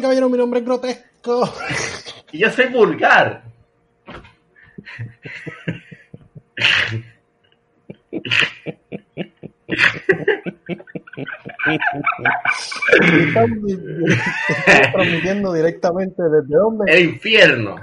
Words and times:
Dame, 0.00 0.14
caballero, 0.14 0.30
mi 0.30 0.38
nombre 0.38 0.60
es 0.60 0.64
grotesco. 0.66 1.52
Y 2.32 2.38
yo 2.38 2.50
soy 2.50 2.68
vulgar. 2.68 3.42
Estamos 13.12 13.72
transmitiendo 14.92 15.52
directamente 15.52 16.22
desde 16.22 16.56
dónde. 16.56 16.90
El 16.90 17.10
infierno. 17.10 17.76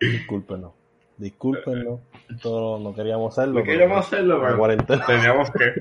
Discúlpenos. 0.00 0.72
Discúlpenos. 1.16 2.00
Esto 2.28 2.78
no 2.78 2.94
queríamos 2.94 3.36
hacerlo. 3.36 3.60
No 3.60 3.64
queríamos 3.64 3.98
hacerlo, 4.06 4.38
La 4.38 4.44
pero 4.46 4.58
cuarentena, 4.58 5.06
teníamos 5.06 5.50
que. 5.50 5.72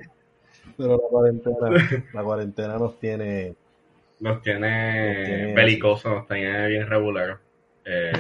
pero 0.77 0.91
la 0.97 1.07
cuarentena, 1.09 1.69
la 2.13 2.23
cuarentena 2.23 2.77
nos 2.77 2.99
tiene. 2.99 3.55
Nos 4.19 4.35
Nos 4.35 4.41
tiene 4.43 5.53
belicosos, 5.53 6.11
nos 6.13 6.27
tiene 6.27 6.67
bien 6.67 6.87
regular. 6.87 7.37
Eh, 7.85 8.11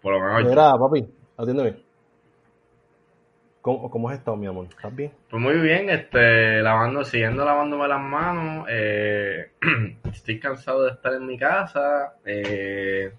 por 0.00 0.12
lo 0.14 0.20
menos 0.20 0.44
Mira, 0.44 0.72
papi, 0.78 1.06
atiéndeme. 1.36 1.76
¿Cómo, 3.60 3.88
¿Cómo 3.90 4.08
has 4.08 4.18
estado, 4.18 4.36
mi 4.36 4.46
amor? 4.46 4.66
¿Estás 4.68 4.94
bien? 4.94 5.12
Pues 5.30 5.40
muy 5.40 5.54
bien, 5.60 5.88
este, 5.88 6.60
lavando, 6.62 7.04
siguiendo 7.04 7.44
lavándome 7.44 7.86
las 7.86 8.00
manos. 8.00 8.66
eh, 8.68 9.52
estoy 10.12 10.40
cansado 10.40 10.82
de 10.84 10.90
estar 10.90 11.12
en 11.14 11.26
mi 11.26 11.38
casa. 11.38 12.14
eh, 12.24 13.12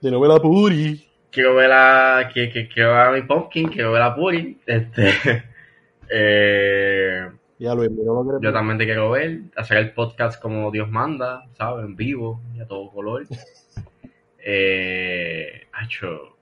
De 0.00 0.10
novela 0.10 0.38
Puri. 0.38 1.08
Quiero 1.32 1.54
ver 1.54 1.72
a, 1.72 2.30
que, 2.32 2.50
que, 2.50 2.68
quiero 2.68 2.92
ver 2.92 3.00
a 3.00 3.10
mi 3.10 3.22
pumpkin, 3.22 3.68
quiero 3.68 3.92
ver 3.92 4.02
a 4.02 4.14
Puri. 4.14 4.60
Este, 4.66 5.42
eh, 6.10 7.28
Ya 7.58 7.74
Luis, 7.74 7.90
no 7.90 8.22
lo 8.22 8.40
yo 8.40 8.52
también 8.52 8.78
te 8.78 8.84
quiero 8.84 9.10
ver, 9.10 9.40
hacer 9.56 9.78
el 9.78 9.92
podcast 9.92 10.40
como 10.40 10.70
Dios 10.70 10.88
manda, 10.90 11.48
¿sabes? 11.54 11.86
En 11.86 11.96
vivo 11.96 12.40
y 12.54 12.60
a 12.60 12.66
todo 12.66 12.90
color. 12.90 13.24
Eh, 14.44 15.68
hacho, 15.72 16.36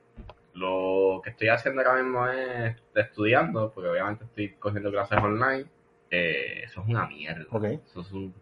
lo 0.55 1.21
que 1.23 1.29
estoy 1.29 1.49
haciendo 1.49 1.83
ahora 1.83 2.03
mismo 2.03 2.27
es 2.29 2.75
estudiando, 2.95 3.71
porque 3.75 3.91
obviamente 3.91 4.25
estoy 4.25 4.55
cogiendo 4.55 4.91
clases 4.91 5.19
online. 5.19 5.67
Eh, 6.11 6.63
eso 6.65 6.81
es 6.81 6.89
una 6.89 7.07
mierda. 7.07 7.45
Ok. 7.51 7.65
Eso 7.65 8.01
es 8.01 8.11
un... 8.13 8.35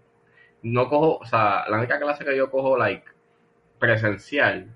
No 0.63 0.89
cojo, 0.89 1.19
o 1.19 1.27
sea, 1.27 1.69
la 1.69 1.79
única 1.79 1.99
clase 1.99 2.25
que 2.25 2.37
yo 2.37 2.53
cojo, 2.53 2.79
like, 2.79 3.05
presencial, 3.81 4.69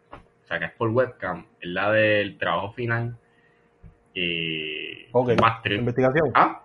sea, 0.52 0.58
que 0.58 0.64
es 0.66 0.72
por 0.72 0.90
webcam, 0.90 1.46
es 1.60 1.68
la 1.68 1.90
del 1.92 2.38
trabajo 2.38 2.72
final. 2.72 3.16
Y... 4.14 5.06
Ok. 5.12 5.40
más 5.40 5.62
trip. 5.62 5.78
¿Investigación? 5.78 6.30
Ah, 6.34 6.62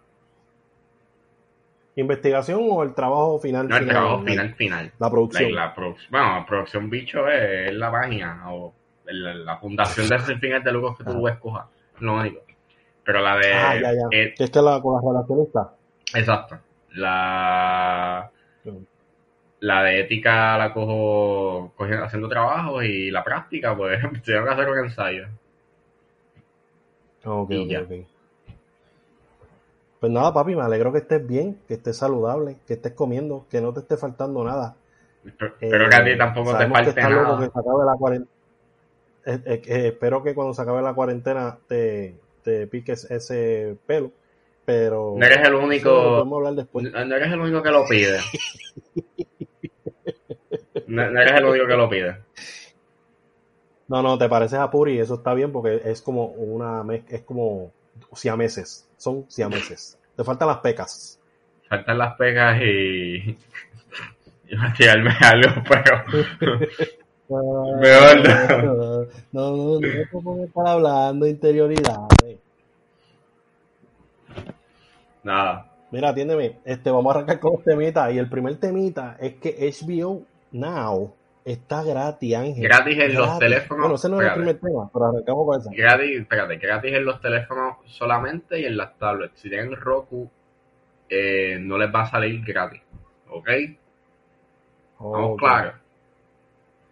¿Investigación 1.96 2.60
o 2.70 2.84
el 2.84 2.94
trabajo 2.94 3.40
final? 3.40 3.68
no, 3.68 3.76
el 3.78 3.88
trabajo 3.88 4.22
final, 4.24 4.54
final. 4.56 4.92
La 5.00 5.10
producción. 5.10 5.56
La 5.56 5.74
produ- 5.74 5.98
bueno, 6.12 6.40
la 6.40 6.46
producción 6.46 6.90
bicho 6.92 7.28
es, 7.28 7.74
la 7.74 7.92
página 7.92 8.52
o 8.52 8.74
la, 9.06 9.34
la 9.34 9.58
fundación 9.58 10.08
de 10.08 10.20
sin 10.20 10.40
fines 10.40 10.64
de 10.64 10.72
lucro 10.72 10.96
que 10.96 11.04
tú 11.06 11.26
Ajá. 11.26 11.34
escojas, 11.36 11.66
lo 12.00 12.16
único. 12.16 12.42
Pero 13.04 13.22
la 13.22 13.38
de... 13.38 13.54
ah, 13.54 13.76
ya, 13.82 13.94
ya. 13.94 14.08
eh, 14.12 14.34
que 14.38 14.44
es 14.44 14.56
la, 14.58 14.80
con 14.82 14.94
las 14.96 15.04
relacionistas. 15.04 15.68
exacto. 16.14 16.60
La... 16.92 18.30
La 19.60 19.84
de 19.84 20.02
ética 20.02 20.58
la 20.58 20.74
cojo 20.74 21.74
cogiendo, 21.76 22.06
haciendo 22.06 22.30
trabajos 22.30 22.84
y 22.86 23.12
la 23.12 23.24
práctica, 23.24 23.76
pues 23.76 24.00
tengo 24.26 24.46
que 24.46 24.50
hacer 24.52 24.70
un 24.70 24.80
ensayo. 24.80 25.28
Ok, 27.26 27.52
Y 27.52 27.58
ok, 27.58 27.70
ya. 27.70 27.82
ok. 27.82 27.92
Pues 30.00 30.12
nada, 30.12 30.34
papi, 30.34 30.56
me 30.56 30.62
alegro 30.64 30.92
que 30.92 31.00
estés 31.00 31.26
bien, 31.26 31.60
que 31.68 31.76
estés 31.76 31.98
saludable, 31.98 32.58
que 32.68 32.74
estés 32.74 32.94
comiendo, 32.94 33.46
que 33.50 33.62
no 33.62 33.74
te 33.74 33.80
esté 33.82 33.98
faltando 33.98 34.44
nada. 34.44 34.76
Espero 35.26 35.54
espero 35.60 35.90
que 35.90 35.96
a 35.96 36.04
ti 36.06 36.18
tampoco 36.18 36.56
te 36.58 36.66
Eh, 36.66 36.68
sabemos 36.68 36.82
que 36.82 36.94
falte 36.94 37.08
nada. 37.08 37.38
que 37.40 37.46
se 37.52 37.60
acabe 37.60 37.86
la 37.86 37.96
cuarentena. 37.98 38.32
espero 39.26 40.24
que 40.24 40.34
cuando 40.36 40.54
se 40.54 40.62
acabe 40.62 40.82
la 40.82 40.94
cuarentena 40.94 41.58
te, 41.68 42.16
te 42.44 42.68
piques 42.68 43.10
ese 43.12 43.78
pelo, 43.86 44.12
pero 44.66 45.16
No 45.16 45.26
eres 45.26 45.48
el 45.48 45.56
único... 45.56 45.90
podemos 45.92 46.38
hablar 46.38 46.54
después. 46.56 46.88
No 46.94 47.06
no 47.06 47.16
eres 47.16 47.32
el 47.34 47.40
único 47.40 47.62
que 47.64 47.72
lo 47.72 47.86
pide. 47.88 48.20
No, 50.88 51.12
no 51.12 51.22
eres 51.22 51.34
el 51.34 51.46
único 51.46 51.68
que 51.68 51.76
lo 51.76 51.90
pide. 51.90 52.18
No, 53.88 54.02
no, 54.02 54.18
te 54.18 54.28
pareces 54.28 54.60
a 54.60 54.70
Puri, 54.70 55.00
eso 55.00 55.16
está 55.16 55.34
bien 55.34 55.52
porque 55.52 55.82
es 55.86 56.02
como 56.02 56.26
una 56.26 56.84
mez- 56.84 57.06
es 57.10 57.22
como 57.24 57.72
siameses, 58.14 58.88
son 58.98 59.26
siameses. 59.30 59.98
Te 60.16 60.24
faltan 60.24 60.48
las 60.50 60.58
pecas. 60.58 61.20
Faltan 61.70 61.98
las 61.98 62.16
pegas 62.16 62.62
y. 62.62 63.38
A 64.60 64.74
tirarme 64.74 65.12
algo, 65.22 65.64
pero. 65.70 66.04
Mejor 67.82 68.24
no. 68.24 69.02
No, 69.32 69.58
no, 69.58 69.80
no 69.82 70.22
puedes 70.22 70.48
estar 70.48 70.68
hablando 70.68 71.26
de 71.26 71.32
interioridades. 71.32 72.40
Nada. 75.24 75.66
Mira, 75.92 76.10
atiéndeme, 76.10 76.58
este, 76.66 76.90
vamos 76.92 77.14
a 77.14 77.18
arrancar 77.20 77.40
con 77.40 77.54
los 77.54 77.64
temitas. 77.64 78.14
Y 78.14 78.18
el 78.18 78.30
primer 78.30 78.58
temita 78.58 79.18
es 79.20 79.36
que 79.36 79.56
HBO 79.68 80.24
Now 80.52 81.14
está 81.46 81.84
gratis, 81.84 82.36
Ángel. 82.36 82.64
Gratis 82.64 82.98
en 83.00 83.14
los 83.16 83.40
teléfonos. 83.40 83.80
Bueno, 83.82 83.96
ese 83.96 84.10
no 84.10 84.22
es 84.22 84.28
el 84.28 84.34
primer 84.34 84.60
tema, 84.60 84.90
pero 84.92 85.06
arrancamos 85.06 85.46
con 85.46 85.60
esa. 85.62 85.70
Gratis, 85.74 86.20
espérate, 86.22 86.58
gratis 86.58 86.94
en 86.94 87.06
los 87.06 87.22
teléfonos 87.22 87.78
solamente 87.86 88.60
y 88.60 88.66
en 88.66 88.78
las 88.78 88.98
tablets. 88.98 89.40
Si 89.40 89.50
tienen 89.50 89.76
Roku, 89.76 90.30
eh, 91.10 91.58
no 91.62 91.78
les 91.78 91.94
va 91.94 92.02
a 92.02 92.10
salir 92.10 92.44
gratis. 92.46 92.82
¿Ok? 93.30 93.50
Vamos 95.00 95.32
Ok. 95.34 95.40
claros. 95.40 95.74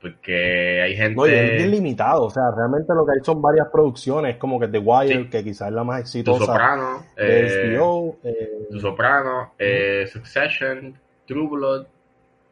Porque 0.02 0.82
hay 0.84 0.96
gente. 0.96 1.16
No, 1.16 1.26
y 1.26 1.34
es 1.34 1.58
bien 1.58 1.72
limitado, 1.72 2.26
o 2.26 2.30
sea, 2.30 2.44
realmente 2.56 2.94
lo 2.94 3.06
que 3.06 3.14
hay 3.14 3.20
son 3.24 3.42
varias 3.42 3.68
producciones, 3.72 4.38
como 4.38 4.60
que 4.60 4.68
The 4.68 4.78
Wire, 4.78 5.24
Sí. 5.24 5.30
que 5.30 5.44
quizás 5.44 5.70
es 5.70 5.74
la 5.74 5.84
más 5.84 5.98
Tu 5.98 6.02
exitosa 6.20 6.46
Soprano. 6.46 7.04
de 7.16 7.48
eh, 7.48 7.76
HBO. 7.76 8.18
eh, 8.24 8.68
Tu 8.70 8.80
Soprano, 8.80 9.54
eh, 9.58 10.06
Succession, 10.12 10.96
True 11.26 11.48
Blood 11.48 11.88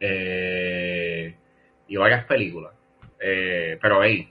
eh, 0.06 1.34
y 1.88 1.96
varias 1.96 2.24
películas. 2.26 2.72
Eh, 3.20 3.78
pero 3.80 4.00
ahí, 4.00 4.28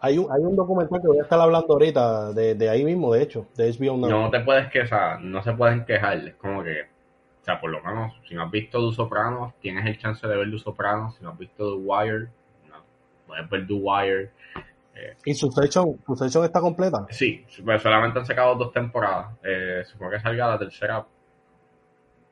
hay, 0.00 0.18
un, 0.18 0.30
hay 0.32 0.42
un 0.42 0.56
documental 0.56 1.00
que 1.00 1.06
voy 1.06 1.18
a 1.18 1.22
estar 1.22 1.40
hablando 1.40 1.72
ahorita, 1.72 2.32
de, 2.32 2.54
de 2.56 2.68
ahí 2.68 2.84
mismo, 2.84 3.14
de 3.14 3.22
hecho, 3.22 3.46
de 3.54 3.70
HBO 3.70 3.96
Now. 3.96 4.10
no 4.10 4.30
te 4.30 4.40
puedes 4.40 4.68
quejar, 4.70 5.20
no 5.22 5.42
se 5.42 5.52
pueden 5.52 5.84
quejar. 5.84 6.18
Es 6.18 6.34
como 6.34 6.64
que, 6.64 6.82
o 6.82 7.44
sea, 7.44 7.60
por 7.60 7.70
lo 7.70 7.80
menos, 7.82 8.14
si 8.28 8.34
no 8.34 8.42
has 8.42 8.50
visto 8.50 8.90
The 8.90 8.96
Sopranos, 8.96 9.54
tienes 9.60 9.86
el 9.86 9.98
chance 9.98 10.26
de 10.26 10.36
ver 10.36 10.50
The 10.50 10.58
Sopranos. 10.58 11.14
Si 11.16 11.22
no 11.22 11.30
has 11.30 11.38
visto 11.38 11.76
The 11.76 11.82
Wire, 11.82 12.28
no, 12.68 12.74
puedes 13.26 13.48
ver 13.48 13.66
The 13.66 13.74
Wire. 13.74 14.30
¿Y 15.24 15.34
Succession, 15.34 15.98
Succession 16.06 16.44
está 16.44 16.60
completa? 16.60 17.06
Sí, 17.10 17.44
pues 17.62 17.82
solamente 17.82 18.18
han 18.18 18.24
sacado 18.24 18.54
dos 18.54 18.72
temporadas. 18.72 19.36
Eh, 19.44 19.82
supongo 19.84 20.12
que 20.12 20.20
salga 20.20 20.48
la 20.48 20.58
tercera, 20.58 21.04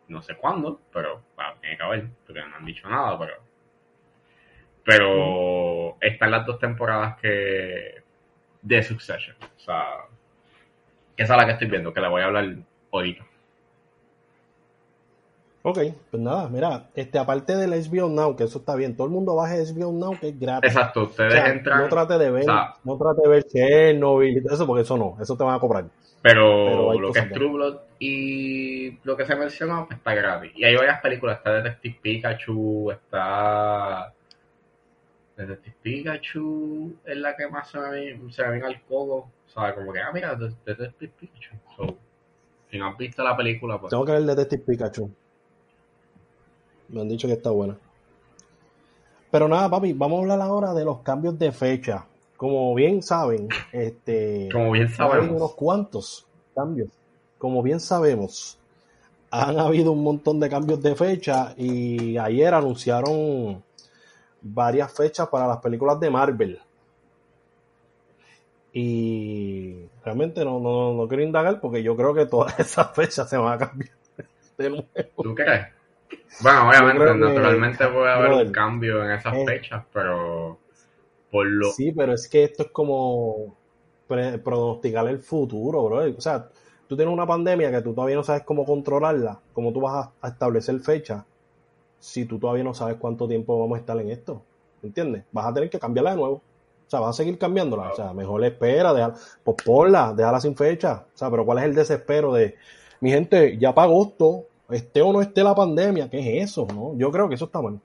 no 0.08 0.22
sé 0.22 0.36
cuándo, 0.36 0.80
pero 0.92 1.20
bueno, 1.36 1.52
tiene 1.60 1.76
que 1.76 1.82
haber, 1.82 2.06
porque 2.26 2.40
no 2.40 2.56
han 2.56 2.64
dicho 2.64 2.88
nada, 2.88 3.18
pero. 3.18 3.34
Pero 4.84 5.96
están 6.00 6.30
las 6.30 6.44
dos 6.46 6.58
temporadas 6.58 7.16
que. 7.20 8.02
de 8.62 8.82
Succession. 8.82 9.36
O 9.56 9.60
sea, 9.60 9.82
esa 11.16 11.34
es 11.34 11.38
la 11.40 11.46
que 11.46 11.52
estoy 11.52 11.68
viendo, 11.68 11.92
que 11.92 12.00
la 12.00 12.08
voy 12.08 12.22
a 12.22 12.26
hablar 12.26 12.54
ahorita. 12.92 13.24
Ok, 15.66 15.78
pues 16.10 16.22
nada, 16.22 16.46
mira, 16.50 16.90
este, 16.94 17.18
aparte 17.18 17.56
del 17.56 17.70
HBO 17.72 18.10
Now, 18.10 18.36
que 18.36 18.44
eso 18.44 18.58
está 18.58 18.74
bien, 18.74 18.94
todo 18.94 19.06
el 19.06 19.12
mundo 19.14 19.34
baje 19.34 19.62
HBO 19.64 19.92
Now, 19.92 20.18
que 20.20 20.28
es 20.28 20.38
gratis. 20.38 20.70
Exacto, 20.70 21.00
O 21.00 21.04
ustedes 21.04 21.32
sea, 21.32 21.48
entran. 21.48 21.78
no 21.80 21.88
trate 21.88 22.18
de 22.18 22.30
ver, 22.30 22.42
o 22.42 22.44
sea- 22.44 22.74
no 22.84 22.98
trate 22.98 23.22
de 23.22 23.28
ver 23.28 23.44
Chernobyl, 23.44 24.36
y 24.36 24.42
todo 24.42 24.54
eso, 24.54 24.66
porque 24.66 24.82
eso 24.82 24.98
no, 24.98 25.16
eso 25.22 25.34
te 25.38 25.42
van 25.44 25.54
a 25.54 25.58
cobrar. 25.60 25.86
Pero, 26.24 26.98
lo 26.98 27.12
que 27.12 27.18
es 27.18 27.32
True 27.32 27.52
Blood 27.52 27.76
y 27.98 28.98
lo 29.04 29.14
que 29.14 29.26
se 29.26 29.36
mencionó 29.36 29.86
está 29.90 30.14
gratis. 30.14 30.52
Y 30.56 30.64
hay 30.64 30.74
varias 30.74 31.02
películas. 31.02 31.36
Está 31.36 31.52
Detective 31.52 31.98
Pikachu, 32.00 32.90
está... 32.92 34.10
Detective 35.36 35.76
Pikachu 35.82 36.94
es 37.04 37.16
la 37.18 37.36
que 37.36 37.46
más 37.48 37.68
se 37.70 37.78
me, 37.78 38.00
viene- 38.00 38.32
se 38.32 38.42
me 38.42 38.52
viene 38.52 38.66
al 38.68 38.80
codo. 38.84 39.16
O 39.16 39.30
sea, 39.52 39.74
como 39.74 39.92
que, 39.92 40.00
ah, 40.00 40.10
mira, 40.14 40.34
Det- 40.34 40.54
Detective 40.64 41.12
Pikachu. 41.20 41.56
So, 41.76 41.96
si 42.70 42.78
no 42.78 42.88
has 42.88 42.96
visto 42.96 43.22
la 43.22 43.36
película, 43.36 43.78
pues... 43.78 43.90
Tengo 43.90 44.06
que 44.06 44.12
ver 44.12 44.22
Detective 44.22 44.62
Pikachu. 44.66 45.10
Me 46.88 47.02
han 47.02 47.08
dicho 47.08 47.28
que 47.28 47.34
está 47.34 47.50
buena. 47.50 47.76
Pero 49.30 49.46
nada, 49.46 49.68
papi, 49.68 49.92
vamos 49.92 50.20
a 50.20 50.22
hablar 50.22 50.40
ahora 50.40 50.72
de 50.72 50.86
los 50.86 51.00
cambios 51.00 51.38
de 51.38 51.52
fecha. 51.52 52.06
Como 52.36 52.74
bien 52.74 53.02
saben, 53.02 53.48
este, 53.72 54.48
Como 54.52 54.72
bien 54.72 54.86
habido 54.86 55.06
unos 55.08 55.22
sabemos. 55.22 55.54
cuantos 55.54 56.26
cambios. 56.54 56.88
Como 57.38 57.62
bien 57.62 57.80
sabemos, 57.80 58.58
han 59.30 59.58
habido 59.58 59.92
un 59.92 60.02
montón 60.02 60.40
de 60.40 60.48
cambios 60.48 60.82
de 60.82 60.94
fecha 60.94 61.54
y 61.56 62.16
ayer 62.18 62.54
anunciaron 62.54 63.62
varias 64.40 64.92
fechas 64.92 65.28
para 65.28 65.46
las 65.46 65.58
películas 65.58 65.98
de 66.00 66.10
Marvel. 66.10 66.60
Y 68.72 69.86
realmente 70.04 70.44
no, 70.44 70.58
no, 70.58 70.94
no 70.94 71.08
quiero 71.08 71.22
indagar 71.22 71.60
porque 71.60 71.82
yo 71.82 71.96
creo 71.96 72.12
que 72.14 72.26
todas 72.26 72.58
esas 72.58 72.92
fechas 72.94 73.28
se 73.28 73.36
van 73.36 73.54
a 73.54 73.58
cambiar 73.58 73.90
de 74.58 74.70
nuevo. 74.70 74.86
¿Tú 75.22 75.34
crees? 75.34 75.66
Bueno, 76.40 76.68
obviamente, 76.68 77.04
que, 77.04 77.14
naturalmente 77.14 77.86
puede 77.88 78.12
haber 78.12 78.28
brother, 78.28 78.46
un 78.46 78.52
cambio 78.52 79.04
en 79.04 79.10
esas 79.12 79.34
eh, 79.34 79.44
fechas, 79.46 79.84
pero 79.92 80.58
Sí, 81.72 81.92
pero 81.92 82.12
es 82.12 82.28
que 82.28 82.44
esto 82.44 82.64
es 82.64 82.70
como 82.70 83.56
pronosticar 84.06 85.06
el 85.08 85.18
futuro, 85.18 85.84
bro. 85.84 86.16
O 86.16 86.20
sea, 86.20 86.48
tú 86.86 86.96
tienes 86.96 87.12
una 87.12 87.26
pandemia 87.26 87.70
que 87.70 87.82
tú 87.82 87.94
todavía 87.94 88.16
no 88.16 88.24
sabes 88.24 88.42
cómo 88.42 88.64
controlarla, 88.64 89.40
cómo 89.52 89.72
tú 89.72 89.80
vas 89.80 90.10
a, 90.20 90.28
establecer 90.28 90.78
fecha, 90.80 91.24
si 91.98 92.24
tú 92.24 92.38
todavía 92.38 92.64
no 92.64 92.74
sabes 92.74 92.96
cuánto 92.98 93.26
tiempo 93.26 93.58
vamos 93.58 93.76
a 93.76 93.80
estar 93.80 93.98
en 93.98 94.10
esto. 94.10 94.42
¿Entiendes? 94.82 95.24
Vas 95.32 95.46
a 95.46 95.54
tener 95.54 95.70
que 95.70 95.78
cambiarla 95.78 96.10
de 96.10 96.16
nuevo. 96.16 96.34
O 96.34 96.90
sea, 96.90 97.00
vas 97.00 97.10
a 97.10 97.22
seguir 97.22 97.38
cambiándola. 97.38 97.90
O 97.90 97.96
sea, 97.96 98.12
mejor 98.12 98.44
espera, 98.44 98.92
déjala, 98.92 99.14
pues 99.42 99.56
ponla, 99.64 100.12
déjala 100.14 100.40
sin 100.40 100.54
fecha. 100.54 101.06
O 101.14 101.18
sea, 101.18 101.30
pero 101.30 101.46
¿cuál 101.46 101.58
es 101.58 101.64
el 101.64 101.74
desespero 101.74 102.32
de, 102.34 102.54
mi 103.00 103.10
gente, 103.10 103.56
ya 103.58 103.74
para 103.74 103.88
agosto, 103.88 104.46
esté 104.70 105.00
o 105.02 105.12
no 105.12 105.22
esté 105.22 105.42
la 105.42 105.54
pandemia? 105.54 106.10
¿Qué 106.10 106.18
es 106.18 106.50
eso? 106.50 106.66
¿no? 106.74 106.96
Yo 106.96 107.10
creo 107.10 107.28
que 107.28 107.34
eso 107.34 107.46
está 107.46 107.62
mal. 107.62 107.80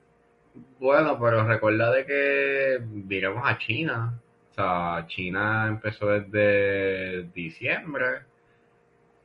Pero 1.20 1.46
recuerda 1.46 1.92
de 1.92 2.06
que 2.06 2.80
miremos 2.86 3.42
a 3.44 3.58
China. 3.58 4.20
O 4.50 4.54
sea, 4.54 5.06
China 5.06 5.66
empezó 5.68 6.08
desde 6.08 7.24
diciembre, 7.34 8.22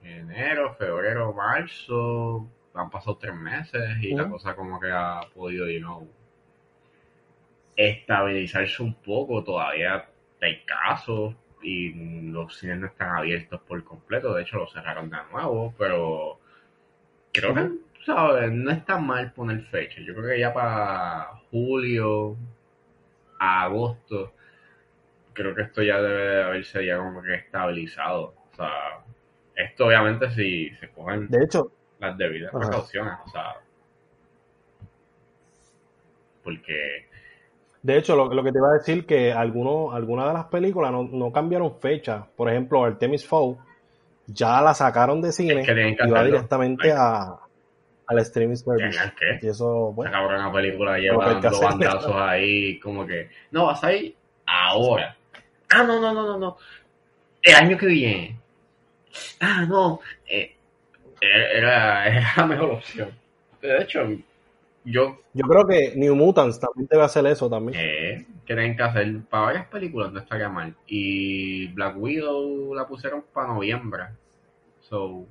enero, 0.03 0.75
febrero, 0.75 1.33
marzo. 1.33 2.47
Han 2.73 2.89
pasado 2.89 3.17
tres 3.17 3.33
meses 3.33 3.97
y 4.01 4.13
la 4.13 4.29
cosa 4.29 4.55
como 4.55 4.79
que 4.79 4.91
ha 4.91 5.21
podido, 5.33 5.69
you 5.69 5.79
know, 5.79 6.07
estabilizarse 7.75 8.83
un 8.83 8.93
poco. 8.95 9.43
Todavía 9.43 10.07
hay 10.41 10.61
casos 10.65 11.35
y 11.61 11.93
los 12.29 12.57
cines 12.57 12.77
no 12.79 12.87
están 12.87 13.15
abiertos 13.15 13.61
por 13.61 13.83
completo. 13.83 14.33
De 14.33 14.43
hecho, 14.43 14.57
los 14.57 14.71
cerraron 14.71 15.09
de 15.09 15.17
nuevo, 15.31 15.73
pero 15.77 16.39
creo 17.31 17.53
que. 17.53 17.71
¿Sabes? 18.05 18.51
No 18.51 18.71
está 18.71 18.97
mal 18.97 19.31
poner 19.33 19.61
fecha. 19.65 19.99
Yo 20.01 20.13
creo 20.13 20.29
que 20.29 20.39
ya 20.39 20.53
para 20.53 21.41
julio, 21.51 22.37
a 23.39 23.63
agosto, 23.63 24.33
creo 25.33 25.55
que 25.55 25.63
esto 25.63 25.81
ya 25.81 26.01
debe 26.01 26.35
de 26.35 26.43
haberse 26.43 26.85
ya 26.85 26.97
como 26.97 27.21
que 27.21 27.33
estabilizado. 27.35 28.33
O 28.51 28.55
sea, 28.55 29.03
esto 29.55 29.87
obviamente 29.87 30.29
si 30.31 30.69
se 30.75 30.89
cogen 30.89 31.27
De 31.29 31.43
hecho, 31.43 31.71
las 31.99 32.17
debidas 32.17 32.53
Ajá. 32.53 32.59
precauciones, 32.59 33.13
o 33.25 33.29
sea, 33.29 33.55
porque 36.43 37.07
De 37.81 37.97
hecho, 37.97 38.15
lo, 38.15 38.31
lo 38.31 38.43
que 38.43 38.51
te 38.51 38.59
iba 38.59 38.69
a 38.69 38.77
decir 38.77 39.05
que 39.05 39.33
algunos, 39.33 39.95
algunas 39.95 40.27
de 40.27 40.33
las 40.33 40.45
películas 40.45 40.91
no, 40.91 41.03
no 41.03 41.31
cambiaron 41.31 41.79
fecha. 41.79 42.27
Por 42.35 42.49
ejemplo, 42.49 42.83
Artemis 42.83 43.25
Fowl 43.25 43.57
ya 44.27 44.61
la 44.61 44.73
sacaron 44.73 45.21
de 45.21 45.31
cine 45.31 45.61
es 45.61 45.67
que 45.67 45.97
y 46.03 46.09
va 46.09 46.23
directamente 46.23 46.91
a, 46.91 47.44
al 48.07 48.19
streaming 48.19 48.55
service. 48.55 48.97
Que. 49.17 49.45
Y 49.45 49.49
eso, 49.49 49.89
Esa 49.89 49.95
bueno, 49.95 50.11
cabrona 50.11 50.51
película 50.51 50.97
lleva 50.97 51.33
dando 51.33 51.59
bandazos 51.61 52.15
ahí, 52.15 52.79
como 52.79 53.05
que, 53.05 53.29
no, 53.51 53.67
vas 53.67 53.83
a 53.83 53.93
ir 53.93 54.15
ahora. 54.45 55.15
Ah, 55.69 55.83
no, 55.83 55.99
no, 55.99 56.13
no, 56.13 56.23
no, 56.25 56.37
no. 56.37 56.57
El 57.41 57.55
año 57.55 57.77
que 57.77 57.87
viene. 57.87 58.39
Ah, 59.39 59.65
no. 59.67 59.99
Eh, 60.27 60.55
era, 61.21 62.07
era 62.07 62.33
la 62.37 62.45
mejor 62.45 62.71
opción. 62.71 63.11
De 63.61 63.81
hecho, 63.81 64.07
yo 64.83 65.19
yo 65.35 65.45
creo 65.47 65.67
que 65.67 65.93
New 65.97 66.15
Mutants 66.15 66.59
también 66.59 66.87
debe 66.89 67.03
hacer 67.03 67.25
eso 67.25 67.49
también. 67.49 67.77
eh, 67.77 68.25
que 68.45 68.53
tienen 68.53 68.77
que 68.77 68.83
hacer 68.83 69.21
para 69.29 69.45
varias 69.47 69.67
películas, 69.67 70.13
no 70.13 70.19
estaría 70.19 70.47
mal. 70.47 70.73
Y 70.87 71.67
Black 71.73 71.97
Widow 71.97 72.73
la 72.73 72.87
pusieron 72.87 73.25
para 73.33 73.49
noviembre. 73.49 74.03
So, 74.79 75.05
o 75.05 75.27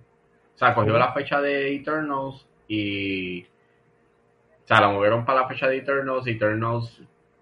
sea, 0.57 0.75
cogió 0.75 0.99
la 0.99 1.13
fecha 1.15 1.41
de 1.41 1.75
Eternals 1.77 2.47
y. 2.69 3.43
O 3.45 4.67
sea, 4.67 4.81
la 4.81 4.89
movieron 4.89 5.25
para 5.25 5.43
la 5.43 5.49
fecha 5.49 5.69
de 5.69 5.79
Eternals 5.79 6.27
y 6.27 6.31
Eternals. 6.31 7.01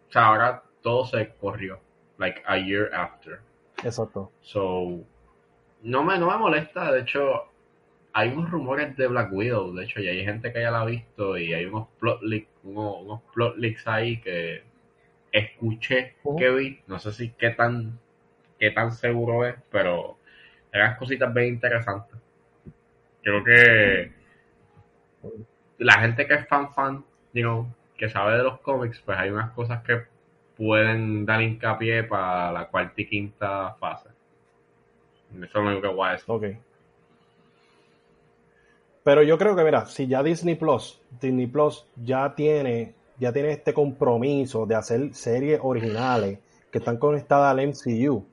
O 0.08 0.12
sea, 0.12 0.26
ahora 0.26 0.62
todo 0.82 1.06
se 1.06 1.34
corrió. 1.40 1.80
Like 2.18 2.42
a 2.46 2.58
year 2.58 2.92
after. 2.94 3.40
Exacto. 3.84 4.30
So, 4.40 5.04
no 5.82 6.02
me, 6.02 6.18
no 6.18 6.30
me 6.30 6.36
molesta. 6.36 6.92
De 6.92 7.00
hecho, 7.00 7.48
hay 8.12 8.30
unos 8.30 8.50
rumores 8.50 8.96
de 8.96 9.06
Black 9.06 9.32
Widow. 9.32 9.72
De 9.74 9.84
hecho, 9.84 10.00
ya 10.00 10.10
hay 10.10 10.24
gente 10.24 10.52
que 10.52 10.60
ya 10.60 10.70
la 10.70 10.82
ha 10.82 10.84
visto 10.84 11.36
y 11.38 11.54
hay 11.54 11.66
unos 11.66 11.88
plot 11.98 12.22
leaks, 12.22 12.48
unos, 12.64 13.02
unos 13.02 13.22
plot 13.34 13.56
leaks 13.56 13.86
ahí 13.86 14.20
que 14.20 14.62
escuché 15.32 16.16
que 16.38 16.50
vi. 16.50 16.80
No 16.86 16.98
sé 16.98 17.12
si 17.12 17.30
qué 17.30 17.50
tan, 17.50 17.98
qué 18.58 18.70
tan 18.70 18.92
seguro 18.92 19.46
es, 19.46 19.56
pero 19.70 20.18
eran 20.72 20.96
cositas 20.96 21.32
bien 21.32 21.48
interesantes. 21.48 22.18
Creo 23.22 23.42
que 23.44 24.12
la 25.78 25.94
gente 26.00 26.26
que 26.26 26.34
es 26.34 26.48
fan 26.48 26.72
fan, 26.72 27.04
que 27.96 28.08
sabe 28.08 28.36
de 28.36 28.42
los 28.42 28.60
cómics, 28.60 29.00
pues 29.04 29.18
hay 29.18 29.30
unas 29.30 29.52
cosas 29.52 29.82
que 29.82 30.02
pueden 30.56 31.24
dar 31.24 31.42
hincapié 31.42 32.04
para 32.04 32.52
la 32.52 32.68
cuarta 32.68 33.00
y 33.00 33.06
quinta 33.06 33.74
fase. 33.78 34.08
Eso 35.34 35.44
es 35.44 35.54
lo 35.54 35.62
único 35.62 35.82
que 35.82 35.88
voy 35.88 36.08
a 36.08 36.12
decir. 36.12 36.58
Pero 39.02 39.22
yo 39.22 39.38
creo 39.38 39.56
que, 39.56 39.64
mira, 39.64 39.86
si 39.86 40.06
ya 40.06 40.22
Disney 40.22 40.54
Plus, 40.54 41.00
Disney 41.20 41.46
Plus 41.46 41.86
ya 41.96 42.34
tiene, 42.34 42.94
ya 43.18 43.32
tiene 43.32 43.50
este 43.50 43.72
compromiso 43.72 44.66
de 44.66 44.74
hacer 44.74 45.14
series 45.14 45.58
originales 45.62 46.38
que 46.70 46.78
están 46.78 46.98
conectadas 46.98 47.50
al 47.50 47.66
MCU. 47.66 48.24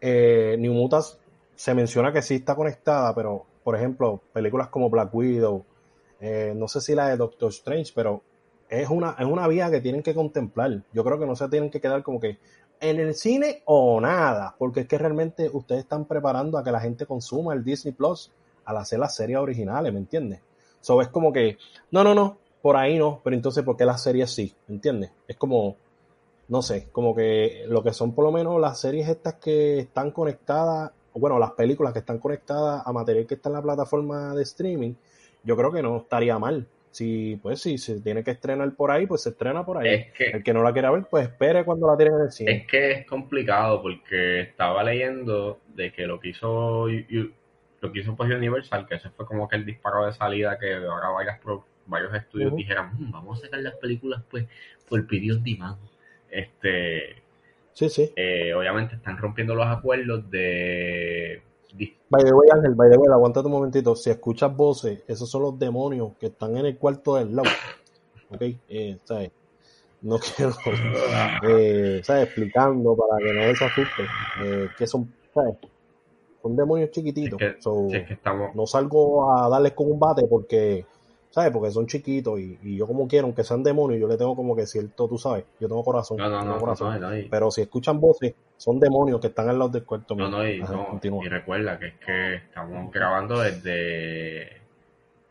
Eh, 0.00 0.56
New 0.58 0.72
Mutants 0.72 1.18
se 1.54 1.74
menciona 1.74 2.12
que 2.12 2.22
sí 2.22 2.36
está 2.36 2.54
conectada, 2.54 3.14
pero, 3.14 3.44
por 3.62 3.76
ejemplo, 3.76 4.20
películas 4.32 4.68
como 4.68 4.88
Black 4.88 5.14
Widow, 5.14 5.64
eh, 6.22 6.54
no 6.54 6.68
sé 6.68 6.80
si 6.80 6.94
la 6.94 7.08
de 7.08 7.16
Doctor 7.16 7.50
Strange, 7.50 7.90
pero 7.92 8.22
es 8.68 8.88
una, 8.88 9.16
es 9.18 9.26
una 9.26 9.48
vía 9.48 9.68
que 9.72 9.80
tienen 9.80 10.04
que 10.04 10.14
contemplar. 10.14 10.82
Yo 10.92 11.02
creo 11.02 11.18
que 11.18 11.26
no 11.26 11.34
se 11.34 11.48
tienen 11.48 11.68
que 11.68 11.80
quedar 11.80 12.04
como 12.04 12.20
que 12.20 12.38
en 12.80 13.00
el 13.00 13.14
cine 13.16 13.62
o 13.64 14.00
nada, 14.00 14.54
porque 14.56 14.80
es 14.80 14.86
que 14.86 14.98
realmente 14.98 15.50
ustedes 15.52 15.82
están 15.82 16.04
preparando 16.04 16.58
a 16.58 16.62
que 16.64 16.70
la 16.70 16.80
gente 16.80 17.06
consuma 17.06 17.54
el 17.54 17.64
Disney 17.64 17.92
Plus 17.92 18.30
al 18.64 18.76
hacer 18.76 19.00
las 19.00 19.16
series 19.16 19.38
originales, 19.38 19.92
¿me 19.92 19.98
entiendes? 19.98 20.40
So 20.80 21.02
es 21.02 21.08
como 21.08 21.32
que, 21.32 21.58
no, 21.90 22.04
no, 22.04 22.14
no, 22.14 22.38
por 22.62 22.76
ahí 22.76 22.98
no, 22.98 23.20
pero 23.24 23.34
entonces, 23.34 23.64
¿por 23.64 23.76
qué 23.76 23.84
las 23.84 24.00
series 24.00 24.30
sí? 24.30 24.54
¿Me 24.68 24.76
entiendes? 24.76 25.10
Es 25.26 25.36
como, 25.36 25.74
no 26.46 26.62
sé, 26.62 26.88
como 26.92 27.16
que 27.16 27.64
lo 27.66 27.82
que 27.82 27.92
son 27.92 28.12
por 28.12 28.24
lo 28.24 28.30
menos 28.30 28.60
las 28.60 28.78
series 28.78 29.08
estas 29.08 29.34
que 29.34 29.80
están 29.80 30.12
conectadas, 30.12 30.92
bueno, 31.14 31.40
las 31.40 31.50
películas 31.52 31.92
que 31.92 31.98
están 31.98 32.18
conectadas 32.18 32.82
a 32.86 32.92
material 32.92 33.26
que 33.26 33.34
está 33.34 33.48
en 33.48 33.54
la 33.54 33.62
plataforma 33.62 34.34
de 34.36 34.44
streaming, 34.44 34.94
yo 35.44 35.56
creo 35.56 35.72
que 35.72 35.82
no 35.82 35.96
estaría 35.98 36.38
mal. 36.38 36.66
Si, 36.90 37.38
pues, 37.42 37.60
si 37.62 37.78
se 37.78 38.00
tiene 38.02 38.22
que 38.22 38.32
estrenar 38.32 38.74
por 38.74 38.90
ahí, 38.90 39.06
pues 39.06 39.22
se 39.22 39.30
estrena 39.30 39.64
por 39.64 39.78
ahí. 39.78 39.88
Es 39.88 40.12
que, 40.12 40.24
El 40.26 40.42
que 40.42 40.52
no 40.52 40.62
la 40.62 40.72
quiera 40.74 40.90
ver, 40.90 41.04
pues 41.10 41.24
espere 41.28 41.64
cuando 41.64 41.86
la 41.86 41.96
tienen 41.96 42.16
en 42.16 42.20
el 42.22 42.30
cine. 42.32 42.52
es 42.52 42.66
que 42.66 42.90
es 42.92 43.06
complicado 43.06 43.80
porque 43.80 44.40
estaba 44.40 44.84
leyendo 44.84 45.60
de 45.74 45.90
que 45.92 46.06
lo 46.06 46.20
que 46.20 46.28
hizo 46.28 46.86
lo 47.80 47.90
que 47.92 47.98
hizo 48.00 48.14
pues 48.14 48.30
Universal, 48.30 48.86
que 48.86 48.96
ese 48.96 49.10
fue 49.10 49.26
como 49.26 49.48
que 49.48 49.56
el 49.56 49.64
disparo 49.64 50.04
de 50.06 50.12
salida 50.12 50.58
que 50.58 50.74
ahora 50.74 51.08
varias 51.08 51.40
pro- 51.40 51.64
varios 51.86 52.14
estudios 52.14 52.48
Ujú. 52.48 52.56
dijeran, 52.58 52.90
"Mm, 52.96 53.10
vamos 53.10 53.38
a 53.38 53.46
sacar 53.46 53.60
las 53.60 53.74
películas 53.76 54.22
pues 54.30 54.46
por 54.88 55.04
video 55.06 55.36
demand. 55.36 55.78
Este, 56.30 57.16
Sí, 57.72 57.88
sí. 57.88 58.12
eh, 58.16 58.52
obviamente 58.54 58.94
están 58.96 59.16
rompiendo 59.18 59.54
los 59.54 59.66
acuerdos 59.66 60.30
de 60.30 61.42
By 62.10 62.22
the 62.24 62.32
way, 62.34 62.48
Ángel, 62.52 62.74
by 62.74 62.90
the 62.90 62.96
way, 62.98 63.08
aguántate 63.12 63.46
un 63.46 63.52
momentito. 63.52 63.96
Si 63.96 64.10
escuchas 64.10 64.54
voces, 64.54 65.02
esos 65.08 65.30
son 65.30 65.42
los 65.42 65.58
demonios 65.58 66.12
que 66.20 66.26
están 66.26 66.56
en 66.56 66.66
el 66.66 66.76
cuarto 66.78 67.14
del 67.16 67.34
lado. 67.34 67.48
¿Ok? 68.30 68.42
Eh, 68.68 68.98
¿sabes? 69.04 69.30
No 70.02 70.18
quiero, 70.36 70.52
eh, 71.48 72.00
¿sabes? 72.04 72.24
Explicando 72.24 72.96
para 72.96 73.18
que 73.24 73.32
no 73.32 73.54
se 73.54 73.64
asuste. 73.64 74.02
Eh, 74.42 74.68
que 74.76 74.86
son, 74.86 75.12
¿sabes? 75.32 75.54
Son 76.42 76.56
demonios 76.56 76.90
chiquititos. 76.90 77.40
Es 77.40 77.54
que- 77.56 77.62
So, 77.62 77.86
si 77.88 77.96
es 77.96 78.06
que 78.08 78.14
estamos 78.14 78.54
no 78.54 78.66
salgo 78.66 79.32
a 79.32 79.48
darles 79.48 79.72
con 79.72 79.90
un 79.90 79.98
bate 79.98 80.26
porque, 80.26 80.84
¿sabes? 81.32 81.50
Porque 81.50 81.70
son 81.72 81.86
chiquitos 81.88 82.38
y, 82.38 82.56
y 82.62 82.76
yo 82.76 82.86
como 82.86 83.08
quiero, 83.08 83.26
aunque 83.26 83.42
sean 83.42 83.64
demonios, 83.64 84.00
yo 84.00 84.06
le 84.06 84.16
tengo 84.16 84.36
como 84.36 84.54
que 84.54 84.66
cierto, 84.66 85.08
tú 85.08 85.18
sabes, 85.18 85.44
yo 85.58 85.66
tengo 85.66 85.82
corazón. 85.82 86.18
no, 86.18 86.28
no, 86.30 86.38
tengo 86.40 86.52
no, 86.54 86.60
corazón. 86.60 87.00
no, 87.00 87.10
no, 87.10 87.18
y- 87.18 87.28
Pero 87.28 87.50
si 87.50 87.62
escuchan 87.62 87.98
voces, 88.00 88.34
son 88.56 88.78
demonios 88.78 89.20
que 89.20 89.26
están 89.26 89.48
al 89.48 89.58
lado 89.58 89.70
del 89.70 89.82
cuarto. 89.84 90.14
no, 90.14 90.28
no, 90.28 90.46
y, 90.48 90.60
Ajá, 90.60 90.86
y 91.02 91.28
recuerda 91.28 91.78
que 91.78 91.86
es 91.88 91.94
que 92.04 92.34
estamos 92.36 92.92
grabando 92.92 93.40
desde 93.40 94.60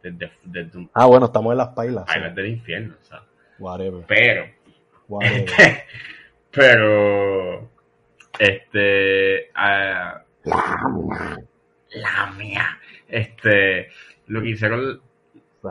desde, 0.04 0.32
desde 0.44 0.78
un 0.78 0.90
Ah, 0.94 1.06
bueno, 1.06 1.28
estamos 1.28 1.52
en 1.52 1.58
las 1.60 1.70
pailas. 1.70 2.06
island 2.14 2.36
del 2.36 2.48
infierno, 2.48 2.96
o 3.00 3.06
sea, 3.06 3.24
Whatever. 3.60 4.04
pero 4.08 4.46
whatever. 5.08 5.46
pero 6.52 7.70
este 8.40 9.50
ah, 9.56 10.24
la 11.94 12.32
mía 12.38 12.80
este 13.08 13.88
lo 14.28 14.42
que 14.42 14.50
hicieron 14.50 14.82
La 14.86 15.00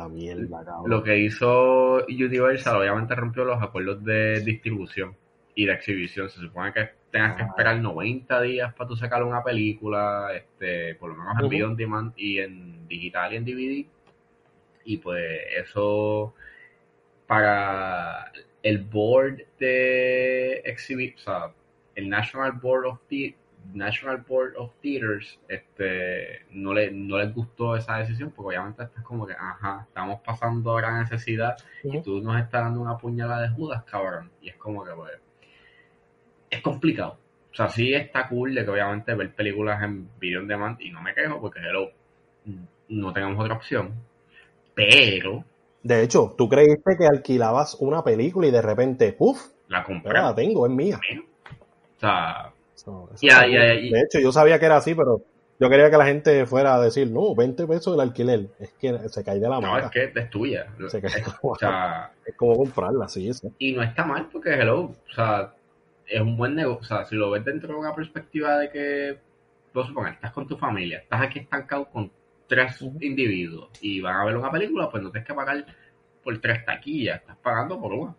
mierda, 0.08 0.64
lo 0.86 1.02
que 1.02 1.18
hizo 1.18 2.04
Universal 2.06 2.76
obviamente 2.76 3.14
rompió 3.14 3.44
los 3.44 3.62
acuerdos 3.62 4.04
de 4.04 4.40
distribución 4.40 5.16
y 5.54 5.66
de 5.66 5.72
exhibición 5.72 6.28
se 6.30 6.40
supone 6.40 6.72
que 6.72 6.88
tengas 7.10 7.36
que 7.36 7.42
esperar 7.42 7.78
90 7.80 8.40
días 8.42 8.72
para 8.74 8.88
tú 8.88 8.96
sacar 8.96 9.22
una 9.24 9.42
película, 9.42 10.28
este, 10.34 10.94
por 10.94 11.10
lo 11.10 11.16
menos 11.16 11.34
en 11.34 11.40
Ujú. 11.40 11.50
video 11.50 11.66
on 11.68 11.76
demand 11.76 12.12
y 12.16 12.38
en 12.38 12.86
digital 12.86 13.32
y 13.32 13.36
en 13.36 13.44
DVD. 13.44 13.86
Y 14.84 14.96
pues 14.98 15.28
eso 15.58 16.34
para 17.26 18.30
el 18.62 18.78
board 18.78 19.42
de 19.58 20.58
exhibit, 20.64 21.16
o 21.16 21.18
sea, 21.18 21.52
el 21.94 22.08
National 22.08 22.52
Board 22.52 22.86
of 22.86 22.98
The- 23.08 23.34
National 23.72 24.18
Board 24.28 24.54
of 24.56 24.72
Theaters, 24.80 25.38
este, 25.48 26.44
no 26.50 26.74
le, 26.74 26.90
no 26.90 27.18
les 27.18 27.34
gustó 27.34 27.76
esa 27.76 27.98
decisión, 27.98 28.32
porque 28.34 28.48
obviamente 28.48 28.82
esto 28.82 28.98
es 28.98 29.04
como 29.04 29.26
que, 29.26 29.34
ajá, 29.34 29.86
estamos 29.88 30.20
pasando 30.24 30.74
gran 30.74 31.00
necesidad 31.00 31.56
y 31.84 32.00
tú 32.00 32.20
nos 32.20 32.40
estás 32.40 32.64
dando 32.64 32.80
una 32.80 32.98
puñalada 32.98 33.42
de 33.42 33.48
Judas, 33.50 33.82
cabrón. 33.84 34.30
Y 34.40 34.48
es 34.48 34.56
como 34.56 34.84
que, 34.84 34.92
pues, 34.92 35.12
es 36.50 36.60
complicado. 36.62 37.18
O 37.52 37.54
sea, 37.54 37.68
sí 37.68 37.94
está 37.94 38.28
cool 38.28 38.54
de 38.54 38.64
que 38.64 38.70
obviamente 38.70 39.14
ver 39.14 39.34
películas 39.34 39.82
en 39.82 40.08
video 40.18 40.40
on 40.40 40.48
demand 40.48 40.80
y 40.80 40.90
no 40.90 41.02
me 41.02 41.14
quejo 41.14 41.40
porque 41.40 41.60
hello, 41.60 41.90
no 42.88 43.12
tenemos 43.12 43.38
otra 43.38 43.54
opción. 43.54 43.94
Pero 44.74 45.44
De 45.82 46.02
hecho, 46.02 46.34
tú 46.36 46.48
creíste 46.48 46.96
que 46.96 47.06
alquilabas 47.06 47.76
una 47.80 48.04
película 48.04 48.46
y 48.46 48.50
de 48.50 48.62
repente, 48.62 49.12
¡puf! 49.12 49.52
la 49.68 49.82
compré. 49.84 50.12
Pero 50.12 50.22
la 50.22 50.34
tengo, 50.34 50.66
es 50.66 50.72
mía. 50.72 51.00
O 51.96 52.00
sea, 52.00 52.52
So. 52.84 53.10
De 53.20 54.00
hecho, 54.00 54.18
yo 54.20 54.32
sabía 54.32 54.58
que 54.58 54.66
era 54.66 54.76
así, 54.76 54.94
pero 54.94 55.20
yo 55.58 55.68
quería 55.68 55.90
que 55.90 55.96
la 55.98 56.06
gente 56.06 56.46
fuera 56.46 56.74
a 56.76 56.80
decir, 56.80 57.10
no, 57.10 57.34
20 57.34 57.66
pesos 57.66 57.94
el 57.94 58.00
alquiler. 58.00 58.48
Es 58.58 58.72
que 58.74 58.98
se 59.10 59.22
cae 59.22 59.38
de 59.38 59.48
la 59.48 59.60
no, 59.60 59.72
mano. 59.72 59.86
es 59.86 59.90
que 59.90 60.12
es 60.18 60.30
tuya. 60.30 60.66
Se 60.88 61.00
cae. 61.02 61.20
Es- 61.20 61.26
o 61.42 61.54
sea, 61.56 62.12
Es 62.24 62.34
como 62.36 62.56
comprarla, 62.56 63.08
sí, 63.08 63.32
sí. 63.34 63.48
y 63.58 63.72
no 63.72 63.82
está 63.82 64.04
mal 64.04 64.28
porque 64.32 64.54
hello, 64.54 64.80
o 64.80 65.12
sea, 65.14 65.52
es 66.06 66.20
un 66.20 66.36
buen 66.36 66.54
negocio. 66.54 66.80
O 66.80 66.84
sea, 66.84 67.04
si 67.04 67.14
lo 67.16 67.30
ves 67.30 67.44
dentro 67.44 67.68
de 67.74 67.78
una 67.78 67.94
perspectiva 67.94 68.58
de 68.58 68.70
que, 68.70 69.18
vamos 69.74 69.86
a 69.86 69.88
suponer, 69.90 70.12
estás 70.14 70.32
con 70.32 70.46
tu 70.48 70.56
familia, 70.56 70.98
estás 70.98 71.20
aquí 71.22 71.40
estancado 71.40 71.84
con 71.90 72.10
tres 72.48 72.80
individuos 73.00 73.68
y 73.80 74.00
van 74.00 74.16
a 74.16 74.24
ver 74.24 74.36
una 74.36 74.50
película, 74.50 74.88
pues 74.90 75.02
no 75.02 75.10
tienes 75.10 75.26
que 75.28 75.34
pagar 75.34 75.64
por 76.24 76.38
tres 76.40 76.64
taquillas, 76.64 77.20
estás 77.20 77.36
pagando 77.36 77.78
por 77.80 77.92
una. 77.92 78.14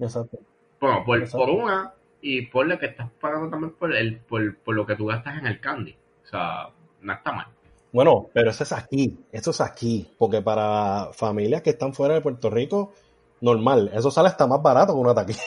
Exacto. 0.00 0.38
Bueno, 0.80 1.04
por, 1.04 1.18
Exacto. 1.18 1.38
por 1.38 1.50
una 1.50 1.92
y 2.20 2.42
por 2.46 2.66
lo 2.66 2.78
que 2.78 2.86
estás 2.86 3.08
pagando 3.20 3.50
también 3.50 3.72
por, 3.72 3.94
el, 3.94 4.18
por, 4.18 4.56
por 4.58 4.74
lo 4.74 4.86
que 4.86 4.96
tú 4.96 5.06
gastas 5.06 5.38
en 5.38 5.46
el 5.46 5.60
candy. 5.60 5.96
O 6.24 6.26
sea, 6.26 6.68
no 7.00 7.12
está 7.12 7.32
mal. 7.32 7.46
Bueno, 7.92 8.28
pero 8.34 8.50
eso 8.50 8.64
es 8.64 8.72
aquí, 8.72 9.18
eso 9.32 9.50
es 9.50 9.60
aquí, 9.60 10.14
porque 10.18 10.42
para 10.42 11.08
familias 11.14 11.62
que 11.62 11.70
están 11.70 11.94
fuera 11.94 12.14
de 12.14 12.20
Puerto 12.20 12.50
Rico, 12.50 12.92
normal, 13.40 13.90
eso 13.94 14.10
sale 14.10 14.28
hasta 14.28 14.46
más 14.46 14.62
barato 14.62 14.92
que 14.92 14.98
una 14.98 15.14
taquilla. 15.14 15.42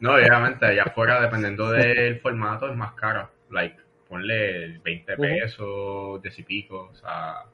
No, 0.00 0.14
obviamente 0.14 0.66
allá 0.66 0.82
afuera, 0.82 1.20
dependiendo 1.20 1.70
del 1.70 2.20
formato, 2.20 2.68
es 2.68 2.76
más 2.76 2.92
caro. 2.94 3.30
Like, 3.50 3.76
ponle 4.08 4.78
20 4.78 5.12
Ujú. 5.12 5.22
pesos, 5.22 6.22
10 6.22 6.38
y 6.40 6.42
pico. 6.42 6.88
O 6.90 6.94
sea, 6.94 7.44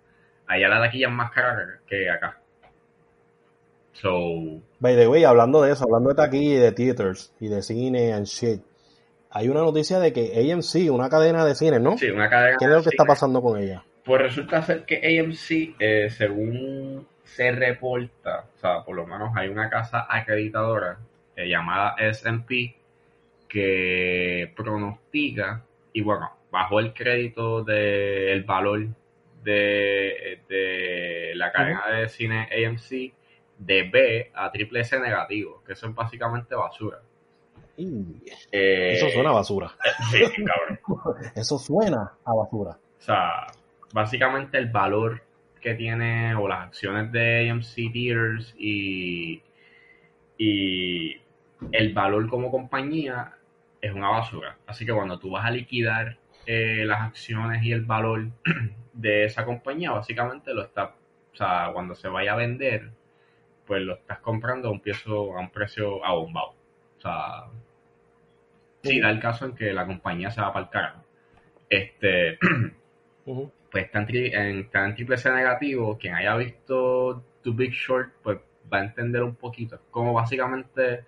allá 0.47 0.69
la 0.69 0.81
taquilla 0.81 1.09
es 1.09 1.13
más 1.13 1.31
cara 1.31 1.81
que 1.87 2.09
acá. 2.09 2.41
So, 3.93 4.61
By 4.81 4.95
the 4.95 5.09
way, 5.09 5.25
hablando 5.25 5.63
de 5.63 5.73
eso, 5.73 5.85
hablando 5.85 6.11
de 6.11 6.15
taquilla 6.15 6.55
y 6.55 6.59
de 6.59 6.73
theaters 6.73 7.33
y 7.41 7.49
de 7.49 7.63
cine 7.63 8.13
and 8.13 8.27
shit, 8.27 8.63
hay 9.31 9.49
una 9.49 9.61
noticia 9.61 9.99
de 9.99 10.13
que 10.13 10.53
AMC, 10.53 10.91
una 10.93 11.09
cadena 11.09 11.45
de 11.45 11.55
cine, 11.55 11.81
¿no? 11.81 11.99
sí, 11.99 12.11
una 12.11 12.31
cadena. 12.31 12.57
¿Qué 12.59 12.65
es 12.65 12.71
lo 12.71 12.79
que 12.79 12.85
de 12.85 12.91
está 12.91 13.05
pasando 13.05 13.43
con 13.43 13.61
ella? 13.61 13.83
Pues 14.05 14.23
resulta 14.23 14.63
ser 14.63 14.85
que 14.85 14.97
AMC, 14.97 15.77
eh, 15.79 16.11
según 16.11 17.07
se 17.25 17.51
reporta, 17.53 18.47
o 18.57 18.61
sea, 18.61 18.85
por 18.85 18.97
lo 18.97 19.07
menos 19.07 19.37
hay 19.37 19.49
una 19.49 19.69
casa 19.69 20.07
acreditadora 20.09 20.99
eh, 21.37 21.49
llamada 21.49 21.95
SMP 22.13 22.75
que 23.49 24.53
pronostica, 24.57 25.63
y 25.93 26.03
bueno, 26.03 26.31
bajo 26.51 26.81
el 26.81 26.95
crédito 26.95 27.65
del 27.65 28.45
valor 28.45 28.87
de, 29.43 30.41
de 30.49 31.33
la 31.35 31.53
cadena 31.53 31.87
de 31.89 32.09
cine 32.09 32.49
AMC 32.51 33.13
de 33.59 33.83
B 33.83 34.31
a 34.35 34.51
triple 34.51 34.81
S 34.81 34.99
negativo, 34.99 35.63
que 35.67 35.73
eso 35.75 35.89
es 35.89 35.95
básicamente 35.95 36.55
basura. 36.55 37.01
Eh, 37.77 38.93
eso 38.95 39.09
suena 39.11 39.31
a 39.31 39.35
basura. 39.35 39.71
Sí, 40.11 40.21
cabrón. 40.45 41.17
Eso 41.37 41.59
suena 41.59 42.13
a 42.25 42.35
basura. 42.35 42.71
O 42.71 43.01
sea, 43.03 43.47
básicamente 43.93 44.59
el 44.59 44.69
valor 44.71 45.23
que 45.61 45.75
tiene 45.75 46.35
o 46.35 46.49
las 46.49 46.67
acciones 46.67 47.13
de 47.13 47.51
AMC 47.51 47.93
Theaters 47.93 48.55
y, 48.59 49.43
y 50.37 51.21
el 51.73 51.93
valor 51.93 52.29
como 52.29 52.51
compañía 52.51 53.35
es 53.81 53.93
una 53.93 54.09
basura. 54.09 54.57
Así 54.67 54.85
que 54.85 54.93
cuando 54.93 55.19
tú 55.19 55.31
vas 55.31 55.45
a 55.45 55.51
liquidar 55.51 56.17
eh, 56.47 56.85
las 56.85 57.03
acciones 57.03 57.63
y 57.63 57.73
el 57.73 57.83
valor 57.85 58.29
de 58.93 59.25
esa 59.25 59.45
compañía, 59.45 59.93
básicamente 59.93 60.53
lo 60.53 60.63
estás, 60.63 60.91
o 61.33 61.37
sea, 61.37 61.71
cuando 61.73 61.95
se 61.95 62.09
vaya 62.09 62.33
a 62.33 62.37
vender, 62.37 62.91
pues 63.69 63.83
lo 63.83 63.95
estás 63.95 64.21
comprando 64.21 64.69
a 64.69 64.73
un 64.73 64.81
precio, 64.81 65.37
a 65.39 65.41
un 65.41 65.51
precio 65.53 66.05
abombado. 66.05 66.57
O 66.99 67.03
sea, 67.03 67.47
sí, 68.83 69.01
da 69.01 69.11
el 69.11 69.21
caso 69.21 69.47
en 69.47 69.55
que 69.55 69.73
la 69.73 69.87
compañía 69.87 70.31
se 70.31 70.41
va 70.41 70.53
para 70.53 70.65
el 70.67 70.71
carajo. 70.71 71.05
Este, 71.71 72.39
Ujú. 73.27 73.53
pues 73.71 73.87
está 73.87 74.01
en, 74.01 74.07
tri- 74.09 74.35
en- 74.35 74.61
está 74.61 74.87
en 74.87 74.95
triple 74.95 75.19
C 75.19 75.31
negativo. 75.33 75.99
Quien 75.99 76.15
haya 76.15 76.37
visto 76.37 77.25
The 77.43 77.51
Big 77.51 77.73
Short, 77.73 78.13
pues 78.23 78.39
va 78.73 78.79
a 78.81 78.85
entender 78.85 79.23
un 79.23 79.37
poquito. 79.37 79.81
Como 79.91 80.13
básicamente 80.15 81.05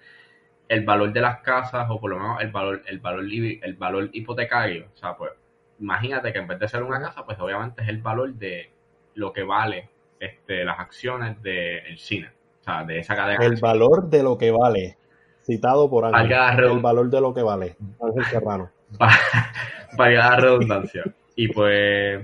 el 0.69 0.85
valor 0.85 1.13
de 1.13 1.21
las 1.21 1.41
casas, 1.43 1.89
o 1.91 2.01
por 2.01 2.11
lo 2.13 2.19
menos 2.21 2.43
el 2.43 2.51
valor, 2.53 2.83
el 2.87 3.01
valor, 3.01 3.25
el 3.27 3.75
valor 3.77 4.11
hipotecario. 4.13 4.89
O 4.95 4.97
sea, 4.97 5.17
pues, 5.17 5.33
imagínate 5.81 6.33
que 6.33 6.39
en 6.41 6.49
vez 6.49 6.59
de 6.61 6.69
ser 6.69 6.83
una 6.85 7.01
casa, 7.03 7.25
pues 7.27 7.39
obviamente 7.41 7.83
es 7.83 7.89
el 7.89 7.99
valor 8.03 8.35
de 8.35 8.71
lo 9.15 9.33
que 9.33 9.43
vale 9.45 9.91
este, 10.21 10.65
las 10.65 10.79
acciones 10.81 11.43
del 11.43 11.99
cine. 11.99 12.31
O 12.61 12.65
sea, 12.65 12.85
de 12.85 12.99
esa 12.99 13.17
cadena. 13.17 13.45
El 13.45 13.57
valor 13.57 14.09
de 14.11 14.23
lo 14.23 14.37
que 14.39 14.51
vale, 14.51 14.97
citado 15.45 15.89
por 15.89 16.05
redund- 16.13 16.29
El 16.77 16.81
valor 16.81 17.09
de 17.11 17.21
lo 17.21 17.33
que 17.35 17.43
vale, 17.43 17.77
Ángel 18.03 18.25
Serrano. 18.27 18.71
para 18.99 19.13
la 20.13 20.37
redundancia. 20.37 21.05
Y 21.37 21.49
pues, 21.49 22.23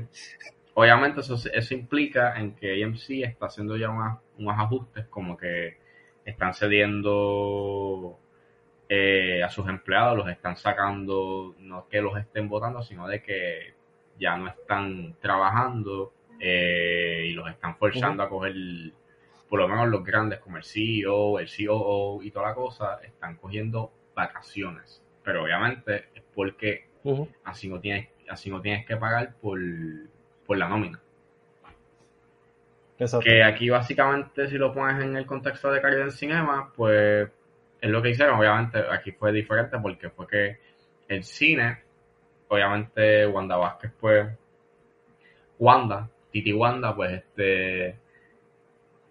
obviamente 0.75 1.21
eso, 1.21 1.37
eso 1.53 1.75
implica 1.75 2.39
en 2.39 2.55
que 2.55 2.85
AMC 2.85 3.23
está 3.25 3.47
haciendo 3.47 3.77
ya 3.77 3.89
unas- 3.91 4.19
unos 4.39 4.59
ajustes, 4.59 5.07
como 5.07 5.37
que 5.37 5.79
están 6.25 6.53
cediendo 6.55 8.19
eh, 8.89 9.43
a 9.43 9.49
sus 9.49 9.69
empleados, 9.69 10.17
los 10.19 10.29
están 10.29 10.57
sacando, 10.57 11.55
no 11.59 11.89
que 11.89 12.01
los 12.01 12.17
estén 12.19 12.49
votando, 12.49 12.83
sino 12.83 13.09
de 13.09 13.23
que 13.23 13.75
ya 14.19 14.37
no 14.37 14.49
están 14.49 15.17
trabajando 15.21 16.13
eh, 16.39 17.25
y 17.27 17.33
los 17.33 17.49
están 17.51 17.77
forzando 17.77 18.23
a 18.23 18.29
coger, 18.29 18.55
por 19.49 19.61
lo 19.61 19.69
menos 19.69 19.89
los 19.89 20.05
grandes 20.05 20.41
como 20.41 20.57
el 20.57 20.65
CEO, 20.65 21.39
el 21.39 21.49
COO 21.49 22.23
y 22.23 22.31
toda 22.31 22.49
la 22.49 22.55
cosa, 22.55 23.01
están 23.03 23.37
cogiendo 23.37 23.93
vacaciones. 24.15 25.03
Pero 25.23 25.45
obviamente 25.45 26.07
es 26.15 26.23
porque 26.35 26.87
así 27.45 27.69
no 27.69 27.81
tienes, 27.81 28.09
así 28.29 28.51
no 28.51 28.61
tienes 28.61 28.87
que 28.87 28.97
pagar 28.97 29.35
por, 29.41 29.61
por 30.47 30.59
la 30.59 30.69
nómina. 30.69 31.01
Exacto. 32.99 33.25
Que 33.25 33.43
aquí 33.43 33.69
básicamente 33.69 34.49
si 34.49 34.57
lo 34.57 34.73
pones 34.73 35.05
en 35.05 35.17
el 35.17 35.27
contexto 35.27 35.71
de 35.71 35.81
Caribbean 35.81 36.11
Cinema, 36.11 36.73
pues 36.75 37.29
es 37.81 37.91
lo 37.91 38.03
que 38.03 38.11
hicieron. 38.11 38.39
Obviamente 38.39 38.79
aquí 38.91 39.13
fue 39.13 39.33
diferente 39.33 39.79
porque 39.79 40.11
fue 40.11 40.27
que 40.27 40.59
el 41.09 41.23
cine, 41.23 41.83
obviamente 42.49 43.27
Wanda 43.27 43.57
Vázquez 43.57 43.93
pues, 44.01 44.29
Wanda, 45.59 46.09
Titi 46.31 46.53
Wanda, 46.53 46.95
pues 46.97 47.13
este 47.13 47.97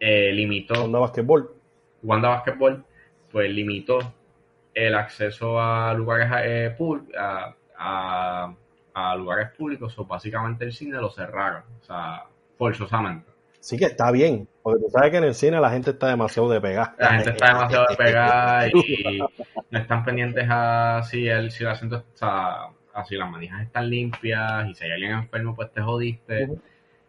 eh, 0.07 0.31
limitó 0.31 0.83
Onda 0.85 0.99
basquetbol. 0.99 1.51
Wanda 2.03 2.29
Basketball 2.29 2.85
pues 3.31 3.49
limitó 3.49 3.97
el 4.75 4.93
acceso 4.93 5.59
a 5.59 5.91
lugares 5.95 6.29
eh, 6.45 6.75
a, 7.17 7.55
a- 7.77 8.53
a 8.93 9.15
lugares 9.15 9.49
públicos 9.57 9.97
o 9.97 10.05
básicamente 10.05 10.63
el 10.63 10.71
cine 10.71 11.01
lo 11.01 11.09
cerraron, 11.09 11.63
o 11.81 11.83
sea, 11.83 12.23
forzosamente. 12.57 13.29
Sí 13.59 13.77
que 13.77 13.85
está 13.85 14.11
bien, 14.11 14.47
porque 14.61 14.83
tú 14.83 14.89
sabes 14.91 15.09
que 15.11 15.17
en 15.17 15.23
el 15.25 15.33
cine 15.33 15.59
la 15.59 15.71
gente 15.71 15.89
está 15.89 16.07
demasiado 16.07 16.49
de 16.49 16.61
pegar. 16.61 16.93
La 16.99 17.15
gente 17.15 17.31
está 17.31 17.47
demasiado 17.47 17.85
despegada 17.89 18.67
y 18.67 19.19
no 19.71 19.79
están 19.79 20.05
pendientes 20.05 20.45
a 20.49 21.01
si 21.03 21.27
el, 21.27 21.49
si 21.51 21.63
el 21.63 21.69
asiento 21.71 21.97
está, 21.97 22.67
a 22.93 23.03
si 23.05 23.15
las 23.15 23.29
manijas 23.29 23.63
están 23.63 23.89
limpias 23.89 24.69
y 24.69 24.75
si 24.75 24.85
hay 24.85 24.91
alguien 24.91 25.11
enfermo 25.13 25.55
pues 25.55 25.71
te 25.73 25.81
jodiste. 25.81 26.49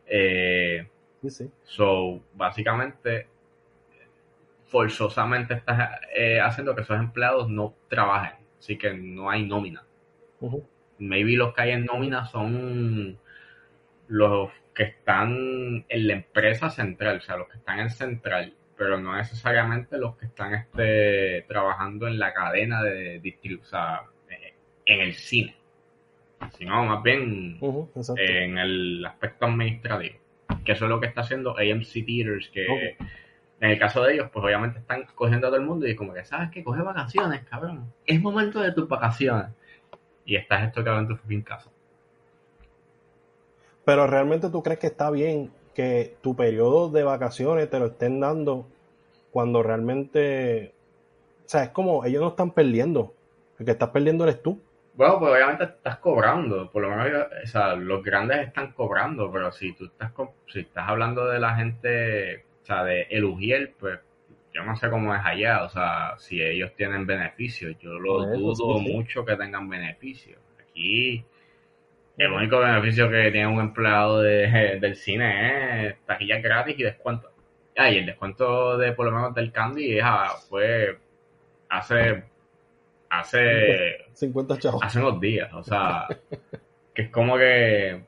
Eh, 0.07 0.88
Sí, 1.23 1.30
sí. 1.30 1.50
So, 1.64 2.20
básicamente, 2.35 3.28
forzosamente 4.66 5.54
estás 5.54 6.00
eh, 6.14 6.40
haciendo 6.40 6.75
que 6.75 6.82
esos 6.82 6.99
empleados 6.99 7.49
no 7.49 7.75
trabajen. 7.88 8.46
Así 8.58 8.76
que 8.76 8.92
no 8.94 9.30
hay 9.30 9.46
nómina. 9.46 9.85
Maybe 10.99 11.37
los 11.37 11.54
que 11.54 11.62
hay 11.62 11.70
en 11.73 11.85
nómina 11.85 12.26
son 12.26 13.18
los 14.08 14.50
que 14.75 14.85
están 14.85 15.85
en 15.88 16.06
la 16.06 16.12
empresa 16.14 16.70
central, 16.70 17.18
o 17.18 17.20
sea, 17.20 17.37
los 17.37 17.49
que 17.49 17.58
están 17.58 17.80
en 17.80 17.90
central, 17.90 18.54
pero 18.76 19.00
no 19.00 19.16
necesariamente 19.16 19.99
los 19.99 20.16
que 20.16 20.26
están 20.26 20.54
este, 20.54 21.44
trabajando 21.49 22.06
en 22.06 22.18
la 22.18 22.35
cadena 22.35 22.82
de 22.82 23.20
distribución, 23.20 23.62
o 23.62 23.70
sea, 23.70 24.02
en 24.85 25.00
el 25.00 25.14
cine, 25.14 25.56
sino 26.58 26.85
más 26.85 27.02
bien 27.02 27.58
en 28.16 28.58
el 28.58 29.04
aspecto 29.06 29.46
administrativo. 29.46 30.16
Que 30.66 30.73
eso 30.73 30.85
es 30.85 30.90
lo 30.90 31.00
que 31.00 31.06
está 31.06 31.23
haciendo 31.23 31.56
AMC 31.56 32.04
Theaters, 32.04 32.50
que 32.50 32.96
en 33.61 33.70
el 33.70 33.78
caso 33.78 34.02
de 34.02 34.14
ellos, 34.14 34.28
pues 34.30 34.44
obviamente 34.44 34.80
están 34.80 35.06
cogiendo 35.14 35.46
a 35.46 35.50
todo 35.50 35.61
el 35.61 35.66
mundo 35.66 35.87
y 35.87 35.96
como 35.96 36.12
que, 36.12 36.25
¿sabes 36.25 36.50
qué? 36.50 36.62
Coge 36.62 36.82
vacaciones, 36.82 37.44
cabrón. 37.44 37.90
Es 38.04 38.20
momento 38.20 38.61
de 38.61 38.73
tus 38.73 38.87
vacaciones. 38.87 39.46
Y 40.26 40.37
estás 40.37 40.66
estocado 40.66 40.99
en 40.99 41.08
tu 41.08 41.16
fucking 41.16 41.42
casa. 41.42 41.70
Pero 43.85 44.06
realmente 44.06 44.50
tú 44.50 44.62
crees 44.62 44.80
que 44.80 44.88
está 44.88 45.11
bien 45.11 45.52
que 45.73 46.16
tu 46.20 46.35
periodo 46.35 46.90
de 46.90 47.04
vacaciones 47.04 47.70
te 47.70 47.78
lo 47.78 47.87
estén 47.87 48.18
dando 48.18 48.66
cuando 49.30 49.62
realmente, 49.62 50.75
o 51.44 51.49
sea, 51.49 51.64
es 51.64 51.68
como 51.70 52.04
ellos 52.04 52.20
no 52.20 52.28
están 52.28 52.50
perdiendo, 52.50 53.14
el 53.58 53.66
que 53.66 53.73
estás 53.73 53.90
perdiendo 53.90 54.25
eres 54.25 54.42
tú. 54.42 54.61
Bueno, 54.97 55.19
pues 55.19 55.33
obviamente 55.33 55.65
estás 55.65 55.99
cobrando, 55.99 56.71
por 56.73 56.83
lo 56.83 56.91
menos, 56.91 57.26
o 57.45 57.47
sea, 57.47 57.75
los 57.76 58.03
grandes 58.03 58.49
están 58.49 58.73
cobrando, 58.73 59.31
pero 59.31 59.53
si 59.53 59.75
tú 59.75 59.87
estás, 59.87 60.12
si 60.49 60.61
estás 60.61 60.88
hablando 60.88 61.26
de 61.29 61.38
la 61.38 61.55
gente, 61.57 62.45
o 62.62 62.65
sea, 62.65 62.83
de 62.85 63.03
el 63.11 63.25
Ujiel, 63.26 63.75
pues 63.79 64.00
yo 64.55 64.65
no 64.65 64.75
sé 64.76 64.88
cómo 64.88 65.15
es 65.15 65.21
allá, 65.25 65.65
o 65.65 65.69
sea, 65.69 66.15
si 66.19 66.41
ellos 66.43 66.73
tienen 66.76 67.07
beneficios, 67.07 67.76
yo 67.79 67.99
lo 67.99 68.25
dudo 68.25 68.79
sí, 68.79 68.85
sí. 68.87 68.93
mucho 68.97 69.25
que 69.26 69.37
tengan 69.37 69.69
beneficios. 69.69 70.38
Aquí, 70.61 71.25
el 72.19 72.33
único 72.33 72.59
beneficio 72.61 73.11
que 73.11 73.31
tiene 73.31 73.47
un 73.47 73.61
empleado 73.61 74.21
de- 74.23 74.79
del 74.81 74.97
cine 74.97 75.88
es 75.88 76.07
taquillas 76.07 76.43
gratis 76.43 76.76
y 76.79 76.83
descuento. 76.85 77.31
Ah, 77.76 77.91
y 77.91 77.99
el 77.99 78.07
descuento 78.07 78.79
de, 78.79 78.93
por 78.93 79.07
lo 79.07 79.12
menos, 79.12 79.35
del 79.35 79.53
Candy 79.53 79.99
es 79.99 80.05
a- 80.05 80.31
fue 80.49 80.99
hace, 81.69 82.25
hace 83.10 83.96
50 84.14 84.58
chavos. 84.58 84.82
hace 84.82 84.98
unos 84.98 85.20
días, 85.20 85.52
o 85.54 85.62
sea, 85.62 86.06
que 86.94 87.02
es 87.02 87.10
como 87.10 87.36
que, 87.36 88.04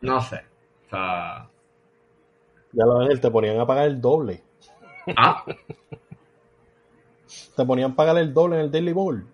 no 0.00 0.20
sé, 0.20 0.42
o 0.86 0.90
sea, 0.90 1.48
Ya 2.72 2.84
lo 2.86 2.98
ves, 3.06 3.20
te 3.20 3.30
ponían 3.30 3.60
a 3.60 3.66
pagar 3.66 3.86
el 3.86 4.00
doble. 4.00 4.42
ah, 5.16 5.44
Te 7.56 7.64
ponían 7.64 7.92
a 7.92 7.96
pagar 7.96 8.18
el 8.18 8.32
doble 8.34 8.56
en 8.56 8.62
el 8.62 8.70
Daily 8.70 8.92
Bowl. 8.92 9.26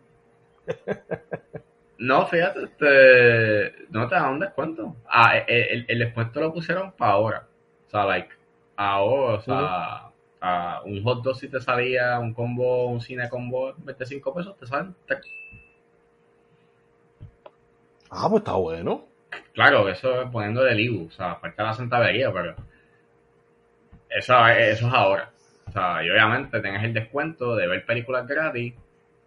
no, 1.98 2.26
fíjate, 2.26 2.64
este, 2.64 3.86
no 3.90 4.06
te 4.08 4.14
dan 4.14 4.32
un 4.34 4.38
descuento, 4.40 4.96
ah, 5.08 5.36
el, 5.38 5.62
el- 5.62 5.84
el 5.88 5.98
descuento 6.00 6.40
lo 6.40 6.52
pusieron 6.52 6.92
para 6.92 7.12
ahora, 7.12 7.48
o 7.86 7.90
sea, 7.90 8.04
like, 8.04 8.28
ahora, 8.76 9.34
o 9.34 9.40
sea, 9.40 10.10
a 10.40 10.82
un 10.84 11.02
hot 11.02 11.22
dog 11.22 11.36
si 11.36 11.48
te 11.48 11.60
salía 11.60 12.18
un 12.18 12.32
combo, 12.34 12.86
un 12.86 13.00
cine 13.00 13.28
combo, 13.28 13.74
25 13.78 14.34
pesos, 14.34 14.56
te 14.56 14.66
salen. 14.66 14.94
Ah, 18.10 18.26
pues 18.28 18.40
está 18.40 18.52
bueno. 18.52 19.04
Claro, 19.52 19.88
eso 19.88 20.22
es 20.22 20.30
poniendo 20.30 20.62
del 20.62 20.80
IBU, 20.80 21.06
o 21.08 21.10
sea, 21.10 21.36
falta 21.36 21.64
la 21.64 21.74
centavería, 21.74 22.32
pero 22.32 22.54
eso, 24.08 24.48
eso 24.48 24.86
es 24.86 24.94
ahora. 24.94 25.32
O 25.66 25.72
sea, 25.72 26.02
y 26.04 26.10
obviamente 26.10 26.60
tenés 26.60 26.84
el 26.84 26.94
descuento 26.94 27.54
de 27.56 27.66
ver 27.66 27.84
películas 27.84 28.26
gratis, 28.26 28.74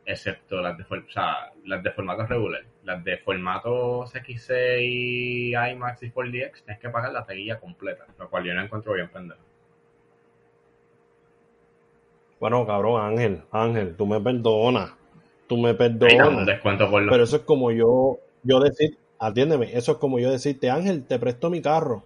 excepto 0.05 0.61
las 0.61 0.77
de, 0.77 0.83
o 0.83 1.11
sea, 1.11 1.51
las 1.65 1.83
de 1.83 1.91
formato 1.91 2.25
regular. 2.25 2.63
Las 2.83 3.03
de 3.03 3.17
formato 3.17 4.05
CX6, 4.05 5.71
IMAX 5.71 6.03
y 6.03 6.11
4DX, 6.11 6.63
tienes 6.63 6.81
que 6.81 6.89
pagar 6.89 7.11
la 7.11 7.25
taquilla 7.25 7.59
completa, 7.59 8.05
lo 8.17 8.29
cual 8.29 8.43
yo 8.43 8.53
no 8.55 8.63
encuentro 8.63 8.93
bien 8.93 9.09
pendejo. 9.09 9.50
Bueno, 12.41 12.65
cabrón, 12.65 12.99
Ángel, 12.99 13.43
Ángel, 13.51 13.95
tú 13.95 14.07
me 14.07 14.19
perdonas. 14.19 14.93
Tú 15.45 15.57
me 15.57 15.75
perdonas. 15.75 16.43
descuento 16.47 16.89
por 16.89 17.03
lo 17.03 17.11
Pero 17.11 17.23
eso 17.23 17.35
es 17.35 17.43
como 17.43 17.71
yo, 17.71 18.17
yo 18.41 18.59
decir, 18.59 18.97
atiéndeme, 19.19 19.77
eso 19.77 19.91
es 19.91 19.97
como 19.99 20.17
yo 20.17 20.31
decirte, 20.31 20.71
Ángel, 20.71 21.05
te 21.05 21.19
presto 21.19 21.51
mi 21.51 21.61
carro. 21.61 22.01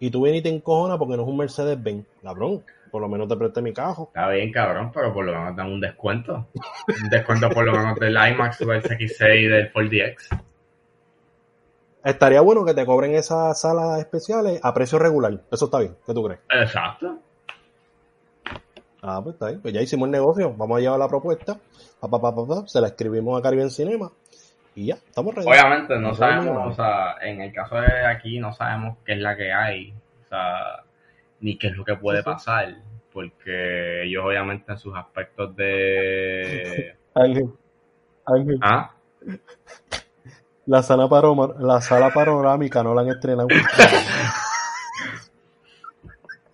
Y 0.00 0.10
tú 0.10 0.22
vienes 0.22 0.40
y 0.40 0.42
te 0.42 0.48
encojonas 0.48 0.98
porque 0.98 1.16
no 1.16 1.22
es 1.22 1.28
un 1.28 1.36
Mercedes-Benz. 1.36 2.04
Cabrón, 2.24 2.64
por 2.90 3.02
lo 3.02 3.08
menos 3.08 3.28
te 3.28 3.36
presté 3.36 3.62
mi 3.62 3.72
carro. 3.72 4.08
Está 4.08 4.28
bien, 4.30 4.50
cabrón, 4.50 4.90
pero 4.92 5.14
por 5.14 5.24
lo 5.24 5.32
menos 5.32 5.54
dan 5.54 5.70
un 5.70 5.80
descuento. 5.80 6.48
Un 7.00 7.08
descuento 7.08 7.48
por 7.50 7.64
lo 7.64 7.72
menos 7.72 7.96
del 8.00 8.14
IMAX, 8.16 8.58
del 8.58 8.82
CX6 8.82 9.40
y 9.42 9.46
del 9.46 9.72
4DX. 9.72 10.42
Estaría 12.02 12.40
bueno 12.40 12.64
que 12.64 12.74
te 12.74 12.84
cobren 12.84 13.14
esas 13.14 13.60
salas 13.60 14.00
especiales 14.00 14.58
a 14.60 14.74
precio 14.74 14.98
regular. 14.98 15.38
Eso 15.52 15.66
está 15.66 15.78
bien. 15.78 15.96
¿Qué 16.04 16.12
tú 16.12 16.24
crees? 16.24 16.40
Exacto. 16.50 17.20
Ah, 19.02 19.20
pues 19.22 19.34
está 19.34 19.48
bien. 19.48 19.60
Pues 19.60 19.74
ya 19.74 19.82
hicimos 19.82 20.06
el 20.06 20.12
negocio. 20.12 20.54
Vamos 20.56 20.78
a 20.78 20.80
llevar 20.80 20.98
la 20.98 21.08
propuesta. 21.08 21.58
Pa, 22.00 22.08
pa, 22.08 22.20
pa. 22.20 22.66
Se 22.66 22.80
la 22.80 22.86
escribimos 22.88 23.38
a 23.38 23.42
Caribbean 23.42 23.70
Cinema. 23.70 24.10
Y 24.74 24.86
ya, 24.86 24.94
estamos 24.94 25.34
ready. 25.34 25.46
Obviamente 25.48 25.94
no 25.96 26.08
No 26.08 26.14
sabemos 26.14 26.72
o 26.72 26.74
sea, 26.74 27.16
en 27.20 27.40
el 27.42 27.52
caso 27.52 27.76
de 27.76 28.06
aquí 28.06 28.38
no 28.38 28.52
sabemos 28.52 28.96
qué 29.04 29.12
es 29.12 29.18
la 29.18 29.36
que 29.36 29.52
hay, 29.52 29.92
o 29.92 30.28
sea, 30.30 30.84
ni 31.40 31.58
qué 31.58 31.66
es 31.66 31.76
lo 31.76 31.84
que 31.84 31.96
puede 31.96 32.18
Sí, 32.18 32.24
sí. 32.24 32.30
pasar, 32.30 32.74
porque 33.12 34.04
ellos 34.04 34.24
obviamente 34.24 34.72
en 34.72 34.78
sus 34.78 34.96
aspectos 34.96 35.54
de... 35.56 36.96
Ángel, 37.14 37.50
Ángel, 38.24 38.58
¿Ah? 38.62 38.92
la 40.64 40.82
sala, 40.82 41.06
la 41.58 41.80
sala 41.82 42.10
panorámica 42.10 42.82
no 42.82 42.94
la 42.94 43.02
han 43.02 43.08
estrenado. 43.08 43.48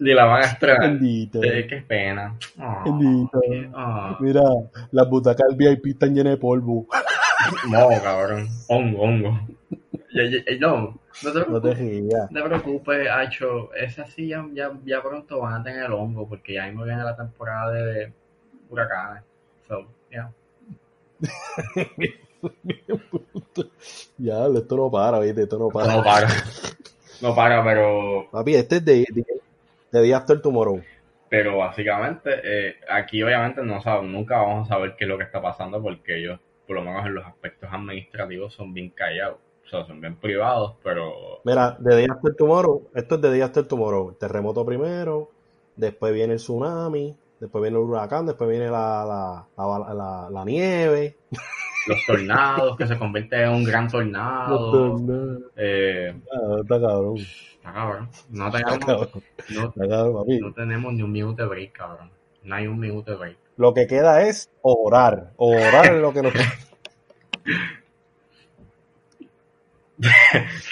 Ni 0.01 0.15
la 0.15 0.25
van 0.27 0.43
a 0.43 0.47
estrenar. 0.47 0.81
Bendito. 0.81 1.43
Eh, 1.43 1.67
qué 1.67 1.77
pena. 1.83 2.37
Oh, 2.61 3.31
oh. 3.75 4.17
Mira, 4.21 4.43
las 4.93 5.09
butacas 5.09 5.49
del 5.49 5.57
VIP 5.57 5.87
están 5.87 6.15
llenas 6.15 6.35
de 6.35 6.37
polvo. 6.37 6.87
No, 7.71 7.89
cabrón. 8.03 8.49
Hongo, 8.69 9.03
hongo. 9.03 9.41
Ya- 10.13 10.59
No, 10.61 10.99
no 11.23 11.33
te 11.33 11.41
preocupes. 11.45 11.79
No 12.31 12.43
te 12.43 12.49
preocupes, 12.49 13.09
Hacho. 13.11 13.75
Esas 13.75 14.11
sí 14.13 14.29
ya, 14.29 14.47
ya, 14.53 14.73
ya 14.85 15.03
pronto 15.03 15.41
van 15.41 15.61
a 15.61 15.65
tener 15.65 15.85
el 15.85 15.93
hongo, 15.93 16.29
porque 16.29 16.55
ya 16.55 16.67
mismo 16.67 16.85
viene 16.85 17.03
la 17.03 17.17
temporada 17.17 17.73
de 17.73 18.13
huracanes. 18.71 19.23
So, 19.67 19.87
yeah. 20.11 20.31
Ya, 24.17 24.47
esto 24.47 24.77
no 24.77 24.91
para, 24.91 25.19
¿viste? 25.21 25.43
Esto 25.43 25.59
no 25.59 25.69
para. 25.69 25.97
No 25.97 26.03
para. 26.05 26.29
No 27.21 27.35
para, 27.35 27.65
pero, 27.65 28.29
Papi, 28.31 28.55
este 28.55 28.77
es 28.77 28.85
de, 28.85 29.05
de, 29.13 29.25
de 29.93 30.01
Day 30.01 30.13
After 30.13 30.41
Tomorrow. 30.41 30.83
pero 31.31 31.59
básicamente 31.59 32.31
eh, 32.43 32.75
aquí 32.91 33.23
obviamente 33.23 33.63
no 33.63 33.81
sab- 33.83 34.03
nunca 34.07 34.39
vamos 34.39 34.69
a 34.69 34.75
saber 34.75 34.95
qué 34.97 35.05
es 35.05 35.09
lo 35.09 35.19
que 35.19 35.25
está 35.25 35.41
pasando 35.43 35.83
porque 35.83 36.19
ellos, 36.19 36.41
por 36.67 36.77
lo 36.77 36.83
menos 36.83 37.05
en 37.07 37.15
los 37.15 37.27
aspectos 37.27 37.69
administrativos, 37.73 38.55
son 38.55 38.73
bien 38.75 38.91
callados. 38.91 39.39
O 39.67 39.69
sea, 39.71 39.85
son 39.87 40.01
bien 40.01 40.17
privados, 40.17 40.77
pero 40.83 41.41
Mira, 41.45 41.77
de 41.79 41.95
Day 41.95 42.07
After 42.11 42.35
Tomorrow, 42.35 42.89
esto 42.95 43.17
es 43.17 43.21
de 43.21 43.29
Day 43.31 43.41
After 43.43 43.65
Tomorrow. 43.67 44.11
El 44.11 44.17
terremoto 44.17 44.65
primero, 44.65 45.31
después 45.77 46.15
viene 46.15 46.33
el 46.35 46.39
tsunami, 46.39 47.15
después 47.39 47.61
viene 47.61 47.77
el 47.77 47.85
huracán, 47.85 48.25
después 48.25 48.49
viene 48.49 48.71
la, 48.71 49.05
la, 49.05 49.47
la, 49.59 49.95
la- 49.95 50.29
la 50.31 50.45
nieve. 50.47 51.17
los 51.87 51.99
tornados 52.07 52.77
que 52.79 52.87
se 52.87 52.99
convierten 52.99 53.41
en 53.43 53.51
un 53.51 53.65
gran 53.65 53.89
tornado. 53.89 54.97
Eh, 55.57 56.15
Ah, 56.33 56.57
Está 56.63 56.81
cabrón. 56.81 57.17
Está 57.69 57.81
cabrón. 57.81 58.09
No 58.31 58.51
tenemos, 58.51 58.79
cabrón. 58.79 59.09
no, 59.51 59.69
Está 59.69 59.89
cabrón, 59.89 60.15
papi. 60.15 60.39
no 60.41 60.53
tenemos 60.53 60.93
ni 60.95 61.03
un 61.03 61.13
minuto 61.13 61.43
de 61.43 61.49
break, 61.49 61.73
cabrón. 61.73 62.11
No 62.45 62.55
hay 62.55 62.67
un 62.67 62.79
minuto 62.79 63.11
de 63.13 63.17
break. 63.17 63.37
Lo 63.57 63.75
que 63.75 63.87
queda 63.87 64.23
es 64.23 64.51
orar. 64.63 65.33
Orar 65.37 65.87
es 65.95 66.01
lo 66.01 66.13
que 66.13 66.23
nos 66.23 66.33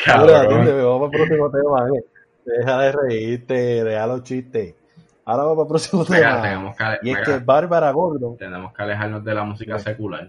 Cabrón. 0.04 0.37
atiéndeme, 0.37 0.82
vamos 0.82 1.11
para 1.11 1.22
el 1.22 1.28
próximo 1.28 1.50
tema. 1.50 1.88
eh. 1.98 2.04
Deja 2.44 2.78
de 2.80 2.92
reírte, 2.92 3.54
deja 3.85 4.06
los 4.06 4.22
chistes. 4.22 4.74
Ahora 5.24 5.42
vamos 5.44 5.56
para 5.56 5.64
el 5.64 5.68
próximo 5.68 6.04
Mira, 6.09 6.42
tema. 6.42 6.74
que, 6.76 7.09
Y 7.09 7.11
es 7.11 7.18
mira, 7.18 7.22
que 7.24 7.38
Bárbara 7.44 7.90
Gordon. 7.90 8.37
tenemos 8.37 8.72
que 8.72 8.82
alejarnos 8.82 9.24
de 9.24 9.35
la 9.35 9.42
música 9.42 9.78
secular. 9.80 10.28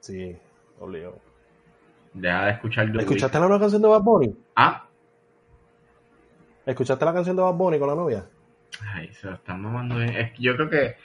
Sí, 0.00 0.36
obligado. 0.78 1.16
Deja 2.14 2.44
de 2.46 2.50
escuchar 2.52 2.90
The 2.92 2.98
¿Escuchaste 2.98 3.38
la 3.38 3.46
nueva 3.46 3.60
canción 3.60 3.82
de 3.82 3.88
Bad 3.88 4.02
Bunny? 4.02 4.34
Ah, 4.56 4.88
¿Escuchaste 6.64 7.04
la 7.04 7.12
canción 7.12 7.36
de 7.36 7.42
Bad 7.42 7.54
Bunny 7.54 7.78
con 7.78 7.88
la 7.88 7.94
novia? 7.94 8.24
ay, 8.92 9.08
se 9.12 9.28
lo 9.28 9.34
están 9.34 9.60
mamando 9.60 9.96
bien. 9.96 10.10
Es 10.16 10.32
que 10.32 10.42
yo 10.42 10.56
creo 10.56 10.70
que, 10.70 10.96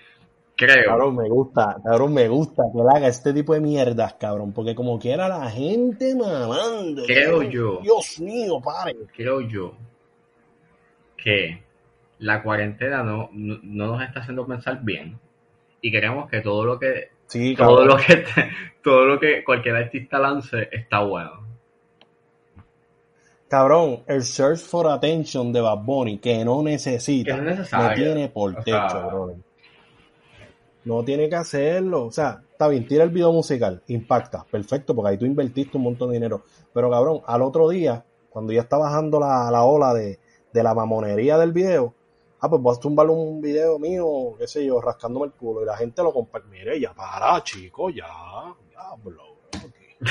creo, 0.56 0.86
Cabrón, 0.86 1.16
me 1.16 1.30
gusta, 1.30 1.78
cabrón, 1.84 2.14
me 2.14 2.28
gusta 2.28 2.64
que 2.74 2.80
él 2.82 2.88
haga 2.96 3.08
este 3.08 3.34
tipo 3.34 3.54
de 3.54 3.62
mierdas, 3.62 4.14
cabrón, 4.14 4.54
porque 4.54 4.74
como 4.76 4.98
quiera 5.00 5.28
la 5.28 5.50
gente 5.50 6.16
mamando. 6.16 7.04
Creo 7.06 7.32
cabrón. 7.40 7.52
yo. 7.52 7.80
Dios 7.82 8.20
mío, 8.20 8.60
pare. 8.62 8.96
creo 9.16 9.42
yo 9.42 9.74
que 11.18 11.64
la 12.20 12.42
cuarentena 12.42 13.04
no, 13.04 13.30
no, 13.34 13.60
no 13.62 13.88
nos 13.88 14.02
está 14.02 14.22
haciendo 14.22 14.48
pensar 14.48 14.82
bien 14.84 15.20
y 15.82 15.92
queremos 15.92 16.30
que 16.30 16.42
todo 16.42 16.66
lo 16.66 16.80
que 16.80 17.10
Sí, 17.30 17.56
todo 17.56 17.86
lo 17.86 17.96
que 17.96 18.16
te- 18.18 18.50
todo 18.84 19.06
lo 19.06 19.20
que 19.20 19.44
cualquier 19.44 19.76
artista 19.76 20.18
lance 20.20 20.68
está 20.72 21.02
bueno. 21.04 21.48
Cabrón, 23.48 24.04
el 24.08 24.24
search 24.24 24.60
for 24.60 24.88
attention 24.88 25.52
de 25.52 25.62
Bad 25.62 25.80
Bunny, 25.80 26.20
que 26.20 26.44
no 26.46 26.62
necesita, 26.62 27.36
Que 27.36 27.42
no 27.78 27.94
tiene 27.96 28.30
por 28.30 28.52
O 28.52 28.64
techo, 28.64 28.90
sea, 28.90 29.06
brother. 29.08 29.36
no 30.86 31.04
tiene 31.04 31.28
que 31.30 31.36
hacerlo. 31.36 32.06
O 32.06 32.12
sea, 32.12 32.42
está 32.52 32.68
bien, 32.68 32.88
tira 32.88 33.04
el 33.04 33.10
video 33.10 33.32
musical, 33.32 33.82
impacta, 33.88 34.44
perfecto, 34.50 34.96
porque 34.96 35.12
ahí 35.12 35.18
tú 35.18 35.26
invertiste 35.26 35.78
un 35.78 35.84
montón 35.84 36.10
de 36.10 36.16
dinero. 36.16 36.44
Pero 36.74 36.90
cabrón, 36.92 37.22
al 37.26 37.42
otro 37.42 37.70
día, 37.70 38.04
cuando 38.30 38.54
ya 38.54 38.62
está 38.62 38.78
bajando 38.78 39.20
la, 39.20 39.50
la 39.52 39.64
ola 39.64 39.94
de, 39.96 40.20
de 40.54 40.64
la 40.64 40.74
mamonería 40.76 41.38
del 41.40 41.52
video, 41.52 41.94
ah, 42.42 42.50
pues 42.50 42.62
vas 42.62 42.78
a 42.78 42.82
tumbar 42.82 43.08
un 43.10 43.42
video 43.42 43.78
mío, 43.80 44.36
qué 44.38 44.48
sé 44.48 44.66
yo, 44.66 44.80
rascándome 44.82 45.28
el 45.28 45.32
culo, 45.34 45.62
y 45.64 45.66
la 45.66 45.78
gente 45.78 46.02
lo 46.04 46.14
comparte. 46.14 46.48
Mire, 46.50 46.80
ya 46.80 46.94
para, 46.94 47.42
chico, 47.44 47.90
ya, 47.90 48.06
ya, 48.72 48.96
bro. 49.04 49.24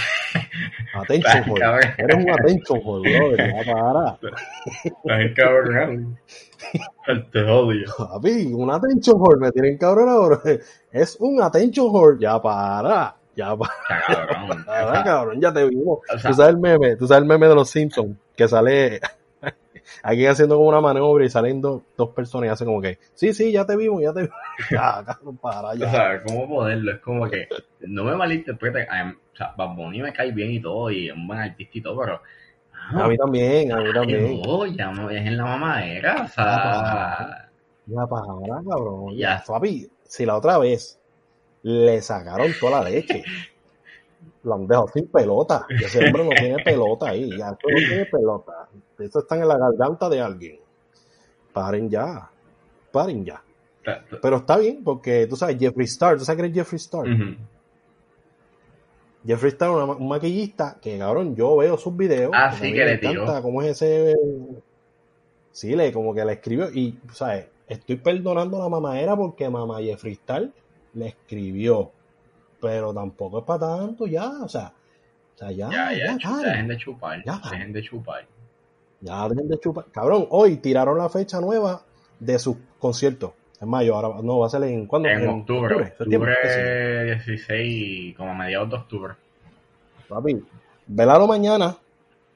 Attention, 0.95 1.55
Cabrón. 1.55 1.81
Eres 1.97 2.17
un 2.17 2.31
attention, 2.31 2.81
brother, 3.03 3.64
ya 3.64 3.73
para. 3.73 4.19
Ay, 5.09 5.35
cabrón. 5.35 6.19
Te 7.33 7.43
odio. 7.45 7.87
Papi, 7.97 8.53
un 8.53 8.71
attention 8.71 9.17
whore, 9.19 9.38
me 9.41 9.51
tienen 9.53 9.79
cabrón 9.79 10.09
ahora. 10.09 10.41
Es 10.93 11.17
un 11.21 11.41
attention 11.43 11.87
whore, 11.91 12.19
ya 12.21 12.41
para. 12.41 13.14
Ya 13.37 13.57
para, 13.57 13.73
Cabrón. 14.07 14.64
para, 14.67 15.05
cabrón, 15.05 15.41
ya 15.41 15.53
te 15.53 15.64
vimos. 15.69 16.01
o 16.12 16.19
sea- 16.19 16.31
tú 16.31 16.37
sabes 16.37 16.55
el 16.55 16.59
meme, 16.61 16.97
tú 16.97 17.07
sabes 17.07 17.23
el 17.23 17.29
meme 17.29 17.47
de 17.49 17.55
los 17.55 17.71
Simpsons, 17.71 18.17
que 18.37 18.49
sale 18.49 19.01
aquí 20.03 20.27
haciendo 20.27 20.57
como 20.57 20.68
una 20.68 20.81
maniobra 20.81 21.24
y 21.24 21.31
salen 21.31 21.61
dos, 21.61 21.83
dos 21.96 22.11
personas 22.11 22.48
y 22.48 22.51
hacen 22.51 22.66
como 22.66 22.81
que, 22.83 22.98
sí, 23.14 23.33
sí, 23.33 23.53
ya 23.53 23.66
te 23.66 23.77
vimos, 23.77 24.03
ya 24.03 24.12
te 24.12 24.22
vimos. 24.22 24.37
Ya, 24.70 25.05
cabrón, 25.07 25.37
para, 25.38 25.70
O 25.70 25.74
ya. 25.77 25.90
sea, 25.90 26.22
¿cómo 26.24 26.48
ponerlo? 26.48 26.92
Es 26.92 26.98
como 27.01 27.29
que 27.31 27.48
no 27.81 28.05
me 28.05 28.16
malinterprete. 28.16 28.81
I 28.83 28.87
am- 28.90 29.18
O 29.33 29.37
sea, 29.37 29.55
Bad 29.57 29.77
Bunny 29.77 30.03
me 30.03 30.12
cae 30.12 30.33
bien 30.33 30.51
y 30.51 30.61
todo, 30.61 30.90
y 30.90 31.09
es 31.09 31.14
un 31.14 31.27
buen 31.29 31.38
artista 31.38 31.79
y 31.79 31.81
todo, 31.81 32.01
pero. 32.01 32.20
A 32.72 33.07
mí 33.09 33.16
también, 33.16 33.72
a 33.72 33.77
mí 33.81 33.92
también. 33.92 34.40
No, 34.42 34.66
ya 34.66 34.90
no 34.90 35.11
es 35.11 35.24
en 35.27 35.37
la 35.37 35.44
mamadera, 35.44 36.22
o 36.24 36.29
sea. 36.29 37.51
Ya 37.87 38.07
para, 38.07 38.27
cabrón. 38.68 39.16
Ya. 39.16 39.42
Papi, 39.46 39.88
si 40.05 40.27
la 40.27 40.37
otra 40.37 40.59
vez 40.59 40.98
le 41.62 42.01
sacaron 42.03 42.53
toda 42.61 42.83
la 42.83 42.90
leche, 42.90 43.24
lo 44.42 44.55
han 44.55 44.66
dejado 44.66 44.88
sin 44.88 45.09
pelota. 45.09 45.66
Y 45.70 45.85
ese 45.85 46.01
hombre 46.01 46.24
no 46.24 46.37
tiene 46.37 46.61
pelota 46.61 47.11
ahí. 47.11 47.37
Ya, 47.37 47.51
no 47.51 47.59
tiene 47.87 48.07
pelota. 48.07 48.68
Eso 48.99 49.21
está 49.21 49.37
en 49.37 49.47
la 49.49 49.57
garganta 49.57 50.09
de 50.09 50.21
alguien. 50.21 50.59
Paren 51.53 51.89
ya. 51.89 52.29
Paren 52.93 53.25
ya. 53.25 53.43
Pero 54.21 54.37
está 54.37 54.59
bien, 54.59 54.83
porque 54.85 55.27
tú 55.27 55.37
sabes, 55.37 55.59
Jeffree 55.59 55.85
Star, 55.87 56.19
¿tú 56.19 56.25
sabes 56.25 56.41
quién 56.41 56.51
es 56.53 56.57
Jeffree 56.59 56.77
Star? 56.77 57.09
Ujú. 57.09 57.37
Jeffree 59.27 59.49
Star, 59.51 59.71
una- 59.71 59.85
un 59.93 60.09
maquillista 60.09 60.79
que, 60.81 60.99
cabrón, 60.99 61.35
yo 61.35 61.57
veo 61.57 61.77
sus 61.77 61.97
videos. 61.97 62.31
Ah, 62.35 62.53
sí, 62.53 62.73
que 62.73 62.79
me 62.79 62.85
le 62.85 62.93
encanta 62.95 63.43
cómo 63.43 63.63
es 63.63 63.71
ese. 63.83 64.15
Sí, 65.53 65.75
le, 65.75 65.93
como 65.93 66.15
que 66.15 66.25
le 66.25 66.33
escribió. 66.35 66.71
Y, 66.71 66.99
¿sabes? 67.13 67.47
Estoy 67.67 67.97
perdonando 67.97 68.57
a 68.59 68.65
la 68.65 68.69
mamadera 68.69 69.17
porque 69.17 69.49
mamá 69.49 69.79
Jeffree 69.81 70.13
Star 70.13 70.49
le 70.95 71.07
escribió. 71.09 71.91
Pero 72.61 72.93
tampoco 72.95 73.39
es 73.41 73.45
para 73.45 73.61
tanto, 73.79 74.07
ya. 74.07 74.31
O 74.43 74.49
sea, 74.49 74.73
o 75.35 75.39
sea 75.39 75.51
ya, 75.51 75.69
Ya, 75.71 75.93
ya, 75.93 76.19
ya, 76.19 76.37
dejen 76.39 76.69
de 76.69 76.77
chupar. 76.77 77.23
Ya. 77.25 77.41
Dejen 77.51 77.73
de 77.73 77.83
chupar. 77.83 78.27
Ya 79.01 79.29
dejen 79.29 79.49
de 79.49 79.59
chupar. 79.61 79.87
Cabrón, 79.93 80.27
hoy 80.31 80.57
tiraron 80.57 80.99
la 80.99 81.09
fecha 81.09 81.41
nueva 81.41 81.83
de 82.19 82.39
sus 82.39 82.57
conciertos. 82.79 83.33
En 83.61 83.69
mayo, 83.69 83.97
ahora 83.97 84.21
no, 84.23 84.39
va 84.39 84.47
a 84.47 84.51
ser 84.51 84.63
en. 84.65 84.87
¿Cuándo? 84.87 85.09
En 85.09 85.29
octubre, 85.29 85.95
octubre 85.99 86.35
yo. 86.45 87.05
16, 87.25 88.17
como 88.17 88.31
a 88.31 88.35
mediados 88.35 88.71
de 88.71 88.77
octubre. 88.77 89.15
Papi, 90.09 90.43
velalo 90.87 91.27
mañana. 91.27 91.77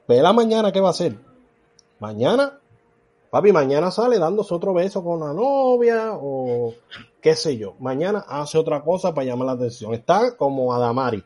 Vela 0.08 0.32
mañana, 0.32 0.72
¿qué 0.72 0.80
va 0.80 0.88
a 0.88 0.90
hacer? 0.90 1.14
Mañana, 2.00 2.58
papi, 3.30 3.52
mañana 3.52 3.92
sale 3.92 4.18
dándose 4.18 4.52
otro 4.52 4.74
beso 4.74 5.04
con 5.04 5.20
la 5.20 5.32
novia 5.32 6.10
o 6.12 6.74
qué 7.20 7.36
sé 7.36 7.56
yo. 7.56 7.74
Mañana 7.78 8.24
hace 8.28 8.58
otra 8.58 8.82
cosa 8.82 9.14
para 9.14 9.26
llamar 9.26 9.46
la 9.46 9.52
atención. 9.52 9.94
Está 9.94 10.36
como 10.36 10.74
Adamari. 10.74 11.22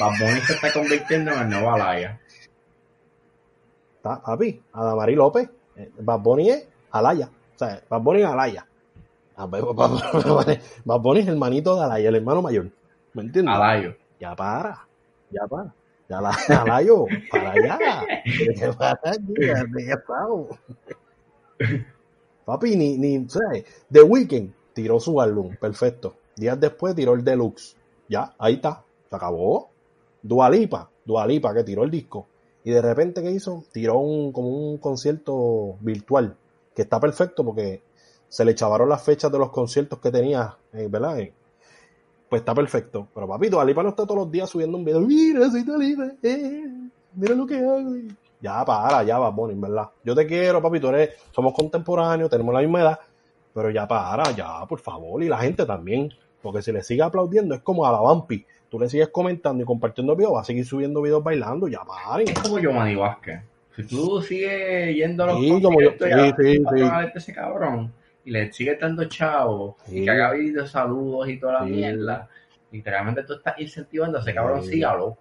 Bad 0.00 0.12
Bunny 0.18 0.40
se 0.40 0.54
está 0.54 0.72
convirtiendo 0.72 1.32
en 1.32 1.38
el 1.38 1.48
nuevo 1.48 1.72
Alaya. 1.72 2.20
Está, 4.12 4.22
papi, 4.22 4.62
Adamari 4.72 5.14
López. 5.14 5.48
Eh, 5.76 5.90
Bad 6.00 6.20
Bunny 6.20 6.50
es 6.50 6.68
Alaya. 6.90 7.28
O 7.54 7.58
sea, 7.58 7.82
Bad 7.88 8.00
Bunny 8.00 8.20
es 8.22 8.26
Alaya. 8.28 8.66
Ah, 9.36 9.46
Bad 9.46 9.62
Bad- 9.74 10.60
Bad 10.84 11.00
Bunny 11.00 11.20
es 11.20 11.28
el 11.28 11.36
manito 11.36 11.76
de 11.76 11.84
Alaya, 11.84 12.08
el 12.08 12.14
hermano 12.16 12.42
mayor. 12.42 12.70
¿Me 13.14 13.22
entiendes? 13.22 13.54
Alayo. 13.54 13.94
Ya 14.20 14.34
para, 14.36 14.86
ya 15.30 15.46
para. 15.46 15.74
Ya 16.08 16.20
la, 16.20 16.30
Alayo, 16.62 17.06
para 17.30 17.50
allá. 17.50 17.78
¿Qué 18.24 18.70
pasa 18.78 19.00
aquí? 19.10 19.34
Ya. 19.40 19.64
Papi, 22.44 22.76
ni, 22.76 22.96
ni, 22.96 23.28
¿sabes? 23.28 23.64
The 23.90 24.02
Weeknd 24.02 24.52
tiró 24.72 25.00
su 25.00 25.20
álbum, 25.20 25.56
perfecto. 25.56 26.14
Días 26.36 26.60
después 26.60 26.94
tiró 26.94 27.14
el 27.14 27.24
Deluxe. 27.24 27.76
Ya, 28.08 28.34
ahí 28.38 28.54
está, 28.54 28.84
se 29.10 29.16
acabó. 29.16 29.68
Dualipa, 30.22 30.88
Dualipa 31.04 31.52
que 31.54 31.64
tiró 31.64 31.82
el 31.82 31.90
disco. 31.90 32.26
Y 32.66 32.72
de 32.72 32.82
repente, 32.82 33.22
¿qué 33.22 33.30
hizo? 33.30 33.62
Tiró 33.70 34.00
un, 34.00 34.32
como 34.32 34.48
un 34.48 34.78
concierto 34.78 35.76
virtual, 35.82 36.36
que 36.74 36.82
está 36.82 36.98
perfecto 36.98 37.44
porque 37.44 37.80
se 38.28 38.44
le 38.44 38.56
chavaron 38.56 38.88
las 38.88 39.04
fechas 39.04 39.30
de 39.30 39.38
los 39.38 39.50
conciertos 39.50 40.00
que 40.00 40.10
tenía, 40.10 40.56
eh, 40.72 40.88
¿verdad? 40.90 41.20
Eh, 41.20 41.32
pues 42.28 42.40
está 42.40 42.56
perfecto. 42.56 43.06
Pero 43.14 43.28
papi, 43.28 43.50
Dualipa 43.50 43.84
no 43.84 43.90
está 43.90 44.02
todos 44.02 44.16
los 44.16 44.32
días 44.32 44.50
subiendo 44.50 44.76
un 44.76 44.84
video. 44.84 45.00
Mira, 45.00 45.48
soy 45.48 45.62
Dualipa, 45.62 46.10
eh, 46.24 46.64
mira 47.14 47.36
lo 47.36 47.46
que 47.46 47.56
hago. 47.56 47.94
Ya, 48.40 48.64
para, 48.64 49.04
ya 49.04 49.20
va, 49.20 49.30
Bonnie, 49.30 49.54
¿verdad? 49.54 49.88
Yo 50.02 50.16
te 50.16 50.26
quiero, 50.26 50.60
papi, 50.60 50.80
tú 50.80 50.88
eres, 50.88 51.10
somos 51.30 51.54
contemporáneos, 51.54 52.28
tenemos 52.28 52.52
la 52.52 52.62
misma 52.62 52.80
edad, 52.80 52.98
pero 53.54 53.70
ya 53.70 53.86
para, 53.86 54.32
ya, 54.32 54.66
por 54.66 54.80
favor, 54.80 55.22
y 55.22 55.28
la 55.28 55.38
gente 55.38 55.64
también, 55.66 56.12
porque 56.42 56.62
si 56.62 56.72
le 56.72 56.82
sigue 56.82 57.02
aplaudiendo 57.02 57.54
es 57.54 57.60
como 57.60 57.86
a 57.86 57.92
la 57.92 58.00
Vampi, 58.00 58.44
tú 58.68 58.78
le 58.80 58.88
sigues 58.88 59.08
comentando 59.08 59.62
y 59.62 59.66
compartiendo 59.66 60.14
videos, 60.16 60.34
va 60.34 60.40
a 60.40 60.44
seguir 60.44 60.64
subiendo 60.66 61.00
videos 61.02 61.22
bailando, 61.22 61.68
ya 61.68 61.80
paren. 61.84 62.28
Es 62.28 62.38
como 62.38 62.58
Giovanni 62.58 62.94
Vázquez. 62.96 63.40
Si 63.76 63.84
tú 63.86 64.22
sigues 64.22 64.94
yendo 64.94 65.24
a 65.24 65.26
los 65.28 65.40
Sí, 65.40 65.62
como 65.62 65.80
yo- 65.80 65.90
a 65.90 65.92
sí, 65.92 65.98
sí, 66.38 66.64
sí. 66.74 66.80
de 66.82 67.12
ese 67.14 67.34
cabrón 67.34 67.92
y 68.24 68.30
le 68.30 68.52
sigues 68.52 68.80
dando 68.80 69.04
chavos 69.04 69.74
Sí. 69.84 70.00
y 70.00 70.04
que 70.04 70.10
haga 70.10 70.32
videos, 70.32 70.70
saludos 70.70 71.28
y 71.28 71.38
toda 71.38 71.54
la 71.54 71.62
mierda, 71.62 72.28
literalmente 72.72 73.22
tú 73.24 73.34
estás 73.34 73.54
incentivando 73.60 74.18
a 74.18 74.20
ese 74.22 74.34
cabrón 74.34 74.62
siga 74.64 74.96
loco. 74.96 75.18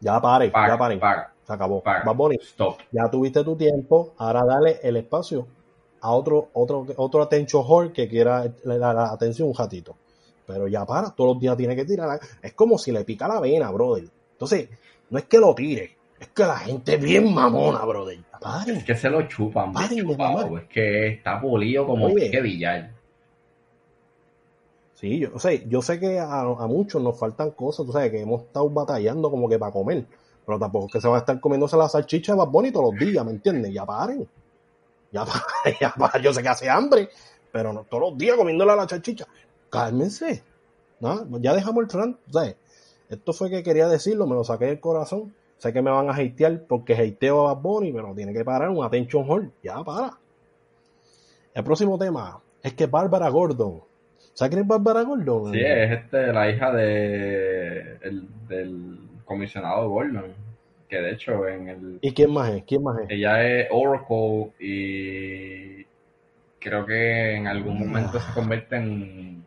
Ya 0.00 0.20
pare, 0.20 0.46
ya 0.54 0.76
paren, 0.78 1.00
se 1.42 1.52
acabó. 1.52 1.82
para. 1.82 2.04
Bad 2.04 2.14
Bunny, 2.16 2.36
Stop. 2.42 2.78
ya 2.92 3.10
tuviste 3.10 3.42
tu 3.42 3.56
tiempo, 3.56 4.14
ahora 4.18 4.44
dale 4.44 4.78
el 4.82 4.96
espacio 4.98 5.46
a 6.00 6.12
otro, 6.12 6.50
otro, 6.52 6.86
otro 6.96 7.28
whore 7.62 7.92
que 7.92 8.08
quiera 8.08 8.44
la, 8.64 8.76
la- 8.78 8.92
la 8.92 9.12
atención 9.12 9.48
un 9.48 9.54
ratito. 9.54 9.96
Pero 10.46 10.68
ya 10.68 10.84
para, 10.86 11.10
todos 11.10 11.34
los 11.34 11.40
días 11.40 11.56
tiene 11.56 11.74
que 11.74 11.84
tirar. 11.84 12.20
Es 12.42 12.52
como 12.54 12.78
si 12.78 12.92
le 12.92 13.04
pica 13.04 13.26
la 13.26 13.40
vena, 13.40 13.70
brother. 13.70 14.08
Entonces, 14.32 14.68
no 15.10 15.18
es 15.18 15.24
que 15.24 15.38
lo 15.38 15.54
tire, 15.54 15.96
es 16.18 16.28
que 16.28 16.42
la 16.44 16.58
gente 16.58 16.94
es 16.94 17.02
bien 17.02 17.32
mamona, 17.32 17.84
brother. 17.84 18.18
Paren. 18.40 18.76
Es 18.76 18.84
que 18.84 18.94
se 18.94 19.10
lo 19.10 19.26
chupan, 19.26 19.72
Paren 19.72 20.06
chupado. 20.06 20.58
Es 20.58 20.64
que 20.64 21.08
está 21.08 21.40
pulido 21.40 21.86
como 21.86 22.06
Oye. 22.06 22.30
que 22.30 22.40
billar. 22.40 22.92
Sí, 24.94 25.18
yo, 25.18 25.30
o 25.34 25.38
sea, 25.38 25.52
yo 25.52 25.82
sé 25.82 26.00
que 26.00 26.18
a, 26.18 26.40
a 26.40 26.66
muchos 26.66 27.02
nos 27.02 27.18
faltan 27.18 27.50
cosas, 27.50 27.84
tú 27.84 27.92
sabes, 27.92 28.10
que 28.10 28.20
hemos 28.20 28.42
estado 28.42 28.70
batallando 28.70 29.30
como 29.30 29.46
que 29.46 29.58
para 29.58 29.70
comer, 29.70 30.06
pero 30.46 30.58
tampoco 30.58 30.86
es 30.86 30.92
que 30.92 31.00
se 31.02 31.06
van 31.06 31.16
a 31.16 31.18
estar 31.18 31.38
comiéndose 31.38 31.76
la 31.76 31.88
salchicha 31.88 32.32
de 32.32 32.38
Bad 32.38 32.48
Bunny 32.48 32.72
todos 32.72 32.94
los 32.94 32.98
días, 32.98 33.22
¿me 33.24 33.32
entiendes? 33.32 33.74
Ya 33.74 33.84
paren. 33.84 34.26
Ya 35.12 35.26
paren, 35.26 35.76
ya 35.80 35.92
paren. 35.92 36.22
Yo 36.22 36.32
sé 36.32 36.42
que 36.42 36.48
hace 36.48 36.70
hambre, 36.70 37.10
pero 37.52 37.74
no 37.74 37.84
todos 37.84 38.10
los 38.10 38.18
días 38.18 38.36
comiéndole 38.36 38.74
la 38.74 38.88
salchicha. 38.88 39.26
Cálmense. 39.80 40.42
¿no? 41.00 41.38
Ya 41.40 41.54
dejamos 41.54 41.82
el 41.84 41.88
tran, 41.88 42.16
¿sabes? 42.30 42.56
Esto 43.08 43.32
fue 43.32 43.50
que 43.50 43.62
quería 43.62 43.86
decirlo, 43.88 44.26
me 44.26 44.34
lo 44.34 44.44
saqué 44.44 44.64
del 44.66 44.80
corazón. 44.80 45.34
Sé 45.58 45.72
que 45.72 45.80
me 45.82 45.90
van 45.90 46.08
a 46.10 46.14
hatear 46.14 46.62
porque 46.68 46.94
hateo 46.94 47.48
a 47.48 47.54
Bad 47.54 47.62
Bunny, 47.62 47.92
pero 47.92 48.14
tiene 48.14 48.32
que 48.32 48.44
parar 48.44 48.68
un 48.70 48.84
attention 48.84 49.24
hall. 49.28 49.50
Ya 49.62 49.82
para. 49.84 50.18
El 51.54 51.64
próximo 51.64 51.98
tema 51.98 52.38
es 52.62 52.74
que 52.74 52.86
Bárbara 52.86 53.28
Gordon. 53.30 53.80
¿Sabes 54.34 54.50
quién 54.50 54.62
es 54.62 54.68
Bárbara 54.68 55.02
Gordon? 55.02 55.52
Sí, 55.52 55.60
es 55.64 55.92
este, 55.92 56.26
la 56.32 56.50
hija 56.50 56.70
de, 56.72 57.96
el- 58.02 58.28
del 58.48 58.98
comisionado 59.24 59.88
Gordon, 59.88 60.34
que 60.88 60.96
de 60.98 61.12
hecho 61.12 61.48
en 61.48 61.68
el 61.68 61.98
¿Y 62.02 62.12
quién 62.12 62.32
más 62.32 62.50
es? 62.52 62.64
¿Quién 62.64 62.82
más 62.82 62.98
es? 63.00 63.06
ella 63.10 63.42
es 63.46 63.68
Oracle 63.70 64.52
y 64.60 65.86
creo 66.58 66.84
que 66.84 67.34
en 67.36 67.46
algún 67.46 67.78
momento 67.78 68.20
se 68.20 68.32
convierte 68.34 68.76
en, 68.76 69.45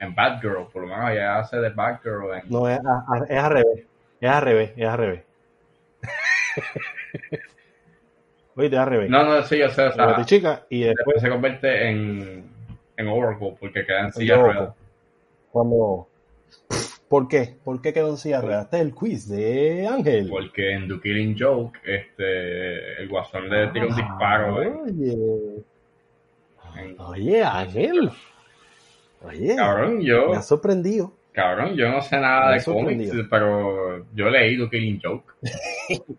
en 0.00 0.14
Batgirl, 0.14 0.68
por 0.72 0.82
lo 0.82 0.88
menos 0.88 1.10
ella 1.10 1.38
hace 1.38 1.56
de 1.58 1.70
Batgirl 1.70 2.34
en, 2.34 2.50
No, 2.50 2.68
es, 2.68 2.78
a- 2.78 3.04
a- 3.08 3.24
es 3.28 3.38
al 3.38 3.50
revés. 3.52 3.84
Es 4.20 4.30
al 4.30 4.42
revés, 4.42 4.72
es 4.76 4.86
al 4.86 4.98
revés. 4.98 5.24
Oíste, 8.56 8.76
es 8.76 8.80
al 8.82 8.88
revés. 8.88 9.10
No, 9.10 9.24
no, 9.24 9.42
sí, 9.42 9.58
yo 9.58 9.68
sé, 9.68 9.82
o 9.86 9.92
sea, 9.92 10.24
chica 10.24 10.64
y 10.70 10.80
después 10.84 10.96
después 11.06 11.22
se 11.22 11.28
convierte 11.28 11.88
en, 11.90 12.44
en 12.96 13.08
Oracle 13.08 13.56
porque 13.58 13.84
queda 13.84 14.00
en 14.06 14.12
silla 14.12 14.36
ruedas. 14.36 14.74
cuando 15.50 16.08
¿Por 17.08 17.28
qué? 17.28 17.56
¿Por 17.64 17.80
qué 17.82 17.92
quedó 17.92 18.10
en 18.10 18.16
silla 18.16 18.40
de 18.40 18.46
ruedas? 18.46 18.64
Este 18.64 18.76
es 18.76 18.82
el 18.82 18.94
quiz 18.94 19.28
de 19.28 19.86
Ángel. 19.88 20.28
Porque 20.30 20.72
en 20.72 20.88
The 20.88 21.00
Killing 21.00 21.36
Joke, 21.38 21.78
este, 21.84 23.00
el 23.02 23.08
guasón 23.08 23.48
le 23.48 23.68
tira 23.68 23.86
un 23.86 23.94
disparo 23.94 24.62
en, 24.62 24.74
Oye, 24.76 25.64
en- 26.76 26.96
oye, 27.00 27.42
Ángel. 27.44 28.10
Oye, 29.26 29.56
Cabrón, 29.56 30.00
yo, 30.02 30.28
me 30.30 30.36
ha 30.36 30.42
sorprendido. 30.42 31.12
cabrón, 31.32 31.74
yo 31.74 31.88
no 31.90 32.00
sé 32.02 32.18
nada 32.20 32.52
de 32.52 32.62
cómics, 32.64 33.12
pero 33.30 34.04
yo 34.14 34.26
he 34.26 34.30
leído 34.30 34.68
Killing 34.70 35.00
Joke. 35.02 35.32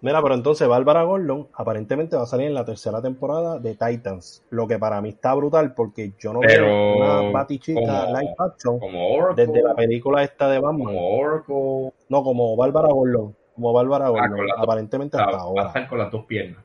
Mira, 0.00 0.20
pero 0.22 0.34
entonces 0.34 0.68
Bárbara 0.68 1.02
Gordon 1.02 1.48
aparentemente 1.54 2.14
va 2.14 2.24
a 2.24 2.26
salir 2.26 2.48
en 2.48 2.52
la 2.54 2.64
tercera 2.66 3.00
temporada 3.00 3.58
de 3.58 3.74
Titans, 3.74 4.42
lo 4.50 4.68
que 4.68 4.78
para 4.78 5.00
mí 5.00 5.08
está 5.08 5.32
brutal 5.32 5.72
porque 5.72 6.12
yo 6.18 6.34
no 6.34 6.40
Pero 6.40 6.66
veo 6.66 6.96
una 6.96 7.30
batichica 7.32 7.80
como- 7.80 8.18
live 8.18 8.34
action 8.38 8.78
Como 8.80 9.14
Oracle, 9.14 9.46
desde 9.46 9.62
la 9.62 9.74
película 9.74 10.22
esta 10.22 10.50
de 10.50 10.58
Batman. 10.58 10.94
como 10.94 11.16
Oracle, 11.18 11.92
No, 12.10 12.22
como 12.22 12.54
Bárbara 12.54 12.88
Gordon, 12.88 13.34
como 13.54 13.72
Bárbara 13.72 14.08
Gordon, 14.10 14.46
las 14.46 14.56
dos- 14.58 14.62
aparentemente 14.64 15.16
hasta 15.16 15.32
va 15.38 15.42
ahora. 15.42 15.66
estar 15.68 15.88
con 15.88 15.98
las 15.98 16.10
dos 16.10 16.26
piernas. 16.26 16.62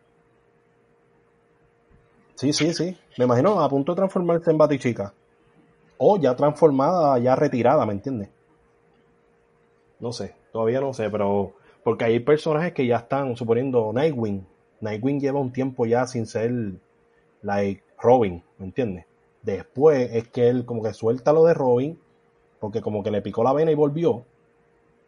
Sí, 2.36 2.52
sí, 2.52 2.74
sí. 2.74 2.98
Me 3.18 3.24
imagino 3.26 3.60
a 3.62 3.70
punto 3.70 3.94
de 3.94 3.98
transformarse 3.98 4.52
en 4.52 4.58
Batichica. 4.58 5.14
O 6.02 6.18
ya 6.18 6.34
transformada, 6.34 7.20
ya 7.20 7.36
retirada, 7.36 7.86
¿me 7.86 7.92
entiendes? 7.92 8.30
No 10.00 10.14
sé, 10.14 10.34
todavía 10.54 10.80
no 10.80 10.94
sé, 10.94 11.10
pero 11.10 11.54
porque 11.84 12.06
hay 12.06 12.20
personajes 12.22 12.72
que 12.72 12.88
ya 12.88 12.96
están, 12.96 13.36
suponiendo 13.36 13.92
Nightwing. 13.92 14.48
Nightwing 14.80 15.20
lleva 15.20 15.42
un 15.42 15.52
tiempo 15.52 15.86
ya 15.86 16.08
sin 16.08 16.26
ser 16.26 16.54
like 17.42 17.84
Robin, 18.02 18.42
¿me 18.58 18.66
entiendes? 18.66 19.06
Después 19.42 20.10
es 20.14 20.30
que 20.30 20.48
él 20.48 20.66
como 20.66 20.82
que 20.82 20.94
suelta 20.94 21.34
lo 21.34 21.44
de 21.44 21.54
Robin, 21.54 22.00
porque 22.62 22.82
como 22.82 23.04
que 23.04 23.12
le 23.12 23.22
picó 23.22 23.44
la 23.44 23.52
vena 23.52 23.72
y 23.72 23.76
volvió. 23.76 24.24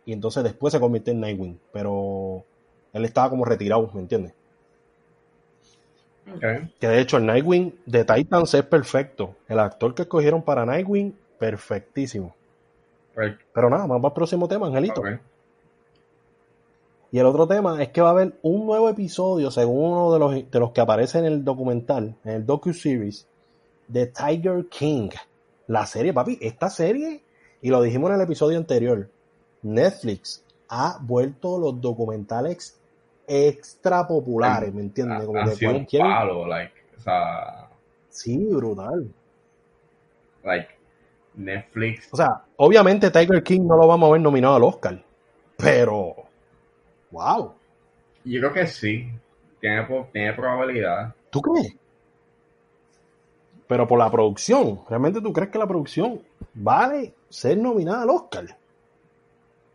Y 0.05 0.11
entonces 0.11 0.43
después 0.43 0.73
se 0.73 0.79
convierte 0.81 1.11
en 1.11 1.21
Nightwing, 1.21 1.57
pero 1.71 2.43
él 2.91 3.05
estaba 3.05 3.29
como 3.29 3.45
retirado, 3.45 3.89
¿me 3.93 4.01
entiendes? 4.01 4.33
Okay. 6.35 6.73
Que 6.79 6.87
de 6.87 7.01
hecho 7.01 7.17
el 7.17 7.25
Nightwing 7.25 7.79
de 7.85 8.05
Titans 8.05 8.53
es 8.53 8.63
perfecto. 8.63 9.35
El 9.47 9.59
actor 9.59 9.93
que 9.95 10.03
escogieron 10.03 10.43
para 10.43 10.65
Nightwing, 10.65 11.15
perfectísimo. 11.39 12.35
Pero 13.13 13.69
nada, 13.69 13.85
vamos 13.85 14.05
al 14.05 14.13
próximo 14.13 14.47
tema, 14.47 14.67
Angelito. 14.67 15.03
Y 17.11 17.19
el 17.19 17.25
otro 17.25 17.45
tema 17.45 17.81
es 17.83 17.89
que 17.89 18.01
va 18.01 18.09
a 18.09 18.11
haber 18.11 18.33
un 18.41 18.65
nuevo 18.65 18.87
episodio, 18.89 19.51
según 19.51 19.91
uno 19.91 20.13
de 20.13 20.19
los, 20.19 20.51
de 20.51 20.59
los 20.59 20.71
que 20.71 20.79
aparece 20.79 21.19
en 21.19 21.25
el 21.25 21.43
documental, 21.43 22.15
en 22.23 22.31
el 22.31 22.45
docu-series, 22.45 23.27
de 23.87 24.07
Tiger 24.07 24.67
King. 24.69 25.09
La 25.67 25.85
serie, 25.85 26.13
papi, 26.13 26.37
esta 26.41 26.69
serie, 26.69 27.21
y 27.61 27.69
lo 27.69 27.81
dijimos 27.81 28.09
en 28.11 28.15
el 28.15 28.21
episodio 28.21 28.57
anterior, 28.57 29.09
Netflix 29.61 30.43
ha 30.69 30.99
vuelto 31.01 31.59
los 31.59 31.81
documentales 31.81 32.79
extra 33.27 34.07
populares, 34.07 34.73
¿me 34.73 34.81
entiendes? 34.81 35.25
Como 35.25 35.39
Ha, 35.39 35.43
ha 35.43 35.49
que 35.49 35.55
sido 35.55 35.75
un 35.75 35.87
cualquier... 35.87 36.03
palo, 36.03 36.47
like, 36.47 36.73
o 36.97 36.99
sea, 37.01 37.69
Sí, 38.09 38.37
brutal. 38.53 39.11
like, 40.43 40.69
Netflix, 41.35 42.09
O 42.11 42.17
sea, 42.17 42.43
obviamente 42.57 43.09
Tiger 43.09 43.41
King 43.43 43.61
no 43.65 43.77
lo 43.77 43.87
vamos 43.87 44.09
a 44.09 44.11
ver 44.13 44.21
nominado 44.21 44.55
al 44.55 44.63
Oscar, 44.63 45.01
pero 45.57 46.15
wow, 47.11 47.53
yo 48.23 48.39
creo 48.39 48.53
que 48.53 48.67
sí, 48.67 49.09
tiene, 49.59 49.85
tiene 50.11 50.33
probabilidad. 50.33 51.13
¿tú 51.29 51.41
crees? 51.41 51.75
Pero 53.67 53.87
por 53.87 53.97
la 53.97 54.11
producción, 54.11 54.81
¿realmente 54.89 55.21
tú 55.21 55.33
crees 55.33 55.49
que 55.49 55.57
la 55.57 55.67
producción 55.67 56.21
vale 56.53 57.15
ser 57.29 57.57
nominada 57.57 58.03
al 58.03 58.09
Oscar? 58.11 58.45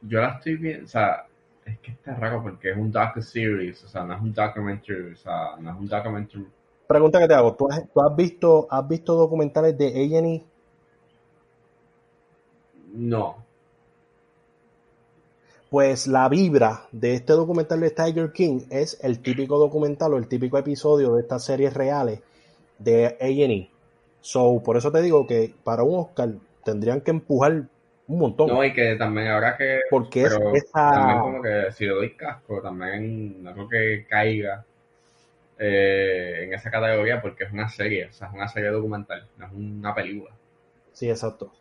Yo 0.03 0.21
la 0.21 0.29
estoy 0.37 0.57
viendo, 0.57 0.85
o 0.85 0.89
sea, 0.89 1.27
es 1.67 1.79
que 1.81 1.91
está 1.91 2.15
raro 2.15 2.43
porque 2.43 2.71
es 2.71 2.77
un 2.77 2.91
docu-series, 2.93 3.85
o 3.85 3.89
sea, 3.89 4.05
no 4.05 4.15
es 4.15 4.21
un 4.21 4.33
documentary, 4.33 5.13
o 5.13 5.17
sea, 5.17 5.57
no 5.59 5.71
es 5.71 5.77
un 5.77 5.89
documentary. 5.89 6.47
Pregunta 6.87 7.19
que 7.19 7.27
te 7.27 7.35
hago, 7.35 7.55
¿tú 7.55 7.69
has, 7.69 7.83
tú 7.93 8.01
has 8.01 8.17
visto 8.17 8.69
has 8.71 8.89
visto 8.89 9.15
documentales 9.15 9.77
de 9.77 9.87
A&E? 9.89 10.45
No, 12.95 13.37
Pues 15.69 16.07
la 16.07 16.29
vibra 16.29 16.87
de 16.93 17.15
este 17.15 17.33
documental 17.33 17.81
de 17.81 17.91
Tiger 17.91 18.33
King 18.33 18.61
es 18.71 18.99
el 19.03 19.21
típico 19.21 19.59
documental 19.59 20.15
o 20.15 20.17
el 20.17 20.29
típico 20.29 20.57
episodio 20.57 21.15
de 21.15 21.23
estas 21.23 21.45
series 21.45 21.75
reales 21.75 22.21
de 22.79 23.19
A&E. 23.21 23.69
So, 24.21 24.63
por 24.65 24.77
eso 24.77 24.91
te 24.93 25.03
digo 25.03 25.27
que 25.27 25.55
para 25.65 25.83
un 25.83 25.99
Oscar 25.99 26.35
tendrían 26.65 27.01
que 27.01 27.11
empujar 27.11 27.69
un 28.09 28.19
montón. 28.19 28.49
no, 28.49 28.65
y 28.65 28.73
que 28.73 28.97
también 28.97 29.29
habrá 29.29 29.57
que, 29.57 29.81
porque 29.91 30.23
es 30.23 30.33
esa... 30.55 30.91
también 30.91 31.21
como 31.21 31.43
que 31.43 31.73
si 31.73 31.85
le 31.87 31.93
doy 31.93 32.11
casco, 32.17 32.61
también 32.63 33.43
no 33.43 33.53
creo 33.53 33.69
que 33.69 34.07
caiga 34.09 34.65
eh, 35.59 36.45
en 36.45 36.55
esa 36.55 36.71
categoría 36.71 37.21
porque 37.21 37.45
es 37.45 37.53
una 37.53 37.69
serie, 37.69 38.07
o 38.07 38.13
sea, 38.13 38.29
es 38.29 38.35
una 38.35 38.49
serie 38.49 38.71
documental, 38.71 39.27
no 39.39 39.47
es 39.47 39.53
una 39.53 39.95
película. 39.95 40.31
Sí, 40.93 41.09
exacto. 41.11 41.53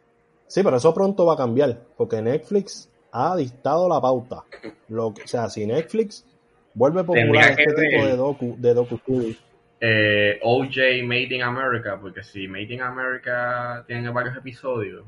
Sí, 0.47 0.61
pero 0.63 0.77
eso 0.77 0.93
pronto 0.93 1.25
va 1.25 1.33
a 1.33 1.37
cambiar, 1.37 1.77
porque 1.97 2.21
Netflix 2.21 2.89
ha 3.11 3.35
dictado 3.35 3.89
la 3.89 3.99
pauta. 3.99 4.43
Lo, 4.89 5.13
que- 5.13 5.23
o 5.23 5.27
sea, 5.27 5.49
si 5.49 5.65
Netflix 5.65 6.25
vuelve 6.73 7.03
popular 7.03 7.51
este 7.57 7.73
tipo 7.73 8.05
de 8.05 8.15
docu, 8.15 8.55
de 8.59 8.73
docu 8.73 8.99
Eh, 9.81 10.39
OJ 10.41 11.03
Made 11.03 11.35
in 11.35 11.41
America, 11.41 11.97
porque 11.99 12.23
si 12.23 12.47
Made 12.47 12.73
in 12.73 12.81
America 12.81 13.83
tiene 13.87 14.09
varios 14.09 14.37
episodios, 14.37 15.05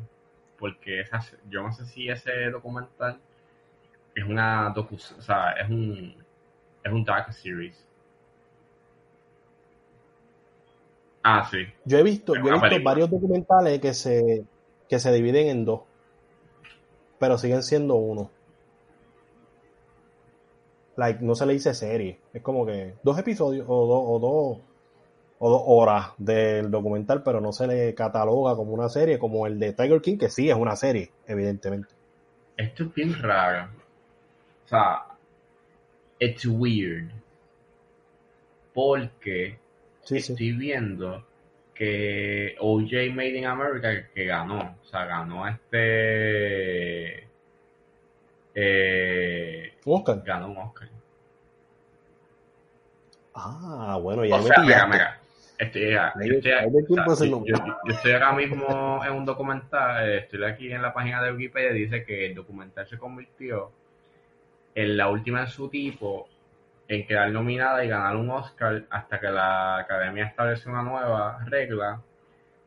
porque 0.58 1.02
esa, 1.02 1.22
yo 1.50 1.64
no 1.64 1.72
sé 1.72 1.86
si 1.86 2.10
ese 2.10 2.50
documental 2.50 3.20
es 4.16 4.24
una 4.24 4.72
docu, 4.76 4.96
o 4.96 5.22
sea, 5.22 5.52
es 5.52 5.70
un 5.70 6.16
es 6.84 6.92
un 6.92 7.04
docu 7.04 7.32
series. 7.32 7.88
Ah, 11.24 11.46
sí. 11.52 11.58
yo 11.84 11.98
he 11.98 12.04
visto, 12.04 12.36
yo 12.36 12.40
he 12.40 12.44
visto 12.44 12.62
película. 12.62 12.92
varios 12.92 13.10
documentales 13.10 13.82
que 13.82 13.94
se, 13.94 14.46
que 14.88 14.98
se 14.98 15.12
dividen 15.12 15.48
en 15.48 15.66
dos, 15.66 15.82
pero 17.20 17.38
siguen 17.38 17.64
siendo 17.64 17.96
uno. 17.96 18.32
Like, 20.96 21.22
no 21.22 21.36
se 21.36 21.46
le 21.46 21.54
dice 21.54 21.74
serie, 21.74 22.20
es 22.34 22.42
como 22.42 22.66
que 22.66 22.96
dos 23.04 23.20
episodios 23.20 23.66
o 23.68 23.86
dos, 23.86 24.04
o 24.08 24.20
dos, 24.20 24.67
o 25.40 25.50
dos 25.50 25.62
horas 25.66 26.08
del 26.18 26.72
documental, 26.72 27.22
pero 27.24 27.42
no 27.42 27.52
se 27.52 27.68
le 27.68 27.94
cataloga 27.96 28.56
como 28.56 28.74
una 28.74 28.90
serie, 28.90 29.20
como 29.20 29.46
el 29.48 29.60
de 29.60 29.74
Tiger 29.74 30.02
King, 30.02 30.18
que 30.18 30.30
sí 30.30 30.50
es 30.50 30.56
una 30.56 30.76
serie, 30.76 31.12
evidentemente. 31.28 31.90
Esto 32.58 32.84
es 32.86 32.94
bien 32.94 33.14
raro. 33.22 33.70
O 34.66 34.68
sea, 34.68 35.06
it's 36.20 36.46
weird. 36.46 37.10
Porque 38.74 39.60
Sí, 40.04 40.22
sí. 40.22 40.34
estoy 40.34 40.52
viendo 40.54 41.26
que 41.74 42.56
OJ 42.60 43.12
Made 43.14 43.38
in 43.38 43.46
America 43.46 43.90
que, 44.14 44.26
ganó, 44.26 44.78
o 44.84 44.86
sea, 44.88 45.06
ganó 45.06 45.48
este 45.48 47.28
eh, 48.56 49.74
¿Un 49.86 49.96
Oscar? 50.00 50.24
ganó 50.26 50.48
un 50.50 50.58
Oscar. 50.58 50.90
Ah, 53.34 54.00
bueno, 54.02 54.26
ya 54.26 54.36
O 54.36 54.40
me 54.40 54.48
sea. 54.48 55.17
Mira, 55.86 56.14
estoy, 56.36 56.52
yo 56.72 56.80
estoy- 56.80 56.94
o 57.08 57.16
sea, 57.16 57.28
yo- 57.66 57.92
estoy 57.94 58.12
ahora 58.12 58.32
mismo 58.34 59.02
en 59.06 59.14
un 59.14 59.26
documental, 59.26 60.08
eh, 60.10 60.18
estoy 60.20 60.44
aquí 60.44 60.72
en 60.72 60.82
la 60.82 60.94
página 60.94 61.22
de 61.24 61.32
Wikipedia, 61.34 61.72
dice 61.72 62.04
que 62.06 62.28
el 62.28 62.36
documental 62.36 62.86
se 62.88 62.98
convirtió 62.98 63.72
en 64.76 64.96
la 64.98 65.10
última 65.10 65.42
en 65.42 65.48
su 65.48 65.70
tipo 65.70 66.28
en 66.88 67.06
quedar 67.08 67.32
nominada 67.32 67.84
y 67.84 67.90
ganar 67.90 68.16
un 68.16 68.30
Oscar 68.30 68.84
hasta 68.90 69.20
que 69.20 69.28
la 69.30 69.78
academia 69.80 70.26
estableció 70.26 70.72
una 70.72 70.84
nueva 70.84 71.40
regla 71.46 72.02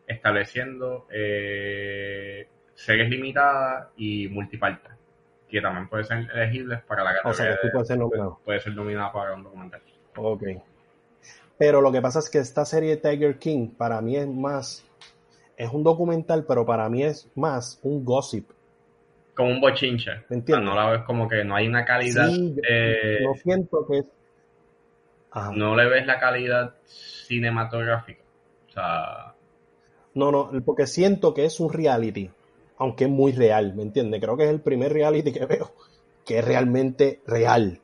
estableciendo 0.06 1.06
eh, 1.10 2.48
series 2.74 3.08
limitadas 3.08 3.88
y 3.96 4.28
multipartes 4.28 4.92
que 5.48 5.60
también 5.60 5.88
pueden 5.88 6.04
ser 6.06 6.28
elegibles 6.34 6.80
para 6.82 7.02
la 7.04 7.10
O 7.24 7.32
sea, 7.32 7.46
categoría 7.46 7.54
que 7.54 7.60
sí 7.62 7.66
de- 7.68 7.72
puede 7.72 7.84
ser 7.86 7.98
nominado. 7.98 8.40
puede 8.44 8.60
ser 8.60 8.74
nominada 8.74 9.12
para 9.12 9.34
un 9.34 9.42
documental 9.44 9.80
Ok. 10.16 10.42
Pero 11.60 11.82
lo 11.82 11.92
que 11.92 12.00
pasa 12.00 12.20
es 12.20 12.30
que 12.30 12.38
esta 12.38 12.64
serie 12.64 12.96
Tiger 12.96 13.38
King 13.38 13.68
para 13.76 14.00
mí 14.00 14.16
es 14.16 14.26
más, 14.26 14.82
es 15.58 15.70
un 15.70 15.84
documental, 15.84 16.46
pero 16.48 16.64
para 16.64 16.88
mí 16.88 17.02
es 17.02 17.28
más 17.34 17.78
un 17.82 18.02
gossip. 18.02 18.48
como 19.34 19.50
un 19.50 19.60
bochinche 19.60 20.10
¿Me 20.30 20.36
entiendes? 20.36 20.64
no 20.64 20.74
la 20.74 20.88
ves 20.90 21.02
como 21.02 21.28
que 21.28 21.44
no 21.44 21.54
hay 21.54 21.68
una 21.68 21.84
calidad 21.84 22.28
Sí, 22.28 22.56
eh, 22.66 23.18
yo 23.22 23.34
siento 23.42 23.86
que 23.86 23.98
es... 23.98 24.04
Ajá. 25.32 25.52
no 25.54 25.76
le 25.76 25.86
ves 25.86 26.06
la 26.06 26.18
calidad 26.18 26.76
cinematográfica 26.86 28.22
o 28.68 28.72
sea 28.72 29.34
No, 30.14 30.32
no, 30.32 30.50
porque 30.64 30.86
siento 30.86 31.34
que 31.34 31.44
es 31.44 31.60
un 31.60 31.70
reality, 31.70 32.30
aunque 32.78 33.04
es 33.04 33.10
muy 33.10 33.32
real, 33.32 33.74
¿me 33.74 33.82
entiendes? 33.82 34.18
Creo 34.22 34.38
que 34.38 34.44
es 34.44 34.50
el 34.50 34.62
primer 34.62 34.94
reality 34.94 35.30
que 35.30 35.44
veo 35.44 35.72
que 36.24 36.38
es 36.38 36.44
realmente 36.44 37.20
real, 37.26 37.80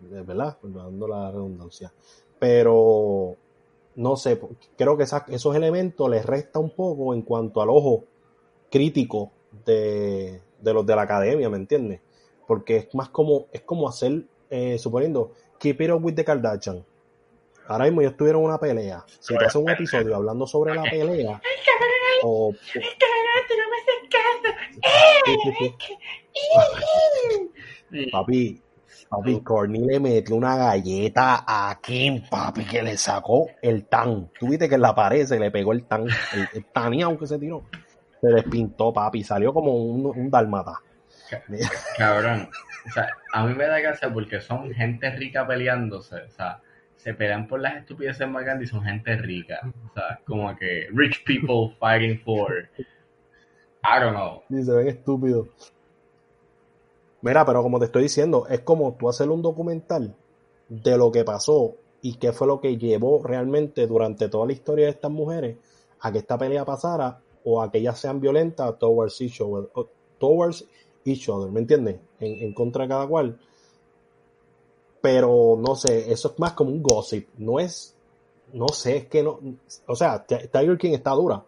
¿verdad? 0.00 0.56
Dando 0.62 1.06
la 1.06 1.30
redundancia. 1.30 1.92
Pero, 2.40 3.36
no 3.94 4.16
sé, 4.16 4.40
creo 4.76 4.96
que 4.96 5.04
esa- 5.04 5.26
esos 5.28 5.54
elementos 5.54 6.10
les 6.10 6.26
resta 6.26 6.58
un 6.58 6.70
poco 6.70 7.14
en 7.14 7.22
cuanto 7.22 7.62
al 7.62 7.68
ojo 7.70 8.04
crítico 8.70 9.30
de, 9.64 10.40
de 10.60 10.72
los 10.74 10.84
de 10.84 10.96
la 10.96 11.02
academia, 11.02 11.48
¿me 11.48 11.58
entiendes? 11.58 12.00
Porque 12.48 12.76
es 12.78 12.94
más 12.94 13.10
como, 13.10 13.46
es 13.52 13.60
como 13.60 13.88
hacer, 13.88 14.24
eh, 14.50 14.78
suponiendo, 14.78 15.32
Keep 15.58 15.80
It 15.82 15.90
Up 15.92 16.04
with 16.04 16.14
the 16.14 16.24
Kardashian. 16.24 16.84
Ahora 17.68 17.84
mismo 17.84 18.00
ellos 18.00 18.16
tuvieron 18.16 18.42
una 18.42 18.58
pelea. 18.58 19.04
Si 19.20 19.36
te 19.36 19.44
hacen 19.44 19.62
un 19.62 19.70
episodio 19.70 20.16
hablando 20.16 20.46
sobre 20.46 20.74
la 20.74 20.82
pelea, 20.82 21.40
o... 22.24 22.52
Papi, 28.12 28.60
papi, 29.10 29.40
Corny 29.40 29.80
le 29.80 29.98
metió 29.98 30.36
una 30.36 30.56
galleta 30.56 31.44
a 31.46 31.78
Kim, 31.82 32.22
papi, 32.30 32.64
que 32.64 32.82
le 32.82 32.96
sacó 32.96 33.48
el 33.60 33.86
tan. 33.86 34.30
Tú 34.38 34.48
viste 34.48 34.68
que 34.68 34.76
en 34.76 34.82
la 34.82 34.94
pared 34.94 35.26
se 35.26 35.38
le 35.38 35.50
pegó 35.50 35.72
el 35.72 35.84
tan, 35.84 36.02
el, 36.02 36.48
el 36.54 36.64
tanía, 36.66 37.06
aunque 37.06 37.26
se 37.26 37.38
tiró. 37.38 37.64
Se 38.20 38.28
despintó, 38.28 38.92
papi, 38.92 39.24
salió 39.24 39.52
como 39.52 39.74
un, 39.74 40.06
un 40.06 40.30
dalmata. 40.30 40.80
Cabrón. 41.98 42.48
O 42.86 42.90
sea, 42.90 43.08
a 43.32 43.44
mí 43.44 43.54
me 43.54 43.66
da 43.66 43.80
gracia 43.80 44.12
porque 44.12 44.40
son 44.40 44.72
gente 44.72 45.10
rica 45.10 45.46
peleándose. 45.46 46.16
O 46.16 46.30
sea, 46.30 46.60
se 46.96 47.14
pelean 47.14 47.46
por 47.48 47.60
las 47.60 47.76
estupideces 47.76 48.28
más 48.28 48.44
grandes 48.44 48.68
y 48.68 48.70
son 48.70 48.84
gente 48.84 49.16
rica. 49.16 49.60
O 49.90 49.92
sea, 49.94 50.20
como 50.24 50.54
que 50.56 50.86
rich 50.92 51.24
people 51.24 51.76
fighting 51.78 52.20
for. 52.20 52.68
I 53.82 54.00
don't 54.00 54.14
know. 54.14 54.42
Y 54.50 54.62
se 54.62 54.72
ven 54.72 54.88
estúpidos. 54.88 55.48
Mira, 57.22 57.44
pero 57.44 57.62
como 57.62 57.78
te 57.78 57.86
estoy 57.86 58.04
diciendo, 58.04 58.46
es 58.48 58.60
como 58.60 58.94
tú 58.94 59.08
hacer 59.08 59.28
un 59.28 59.42
documental 59.42 60.14
de 60.68 60.96
lo 60.96 61.12
que 61.12 61.24
pasó 61.24 61.74
y 62.00 62.14
qué 62.14 62.32
fue 62.32 62.46
lo 62.46 62.60
que 62.60 62.78
llevó 62.78 63.22
realmente 63.22 63.86
durante 63.86 64.28
toda 64.28 64.46
la 64.46 64.52
historia 64.52 64.86
de 64.86 64.92
estas 64.92 65.10
mujeres 65.10 65.56
a 66.00 66.10
que 66.10 66.18
esta 66.18 66.38
pelea 66.38 66.64
pasara 66.64 67.20
o 67.44 67.60
a 67.60 67.70
que 67.70 67.78
ellas 67.78 67.98
sean 67.98 68.20
violentas 68.20 68.78
towards 68.78 69.20
each 69.20 69.40
other, 69.40 69.68
towards 70.18 70.64
each 71.04 71.28
other 71.28 71.50
¿me 71.50 71.60
entiendes? 71.60 71.96
En, 72.20 72.42
en 72.42 72.54
contra 72.54 72.84
de 72.84 72.88
cada 72.88 73.06
cual. 73.06 73.38
Pero 75.02 75.58
no 75.58 75.74
sé, 75.74 76.10
eso 76.10 76.28
es 76.28 76.38
más 76.38 76.52
como 76.52 76.70
un 76.70 76.82
gossip, 76.82 77.28
no 77.38 77.58
es, 77.58 77.94
no 78.52 78.68
sé, 78.68 78.96
es 78.96 79.06
que 79.06 79.22
no, 79.22 79.38
o 79.86 79.96
sea, 79.96 80.24
Tiger 80.24 80.76
King 80.76 80.92
está 80.92 81.12
dura, 81.12 81.42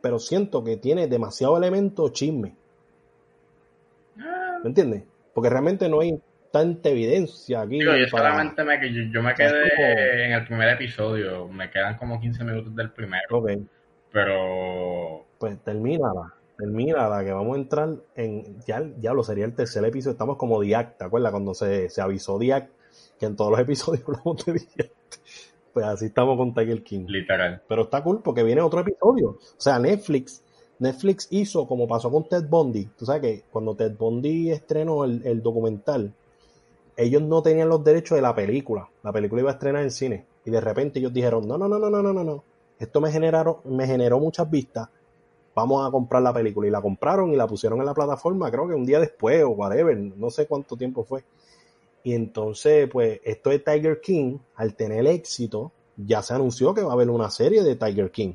pero 0.00 0.18
siento 0.18 0.62
que 0.62 0.76
tiene 0.76 1.08
demasiado 1.08 1.56
elemento 1.56 2.08
chisme. 2.10 2.54
¿Me 4.62 4.68
entiendes? 4.68 5.04
Porque 5.34 5.50
realmente 5.50 5.88
no 5.88 6.00
hay 6.00 6.18
tanta 6.50 6.90
evidencia 6.90 7.62
aquí. 7.62 7.78
Digo, 7.80 7.94
yo 7.96 8.06
para- 8.10 8.30
solamente 8.30 8.64
me, 8.64 8.92
yo, 8.92 9.02
yo 9.12 9.22
me 9.22 9.34
quedé 9.34 9.70
como- 9.74 9.88
en 9.88 10.32
el 10.32 10.44
primer 10.44 10.68
episodio. 10.68 11.48
Me 11.48 11.70
quedan 11.70 11.96
como 11.96 12.20
15 12.20 12.44
minutos 12.44 12.74
del 12.76 12.90
primero. 12.90 13.22
Ok, 13.38 13.50
Pero. 14.26 15.24
pues 15.38 15.58
termínala, 15.64 16.34
termínala, 16.58 17.24
que 17.24 17.32
vamos 17.32 17.56
a 17.56 17.60
entrar 17.60 17.88
en, 18.14 18.60
ya, 18.66 18.82
ya 19.00 19.12
lo 19.14 19.22
sería 19.24 19.44
el 19.44 19.54
tercer 19.54 19.84
episodio, 19.84 20.12
estamos 20.12 20.36
como 20.36 20.60
Diac, 20.60 20.98
¿te 20.98 21.04
acuerdas? 21.04 21.32
Cuando 21.32 21.54
se, 21.54 21.88
se 21.88 22.00
avisó 22.02 22.38
Diac, 22.38 22.68
que 23.18 23.26
en 23.26 23.36
todos 23.36 23.50
los 23.50 23.60
episodios 23.96 24.04
hablamos 24.06 24.44
de 24.44 24.52
Diac. 24.52 24.90
Pues 25.72 25.86
así 25.86 26.04
estamos 26.06 26.36
con 26.36 26.52
Tiger 26.52 26.82
King. 26.82 27.06
Literal. 27.08 27.62
Pero 27.66 27.82
está 27.84 28.02
cool 28.02 28.20
porque 28.22 28.42
viene 28.42 28.60
otro 28.60 28.80
episodio. 28.80 29.30
O 29.30 29.38
sea, 29.56 29.78
Netflix, 29.78 30.41
Netflix 30.82 31.28
hizo 31.30 31.68
como 31.68 31.86
pasó 31.86 32.10
con 32.10 32.28
Ted 32.28 32.48
Bundy. 32.48 32.86
Tú 32.98 33.06
sabes 33.06 33.22
que 33.22 33.44
cuando 33.52 33.76
Ted 33.76 33.96
Bundy 33.96 34.50
estrenó 34.50 35.04
el, 35.04 35.24
el 35.24 35.40
documental, 35.40 36.12
ellos 36.96 37.22
no 37.22 37.40
tenían 37.40 37.68
los 37.68 37.84
derechos 37.84 38.16
de 38.16 38.22
la 38.22 38.34
película. 38.34 38.88
La 39.04 39.12
película 39.12 39.42
iba 39.42 39.50
a 39.50 39.54
estrenar 39.54 39.84
en 39.84 39.92
cine. 39.92 40.26
Y 40.44 40.50
de 40.50 40.60
repente 40.60 40.98
ellos 40.98 41.12
dijeron, 41.12 41.46
no, 41.46 41.56
no, 41.56 41.68
no, 41.68 41.78
no, 41.78 41.88
no, 41.88 42.12
no, 42.12 42.24
no. 42.24 42.44
Esto 42.80 43.00
me, 43.00 43.12
generaron, 43.12 43.58
me 43.64 43.86
generó 43.86 44.18
muchas 44.18 44.50
vistas. 44.50 44.88
Vamos 45.54 45.86
a 45.86 45.90
comprar 45.92 46.20
la 46.20 46.32
película. 46.32 46.66
Y 46.66 46.72
la 46.72 46.82
compraron 46.82 47.32
y 47.32 47.36
la 47.36 47.46
pusieron 47.46 47.78
en 47.78 47.86
la 47.86 47.94
plataforma, 47.94 48.50
creo 48.50 48.66
que 48.66 48.74
un 48.74 48.84
día 48.84 48.98
después 48.98 49.40
o 49.44 49.50
whatever. 49.50 49.96
No 49.96 50.30
sé 50.30 50.48
cuánto 50.48 50.76
tiempo 50.76 51.04
fue. 51.04 51.22
Y 52.02 52.12
entonces, 52.12 52.88
pues, 52.90 53.20
esto 53.22 53.50
de 53.50 53.60
Tiger 53.60 54.00
King, 54.00 54.38
al 54.56 54.74
tener 54.74 55.06
éxito, 55.06 55.70
ya 55.96 56.22
se 56.22 56.34
anunció 56.34 56.74
que 56.74 56.82
va 56.82 56.90
a 56.90 56.94
haber 56.94 57.08
una 57.08 57.30
serie 57.30 57.62
de 57.62 57.76
Tiger 57.76 58.10
King. 58.10 58.34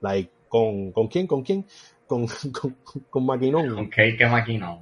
Like, 0.00 0.30
¿con, 0.50 0.92
¿con 0.92 1.08
quién? 1.08 1.26
¿Con 1.26 1.42
quién? 1.42 1.64
Con, 2.06 2.26
con, 2.60 2.76
con 3.08 3.24
Maquinón. 3.24 3.74
Con 3.74 3.88
Cake 3.88 4.28
Maquinón. 4.28 4.80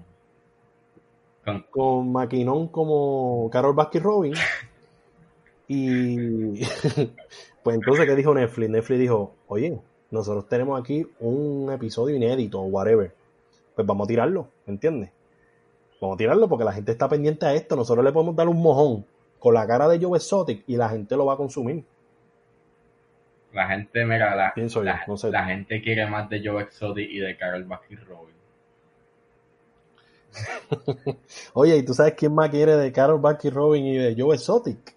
Con, 1.44 1.62
Con 1.70 2.12
Maquinón 2.12 2.68
como 2.68 3.48
Carol 3.52 3.74
Baskin 3.74 4.02
Robin. 4.02 4.34
Y 5.70 6.64
pues 7.62 7.76
entonces, 7.76 8.06
¿qué 8.06 8.16
dijo 8.16 8.32
Netflix? 8.32 8.70
Netflix 8.70 9.00
dijo, 9.00 9.34
oye, 9.48 9.78
nosotros 10.10 10.48
tenemos 10.48 10.80
aquí 10.80 11.06
un 11.20 11.70
episodio 11.70 12.16
inédito 12.16 12.58
o 12.58 12.64
whatever. 12.64 13.12
Pues 13.74 13.86
vamos 13.86 14.06
a 14.06 14.08
tirarlo, 14.08 14.48
¿entiendes? 14.66 15.10
Vamos 16.00 16.14
a 16.14 16.16
tirarlo 16.16 16.48
porque 16.48 16.64
la 16.64 16.72
gente 16.72 16.92
está 16.92 17.06
pendiente 17.06 17.44
a 17.44 17.52
esto. 17.52 17.76
Nosotros 17.76 18.02
le 18.02 18.12
podemos 18.12 18.34
dar 18.34 18.48
un 18.48 18.62
mojón 18.62 19.04
con 19.38 19.52
la 19.52 19.66
cara 19.66 19.88
de 19.88 20.02
Joe 20.02 20.16
Exotic 20.16 20.64
y 20.66 20.76
la 20.76 20.88
gente 20.88 21.16
lo 21.16 21.26
va 21.26 21.34
a 21.34 21.36
consumir. 21.36 21.84
La 23.52 23.68
gente, 23.68 24.04
mira, 24.04 24.34
la, 24.34 24.52
Pienso 24.54 24.80
yo, 24.80 24.84
la, 24.84 25.04
no 25.06 25.16
sé. 25.16 25.30
la 25.30 25.44
gente 25.44 25.80
quiere 25.82 26.06
más 26.06 26.28
de 26.28 26.42
Joe 26.44 26.62
Exotic 26.62 27.10
y 27.10 27.18
de 27.18 27.36
Carol 27.36 27.64
Baskin 27.64 28.00
Robin. 28.06 28.34
Oye, 31.54 31.76
¿y 31.76 31.84
tú 31.84 31.94
sabes 31.94 32.14
quién 32.14 32.34
más 32.34 32.50
quiere 32.50 32.76
de 32.76 32.92
Carol 32.92 33.20
Baskin 33.20 33.50
Robin 33.52 33.86
y 33.86 33.96
de 33.96 34.14
Joe 34.16 34.34
Exotic? 34.34 34.94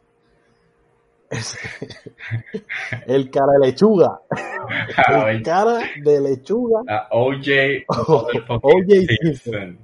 El 3.08 3.32
cara 3.32 3.54
de 3.54 3.68
lechuga. 3.68 4.20
El 5.30 5.42
cara 5.44 5.80
de 6.04 6.22
lechuga. 6.22 7.08
OJ 7.12 7.86
O.J. 7.88 8.96
Simpson. 9.08 9.78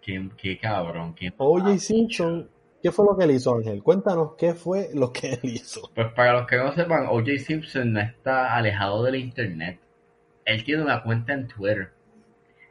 ¿Qué, 0.00 0.30
qué 0.36 0.58
cabrón. 0.58 1.14
¿Qué 1.14 1.32
O.J. 1.36 1.78
Simpson, 1.78 2.48
¿qué 2.82 2.92
fue 2.92 3.06
lo 3.06 3.16
que 3.16 3.24
él 3.24 3.32
hizo, 3.32 3.56
Ángel? 3.56 3.82
Cuéntanos 3.82 4.34
qué 4.36 4.54
fue 4.54 4.90
lo 4.94 5.12
que 5.12 5.34
él 5.34 5.40
hizo. 5.42 5.90
Pues 5.94 6.12
para 6.12 6.32
los 6.34 6.46
que 6.46 6.56
no 6.56 6.72
sepan, 6.72 7.06
O.J. 7.06 7.38
Simpson 7.38 7.92
no 7.92 8.00
está 8.00 8.54
alejado 8.54 9.02
del 9.02 9.16
internet. 9.16 9.78
Él 10.44 10.64
tiene 10.64 10.82
una 10.82 11.02
cuenta 11.02 11.32
en 11.32 11.48
Twitter. 11.48 11.90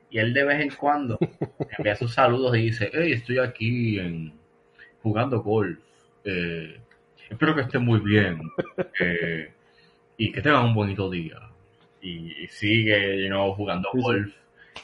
Y 0.09 0.19
él 0.19 0.33
de 0.33 0.45
vez 0.45 0.61
en 0.61 0.69
cuando 0.69 1.17
envía 1.77 1.95
sus 1.95 2.13
saludos 2.13 2.55
y 2.57 2.61
dice, 2.63 2.89
hey, 2.93 3.11
estoy 3.13 3.39
aquí 3.39 3.99
en, 3.99 4.33
jugando 5.03 5.41
golf. 5.41 5.79
Eh, 6.23 6.79
espero 7.29 7.55
que 7.55 7.61
estén 7.61 7.83
muy 7.83 7.99
bien. 7.99 8.41
eh, 8.99 9.51
y 10.17 10.31
que 10.31 10.41
tengan 10.41 10.65
un 10.65 10.73
bonito 10.73 11.09
día. 11.09 11.39
Y, 12.01 12.43
y 12.43 12.47
sigue, 12.47 13.21
you 13.21 13.27
know, 13.27 13.53
jugando 13.53 13.89
golf. 13.93 14.33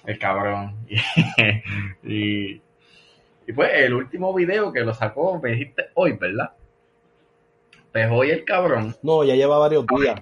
El 0.06 0.20
cabrón. 0.20 0.76
y, 2.04 2.52
y 2.54 2.62
pues 3.52 3.72
el 3.76 3.94
último 3.94 4.34
video 4.34 4.72
que 4.72 4.82
lo 4.82 4.94
sacó, 4.94 5.40
me 5.42 5.52
dijiste 5.52 5.88
hoy, 5.96 6.14
¿verdad? 6.14 6.52
Pues 7.92 8.08
hoy 8.12 8.32
el 8.32 8.44
cabrón 8.46 8.96
No, 9.04 9.24
ya 9.24 9.36
lleva 9.36 9.58
varios 9.60 9.86
días. 9.88 10.22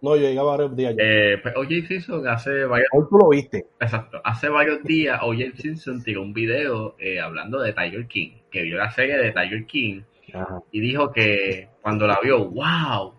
No, 0.00 0.16
yo 0.16 0.22
lleva 0.28 0.42
varios 0.42 0.76
días. 0.76 0.94
ya. 0.96 1.02
Eh, 1.02 1.38
pues 1.42 1.54
O.J. 1.56 1.86
Simpson 1.88 2.28
hace 2.28 2.64
varios, 2.64 2.88
Hoy 2.92 3.04
tú 3.08 3.16
lo 3.18 3.28
viste. 3.30 3.66
exacto, 3.80 4.20
hace 4.24 4.48
varios 4.48 4.82
días 4.84 5.18
O.J. 5.22 5.56
Simpson 5.56 6.02
tiró 6.02 6.22
un 6.22 6.32
video 6.34 6.94
eh, 6.98 7.20
hablando 7.20 7.60
de 7.60 7.72
Tiger 7.72 8.06
King, 8.06 8.32
que 8.50 8.62
vio 8.62 8.76
la 8.76 8.90
serie 8.90 9.16
de 9.16 9.32
Tiger 9.32 9.64
King 9.66 10.02
Ajá. 10.32 10.60
y 10.72 10.80
dijo 10.80 11.10
que 11.12 11.68
cuando 11.80 12.06
la 12.06 12.18
vio, 12.22 12.44
wow, 12.50 13.14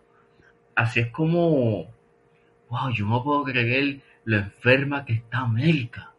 así 0.76 1.00
es 1.00 1.08
como, 1.08 1.88
wow, 2.70 2.92
yo 2.94 3.06
no 3.08 3.24
puedo 3.24 3.44
creer 3.46 4.00
lo 4.26 4.38
enferma 4.38 5.06
que 5.06 5.14
está 5.14 5.40
América. 5.40 6.12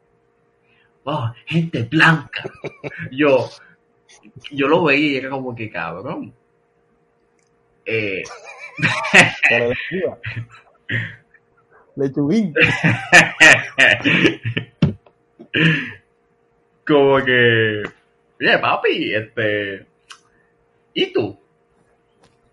Wow, 1.07 1.33
gente 1.47 1.85
blanca. 1.85 2.43
Yo, 3.13 3.49
yo 4.51 4.67
lo 4.67 4.83
veía 4.83 5.13
y 5.13 5.17
era 5.19 5.31
como 5.31 5.55
que 5.55 5.71
cabrón. 5.71 6.35
Eh. 7.85 8.25
Lechuguín. 11.95 12.53
como 16.85 17.25
que, 17.25 17.85
oye, 18.41 18.59
papi, 18.59 19.15
este, 19.15 19.87
¿y 20.93 21.13
tú? 21.13 21.39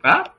¿Ah? 0.03 0.31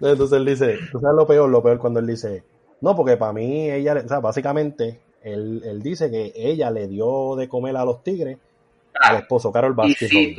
Entonces 0.00 0.32
él 0.38 0.46
dice, 0.46 0.78
tú 0.90 0.98
sabes 0.98 1.14
lo 1.14 1.26
peor, 1.26 1.50
lo 1.50 1.62
peor 1.62 1.78
cuando 1.78 2.00
él 2.00 2.06
dice, 2.06 2.42
no, 2.80 2.96
porque 2.96 3.18
para 3.18 3.34
mí 3.34 3.70
ella, 3.70 4.02
o 4.02 4.08
sea, 4.08 4.20
básicamente, 4.20 4.98
él, 5.24 5.62
él 5.64 5.82
dice 5.82 6.10
que 6.10 6.32
ella 6.34 6.70
le 6.70 6.88
dio 6.88 7.36
de 7.36 7.48
comer 7.48 7.76
a 7.76 7.84
los 7.84 8.02
tigres 8.02 8.38
al 8.94 9.16
Ah, 9.16 9.18
esposo, 9.20 9.50
Carol 9.52 9.72
Baskin. 9.74 10.34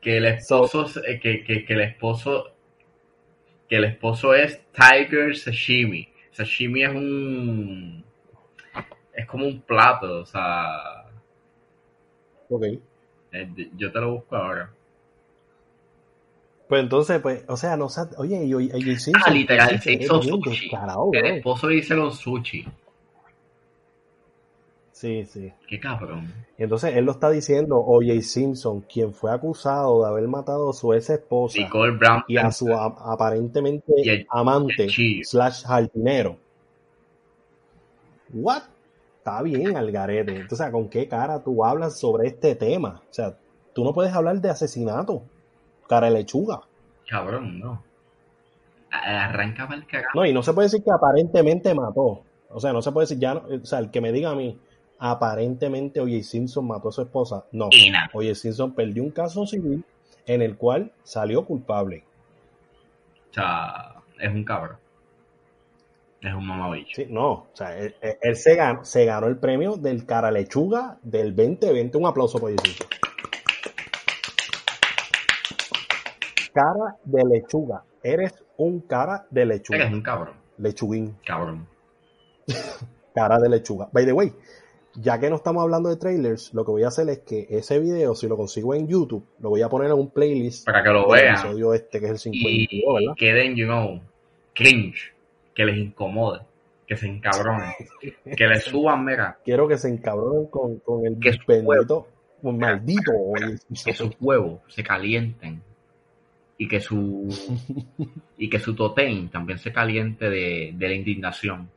Que 0.00 0.16
el 0.16 0.26
esposo, 0.26 0.86
eh, 1.06 1.20
que, 1.20 1.44
que, 1.44 1.64
que 1.64 1.72
el 1.74 1.80
esposo, 1.82 2.50
que 3.68 3.76
el 3.76 3.84
esposo 3.84 4.34
es 4.34 4.60
Tiger 4.72 5.36
Sashimi. 5.36 6.08
Sashimi 6.32 6.82
es 6.82 6.90
un, 6.90 8.04
es 9.14 9.26
como 9.26 9.46
un 9.46 9.60
plato, 9.60 10.20
o 10.20 10.26
sea, 10.26 11.04
Ok. 12.48 12.64
eh, 13.32 13.48
yo 13.76 13.92
te 13.92 14.00
lo 14.00 14.14
busco 14.14 14.36
ahora. 14.36 14.70
Pues 16.68 16.82
entonces, 16.82 17.20
pues, 17.20 17.44
o 17.48 17.56
sea, 17.56 17.76
no 17.76 17.88
oye, 18.16 18.44
y, 18.44 18.54
y, 18.54 18.96
Ah, 19.14 19.30
literal, 19.30 19.78
se 19.80 19.92
hizo 19.92 20.22
sushi. 20.22 20.50
descarado, 20.70 21.10
El 21.12 21.26
esposo 21.26 21.70
hizo 21.70 21.94
los 21.94 22.16
sushi. 22.16 22.66
Sí, 25.02 25.24
sí. 25.24 25.52
Qué 25.66 25.80
cabrón. 25.80 26.32
Y 26.56 26.62
entonces 26.62 26.94
él 26.96 27.04
lo 27.04 27.10
está 27.10 27.28
diciendo, 27.28 27.76
O.J. 27.76 28.20
Simpson, 28.22 28.82
quien 28.82 29.12
fue 29.12 29.32
acusado 29.32 30.00
de 30.04 30.08
haber 30.08 30.28
matado 30.28 30.70
a 30.70 30.72
su 30.72 30.92
ex 30.92 31.10
esposa 31.10 31.58
Nicole 31.58 31.96
Brown. 31.96 32.22
y 32.28 32.36
a 32.36 32.52
su 32.52 32.72
a- 32.72 33.12
aparentemente 33.12 33.92
el- 33.96 34.26
amante 34.30 34.84
el 34.84 35.24
slash 35.24 35.64
jardinero. 35.64 36.36
¿what? 38.32 38.62
Está 39.18 39.42
bien, 39.42 39.76
Algarete. 39.76 40.36
Entonces, 40.36 40.70
¿con 40.70 40.88
qué 40.88 41.08
cara 41.08 41.42
tú 41.42 41.64
hablas 41.64 41.98
sobre 41.98 42.28
este 42.28 42.54
tema? 42.54 43.02
O 43.10 43.12
sea, 43.12 43.36
tú 43.72 43.82
no 43.84 43.92
puedes 43.92 44.12
hablar 44.14 44.40
de 44.40 44.50
asesinato, 44.50 45.22
cara 45.88 46.06
de 46.08 46.14
lechuga. 46.18 46.60
Cabrón, 47.08 47.58
no. 47.58 47.82
Arrancaba 48.90 49.74
el 49.74 49.84
carajo. 49.86 50.10
No, 50.14 50.26
y 50.26 50.32
no 50.32 50.42
se 50.44 50.52
puede 50.52 50.66
decir 50.66 50.84
que 50.84 50.92
aparentemente 50.92 51.74
mató. 51.74 52.22
O 52.50 52.60
sea, 52.60 52.72
no 52.72 52.82
se 52.82 52.92
puede 52.92 53.04
decir 53.04 53.18
ya, 53.18 53.34
o 53.34 53.64
sea, 53.64 53.78
el 53.78 53.90
que 53.90 54.00
me 54.00 54.12
diga 54.12 54.30
a 54.30 54.34
mí, 54.34 54.58
aparentemente 55.04 55.98
Oye 55.98 56.22
Simpson 56.22 56.64
mató 56.64 56.90
a 56.90 56.92
su 56.92 57.02
esposa. 57.02 57.44
No, 57.50 57.70
Oye 58.12 58.36
Simpson 58.36 58.72
perdió 58.72 59.02
un 59.02 59.10
caso 59.10 59.44
civil 59.44 59.84
en 60.26 60.42
el 60.42 60.56
cual 60.56 60.92
salió 61.02 61.44
culpable. 61.44 62.04
O 63.30 63.34
sea, 63.34 63.96
es 64.20 64.30
un 64.32 64.44
cabrón. 64.44 64.76
Es 66.20 66.32
un 66.32 66.46
mamabicho. 66.46 67.02
Sí, 67.02 67.06
no, 67.10 67.30
o 67.32 67.50
sea, 67.52 67.76
él, 67.76 68.36
se, 68.36 68.54
ganó, 68.54 68.84
se, 68.84 69.04
ganó, 69.04 69.26
el 69.26 69.38
premio 69.38 69.76
del 69.76 70.06
cara 70.06 70.30
lechuga 70.30 70.98
del 71.02 71.34
2020. 71.34 71.98
Un 71.98 72.06
aplauso 72.06 72.38
por 72.38 72.50
Oye 72.50 72.58
Simpson. 72.62 72.86
Cara 76.54 76.96
de 77.02 77.24
lechuga. 77.24 77.82
Eres 78.04 78.44
un 78.56 78.82
cara 78.82 79.26
de 79.30 79.46
lechuga. 79.46 79.78
Eres 79.80 79.92
un 79.92 80.02
cabrón. 80.02 80.34
Lechuguín. 80.58 81.18
Cabrón. 81.26 81.66
cara 83.16 83.40
de 83.40 83.48
lechuga. 83.48 83.88
By 83.90 84.04
the 84.04 84.12
way, 84.12 84.32
ya 84.94 85.18
que 85.18 85.30
no 85.30 85.36
estamos 85.36 85.62
hablando 85.62 85.88
de 85.88 85.96
trailers, 85.96 86.52
lo 86.52 86.64
que 86.64 86.70
voy 86.70 86.82
a 86.82 86.88
hacer 86.88 87.08
es 87.08 87.20
que 87.20 87.46
ese 87.50 87.78
video, 87.78 88.14
si 88.14 88.28
lo 88.28 88.36
consigo 88.36 88.74
en 88.74 88.86
YouTube, 88.88 89.24
lo 89.40 89.50
voy 89.50 89.62
a 89.62 89.68
poner 89.68 89.90
en 89.90 89.98
un 89.98 90.10
playlist. 90.10 90.66
Para 90.66 90.82
que 90.82 90.90
lo 90.90 91.08
vean. 91.08 91.34
episodio 91.34 91.74
este, 91.74 92.00
que 92.00 92.06
es 92.06 92.12
el 92.12 92.18
52, 92.18 93.02
y 93.02 93.14
queden, 93.14 93.56
you 93.56 93.66
know, 93.66 94.00
cringe, 94.54 95.12
que 95.54 95.64
les 95.64 95.78
incomode, 95.78 96.40
que 96.86 96.96
se 96.96 97.06
encabronen, 97.06 97.72
que 98.36 98.46
les 98.46 98.64
suban, 98.64 99.04
mira. 99.04 99.38
Quiero 99.44 99.66
que 99.66 99.78
se 99.78 99.88
encabronen 99.88 100.46
con, 100.46 100.78
con 100.80 101.06
el 101.06 101.18
que 101.18 101.38
bendito, 101.46 102.08
un 102.42 102.58
maldito. 102.58 103.12
Que 103.84 103.94
sus 103.94 104.10
huevos 104.20 104.60
se 104.68 104.82
calienten 104.82 105.62
y 106.58 106.68
que 106.68 106.80
su 106.80 107.28
y 108.38 108.50
que 108.50 108.58
su 108.58 108.74
totem 108.74 109.28
también 109.30 109.58
se 109.58 109.72
caliente 109.72 110.28
de, 110.28 110.72
de 110.74 110.88
la 110.88 110.94
indignación. 110.94 111.70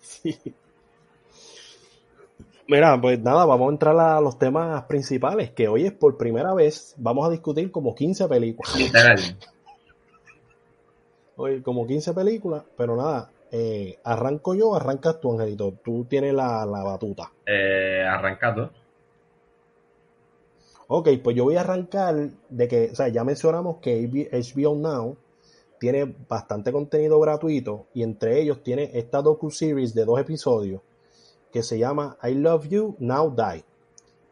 Sí. 0.00 0.34
Mira, 2.68 3.00
pues 3.00 3.20
nada, 3.20 3.44
vamos 3.44 3.68
a 3.68 3.72
entrar 3.72 3.96
a 3.98 4.20
los 4.20 4.38
temas 4.38 4.82
principales, 4.84 5.50
que 5.52 5.68
hoy 5.68 5.86
es 5.86 5.92
por 5.92 6.16
primera 6.16 6.52
vez, 6.52 6.94
vamos 6.98 7.26
a 7.26 7.30
discutir 7.30 7.70
como 7.70 7.94
15 7.94 8.26
películas. 8.26 8.76
Literal. 8.76 9.20
Hoy 11.36 11.62
como 11.62 11.86
15 11.86 12.12
películas, 12.12 12.64
pero 12.76 12.96
nada, 12.96 13.30
eh, 13.52 13.98
arranco 14.02 14.54
yo, 14.56 14.74
arrancas 14.74 15.20
tú, 15.20 15.32
Angelito, 15.32 15.74
tú 15.84 16.06
tienes 16.06 16.34
la, 16.34 16.66
la 16.66 16.82
batuta. 16.82 17.30
Eh, 17.46 18.04
arrancado. 18.04 18.70
Ok, 20.88 21.08
pues 21.22 21.36
yo 21.36 21.44
voy 21.44 21.56
a 21.56 21.60
arrancar 21.60 22.30
de 22.48 22.68
que, 22.68 22.90
o 22.90 22.94
sea, 22.96 23.08
ya 23.08 23.22
mencionamos 23.22 23.76
que 23.78 24.08
HBO 24.08 24.74
Now 24.74 25.16
tiene 25.78 26.16
bastante 26.28 26.72
contenido 26.72 27.20
gratuito 27.20 27.86
y 27.94 28.02
entre 28.02 28.40
ellos 28.40 28.62
tiene 28.64 28.90
esta 28.94 29.22
docu-series 29.22 29.94
de 29.94 30.04
dos 30.04 30.18
episodios 30.18 30.80
que 31.56 31.62
se 31.62 31.78
llama 31.78 32.18
I 32.22 32.34
Love 32.34 32.68
You, 32.68 32.96
Now 32.98 33.34
Die. 33.34 33.64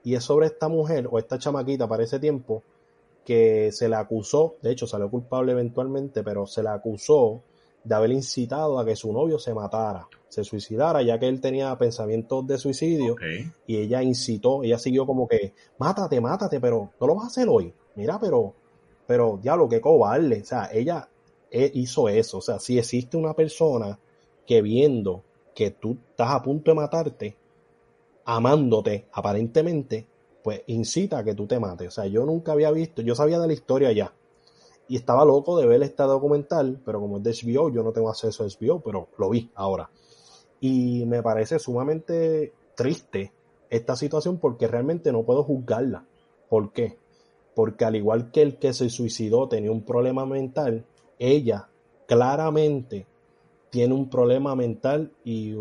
Y 0.02 0.14
es 0.14 0.24
sobre 0.24 0.44
esta 0.44 0.68
mujer 0.68 1.08
o 1.10 1.18
esta 1.18 1.38
chamaquita 1.38 1.88
para 1.88 2.04
ese 2.04 2.18
tiempo 2.18 2.62
que 3.24 3.72
se 3.72 3.88
le 3.88 3.96
acusó, 3.96 4.56
de 4.60 4.70
hecho 4.72 4.86
salió 4.86 5.08
culpable 5.08 5.52
eventualmente, 5.52 6.22
pero 6.22 6.46
se 6.46 6.62
le 6.62 6.68
acusó 6.68 7.40
de 7.82 7.94
haber 7.94 8.10
incitado 8.10 8.78
a 8.78 8.84
que 8.84 8.94
su 8.94 9.10
novio 9.10 9.38
se 9.38 9.54
matara, 9.54 10.06
se 10.28 10.44
suicidara, 10.44 11.00
ya 11.00 11.18
que 11.18 11.26
él 11.26 11.40
tenía 11.40 11.74
pensamientos 11.78 12.46
de 12.46 12.58
suicidio 12.58 13.16
y 13.66 13.78
ella 13.78 14.02
incitó, 14.02 14.62
ella 14.62 14.78
siguió 14.78 15.06
como 15.06 15.26
que, 15.26 15.54
mátate, 15.78 16.20
mátate, 16.20 16.60
pero 16.60 16.90
no 17.00 17.06
lo 17.06 17.14
vas 17.14 17.24
a 17.24 17.28
hacer 17.28 17.48
hoy. 17.48 17.72
Mira, 17.94 18.18
pero, 18.20 18.52
pero, 19.06 19.38
diablo, 19.42 19.66
qué 19.66 19.80
cobarde. 19.80 20.42
O 20.42 20.44
sea, 20.44 20.68
ella 20.70 21.08
eh, 21.50 21.70
hizo 21.72 22.06
eso. 22.06 22.36
O 22.36 22.42
sea, 22.42 22.58
si 22.58 22.78
existe 22.78 23.16
una 23.16 23.32
persona 23.32 23.98
que 24.44 24.60
viendo 24.60 25.22
que 25.54 25.70
tú 25.70 25.96
estás 26.10 26.30
a 26.30 26.42
punto 26.42 26.70
de 26.70 26.74
matarte, 26.74 27.36
amándote 28.24 29.06
aparentemente, 29.12 30.06
pues 30.42 30.62
incita 30.66 31.18
a 31.18 31.24
que 31.24 31.34
tú 31.34 31.46
te 31.46 31.58
mates. 31.58 31.88
O 31.88 31.90
sea, 31.90 32.06
yo 32.06 32.24
nunca 32.24 32.52
había 32.52 32.70
visto, 32.70 33.02
yo 33.02 33.14
sabía 33.14 33.38
de 33.38 33.46
la 33.46 33.52
historia 33.52 33.92
ya. 33.92 34.12
Y 34.88 34.96
estaba 34.96 35.24
loco 35.24 35.58
de 35.58 35.66
ver 35.66 35.82
este 35.82 36.02
documental, 36.02 36.80
pero 36.84 37.00
como 37.00 37.16
es 37.16 37.22
de 37.22 37.30
HBO, 37.30 37.70
yo 37.70 37.82
no 37.82 37.92
tengo 37.92 38.10
acceso 38.10 38.44
a 38.44 38.46
HBO, 38.46 38.80
pero 38.80 39.08
lo 39.16 39.30
vi 39.30 39.50
ahora. 39.54 39.88
Y 40.60 41.06
me 41.06 41.22
parece 41.22 41.58
sumamente 41.58 42.52
triste 42.74 43.32
esta 43.70 43.96
situación 43.96 44.38
porque 44.38 44.68
realmente 44.68 45.12
no 45.12 45.22
puedo 45.22 45.42
juzgarla. 45.42 46.04
¿Por 46.48 46.72
qué? 46.72 46.98
Porque 47.54 47.84
al 47.84 47.96
igual 47.96 48.30
que 48.30 48.42
el 48.42 48.58
que 48.58 48.72
se 48.72 48.90
suicidó 48.90 49.48
tenía 49.48 49.72
un 49.72 49.82
problema 49.82 50.26
mental, 50.26 50.84
ella 51.18 51.68
claramente 52.06 53.06
tiene 53.74 53.92
un 53.92 54.08
problema 54.08 54.54
mental 54.54 55.10
y, 55.24 55.52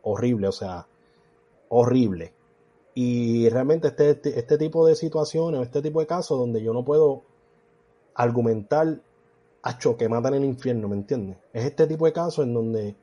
horrible, 0.00 0.48
o 0.48 0.52
sea, 0.52 0.86
horrible. 1.68 2.32
Y 2.94 3.46
realmente 3.50 3.88
este, 3.88 4.08
este, 4.08 4.38
este, 4.38 4.56
tipo 4.56 4.86
de 4.86 4.94
situaciones, 4.94 5.60
este 5.60 5.82
tipo 5.82 6.00
de 6.00 6.06
casos 6.06 6.38
donde 6.38 6.62
yo 6.62 6.72
no 6.72 6.82
puedo 6.82 7.24
argumentar 8.14 9.02
a 9.64 9.78
que 9.78 10.08
matan 10.08 10.32
el 10.32 10.46
infierno, 10.46 10.88
¿me 10.88 10.96
entiendes? 10.96 11.36
Es 11.52 11.66
este 11.66 11.86
tipo 11.86 12.06
de 12.06 12.14
casos 12.14 12.46
en 12.46 12.54
donde, 12.54 12.96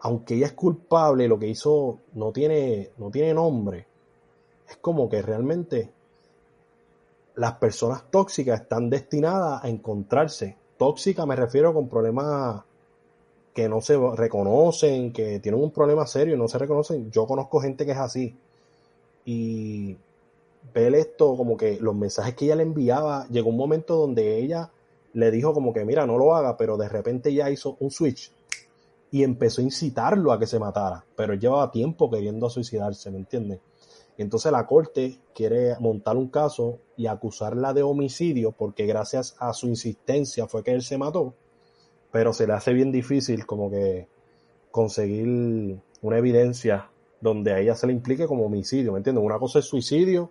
aunque 0.00 0.34
ella 0.34 0.46
es 0.46 0.54
culpable, 0.54 1.28
lo 1.28 1.38
que 1.38 1.46
hizo 1.46 2.00
no 2.14 2.32
tiene, 2.32 2.90
no 2.98 3.08
tiene 3.12 3.32
nombre, 3.34 3.86
es 4.68 4.78
como 4.78 5.08
que 5.08 5.22
realmente 5.22 5.92
las 7.36 7.52
personas 7.52 8.10
tóxicas 8.10 8.62
están 8.62 8.90
destinadas 8.90 9.62
a 9.62 9.68
encontrarse. 9.68 10.56
Tóxica 10.76 11.24
me 11.24 11.36
refiero 11.36 11.72
con 11.72 11.88
problemas 11.88 12.65
que 13.56 13.70
no 13.70 13.80
se 13.80 13.96
reconocen, 13.96 15.14
que 15.14 15.40
tienen 15.40 15.62
un 15.62 15.70
problema 15.70 16.06
serio 16.06 16.34
y 16.34 16.38
no 16.38 16.46
se 16.46 16.58
reconocen. 16.58 17.10
Yo 17.10 17.26
conozco 17.26 17.58
gente 17.58 17.86
que 17.86 17.92
es 17.92 17.98
así. 17.98 18.36
Y 19.24 19.96
ver 20.74 20.94
esto, 20.94 21.34
como 21.38 21.56
que 21.56 21.78
los 21.80 21.94
mensajes 21.94 22.34
que 22.34 22.44
ella 22.44 22.56
le 22.56 22.64
enviaba, 22.64 23.26
llegó 23.28 23.48
un 23.48 23.56
momento 23.56 23.96
donde 23.96 24.36
ella 24.36 24.70
le 25.14 25.30
dijo 25.30 25.54
como 25.54 25.72
que, 25.72 25.86
mira, 25.86 26.06
no 26.06 26.18
lo 26.18 26.36
haga, 26.36 26.58
pero 26.58 26.76
de 26.76 26.86
repente 26.86 27.32
ya 27.32 27.50
hizo 27.50 27.78
un 27.80 27.90
switch 27.90 28.30
y 29.10 29.22
empezó 29.22 29.62
a 29.62 29.64
incitarlo 29.64 30.32
a 30.32 30.38
que 30.38 30.46
se 30.46 30.58
matara. 30.58 31.06
Pero 31.16 31.32
él 31.32 31.40
llevaba 31.40 31.70
tiempo 31.70 32.10
queriendo 32.10 32.50
suicidarse, 32.50 33.10
¿me 33.10 33.16
entiendes? 33.16 33.60
Entonces 34.18 34.52
la 34.52 34.66
corte 34.66 35.18
quiere 35.34 35.78
montar 35.80 36.18
un 36.18 36.28
caso 36.28 36.78
y 36.94 37.06
acusarla 37.06 37.72
de 37.72 37.82
homicidio 37.82 38.52
porque 38.52 38.84
gracias 38.84 39.34
a 39.38 39.54
su 39.54 39.66
insistencia 39.66 40.46
fue 40.46 40.62
que 40.62 40.72
él 40.72 40.82
se 40.82 40.98
mató 40.98 41.32
pero 42.16 42.32
se 42.32 42.46
le 42.46 42.54
hace 42.54 42.72
bien 42.72 42.90
difícil 42.90 43.44
como 43.44 43.70
que 43.70 44.08
conseguir 44.70 45.76
una 46.00 46.16
evidencia 46.16 46.88
donde 47.20 47.52
a 47.52 47.58
ella 47.58 47.74
se 47.74 47.86
le 47.86 47.92
implique 47.92 48.24
como 48.24 48.46
homicidio, 48.46 48.92
¿me 48.92 49.00
entiendes? 49.00 49.22
Una 49.22 49.38
cosa 49.38 49.58
es 49.58 49.66
suicidio, 49.66 50.30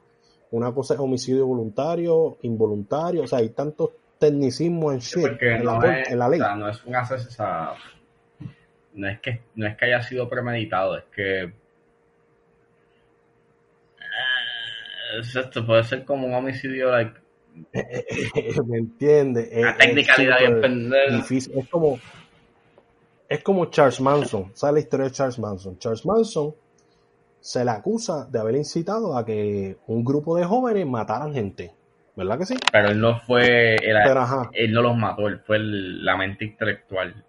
una 0.50 0.74
cosa 0.74 0.96
es 0.96 1.00
homicidio 1.00 1.46
voluntario, 1.46 2.40
involuntario, 2.42 3.22
o 3.22 3.28
sea, 3.28 3.38
hay 3.38 3.50
tantos 3.50 3.92
tecnicismos 4.18 4.96
en, 4.96 5.00
shit, 5.00 5.40
en, 5.42 5.64
la, 5.64 6.28
ley. 6.28 6.42
O 6.42 6.44
sea, 6.44 6.56
no 6.56 6.70
es 6.70 6.84
un 6.86 6.96
asesinato, 6.96 7.76
no 8.96 9.08
es 9.08 9.20
que 9.20 9.42
no 9.54 9.68
es 9.68 9.78
que 9.78 9.86
haya 9.86 10.02
sido 10.02 10.28
premeditado, 10.28 10.98
es 10.98 11.04
que 11.16 11.44
eh, 11.44 11.52
esto 15.22 15.64
puede 15.64 15.84
ser 15.84 16.04
como 16.04 16.26
un 16.26 16.34
homicidio 16.34 16.90
like, 16.90 17.25
¿Me 18.66 18.78
entiendes? 18.78 19.50
La 19.56 19.78
technicalidad 19.78 20.40
difícil. 21.12 21.58
Es 21.58 21.70
como, 21.70 22.00
es 23.30 23.44
como 23.44 23.66
Charles 23.66 24.02
Manson. 24.02 24.52
¿Sabes 24.54 24.74
la 24.74 24.80
historia 24.80 25.06
de 25.06 25.12
Charles 25.12 25.40
Manson? 25.40 25.78
Charles 25.80 26.06
Manson 26.06 26.54
se 27.40 27.64
le 27.64 27.72
acusa 27.72 28.26
de 28.26 28.40
haber 28.40 28.56
incitado 28.56 29.18
a 29.18 29.26
que 29.26 29.78
un 29.88 30.04
grupo 30.04 30.36
de 30.36 30.46
jóvenes 30.46 30.86
mataran 30.88 31.34
gente. 31.34 31.72
¿Verdad 32.16 32.38
que 32.40 32.46
sí? 32.46 32.56
Pero 32.72 32.90
él 32.90 33.00
no 33.00 33.20
fue. 33.20 33.76
Él, 33.76 34.74
no 34.74 34.82
los 34.82 34.98
mató, 34.98 35.28
él 35.28 35.40
fue 35.46 35.60
la 35.60 36.16
mente 36.16 36.46
intelectual. 36.46 37.24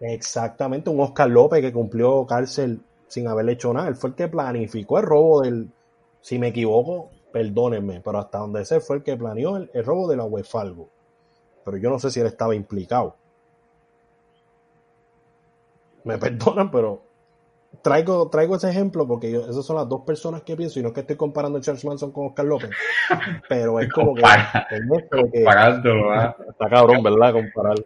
Exactamente, 0.00 0.90
un 0.90 1.00
Oscar 1.00 1.30
López 1.30 1.60
que 1.60 1.72
cumplió 1.72 2.26
cárcel 2.26 2.80
sin 3.06 3.28
haberle 3.28 3.52
hecho 3.52 3.72
nada. 3.72 3.88
Él 3.88 3.94
fue 3.94 4.10
el 4.10 4.16
que 4.16 4.28
planificó 4.28 4.98
el 4.98 5.04
robo 5.04 5.42
del. 5.42 5.68
Si 6.20 6.38
me 6.38 6.48
equivoco, 6.48 7.10
perdónenme, 7.34 8.00
pero 8.00 8.20
hasta 8.20 8.38
donde 8.38 8.64
sé 8.64 8.78
fue 8.78 8.98
el 8.98 9.02
que 9.02 9.16
planeó 9.16 9.56
el, 9.56 9.84
robo 9.84 10.06
de 10.06 10.16
la 10.16 10.24
Falgo. 10.44 10.88
Pero 11.64 11.76
yo 11.78 11.90
no 11.90 11.98
sé 11.98 12.12
si 12.12 12.20
él 12.20 12.26
estaba 12.26 12.54
implicado. 12.54 13.16
Me 16.04 16.16
perdonan, 16.16 16.70
pero 16.70 17.02
traigo, 17.82 18.28
traigo 18.30 18.54
ese 18.54 18.70
ejemplo 18.70 19.04
porque 19.08 19.32
yo, 19.32 19.40
esas 19.50 19.66
son 19.66 19.74
las 19.74 19.88
dos 19.88 20.02
personas 20.02 20.42
que 20.42 20.54
pienso, 20.54 20.78
y 20.78 20.82
no 20.82 20.90
es 20.90 20.94
que 20.94 21.00
estoy 21.00 21.16
comparando 21.16 21.58
a 21.58 21.60
Charles 21.60 21.84
Manson 21.84 22.12
con 22.12 22.28
Oscar 22.28 22.46
López, 22.46 22.70
pero 23.48 23.80
es 23.80 23.92
como 23.92 24.14
que, 24.14 24.22
Comparándolo, 25.10 26.14
está 26.14 26.68
cabrón, 26.70 27.02
¿verdad? 27.02 27.32
Comparar 27.32 27.84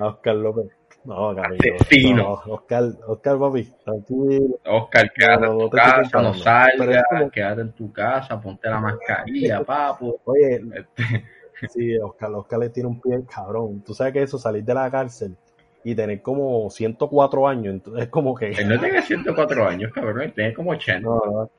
a 0.00 0.06
Oscar 0.08 0.34
López. 0.34 0.77
No, 1.08 1.34
cariño. 1.34 1.74
Asesino. 1.80 2.22
No, 2.22 2.52
Oscar, 2.54 2.84
Oscar, 3.06 3.38
papi, 3.38 3.64
tranquilo. 3.82 4.58
Oscar, 4.66 5.10
quédate 5.12 5.46
No, 5.46 5.52
en 5.52 5.58
tu 5.58 5.70
casa, 5.70 6.22
no 6.22 6.34
salgas, 6.34 7.04
como- 7.08 7.30
quédate 7.30 7.60
en 7.62 7.72
tu 7.72 7.92
casa, 7.92 8.40
ponte 8.40 8.68
la 8.68 8.78
mascarilla, 8.78 9.62
papu. 9.64 10.18
Oye, 10.24 10.60
Este, 10.76 11.24
sí, 11.68 11.96
Oscar, 11.98 12.30
Oscar 12.34 12.58
le 12.58 12.68
tiene 12.68 12.88
un 12.90 13.00
pie 13.00 13.20
cabrón. 13.32 13.82
Tú 13.86 13.94
sabes 13.94 14.12
que 14.12 14.22
eso, 14.22 14.38
salir 14.38 14.62
de 14.64 14.74
la 14.74 14.90
cárcel 14.90 15.34
y 15.82 15.94
tener 15.94 16.20
como 16.20 16.68
104 16.68 17.48
años, 17.48 17.72
entonces 17.74 18.02
es 18.02 18.08
como 18.10 18.34
que... 18.34 18.50
él 18.50 18.68
no 18.68 18.78
tiene 18.78 19.00
104 19.00 19.66
años, 19.66 19.90
cabrón, 19.92 20.20
él 20.22 20.32
tiene 20.34 20.52
como 20.52 20.72
80, 20.72 21.00
No, 21.00 21.20
no. 21.24 21.50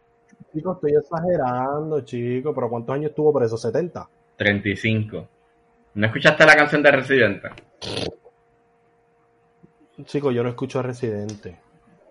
Chico, 0.54 0.74
estoy 0.74 0.92
exagerando, 0.96 2.02
chico, 2.02 2.54
pero 2.54 2.70
¿cuántos 2.70 2.94
años 2.96 3.14
tuvo 3.16 3.34
preso? 3.34 3.56
¿70? 3.58 4.08
35. 4.36 5.28
¿No 5.96 6.06
escuchaste 6.06 6.46
la 6.46 6.56
canción 6.56 6.84
de 6.84 6.92
Residente? 6.92 7.50
Chico, 10.06 10.32
yo 10.32 10.44
no 10.44 10.50
escucho 10.50 10.80
a 10.80 10.84
Residente. 10.84 11.60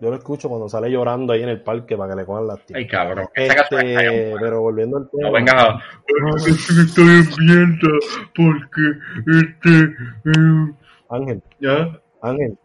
Yo 0.01 0.09
lo 0.09 0.15
escucho 0.15 0.47
cuando 0.47 0.69
sale 0.69 0.89
llorando 0.89 1.33
ahí 1.33 1.43
en 1.43 1.49
el 1.49 1.61
parque 1.61 1.97
para 1.97 2.11
que 2.13 2.21
le 2.21 2.25
cojan 2.25 2.47
las 2.47 2.59
Ay, 2.73 2.87
cabrón, 2.87 3.27
Este, 3.35 4.33
pero 4.39 4.61
volviendo 4.61 4.97
al 4.97 5.09
tema. 5.09 5.27
No 5.27 5.33
vengas 5.33 5.55
a... 5.55 5.79
Estoy 6.81 7.23
hambrienta 7.27 7.87
porque 8.33 8.81
este... 9.27 9.79
eh, 10.25 10.73
Ángel, 11.09 11.41
¿Ya? 11.59 11.99
Ángel, 12.21 12.57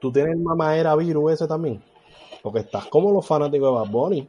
¿tú 0.00 0.12
tienes 0.12 0.32
el 0.34 0.40
mamadera 0.40 0.94
virus 0.96 1.32
ese 1.32 1.48
también? 1.48 1.82
Porque 2.42 2.58
estás 2.60 2.86
como 2.86 3.10
los 3.12 3.26
fanáticos 3.26 3.68
de 3.68 3.80
Bad 3.80 3.90
Bunny. 3.90 4.28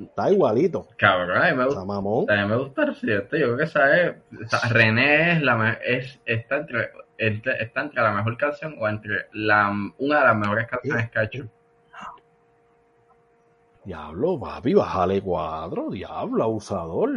Está 0.00 0.30
igualito. 0.30 0.86
Cabrón, 0.96 1.36
a 1.42 1.50
mí 1.50 1.56
me 1.56 1.62
O 1.64 1.66
gusta. 1.66 1.80
sea, 1.80 1.86
mamón. 1.86 2.30
A 2.30 2.42
mí 2.42 2.48
me 2.48 2.56
gusta 2.56 2.84
Residente, 2.86 3.38
yo 3.38 3.46
creo 3.46 3.56
que 3.58 3.64
esa 3.64 4.00
es, 4.00 4.14
o 4.44 4.48
sea, 4.48 4.68
René 4.70 5.32
es 5.32 5.42
la 5.42 5.72
es 5.84 6.18
está 6.24 6.58
entre, 6.58 6.90
entre- 7.18 7.62
está 7.62 7.80
entre 7.82 8.02
la 8.02 8.12
mejor 8.12 8.36
canción 8.36 8.76
o 8.78 8.88
entre 8.88 9.26
la 9.32 9.70
una 9.98 10.18
de 10.20 10.24
las 10.26 10.36
mejores 10.36 10.66
canciones 10.68 11.10
que 11.10 11.18
ha 11.18 11.22
hecho. 11.24 11.48
Diablo, 13.84 14.38
papi, 14.40 14.74
bájale 14.74 15.20
cuadro. 15.22 15.90
Diablo, 15.90 16.42
abusador. 16.42 17.10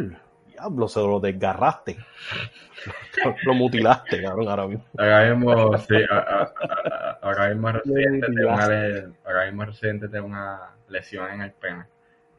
Diablo, 0.47 0.87
se 0.87 0.99
lo 0.99 1.19
desgarraste. 1.19 1.97
lo 3.45 3.53
mutilaste, 3.55 4.21
cabrón, 4.21 4.47
ahora 4.49 4.67
mismo. 4.67 4.85
Ahora 4.97 5.33
mismo, 5.33 5.77
sí, 5.79 5.95
a- 6.09 6.15
a- 6.15 6.43
a- 6.43 6.53
a- 6.53 7.19
ahora 7.23 7.49
mismo 7.49 7.71
Residente 7.71 8.27
tiene 8.27 8.45
una 8.45 8.67
le- 8.67 9.09
ahora 9.25 9.45
mismo 9.45 9.65
Residente 9.65 10.07
tiene 10.09 10.25
una 10.25 10.59
lesión 10.89 11.31
en 11.31 11.41
el 11.41 11.51
pene. 11.53 11.85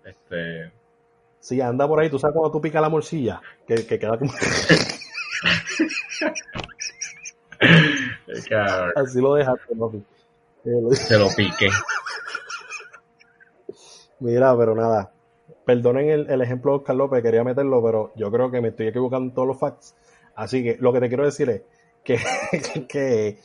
Este, 0.04 0.70
Si 1.40 1.60
anda 1.60 1.88
por 1.88 1.98
ahí, 2.00 2.08
tú 2.08 2.18
sabes 2.18 2.34
cuando 2.36 2.52
tú 2.52 2.60
picas 2.60 2.80
la 2.82 2.88
morcilla, 2.88 3.40
que, 3.66 3.84
que 3.86 3.98
queda 3.98 4.16
como. 4.18 4.30
Así 8.96 9.20
lo 9.20 9.34
dejaste, 9.34 9.74
papi. 9.76 9.98
Eh, 10.64 10.80
lo- 10.82 10.92
se 10.92 11.18
lo 11.18 11.26
piqué. 11.36 11.68
Mira, 14.20 14.56
pero 14.56 14.74
nada. 14.74 15.10
Perdonen 15.64 16.10
el, 16.10 16.30
el 16.30 16.42
ejemplo 16.42 16.72
de 16.72 16.78
Oscar 16.78 16.96
López, 16.96 17.22
quería 17.22 17.44
meterlo, 17.44 17.82
pero 17.82 18.12
yo 18.16 18.30
creo 18.30 18.50
que 18.50 18.60
me 18.60 18.68
estoy 18.68 18.88
equivocando 18.88 19.28
en 19.28 19.34
todos 19.34 19.48
los 19.48 19.58
facts. 19.58 19.94
Así 20.34 20.62
que 20.62 20.76
lo 20.80 20.92
que 20.92 21.00
te 21.00 21.08
quiero 21.08 21.24
decir 21.24 21.48
es 21.50 21.62
que, 22.04 22.18
que 22.88 23.38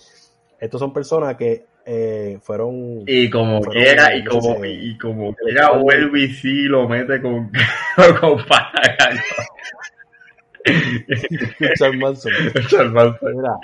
estos 0.60 0.80
son 0.80 0.94
personas 0.94 1.36
que 1.36 1.66
eh, 1.86 2.40
fueron. 2.42 3.04
Y 3.06 3.30
como 3.30 3.62
Fueron, 3.62 3.84
quiera, 3.84 4.16
y 4.16 4.24
no 4.24 4.32
como, 4.32 4.58
sé, 4.60 4.70
y 4.70 4.98
como 4.98 5.36
quiera, 5.36 5.72
vuelve 5.78 6.22
y 6.22 6.28
sí 6.34 6.64
lo 6.64 6.88
mete 6.88 7.22
con, 7.22 7.52
con 8.20 8.40
Charles 11.78 12.00
Manson. 12.00 12.32
Mira. 13.36 13.58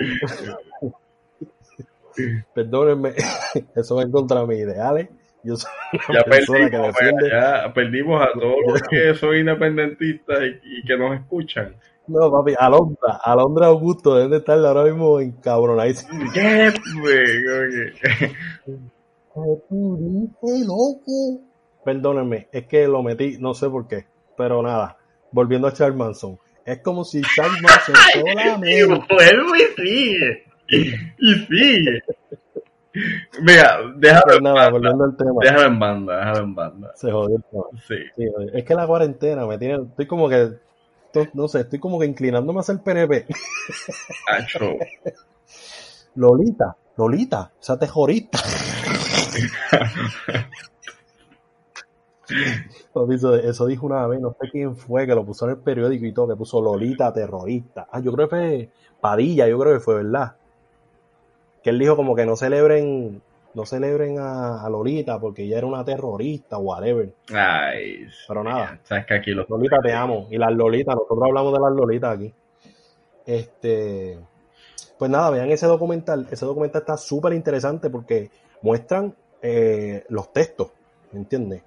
Perdónenme, 2.54 3.14
eso 3.74 3.96
va 3.96 4.02
en 4.02 4.10
contra 4.12 4.40
de 4.40 4.46
mis 4.46 4.58
ideales. 4.58 5.08
Yo 5.44 5.56
soy 5.56 5.70
una 6.08 6.18
Ya 6.20 6.24
persona 6.24 6.70
que 6.70 6.70
perdimos, 6.70 6.94
defiende. 6.94 7.28
ya 7.30 7.72
perdimos 7.74 8.22
a 8.22 8.32
todos 8.38 8.56
los 8.68 8.82
que 8.82 9.14
son 9.14 9.36
independentistas 9.36 10.38
y, 10.42 10.78
y 10.78 10.82
que 10.84 10.96
nos 10.96 11.14
escuchan. 11.18 11.74
No, 12.06 12.30
papi, 12.30 12.54
Alondra, 12.58 13.20
Alondra 13.24 13.66
Augusto 13.66 14.14
deben 14.16 14.30
de 14.32 14.36
estar 14.38 14.58
ahora 14.58 14.84
mismo 14.84 15.18
encabronadísimos. 15.20 16.32
¿Qué? 16.34 16.72
güey? 17.00 17.46
Oye. 17.48 17.92
loco? 20.66 21.40
Perdónenme, 21.84 22.48
es 22.52 22.66
que 22.66 22.86
lo 22.86 23.02
metí, 23.02 23.38
no 23.38 23.54
sé 23.54 23.68
por 23.68 23.88
qué, 23.88 24.06
pero 24.36 24.62
nada, 24.62 24.96
volviendo 25.32 25.66
a 25.66 25.72
Charles 25.72 25.96
Manson. 25.96 26.38
Es 26.64 26.78
como 26.80 27.04
si 27.04 27.20
Y 27.20 27.24
solamente... 27.24 28.84
vuelve 28.86 29.58
y 29.58 29.82
sigue. 29.82 30.44
Y 31.18 31.34
sigue. 31.46 32.02
Mira, 33.40 33.78
déjalo, 33.96 34.22
Pues 34.26 34.42
nada, 34.42 34.70
volviendo 34.70 35.04
al 35.04 35.16
tema, 35.16 35.32
déjalo 35.40 35.62
en 35.62 35.78
banda, 35.78 36.16
déjalo 36.18 36.44
en 36.44 36.54
banda. 36.54 36.92
se 36.94 37.10
jodió 37.10 37.36
el 37.36 37.44
tema. 37.44 37.64
Sí. 37.88 37.94
Es 38.52 38.64
que 38.64 38.74
la 38.74 38.86
cuarentena 38.86 39.46
me 39.46 39.56
tiene, 39.58 39.82
estoy 39.82 40.06
como 40.06 40.28
que, 40.28 40.50
no 41.32 41.48
sé, 41.48 41.60
estoy 41.60 41.78
como 41.78 41.98
que 41.98 42.04
inclinándome 42.06 42.60
a 42.60 42.62
ser 42.62 42.82
PNP. 42.82 43.26
Acho. 44.28 44.76
Lolita, 46.16 46.76
Lolita, 46.98 47.50
esa 47.60 47.78
terrorista. 47.78 48.38
Papi, 52.28 52.81
Eso, 53.10 53.34
eso 53.34 53.66
dijo 53.66 53.86
una 53.86 54.06
vez, 54.06 54.20
no 54.20 54.36
sé 54.38 54.50
quién 54.50 54.76
fue, 54.76 55.06
que 55.06 55.14
lo 55.14 55.24
puso 55.24 55.46
en 55.46 55.52
el 55.52 55.56
periódico 55.58 56.04
y 56.04 56.12
todo, 56.12 56.28
que 56.28 56.36
puso 56.36 56.60
Lolita 56.60 57.12
terrorista. 57.12 57.88
Ah, 57.90 58.00
yo 58.00 58.12
creo 58.12 58.28
que 58.28 58.36
fue 58.36 58.68
Padilla, 59.00 59.48
yo 59.48 59.58
creo 59.58 59.74
que 59.74 59.80
fue, 59.80 59.94
¿verdad? 59.96 60.36
Que 61.62 61.70
él 61.70 61.78
dijo 61.78 61.96
como 61.96 62.14
que 62.14 62.26
no 62.26 62.36
celebren, 62.36 63.22
no 63.54 63.64
celebren 63.64 64.18
a, 64.18 64.62
a 64.62 64.68
Lolita 64.68 65.18
porque 65.18 65.44
ella 65.44 65.58
era 65.58 65.66
una 65.66 65.84
terrorista, 65.84 66.58
whatever. 66.58 67.14
Ay. 67.32 68.06
Pero 68.28 68.44
nada. 68.44 68.78
Sabes 68.82 69.06
que 69.06 69.14
aquí 69.14 69.30
los. 69.30 69.48
Lolita, 69.48 69.78
te 69.82 69.92
amo. 69.94 70.28
Y 70.30 70.36
las 70.36 70.52
Lolitas, 70.52 70.94
nosotros 70.94 71.22
hablamos 71.22 71.52
de 71.54 71.60
las 71.60 71.72
Lolitas 71.72 72.16
aquí. 72.16 72.32
Este, 73.24 74.18
pues 74.98 75.10
nada, 75.10 75.30
vean 75.30 75.50
ese 75.50 75.66
documental. 75.66 76.26
Ese 76.30 76.44
documental 76.44 76.82
está 76.82 76.96
súper 76.96 77.32
interesante 77.32 77.88
porque 77.90 78.30
muestran 78.60 79.14
eh, 79.40 80.04
los 80.08 80.32
textos, 80.32 80.68
¿me 81.12 81.20
entiendes? 81.20 81.62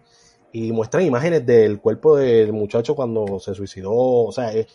Y 0.58 0.72
muestran 0.72 1.04
imágenes 1.04 1.46
del 1.46 1.82
cuerpo 1.82 2.16
del 2.16 2.54
muchacho 2.54 2.96
cuando 2.96 3.40
se 3.40 3.54
suicidó. 3.54 3.92
O 3.92 4.32
sea, 4.32 4.54
es- 4.54 4.68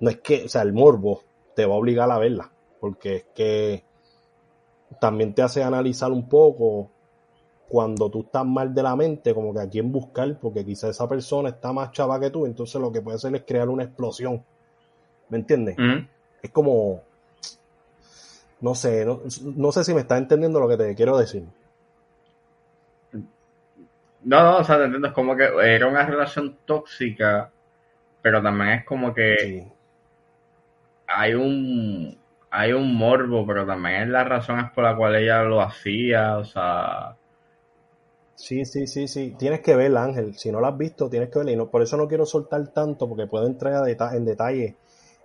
no 0.00 0.10
es 0.10 0.18
que, 0.18 0.44
o 0.44 0.48
sea, 0.50 0.60
el 0.60 0.74
morbo 0.74 1.22
te 1.56 1.64
va 1.64 1.74
a 1.74 1.78
obligar 1.78 2.10
a 2.10 2.18
verla, 2.18 2.52
porque 2.78 3.16
es 3.16 3.24
que 3.34 3.84
también 5.00 5.32
te 5.32 5.40
hace 5.40 5.62
analizar 5.62 6.12
un 6.12 6.28
poco 6.28 6.90
cuando 7.70 8.10
tú 8.10 8.20
estás 8.20 8.44
mal 8.44 8.74
de 8.74 8.82
la 8.82 8.96
mente, 8.96 9.32
como 9.32 9.54
que 9.54 9.60
a 9.60 9.68
quién 9.70 9.90
buscar, 9.90 10.38
porque 10.38 10.62
quizá 10.62 10.90
esa 10.90 11.08
persona 11.08 11.48
está 11.48 11.72
más 11.72 11.90
chava 11.92 12.20
que 12.20 12.28
tú, 12.28 12.44
entonces 12.44 12.78
lo 12.78 12.92
que 12.92 13.00
puede 13.00 13.16
hacer 13.16 13.34
es 13.34 13.44
crear 13.46 13.70
una 13.70 13.84
explosión. 13.84 14.44
¿Me 15.30 15.38
entiendes? 15.38 15.76
Mm. 15.78 16.06
Es 16.42 16.50
como, 16.50 17.00
no 18.60 18.74
sé, 18.74 19.06
no, 19.06 19.22
no 19.56 19.72
sé 19.72 19.84
si 19.84 19.94
me 19.94 20.02
estás 20.02 20.18
entendiendo 20.18 20.60
lo 20.60 20.68
que 20.68 20.76
te 20.76 20.94
quiero 20.94 21.16
decir. 21.16 21.44
No, 24.24 24.38
no, 24.42 24.56
o 24.58 24.64
sea, 24.64 24.78
te 24.78 24.84
entiendo, 24.84 25.08
es 25.08 25.14
como 25.14 25.36
que 25.36 25.44
era 25.62 25.86
una 25.86 26.04
relación 26.06 26.58
tóxica, 26.64 27.52
pero 28.22 28.42
también 28.42 28.70
es 28.70 28.84
como 28.86 29.14
que 29.14 29.36
Sí, 29.40 29.72
hay 31.06 31.34
un 31.34 32.18
hay 32.50 32.72
un 32.72 32.94
morbo, 32.94 33.44
pero 33.46 33.66
también 33.66 34.02
es 34.02 34.08
las 34.08 34.28
razones 34.28 34.70
por 34.72 34.84
las 34.84 34.96
cuales 34.96 35.22
ella 35.22 35.42
lo 35.42 35.60
hacía, 35.60 36.36
o 36.38 36.44
sea, 36.44 37.16
sí, 38.34 38.64
sí, 38.64 38.86
sí, 38.86 39.08
sí. 39.08 39.34
Tienes 39.38 39.60
que 39.60 39.76
verla, 39.76 40.04
Ángel. 40.04 40.34
Si 40.36 40.50
no 40.52 40.60
la 40.60 40.68
has 40.68 40.78
visto, 40.78 41.08
tienes 41.08 41.30
que 41.30 41.38
verla. 41.38 41.52
Y 41.52 41.56
no, 41.56 41.70
por 41.70 41.82
eso 41.82 41.96
no 41.96 42.08
quiero 42.08 42.26
soltar 42.26 42.66
tanto, 42.68 43.08
porque 43.08 43.26
puedo 43.26 43.46
entrar 43.46 43.88
en 44.14 44.24
detalle 44.24 44.76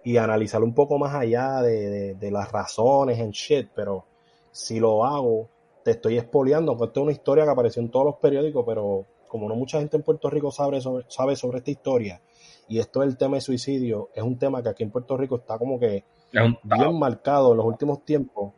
y 0.04 0.18
analizar 0.18 0.64
un 0.64 0.74
poco 0.74 0.98
más 0.98 1.14
allá 1.16 1.62
de, 1.62 1.90
de- 1.90 2.16
de 2.16 2.32
las 2.32 2.52
razones 2.52 3.20
en 3.20 3.32
shit, 3.32 3.70
pero 3.76 4.06
si 4.52 4.80
lo 4.80 5.06
hago, 5.06 5.50
te 5.84 5.92
estoy 5.92 6.18
espoleando, 6.18 6.78
porque 6.78 6.90
esto 6.90 7.00
es 7.02 7.04
una 7.04 7.12
historia 7.12 7.44
que 7.46 7.52
apareció 7.52 7.82
en 7.82 7.90
todos 7.90 8.06
los 8.06 8.16
periódicos, 8.16 8.64
pero 8.66 9.06
como 9.28 9.48
no 9.48 9.56
mucha 9.56 9.80
gente 9.80 9.98
en 9.98 10.04
Puerto 10.04 10.30
Rico 10.30 10.52
sabe 10.52 10.82
sobre, 10.82 11.06
sabe 11.08 11.36
sobre 11.36 11.60
esta 11.60 11.72
historia, 11.72 12.22
y 12.68 12.80
esto 12.80 13.02
es 13.02 13.10
el 13.10 13.18
tema 13.18 13.38
de 13.38 13.42
suicidio, 13.42 14.10
es 14.14 14.24
un 14.24 14.38
tema 14.38 14.62
que 14.62 14.70
aquí 14.70 14.84
en 14.84 14.92
Puerto 14.92 15.18
Rico 15.18 15.38
está 15.38 15.58
como 15.58 15.80
que 15.80 16.04
bien 16.32 17.00
marcado 17.00 17.52
en 17.52 17.58
los 17.58 17.66
últimos 17.66 18.06
tiempos. 18.06 18.54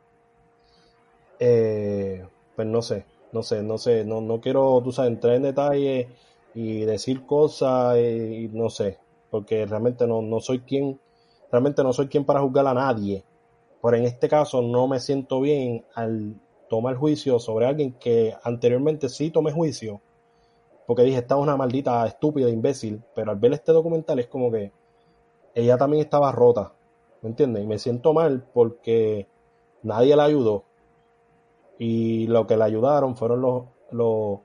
Eh, 1.39 2.26
pues 2.55 2.67
no 2.67 2.82
sé, 2.82 3.05
no 3.32 3.41
sé, 3.41 3.63
no 3.63 3.78
sé, 3.78 4.05
no, 4.05 4.22
no 4.22 4.39
quiero, 4.41 4.82
tú 4.84 4.91
sabes, 4.91 5.13
entrar 5.13 5.36
en 5.36 5.43
detalle 5.43 6.09
y 6.53 6.82
decir 6.82 7.26
cosas 7.26 7.97
y, 7.97 8.45
y 8.45 8.49
no 8.49 8.69
sé, 8.69 8.99
porque 9.30 9.65
realmente 9.65 10.05
no, 10.05 10.22
no 10.22 10.39
soy 10.41 10.59
quien, 10.59 10.99
realmente 11.51 11.82
no 11.84 11.93
soy 11.93 12.07
quien 12.07 12.26
para 12.26 12.41
juzgar 12.41 12.67
a 12.67 12.74
nadie. 12.74 13.24
Pero 13.82 13.97
en 13.97 14.03
este 14.03 14.30
caso 14.30 14.61
no 14.61 14.88
me 14.88 14.99
siento 14.99 15.41
bien 15.41 15.84
al 15.95 16.36
tomar 16.72 16.95
juicio 16.95 17.38
sobre 17.38 17.65
alguien 17.65 17.91
que 17.99 18.34
anteriormente 18.43 19.09
sí 19.09 19.30
tomé 19.30 19.51
juicio, 19.51 19.99
porque 20.88 21.03
dije, 21.03 21.17
esta 21.17 21.36
es 21.36 21.41
una 21.41 21.57
maldita 21.57 22.07
estúpida, 22.07 22.49
imbécil, 22.49 23.03
pero 23.13 23.32
al 23.32 23.39
ver 23.39 23.51
este 23.51 23.74
documental 23.74 24.19
es 24.19 24.28
como 24.28 24.49
que 24.49 24.72
ella 25.53 25.78
también 25.78 26.01
estaba 26.01 26.32
rota, 26.32 26.72
¿me 27.22 27.28
entiendes? 27.28 27.65
Y 27.65 27.67
me 27.67 27.78
siento 27.78 28.13
mal 28.13 28.45
porque 28.53 29.28
nadie 29.84 30.15
la 30.15 30.24
ayudó. 30.24 30.63
Y 31.78 32.28
lo 32.28 32.47
que 32.47 32.55
le 32.55 32.63
ayudaron 32.63 33.17
fueron 33.17 33.41
los, 33.41 33.63
los, 33.91 34.39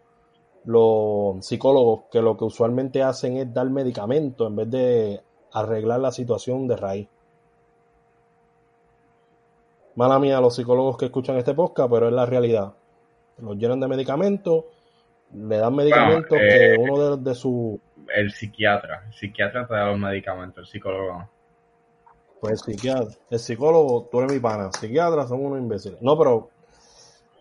los 0.65 1.47
psicólogos 1.47 2.07
que 2.11 2.23
lo 2.23 2.37
que 2.37 2.45
usualmente 2.45 3.05
hacen 3.05 3.37
es 3.37 3.55
dar 3.55 3.71
medicamento 3.71 4.49
en 4.49 4.57
vez 4.57 4.69
de 4.69 5.21
arreglar 5.53 6.01
la 6.01 6.11
situación 6.11 6.67
de 6.67 6.77
raíz. 6.77 7.09
Mala 9.97 10.19
mía 10.19 10.41
los 10.41 10.55
psicólogos 10.55 10.99
que 10.99 11.07
escuchan 11.07 11.37
este 11.37 11.55
podcast, 11.55 11.91
pero 11.91 12.09
es 12.09 12.13
la 12.13 12.27
realidad. 12.27 12.75
Los 13.39 13.57
llenan 13.57 13.81
de 13.81 13.89
medicamentos, 13.89 14.65
le 15.35 15.57
dan 15.57 15.75
medicamentos 15.75 16.31
Bueno, 16.31 16.45
que 16.47 16.75
eh, 16.75 16.79
uno 16.79 17.17
de, 17.17 17.31
de 17.31 17.35
su 17.35 17.81
El 18.15 18.31
psiquiatra. 18.31 19.05
El 19.07 19.15
psiquiatra 19.15 19.67
te 19.67 19.75
da 19.75 19.87
los 19.87 19.99
medicamentos, 19.99 20.59
el 20.59 20.67
psicólogo 20.67 21.19
no. 21.19 21.31
Pues 22.41 22.53
el 22.53 22.59
psiquiatra, 22.59 23.15
el 23.31 23.39
psicólogo, 23.39 24.09
tú 24.11 24.21
eres 24.21 24.33
mi 24.33 24.39
pana, 24.39 24.71
psiquiatras 24.71 25.29
son 25.31 25.45
unos 25.45 25.59
imbéciles. 25.59 26.01
No, 26.03 26.17
pero 26.19 26.51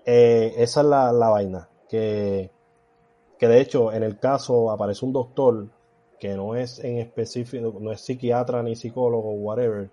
eh, 0.05 0.53
esa 0.57 0.79
es 0.79 0.87
la, 0.87 1.11
la 1.11 1.29
vaina, 1.29 1.67
que, 1.89 2.49
que 3.37 3.47
de 3.49 3.59
hecho 3.59 3.91
en 3.91 4.03
el 4.03 4.17
caso 4.17 4.71
aparece 4.71 5.05
un 5.05 5.11
doctor 5.11 5.67
que 6.19 6.35
no 6.35 6.55
es 6.55 6.79
en 6.79 6.99
específico, 6.99 7.75
no 7.81 7.91
es 7.91 7.99
psiquiatra 7.99 8.63
ni 8.63 8.77
psicólogo, 8.77 9.31
whatever, 9.33 9.89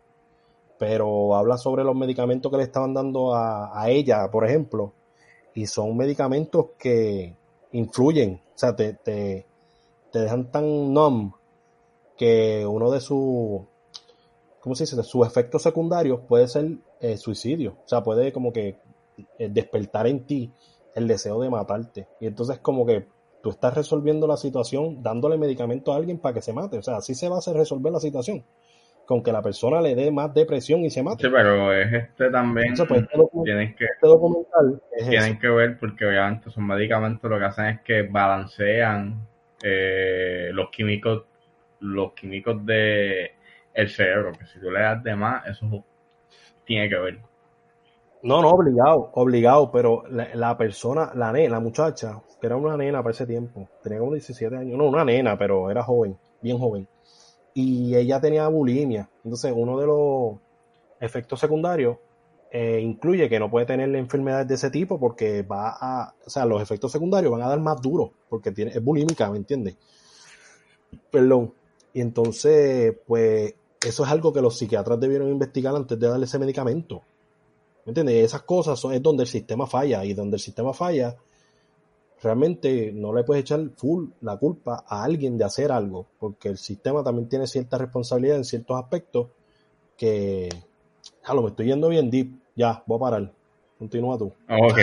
pero 0.78 1.34
habla 1.36 1.58
sobre 1.58 1.84
los 1.84 1.94
medicamentos 1.94 2.50
que 2.50 2.58
le 2.58 2.64
estaban 2.64 2.94
dando 2.94 3.34
a, 3.34 3.80
a 3.80 3.90
ella, 3.90 4.30
por 4.30 4.44
ejemplo, 4.46 4.92
y 5.54 5.66
son 5.66 5.96
medicamentos 5.96 6.66
que 6.78 7.36
influyen, 7.72 8.40
o 8.54 8.58
sea, 8.58 8.74
te, 8.74 8.94
te, 8.94 9.46
te 10.10 10.18
dejan 10.18 10.50
tan 10.50 10.92
numb 10.92 11.32
que 12.16 12.66
uno 12.66 12.90
de 12.90 13.00
sus 13.00 13.62
¿cómo 14.62 14.76
se 14.76 14.84
dice? 14.84 15.02
Sus 15.02 15.26
efectos 15.26 15.62
secundarios 15.62 16.20
puede 16.20 16.46
ser 16.46 16.78
eh, 17.00 17.16
suicidio. 17.16 17.78
O 17.84 17.88
sea, 17.88 18.02
puede 18.02 18.32
como 18.32 18.52
que 18.52 18.78
eh, 19.38 19.48
despertar 19.50 20.06
en 20.06 20.24
ti 20.24 20.52
el 20.94 21.08
deseo 21.08 21.40
de 21.40 21.50
matarte. 21.50 22.06
Y 22.20 22.26
entonces 22.26 22.60
como 22.60 22.86
que 22.86 23.08
tú 23.42 23.50
estás 23.50 23.74
resolviendo 23.74 24.26
la 24.28 24.36
situación 24.36 25.02
dándole 25.02 25.36
medicamento 25.36 25.92
a 25.92 25.96
alguien 25.96 26.18
para 26.18 26.34
que 26.34 26.42
se 26.42 26.52
mate. 26.52 26.78
O 26.78 26.82
sea, 26.82 26.98
así 26.98 27.14
se 27.16 27.28
va 27.28 27.36
a 27.36 27.38
hacer 27.40 27.56
resolver 27.56 27.92
la 27.92 27.98
situación. 27.98 28.44
Con 29.06 29.22
que 29.22 29.32
la 29.32 29.42
persona 29.42 29.80
le 29.80 29.94
dé 29.94 30.10
más 30.10 30.32
depresión 30.34 30.80
y 30.84 30.90
se 30.90 31.02
mate. 31.02 31.28
Sí, 31.28 31.30
pero 31.30 31.72
es 31.72 31.92
este 31.92 32.30
también. 32.30 32.68
Entonces, 32.68 32.86
pues, 32.88 33.00
este, 33.02 33.18
Tienen 33.42 33.74
que, 33.76 33.84
este 33.84 34.06
documental 34.06 34.82
es 34.90 35.08
tienen 35.08 35.34
eso. 35.34 35.38
que 35.38 35.48
ver 35.48 35.78
porque 35.78 36.06
obviamente 36.06 36.50
son 36.50 36.66
medicamentos 36.66 37.30
lo 37.30 37.38
que 37.38 37.44
hacen 37.44 37.66
es 37.66 37.80
que 37.82 38.02
balancean 38.02 39.26
eh, 39.62 40.50
los 40.52 40.70
químicos 40.70 41.24
los 41.80 42.12
químicos 42.14 42.64
de 42.66 43.32
el 43.74 43.88
cerebro 43.90 44.32
que 44.38 44.46
si 44.46 44.60
tú 44.60 44.70
le 44.70 44.80
das 44.80 45.02
de 45.02 45.16
más 45.16 45.46
eso 45.46 45.84
tiene 46.64 46.88
que 46.88 46.98
ver 46.98 47.18
No, 48.22 48.40
no, 48.40 48.50
obligado, 48.50 49.10
obligado, 49.14 49.70
pero 49.72 50.04
la, 50.08 50.28
la 50.34 50.56
persona, 50.56 51.10
la 51.14 51.32
nena, 51.32 51.54
la 51.54 51.60
muchacha, 51.60 52.22
que 52.40 52.46
era 52.46 52.56
una 52.56 52.76
nena 52.76 53.02
para 53.02 53.10
ese 53.12 53.26
tiempo, 53.26 53.68
tenía 53.82 53.98
como 53.98 54.12
17 54.12 54.56
años, 54.56 54.78
no, 54.78 54.86
una 54.88 55.04
nena, 55.04 55.36
pero 55.36 55.70
era 55.70 55.82
joven, 55.82 56.16
bien 56.40 56.56
joven, 56.58 56.86
y 57.54 57.94
ella 57.94 58.20
tenía 58.20 58.48
bulimia, 58.48 59.08
entonces 59.24 59.52
uno 59.54 59.78
de 59.78 59.86
los 59.86 60.36
efectos 61.00 61.40
secundarios 61.40 61.96
eh, 62.54 62.80
incluye 62.80 63.30
que 63.30 63.38
no 63.38 63.50
puede 63.50 63.64
tener 63.64 63.94
enfermedades 63.96 64.46
de 64.46 64.54
ese 64.56 64.70
tipo 64.70 65.00
porque 65.00 65.42
va 65.42 65.70
a, 65.80 66.14
o 66.26 66.28
sea, 66.28 66.44
los 66.44 66.60
efectos 66.60 66.92
secundarios 66.92 67.32
van 67.32 67.40
a 67.40 67.48
dar 67.48 67.60
más 67.60 67.80
duro, 67.80 68.12
porque 68.28 68.52
tiene, 68.52 68.72
es 68.72 68.84
bulímica, 68.84 69.30
¿me 69.30 69.38
entiendes? 69.38 69.76
Perdón. 71.10 71.54
Y 71.94 72.02
entonces, 72.02 72.94
pues, 73.06 73.54
eso 73.86 74.04
es 74.04 74.10
algo 74.10 74.34
que 74.34 74.42
los 74.42 74.58
psiquiatras 74.58 75.00
debieron 75.00 75.30
investigar 75.30 75.74
antes 75.74 75.98
de 75.98 76.06
darle 76.06 76.26
ese 76.26 76.38
medicamento. 76.38 77.02
¿Me 77.86 77.90
entiendes? 77.90 78.16
Esas 78.16 78.42
cosas 78.42 78.78
son, 78.78 78.92
es 78.92 79.02
donde 79.02 79.22
el 79.22 79.28
sistema 79.28 79.66
falla 79.66 80.04
y 80.04 80.12
donde 80.12 80.36
el 80.36 80.40
sistema 80.40 80.74
falla, 80.74 81.16
realmente 82.22 82.92
no 82.94 83.12
le 83.12 83.24
puedes 83.24 83.42
echar 83.42 83.60
full 83.76 84.10
la 84.20 84.36
culpa 84.36 84.84
a 84.86 85.02
alguien 85.02 85.36
de 85.36 85.44
hacer 85.44 85.72
algo, 85.72 86.06
porque 86.18 86.48
el 86.48 86.58
sistema 86.58 87.02
también 87.02 87.28
tiene 87.28 87.46
cierta 87.46 87.78
responsabilidad 87.78 88.36
en 88.36 88.44
ciertos 88.44 88.78
aspectos 88.80 89.28
que, 89.96 90.48
a 91.24 91.34
lo 91.34 91.42
me 91.42 91.48
estoy 91.48 91.66
yendo 91.66 91.88
bien 91.88 92.10
deep, 92.10 92.32
ya, 92.54 92.82
voy 92.86 92.96
a 92.96 93.00
parar, 93.00 93.32
continúa 93.78 94.16
tú. 94.18 94.32
ok 94.48 94.78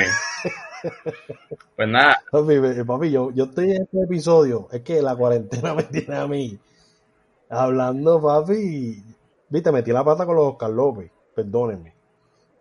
pues 1.76 1.90
nada 1.90 2.22
Papi, 2.32 2.54
eh, 2.54 2.86
papi, 2.86 3.12
yo, 3.12 3.32
yo 3.32 3.46
estoy 3.46 3.72
en 3.72 3.84
este 3.84 4.04
episodio, 4.04 4.68
es 4.72 4.82
que 4.82 5.02
la 5.02 5.16
cuarentena 5.16 5.74
me 5.76 5.84
tiene 5.84 6.16
a 6.16 6.28
mí 6.28 6.60
hablando, 7.50 8.22
papi, 8.22 9.04
viste, 9.50 9.72
metí 9.72 9.92
la 9.92 10.04
pata 10.04 10.26
con 10.26 10.36
los 10.36 10.50
Oscar 10.50 10.70
López, 10.70 11.12
perdónenme. 11.34 11.96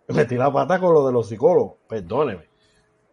Metí 0.09 0.35
la 0.35 0.51
pata 0.51 0.79
con 0.79 0.93
lo 0.93 1.05
de 1.05 1.13
los 1.13 1.27
psicólogos, 1.27 1.73
perdónenme. 1.87 2.48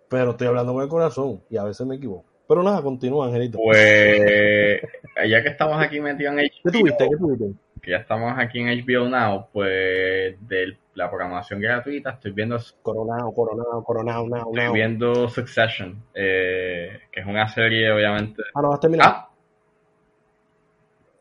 Pero 0.09 0.31
estoy 0.33 0.47
hablando 0.49 0.73
con 0.73 0.83
el 0.83 0.89
corazón 0.89 1.43
y 1.51 1.57
a 1.57 1.65
veces 1.65 1.87
me 1.87 1.97
equivoco. 1.97 2.25
Pero 2.49 2.63
nada, 2.63 2.81
continúa, 2.83 3.27
Angelito. 3.27 3.59
pues 3.59 4.81
ya 5.29 5.43
que 5.43 5.49
estamos 5.49 5.83
aquí 5.83 6.01
metidos 6.01 6.35
en 6.39 6.49
¿Qué 6.63 6.71
tuviste? 6.71 7.05
HBO 7.05 7.11
¿Qué 7.11 7.17
tuviste? 7.17 7.47
que 7.83 7.91
ya 7.93 7.99
estamos 7.99 8.33
aquí 8.39 8.61
en 8.61 8.69
HBO 8.69 9.09
Now 9.09 9.49
pues 9.53 10.37
de 10.49 10.77
la 10.95 11.09
programación 11.11 11.61
gratuita 11.61 12.11
estoy 12.11 12.33
viendo 12.33 12.59
Coronado, 12.83 13.31
coronado, 13.33 13.85
coronado, 13.85 14.27
now, 14.29 14.39
estoy 14.51 14.65
now. 14.65 14.73
viendo 14.73 15.29
Succession 15.29 16.03
eh, 16.15 17.01
que 17.13 17.21
es 17.21 17.27
una 17.27 17.49
serie 17.49 17.93
obviamente 17.93 18.43
Ah, 18.55 18.63
no 18.63 18.69
la 18.69 18.75
has 18.75 18.81
terminado. 18.81 19.11
ah 19.15 19.31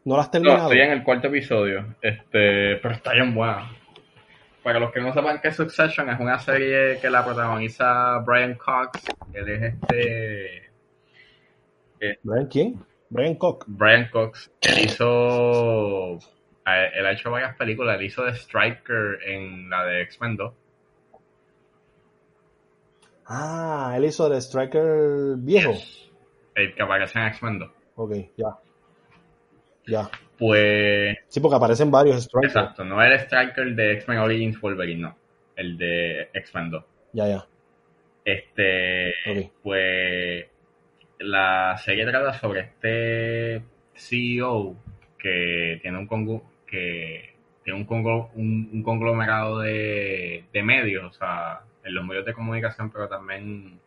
No 0.06 0.16
la 0.16 0.22
has 0.22 0.28
No, 0.28 0.32
terminado. 0.32 0.62
estoy 0.72 0.80
en 0.82 0.92
el 0.92 1.04
cuarto 1.04 1.28
episodio, 1.28 1.96
este, 2.02 2.76
pero 2.78 2.94
está 2.94 3.14
bien 3.14 3.34
buena. 3.36 3.70
Para 4.66 4.80
los 4.80 4.92
que 4.92 5.00
no 5.00 5.14
sepan 5.14 5.40
que 5.42 5.52
Succession 5.52 6.10
es 6.10 6.20
una 6.20 6.40
serie 6.40 6.98
que 7.00 7.08
la 7.08 7.24
protagoniza 7.24 8.18
Brian 8.26 8.56
Cox, 8.56 9.00
él 9.32 9.48
es 9.48 9.62
este 9.62 10.72
¿Brian 12.24 12.48
quién? 12.48 12.84
Brian 13.12 13.36
Koch. 13.36 13.64
Brian 13.68 14.10
Cox, 14.12 14.52
él 14.62 14.86
hizo 14.86 16.16
eh, 16.16 16.90
él 16.96 17.06
ha 17.06 17.12
hecho 17.12 17.30
varias 17.30 17.56
películas, 17.56 18.00
él 18.00 18.08
hizo 18.08 18.24
de 18.24 18.32
Striker 18.32 19.20
en 19.28 19.70
la 19.70 19.86
de 19.86 20.02
X-Men 20.02 20.36
2. 20.36 20.54
Ah, 23.28 23.94
él 23.96 24.06
hizo 24.06 24.26
el 24.26 24.42
Striker 24.42 25.36
viejo. 25.38 25.76
El 26.56 26.74
que 26.74 26.82
aparece 26.82 27.20
en 27.20 27.26
X-Men 27.28 27.60
2. 27.60 27.72
Ok, 27.98 28.14
ya. 28.36 28.58
Ya. 29.86 30.10
Pues 30.38 31.18
Sí, 31.30 31.40
porque 31.40 31.56
aparecen 31.58 31.90
varios 31.92 32.24
Strikers. 32.24 32.56
exacto, 32.56 32.84
no 32.84 33.02
el 33.02 33.14
Striker 33.14 33.74
de 33.76 33.94
X-Men 33.94 34.18
Origins 34.20 34.60
Wolverine, 34.60 35.02
no, 35.02 35.18
el 35.56 35.78
de 35.78 36.30
X-Men 36.34 36.70
2. 36.72 36.84
Ya, 37.14 37.28
ya. 37.28 37.46
Este 38.24 39.14
pues 39.64 40.46
la 41.20 41.78
serie 41.78 42.06
trata 42.06 42.34
sobre 42.34 42.62
este 42.62 43.62
CEO 43.94 44.76
que 45.18 45.80
tiene 45.82 45.98
un 46.00 46.08
congu- 46.08 46.44
que 46.68 47.34
tiene 47.64 47.80
un, 47.80 47.88
conglo- 47.88 48.30
un, 48.36 48.70
un 48.74 48.84
conglomerado 48.84 49.60
de, 49.60 50.44
de 50.52 50.64
medios, 50.64 51.04
o 51.06 51.14
sea, 51.14 51.62
en 51.84 51.94
los 51.96 52.06
medios 52.06 52.26
de 52.26 52.34
comunicación, 52.34 52.92
pero 52.92 53.08
también 53.08 53.80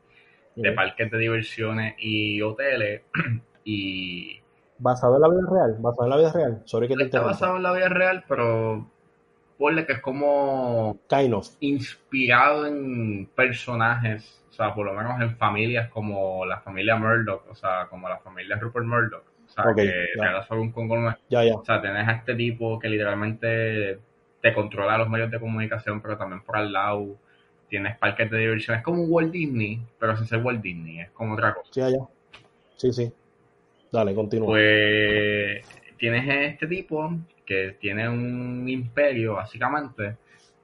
de 0.56 0.72
parques 0.72 1.10
de 1.10 1.18
diversiones 1.18 1.94
y 1.98 2.40
hoteles. 2.42 3.02
y 3.64 4.40
Basado 4.78 5.16
en 5.16 5.22
la 5.22 5.28
vida 5.28 5.42
real. 5.50 5.76
Basado 5.80 6.04
en 6.04 6.10
la 6.10 6.16
vida 6.16 6.32
real. 6.32 6.62
Sorry 6.64 6.88
que 6.88 6.96
te 6.96 7.04
está 7.04 7.20
basado 7.20 7.56
en 7.56 7.62
la 7.62 7.72
vida 7.72 7.88
real, 7.88 8.24
pero 8.28 8.86
ponle 9.58 9.84
que 9.86 9.94
es 9.94 10.00
como 10.00 10.96
Kind 11.08 11.34
of. 11.34 11.48
inspirado 11.60 12.66
en 12.66 13.26
personajes, 13.34 14.40
o 14.50 14.52
sea, 14.52 14.72
por 14.74 14.86
lo 14.86 14.92
menos 14.94 15.20
en 15.20 15.36
familias 15.36 15.90
como 15.90 16.44
la 16.46 16.60
familia 16.60 16.96
Murdoch, 16.96 17.42
o 17.50 17.54
sea, 17.54 17.86
como 17.90 18.08
la 18.08 18.18
familia 18.18 18.56
Rupert 18.56 18.86
Murdoch, 18.86 19.24
o 19.46 19.50
sea, 19.50 19.64
Ok, 19.64 19.76
que 19.76 20.06
ya. 20.16 20.42
sobre 20.44 20.60
un 20.60 20.70
conglomerado, 20.72 21.18
Ya, 21.28 21.42
ya. 21.44 21.54
o 21.56 21.64
sea, 21.64 21.80
tenés 21.82 22.06
a 22.06 22.12
este 22.12 22.34
tipo 22.36 22.78
que 22.78 22.88
literalmente 22.88 23.98
te 24.40 24.54
controla 24.54 24.96
los 24.98 25.08
medios 25.08 25.30
de 25.32 25.40
comunicación, 25.40 26.00
pero 26.00 26.16
también 26.16 26.42
por 26.42 26.56
al 26.56 26.72
lado 26.72 27.16
tienes 27.68 27.98
parques 27.98 28.30
de 28.30 28.38
diversión, 28.38 28.76
es 28.76 28.84
como 28.84 29.02
un 29.02 29.08
Walt 29.10 29.32
Disney, 29.32 29.82
pero 29.98 30.16
sin 30.16 30.26
ser 30.26 30.40
Walt 30.42 30.62
Disney, 30.62 31.00
es 31.00 31.10
como 31.10 31.34
otra 31.34 31.54
cosa. 31.54 31.68
Sí, 31.72 31.80
allá. 31.80 31.98
Sí, 32.76 32.92
sí. 32.92 33.12
Dale, 33.90 34.14
continúa. 34.14 34.48
Pues 34.48 35.64
tienes 35.96 36.52
este 36.52 36.66
tipo 36.66 37.10
que 37.44 37.76
tiene 37.80 38.08
un 38.08 38.68
imperio, 38.68 39.34
básicamente, 39.34 40.16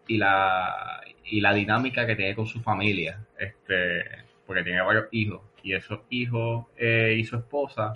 y 0.07 0.19
la, 0.19 1.01
y 1.25 1.41
la 1.41 1.55
dinámica 1.55 2.07
que 2.07 2.17
tiene 2.17 2.35
con 2.35 2.47
su 2.47 2.61
familia, 2.61 3.25
este, 3.39 4.05
porque 4.47 4.63
tiene 4.63 4.83
varios 4.83 5.07
hijos, 5.13 5.41
y 5.63 5.73
esos 5.73 6.01
hijos 6.11 6.67
eh, 6.77 7.17
y 7.19 7.25
su 7.25 7.37
esposa, 7.37 7.93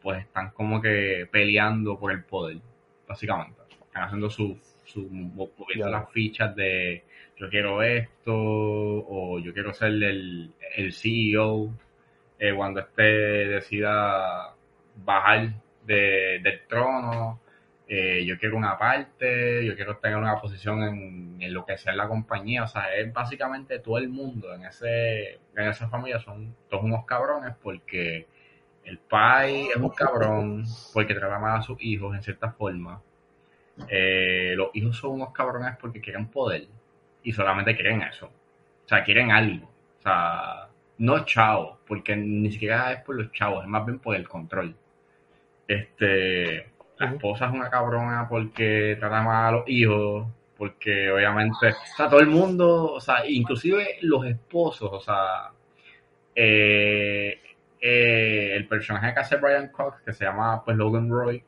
pues 0.00 0.24
están 0.24 0.50
como 0.52 0.80
que 0.80 1.28
peleando 1.30 1.98
por 1.98 2.12
el 2.12 2.24
poder, 2.24 2.58
básicamente. 3.06 3.60
Están 3.86 4.04
haciendo 4.04 4.30
su, 4.30 4.58
su 4.84 5.06
moviendo 5.10 5.90
las 5.90 6.10
fichas 6.10 6.56
de 6.56 7.04
yo 7.36 7.48
quiero 7.48 7.82
esto, 7.82 8.34
o 8.34 9.38
yo 9.38 9.52
quiero 9.52 9.74
ser 9.74 9.88
el, 9.88 10.52
el 10.76 10.92
CEO, 10.92 11.74
eh, 12.38 12.54
cuando 12.54 12.80
este 12.80 13.02
decida 13.02 14.54
bajar 14.96 15.52
de- 15.84 16.40
del 16.42 16.66
trono, 16.68 17.40
eh, 17.88 18.24
yo 18.24 18.38
quiero 18.38 18.56
una 18.56 18.78
parte, 18.78 19.64
yo 19.64 19.74
quiero 19.76 19.96
tener 19.98 20.16
una 20.16 20.40
posición 20.40 20.82
en, 20.84 21.36
en, 21.42 21.52
lo 21.54 21.64
que 21.66 21.76
sea 21.78 21.92
la 21.94 22.06
compañía, 22.08 22.62
o 22.64 22.68
sea, 22.68 22.94
es 22.94 23.12
básicamente 23.12 23.78
todo 23.80 23.98
el 23.98 24.08
mundo 24.08 24.54
en 24.54 24.64
ese 24.64 25.40
en 25.56 25.68
esa 25.68 25.88
familia 25.88 26.20
son 26.20 26.54
todos 26.68 26.84
unos 26.84 27.04
cabrones 27.04 27.54
porque 27.62 28.28
el 28.84 28.98
pai 28.98 29.68
es 29.68 29.76
un 29.76 29.90
cabrón 29.90 30.64
porque 30.92 31.14
trata 31.14 31.38
mal 31.38 31.58
a 31.60 31.62
sus 31.62 31.82
hijos 31.82 32.14
en 32.16 32.22
cierta 32.22 32.52
forma. 32.52 33.02
Eh, 33.88 34.54
los 34.56 34.70
hijos 34.74 34.96
son 34.98 35.12
unos 35.12 35.32
cabrones 35.32 35.76
porque 35.80 36.00
quieren 36.00 36.28
poder 36.28 36.68
y 37.22 37.32
solamente 37.32 37.74
quieren 37.76 38.02
eso. 38.02 38.26
O 38.26 38.88
sea, 38.88 39.04
quieren 39.04 39.30
algo. 39.32 39.66
O 40.00 40.02
sea, 40.02 40.69
no 41.00 41.24
chavos, 41.24 41.78
porque 41.86 42.14
ni 42.16 42.52
siquiera 42.52 42.92
es 42.92 43.00
por 43.02 43.16
los 43.16 43.32
chavos, 43.32 43.64
es 43.64 43.68
más 43.68 43.86
bien 43.86 43.98
por 43.98 44.14
el 44.16 44.28
control. 44.28 44.76
Este, 45.66 46.66
la 46.98 47.06
esposa 47.12 47.46
es 47.46 47.52
una 47.52 47.70
cabrona 47.70 48.26
porque 48.28 48.96
trata 49.00 49.22
mal 49.22 49.46
a 49.46 49.56
los 49.58 49.68
hijos, 49.68 50.28
porque 50.58 51.10
obviamente, 51.10 51.68
o 51.68 51.96
sea, 51.96 52.08
todo 52.08 52.20
el 52.20 52.26
mundo, 52.26 52.92
o 52.92 53.00
sea, 53.00 53.26
inclusive 53.26 53.98
los 54.02 54.26
esposos, 54.26 54.90
o 54.92 55.00
sea, 55.00 55.50
eh, 56.34 57.40
eh, 57.80 58.52
el 58.56 58.68
personaje 58.68 59.14
que 59.14 59.20
hace 59.20 59.36
Brian 59.36 59.68
Cox, 59.68 60.02
que 60.02 60.12
se 60.12 60.24
llama 60.24 60.62
pues 60.64 60.76
Logan 60.76 61.08
Roy, 61.10 61.42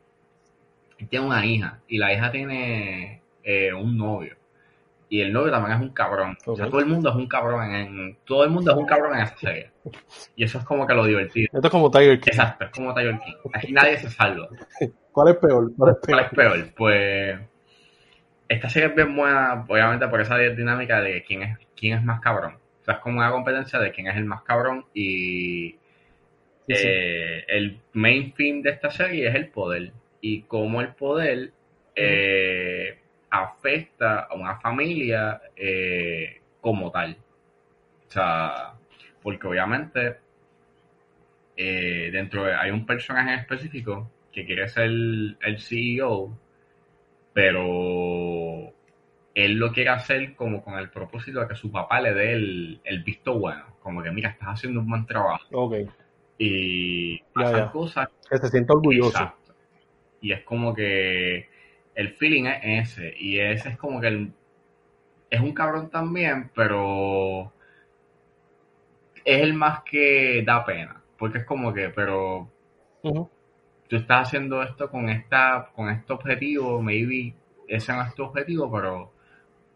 tiene 1.11 1.27
una 1.27 1.45
hija 1.45 1.81
y 1.89 1.99
la 1.99 2.13
hija 2.13 2.31
tiene 2.31 3.23
eh, 3.43 3.73
un 3.75 3.99
novio 3.99 4.37
y 5.13 5.21
el 5.21 5.31
novio 5.31 5.53
también 5.53 5.77
es 5.77 5.83
un 5.83 5.91
cabrón. 5.91 6.39
O 6.47 6.57
sea, 6.57 6.71
todo 6.71 6.81
el 6.81 6.87
mundo 6.87 7.11
es 7.11 7.17
un 7.17 7.27
cabrón 7.27 7.71
en, 7.71 8.17
todo 8.25 8.45
el 8.45 8.51
mundo 8.51 8.73
es 8.73 8.79
un 8.79 8.87
cabrón 8.87 9.15
en 9.15 9.25
esa 9.25 9.37
serie. 9.37 9.71
Y 10.37 10.45
eso 10.45 10.57
es 10.57 10.65
como 10.65 10.87
que 10.87 10.95
lo 10.95 11.05
divertido. 11.05 11.51
Esto 11.53 11.67
es 11.67 11.71
como 11.71 11.91
Tiger 11.91 12.19
King. 12.19 12.31
Exacto, 12.31 12.65
es 12.65 12.71
como 12.71 12.95
Tiger 12.95 13.19
King. 13.19 13.35
Aquí 13.53 13.73
nadie 13.73 13.99
se 13.99 14.09
salva. 14.09 14.49
¿Cuál 15.13 15.29
es 15.29 15.37
peor? 15.37 15.71
¿Cuál 15.77 15.91
es 15.91 15.97
peor? 15.99 16.07
¿Cuál 16.07 16.21
es 16.25 16.31
peor? 16.33 16.75
Pues 16.75 17.41
esta 18.49 18.71
serie 18.71 18.89
es 18.89 18.95
bien 18.95 19.15
buena, 19.15 19.67
obviamente 19.69 20.09
por 20.09 20.19
esa 20.23 20.39
dinámica 20.39 21.03
de 21.03 21.23
quién 21.25 21.43
es 21.43 21.59
quién 21.77 21.99
es 21.99 22.03
más 22.03 22.23
cabrón. 22.23 22.55
O 22.81 22.85
sea, 22.87 22.95
es 22.95 23.01
como 23.01 23.19
una 23.19 23.31
competencia 23.31 23.79
de 23.79 23.93
quién 23.93 24.07
es 24.07 24.17
el 24.17 24.25
más 24.25 24.41
cabrón 24.45 24.87
y 24.95 25.77
sí, 26.69 26.75
sí. 26.75 26.89
Eh, 26.89 27.45
el 27.49 27.83
main 27.93 28.33
theme 28.33 28.63
de 28.63 28.71
esta 28.71 28.91
serie 28.91 29.29
es 29.29 29.35
el 29.35 29.49
poder 29.49 29.93
y 30.23 30.45
cómo 30.45 30.81
el 30.81 30.95
poder 30.95 31.53
eh, 31.95 33.02
afecta 33.33 34.21
a 34.31 34.35
una 34.35 34.61
familia 34.61 35.41
eh, 35.57 36.41
como 36.61 36.91
tal. 36.91 37.17
O 38.09 38.11
sea, 38.11 38.75
porque 39.23 39.47
obviamente 39.47 40.19
eh, 41.57 42.11
dentro 42.13 42.45
de, 42.45 42.55
hay 42.55 42.71
un 42.71 42.85
personaje 42.85 43.35
específico 43.35 44.11
que 44.31 44.45
quiere 44.45 44.69
ser 44.69 44.85
el, 44.85 45.39
el 45.43 45.61
CEO, 45.61 46.39
pero 47.33 48.71
él 49.35 49.55
lo 49.55 49.73
quiere 49.73 49.89
hacer 49.91 50.35
como 50.35 50.63
con 50.63 50.79
el 50.79 50.91
propósito 50.91 51.41
de 51.41 51.49
que 51.49 51.55
su 51.55 51.73
papá 51.73 52.03
le 52.03 52.13
dé 52.13 52.33
el, 52.35 52.81
el 52.85 53.03
visto 53.03 53.39
bueno, 53.39 53.65
como 53.81 54.03
que 54.03 54.11
mira, 54.11 54.29
estás 54.29 54.49
haciendo 54.51 54.81
un 54.81 54.91
buen 54.91 55.07
trabajo. 55.07 55.47
Ok. 55.53 55.75
Y 56.37 57.19
pasan 57.33 57.53
Ya, 57.53 57.59
ya. 57.67 57.71
cosas 57.71 58.09
Que 58.31 58.37
se 58.37 58.49
siente 58.49 58.73
orgulloso. 58.75 59.09
Exacto. 59.09 59.55
Y 60.21 60.33
es 60.33 60.43
como 60.45 60.75
que 60.75 61.49
el 61.95 62.11
feeling 62.15 62.47
es 62.47 62.93
ese. 62.93 63.15
Y 63.19 63.39
ese 63.39 63.71
es 63.71 63.77
como 63.79 64.01
que 64.01 64.09
el- 64.09 64.33
es 65.31 65.41
un 65.41 65.53
cabrón 65.55 65.91
también, 65.91 66.51
pero 66.55 67.53
es 69.25 69.43
el 69.43 69.55
más 69.55 69.83
que 69.85 70.43
da 70.47 70.65
pena. 70.65 71.03
Porque 71.19 71.39
es 71.39 71.45
como 71.45 71.73
que, 71.73 71.89
pero 71.91 72.49
Ujú. 73.03 73.31
tú 73.89 73.97
estás 73.97 74.29
haciendo 74.29 74.63
esto 74.63 74.91
con 74.91 75.09
esta, 75.09 75.71
con 75.75 75.89
este 75.91 76.13
objetivo, 76.13 76.81
maybe 76.83 77.35
ese 77.69 77.93
no 77.93 78.03
es 78.03 78.15
tu 78.15 78.25
objetivo, 78.25 78.71
pero 78.71 79.13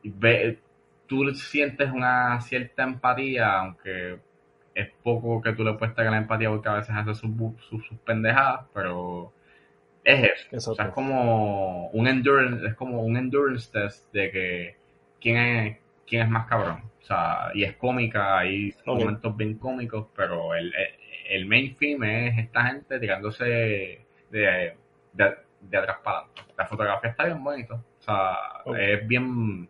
ve, 0.05 0.61
tú 1.07 1.35
sientes 1.35 1.91
una 1.93 2.41
cierta 2.43 2.85
empatía, 2.85 3.61
aunque 3.61 4.21
es 4.75 4.91
poco 5.03 5.43
que 5.43 5.55
tú 5.55 5.65
le 5.65 5.75
puedes 5.75 5.95
tener 5.97 6.13
la 6.13 6.19
empatía 6.19 6.51
porque 6.51 6.69
a 6.69 6.75
veces 6.75 6.97
hace 6.97 7.15
sus, 7.15 7.31
sus 7.69 7.87
pendejadas, 8.05 8.67
pero 8.75 9.33
es 10.07 10.23
eso. 10.53 10.73
O 10.73 10.75
sea, 10.75 10.85
Exacto. 10.87 10.89
es 10.89 10.95
como 10.95 11.89
un 11.89 12.07
endurance, 12.07 12.67
es 12.67 12.75
como 12.75 13.03
un 13.03 13.17
endurance 13.17 13.71
test 13.73 14.13
de 14.13 14.31
que 14.31 14.77
quién 15.21 15.37
es, 15.37 15.79
quién 16.07 16.23
es 16.23 16.31
más 16.31 16.47
cabrón. 16.47 16.83
O 17.03 17.05
sea, 17.05 17.51
y 17.55 17.65
es 17.65 17.77
cómica, 17.77 18.39
hay 18.39 18.73
momentos 18.85 19.37
bien 19.37 19.59
cómicos, 19.59 20.07
pero 20.17 20.55
el, 20.55 20.73
el, 21.29 21.47
main 21.47 21.77
theme 21.77 22.29
es 22.29 22.39
esta 22.39 22.65
gente 22.67 22.99
tirándose 23.01 23.45
de, 23.45 24.07
de, 24.31 25.37
de 25.61 25.77
atrás 25.77 25.99
para 26.03 26.19
adelante. 26.19 26.43
La 26.57 26.67
fotografía 26.67 27.11
está 27.11 27.25
bien 27.25 27.43
bonita. 27.43 27.75
O 27.75 28.03
sea, 28.03 28.37
es 28.79 29.07
bien 29.07 29.69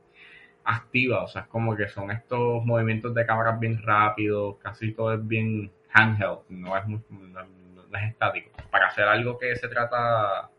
activa. 0.65 1.23
O 1.25 1.29
sea, 1.29 1.43
es 1.43 1.49
como 1.49 1.75
que 1.77 1.89
son 1.89 2.11
estos 2.11 2.65
movimientos 2.65 3.15
de 3.15 3.25
cámaras 3.25 3.59
bien 3.59 3.83
rápidos. 3.83 4.57
Casi 4.63 4.93
todo 4.93 5.15
es 5.15 5.27
bien 5.27 5.71
handheld. 5.93 6.41
No 6.51 6.77
es, 6.77 6.87
muy, 6.87 7.01
no, 7.11 7.43
no 7.45 7.99
es 7.99 8.11
estático. 8.11 8.51
Para 8.71 8.89
hacer 8.89 9.05
algo 9.05 9.39
que 9.39 9.57
se 9.57 9.69
trata 9.69 10.51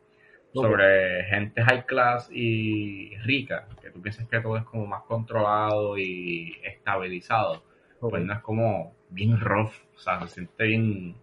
sobre 0.54 1.24
gente 1.26 1.64
high 1.64 1.86
class 1.86 2.30
y 2.32 3.18
rica, 3.20 3.68
que 3.82 3.92
tú 3.92 4.02
piensas 4.02 4.28
que 4.28 4.40
todo 4.42 4.58
es 4.58 4.64
como 4.66 4.88
más 4.88 5.04
controlado 5.04 5.98
y 5.98 6.58
estabilizado, 6.64 7.64
pues 8.10 8.24
no 8.24 8.34
es 8.34 8.40
como 8.42 8.96
bien 9.10 9.40
rough, 9.40 9.74
o 9.96 10.00
sea, 10.00 10.20
se 10.22 10.28
siente 10.30 10.66
bien, 10.66 11.16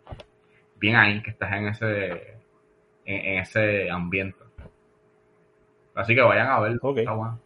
bien 0.76 0.96
ahí 0.96 1.22
que 1.22 1.30
estás 1.30 1.52
en 1.54 1.68
ese, 1.68 2.12
en, 3.06 3.26
en 3.26 3.38
ese 3.40 3.90
ambiente. 3.90 4.38
Así 5.94 6.14
que 6.14 6.20
vayan 6.22 6.48
a 6.48 6.60
verlo, 6.60 6.80
Ok. 6.80 6.98
está 6.98 7.12
bueno. 7.14 7.40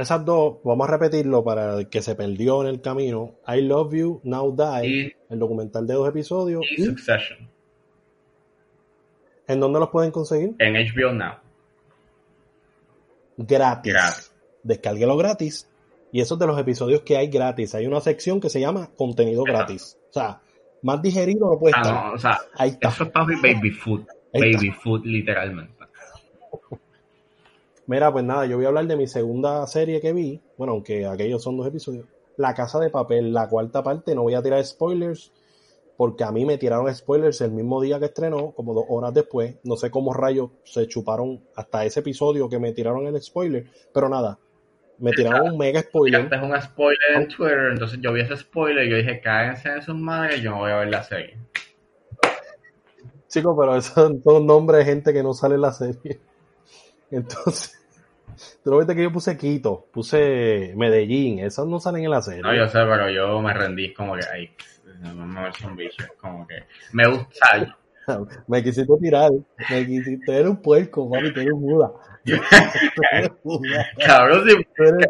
Esas 0.00 0.24
dos, 0.24 0.56
vamos 0.64 0.88
a 0.88 0.92
repetirlo 0.92 1.44
para 1.44 1.78
el 1.78 1.88
que 1.88 2.00
se 2.02 2.14
perdió 2.14 2.62
en 2.62 2.68
el 2.68 2.80
camino. 2.80 3.34
I 3.46 3.60
Love 3.62 3.92
You, 3.94 4.20
Now 4.24 4.54
Die, 4.56 4.88
Y, 4.88 5.12
el 5.28 5.38
documental 5.38 5.86
de 5.86 5.94
dos 5.94 6.08
episodios. 6.08 6.62
y 6.76 6.82
¿Y 6.82 6.84
Succession, 6.86 7.48
en 9.46 9.60
dónde 9.60 9.78
los 9.80 9.88
pueden 9.90 10.10
conseguir? 10.10 10.54
en 10.58 10.74
HBO 10.74 11.12
Now, 11.12 11.34
Gratis. 13.36 13.92
gratis. 13.92 14.32
Descárguelo 14.62 15.16
gratis. 15.16 15.66
Y 16.12 16.20
esos 16.20 16.38
de 16.38 16.46
los 16.46 16.58
episodios 16.58 17.02
que 17.02 17.16
hay 17.16 17.28
gratis. 17.28 17.74
Hay 17.74 17.86
una 17.86 18.00
sección 18.00 18.40
que 18.40 18.48
se 18.50 18.60
llama 18.60 18.90
contenido 18.96 19.42
Exacto. 19.46 19.58
gratis. 19.58 19.98
O 20.10 20.12
sea, 20.12 20.40
más 20.82 21.00
digerido 21.00 21.48
no 21.50 21.58
puede 21.58 21.74
Ah, 21.76 21.80
estar. 21.82 22.04
no, 22.06 22.12
o 22.14 22.18
sea, 22.18 22.38
Ahí 22.56 22.70
está. 22.70 22.88
eso 22.88 23.04
es 23.04 23.10
papi 23.10 23.34
baby 23.36 23.70
food, 23.70 24.00
Ahí 24.34 24.50
está. 24.50 24.58
baby 24.58 24.70
food 24.72 25.04
literalmente. 25.04 25.72
Mira, 27.90 28.12
pues 28.12 28.24
nada, 28.24 28.46
yo 28.46 28.54
voy 28.54 28.66
a 28.66 28.68
hablar 28.68 28.86
de 28.86 28.94
mi 28.94 29.08
segunda 29.08 29.66
serie 29.66 30.00
que 30.00 30.12
vi. 30.12 30.40
Bueno, 30.56 30.74
aunque 30.74 31.04
aquellos 31.06 31.42
son 31.42 31.56
dos 31.56 31.66
episodios. 31.66 32.06
La 32.36 32.54
Casa 32.54 32.78
de 32.78 32.88
Papel, 32.88 33.32
la 33.32 33.48
cuarta 33.48 33.82
parte. 33.82 34.14
No 34.14 34.22
voy 34.22 34.34
a 34.34 34.42
tirar 34.42 34.64
spoilers. 34.64 35.32
Porque 35.96 36.22
a 36.22 36.30
mí 36.30 36.44
me 36.46 36.56
tiraron 36.56 36.94
spoilers 36.94 37.40
el 37.40 37.50
mismo 37.50 37.82
día 37.82 37.98
que 37.98 38.04
estrenó, 38.04 38.52
como 38.52 38.74
dos 38.74 38.84
horas 38.88 39.12
después. 39.12 39.56
No 39.64 39.74
sé 39.74 39.90
cómo 39.90 40.14
rayos 40.14 40.50
se 40.62 40.86
chuparon 40.86 41.42
hasta 41.56 41.84
ese 41.84 41.98
episodio 41.98 42.48
que 42.48 42.60
me 42.60 42.70
tiraron 42.70 43.08
el 43.08 43.20
spoiler. 43.20 43.66
Pero 43.92 44.08
nada, 44.08 44.38
me 44.98 45.10
tiraron 45.10 45.50
un 45.50 45.58
mega 45.58 45.80
spoiler. 45.80 46.28
Tiraste 46.28 46.46
un 46.46 46.62
spoiler 46.62 47.10
en 47.16 47.26
Twitter, 47.26 47.70
entonces 47.72 47.98
yo 48.00 48.12
vi 48.12 48.20
ese 48.20 48.36
spoiler 48.36 48.86
y 48.86 48.90
yo 48.90 48.96
dije, 48.98 49.20
cáguense 49.20 49.68
en 49.68 49.82
sus 49.82 49.96
madres, 49.96 50.40
yo 50.40 50.52
no 50.52 50.58
voy 50.58 50.70
a 50.70 50.76
ver 50.76 50.90
la 50.90 51.02
serie. 51.02 51.36
Chicos, 53.26 53.56
pero 53.58 53.76
esos 53.76 53.94
son 53.94 54.22
todos 54.22 54.44
nombres 54.44 54.86
de 54.86 54.92
gente 54.92 55.12
que 55.12 55.24
no 55.24 55.34
sale 55.34 55.56
en 55.56 55.60
la 55.62 55.72
serie. 55.72 56.20
Entonces, 57.10 57.79
tú 58.62 58.70
no 58.70 58.78
viste 58.78 58.94
que 58.94 59.02
yo 59.02 59.12
puse 59.12 59.36
Quito, 59.36 59.86
puse 59.92 60.72
Medellín, 60.76 61.40
esos 61.40 61.66
no 61.66 61.80
salen 61.80 62.04
en 62.04 62.10
la 62.10 62.22
serie. 62.22 62.42
No, 62.42 62.54
yo 62.54 62.66
sé, 62.68 62.78
pero 62.78 63.10
yo 63.10 63.40
me 63.40 63.52
rendí 63.54 63.92
como 63.92 64.14
que, 64.14 64.22
ay, 64.32 64.50
no 65.00 65.14
me 65.26 65.52
son 65.52 65.76
bichos, 65.76 66.06
como 66.20 66.46
que 66.46 66.62
me 66.92 67.06
gusta, 67.06 67.76
Me 68.48 68.62
quisiste 68.62 68.92
tirar, 69.00 69.30
me 69.70 69.86
quisiste, 69.86 70.32
eres 70.34 70.50
un 70.50 70.60
puerco, 70.60 71.06
mami, 71.08 71.30
tú 71.32 71.40
eres 71.40 71.52
un 71.52 71.60
Judas, 71.60 71.92
cabrón, 74.04 74.48
si- 74.48 74.66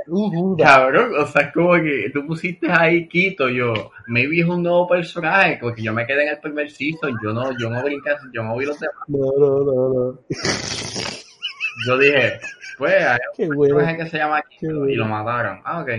un 0.09 0.57
cabrón, 0.57 1.12
o 1.18 1.26
sea, 1.26 1.43
es 1.43 1.53
como 1.53 1.74
que 1.74 2.11
tú 2.12 2.26
pusiste 2.26 2.70
ahí 2.70 3.09
Quito, 3.09 3.49
yo, 3.49 3.91
maybe 4.07 4.41
es 4.41 4.47
un 4.49 4.62
nuevo 4.62 4.87
personaje, 4.87 5.59
porque 5.61 5.83
yo 5.83 5.93
me 5.93 6.07
quedé 6.07 6.24
en 6.24 6.28
el 6.31 6.41
primer 6.41 6.70
season, 6.70 7.18
yo 7.22 7.33
no, 7.33 7.51
yo 7.59 7.70
no 7.70 7.83
brinqué, 7.83 8.11
yo 8.33 8.43
no 8.43 8.57
vi 8.57 8.66
los 8.66 8.78
demás, 8.78 8.95
No, 9.09 9.33
no, 9.39 9.64
no, 9.64 9.89
no. 9.95 10.18
yo 11.87 11.99
dije, 11.99 12.41
pues, 12.81 12.95
hay 13.07 13.18
Qué 13.37 13.49
un 13.49 13.57
bueno. 13.57 13.76
personaje 13.76 14.05
que 14.05 14.11
se 14.11 14.18
llama 14.18 14.43
y 14.61 14.95
lo 14.97 15.05
mataron, 15.07 15.61
ah, 15.64 15.83
ok, 15.83 15.91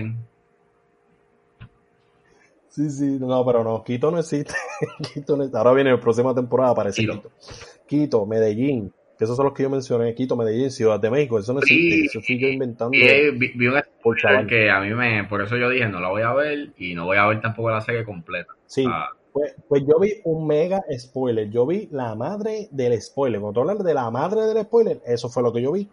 Sí, 2.68 2.88
sí, 2.88 3.18
no, 3.20 3.44
pero 3.44 3.62
no, 3.62 3.84
Quito 3.84 4.10
no 4.10 4.18
existe. 4.18 4.54
Quito 5.14 5.36
no 5.36 5.42
existe. 5.42 5.58
Ahora 5.58 5.72
viene 5.74 5.90
la 5.90 6.00
próxima 6.00 6.34
temporada, 6.34 6.70
aparece 6.72 7.02
Quito. 7.02 7.14
Quito. 7.22 7.30
Quito, 7.86 8.26
Medellín, 8.26 8.90
que 9.18 9.24
esos 9.24 9.36
son 9.36 9.44
los 9.44 9.54
que 9.54 9.62
yo 9.64 9.68
mencioné, 9.70 10.14
Quito, 10.14 10.36
Medellín, 10.36 10.70
Ciudad 10.70 10.98
de 10.98 11.10
México, 11.10 11.38
eso 11.38 11.52
no 11.52 11.58
existe, 11.60 11.96
Sí. 11.96 12.06
eso 12.06 12.20
fui 12.22 12.38
yo 12.38 12.48
inventando 12.48 12.96
Y 12.96 13.02
eh, 13.02 13.30
vi, 13.32 13.48
vi 13.54 13.66
un 13.66 13.74
por 14.02 14.18
spoiler 14.18 14.20
chaval. 14.22 14.46
que 14.46 14.70
a 14.70 14.80
mí 14.80 14.88
me, 14.94 15.24
por 15.24 15.42
eso 15.42 15.56
yo 15.58 15.68
dije, 15.68 15.86
no 15.86 16.00
la 16.00 16.08
voy 16.08 16.22
a 16.22 16.32
ver 16.32 16.70
y 16.78 16.94
no 16.94 17.04
voy 17.04 17.18
a 17.18 17.26
ver 17.26 17.42
tampoco 17.42 17.70
la 17.70 17.82
serie 17.82 18.04
completa. 18.04 18.54
Sí, 18.66 18.86
Ah, 18.88 19.10
Pues, 19.34 19.54
pues 19.68 19.82
yo 19.86 19.98
vi 20.00 20.14
un 20.24 20.46
mega 20.46 20.82
spoiler. 20.98 21.50
Yo 21.50 21.66
vi 21.66 21.88
la 21.92 22.14
madre 22.14 22.68
del 22.70 23.00
spoiler. 23.02 23.38
Cuando 23.40 23.54
tú 23.62 23.68
hablas 23.70 23.84
de 23.84 23.92
la 23.94 24.10
madre 24.10 24.42
del 24.46 24.64
spoiler, 24.64 25.00
eso 25.06 25.28
fue 25.28 25.42
lo 25.42 25.52
que 25.52 25.60
yo 25.62 25.72
vi. 25.72 25.88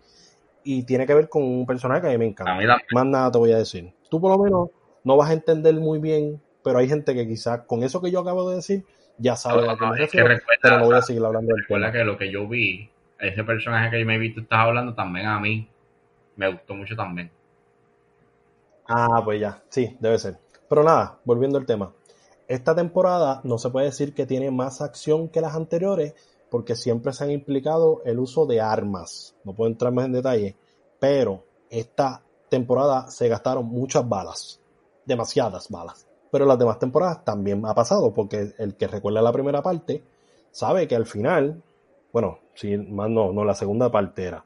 Y 0.63 0.83
tiene 0.83 1.05
que 1.05 1.13
ver 1.13 1.29
con 1.29 1.43
un 1.43 1.65
personaje 1.65 2.01
que 2.01 2.07
a 2.07 2.11
mí 2.11 2.17
me 2.17 2.27
encanta. 2.27 2.55
Mí. 2.55 2.65
Más 2.91 3.05
nada 3.05 3.31
te 3.31 3.37
voy 3.37 3.51
a 3.51 3.57
decir. 3.57 3.93
Tú 4.09 4.19
por 4.19 4.31
lo 4.31 4.43
menos 4.43 4.69
no 5.03 5.17
vas 5.17 5.29
a 5.29 5.33
entender 5.33 5.73
muy 5.75 5.99
bien, 5.99 6.41
pero 6.63 6.79
hay 6.79 6.87
gente 6.87 7.13
que 7.13 7.27
quizás 7.27 7.61
con 7.61 7.83
eso 7.83 8.01
que 8.01 8.11
yo 8.11 8.19
acabo 8.19 8.49
de 8.49 8.57
decir 8.57 8.83
ya 9.19 9.35
sabe 9.35 9.69
a 9.69 9.75
qué 9.75 9.81
me 9.81 9.87
No, 9.87 9.95
es 9.95 10.11
que 10.11 10.23
recuerda, 10.23 10.59
pero 10.61 10.79
no 10.79 10.85
voy 10.85 10.95
a 10.95 11.01
seguir 11.01 11.23
hablando 11.23 11.53
del 11.53 11.61
recuerda 11.61 11.91
que 11.91 12.03
lo 12.03 12.17
que 12.17 12.31
yo 12.31 12.47
vi, 12.47 12.89
ese 13.19 13.43
personaje 13.43 13.97
que 13.97 14.05
me 14.05 14.17
vi 14.17 14.33
tú 14.33 14.41
estás 14.41 14.59
hablando 14.59 14.93
también 14.93 15.27
a 15.27 15.39
mí, 15.39 15.67
me 16.35 16.51
gustó 16.51 16.73
mucho 16.73 16.95
también. 16.95 17.29
Ah, 18.87 19.21
pues 19.23 19.39
ya, 19.39 19.61
sí, 19.69 19.95
debe 19.99 20.17
ser. 20.17 20.37
Pero 20.67 20.83
nada, 20.83 21.19
volviendo 21.23 21.57
al 21.57 21.65
tema. 21.65 21.91
Esta 22.47 22.75
temporada 22.75 23.41
no 23.43 23.59
se 23.59 23.69
puede 23.69 23.87
decir 23.87 24.15
que 24.15 24.25
tiene 24.25 24.49
más 24.49 24.81
acción 24.81 25.29
que 25.29 25.41
las 25.41 25.55
anteriores 25.55 26.15
porque 26.49 26.75
siempre 26.75 27.13
se 27.13 27.23
han 27.23 27.31
implicado 27.31 28.01
el 28.05 28.19
uso 28.19 28.45
de 28.45 28.61
armas. 28.61 29.35
No 29.43 29.53
puedo 29.53 29.69
entrar 29.69 29.93
más 29.93 30.05
en 30.05 30.13
detalle, 30.13 30.55
pero 30.99 31.43
esta 31.69 32.23
temporada 32.49 33.09
se 33.11 33.27
gastaron 33.27 33.65
muchas 33.65 34.07
balas, 34.07 34.59
demasiadas 35.05 35.69
balas. 35.69 36.07
Pero 36.31 36.45
las 36.45 36.59
demás 36.59 36.79
temporadas 36.79 37.23
también 37.23 37.65
ha 37.65 37.73
pasado 37.73 38.13
porque 38.13 38.53
el 38.57 38.75
que 38.75 38.87
recuerda 38.87 39.21
la 39.21 39.31
primera 39.31 39.61
parte 39.61 40.03
sabe 40.51 40.87
que 40.87 40.95
al 40.95 41.05
final, 41.05 41.61
bueno, 42.13 42.39
si 42.53 42.75
más 42.77 43.09
no, 43.09 43.31
no, 43.31 43.43
la 43.45 43.55
segunda 43.55 43.91
parte 43.91 44.25
era 44.25 44.45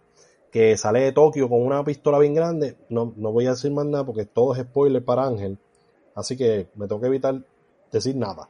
que 0.52 0.78
sale 0.78 1.00
de 1.00 1.12
Tokio 1.14 1.50
con 1.50 1.64
una 1.64 1.84
pistola 1.84 2.20
bien 2.20 2.36
grande. 2.36 2.78
No, 2.90 3.12
no 3.18 3.32
voy 3.32 3.48
a 3.48 3.52
decir 3.52 3.72
más 3.72 3.88
nada 3.88 4.06
porque 4.06 4.26
todo 4.26 4.54
es 4.54 4.62
spoiler 4.62 5.04
para 5.04 5.26
Ángel. 5.26 5.58
Así 6.14 6.38
que 6.38 6.68
me 6.76 6.88
tengo 6.88 7.02
que 7.02 7.08
evitar 7.08 7.42
decir 7.92 8.16
nada. 8.16 8.48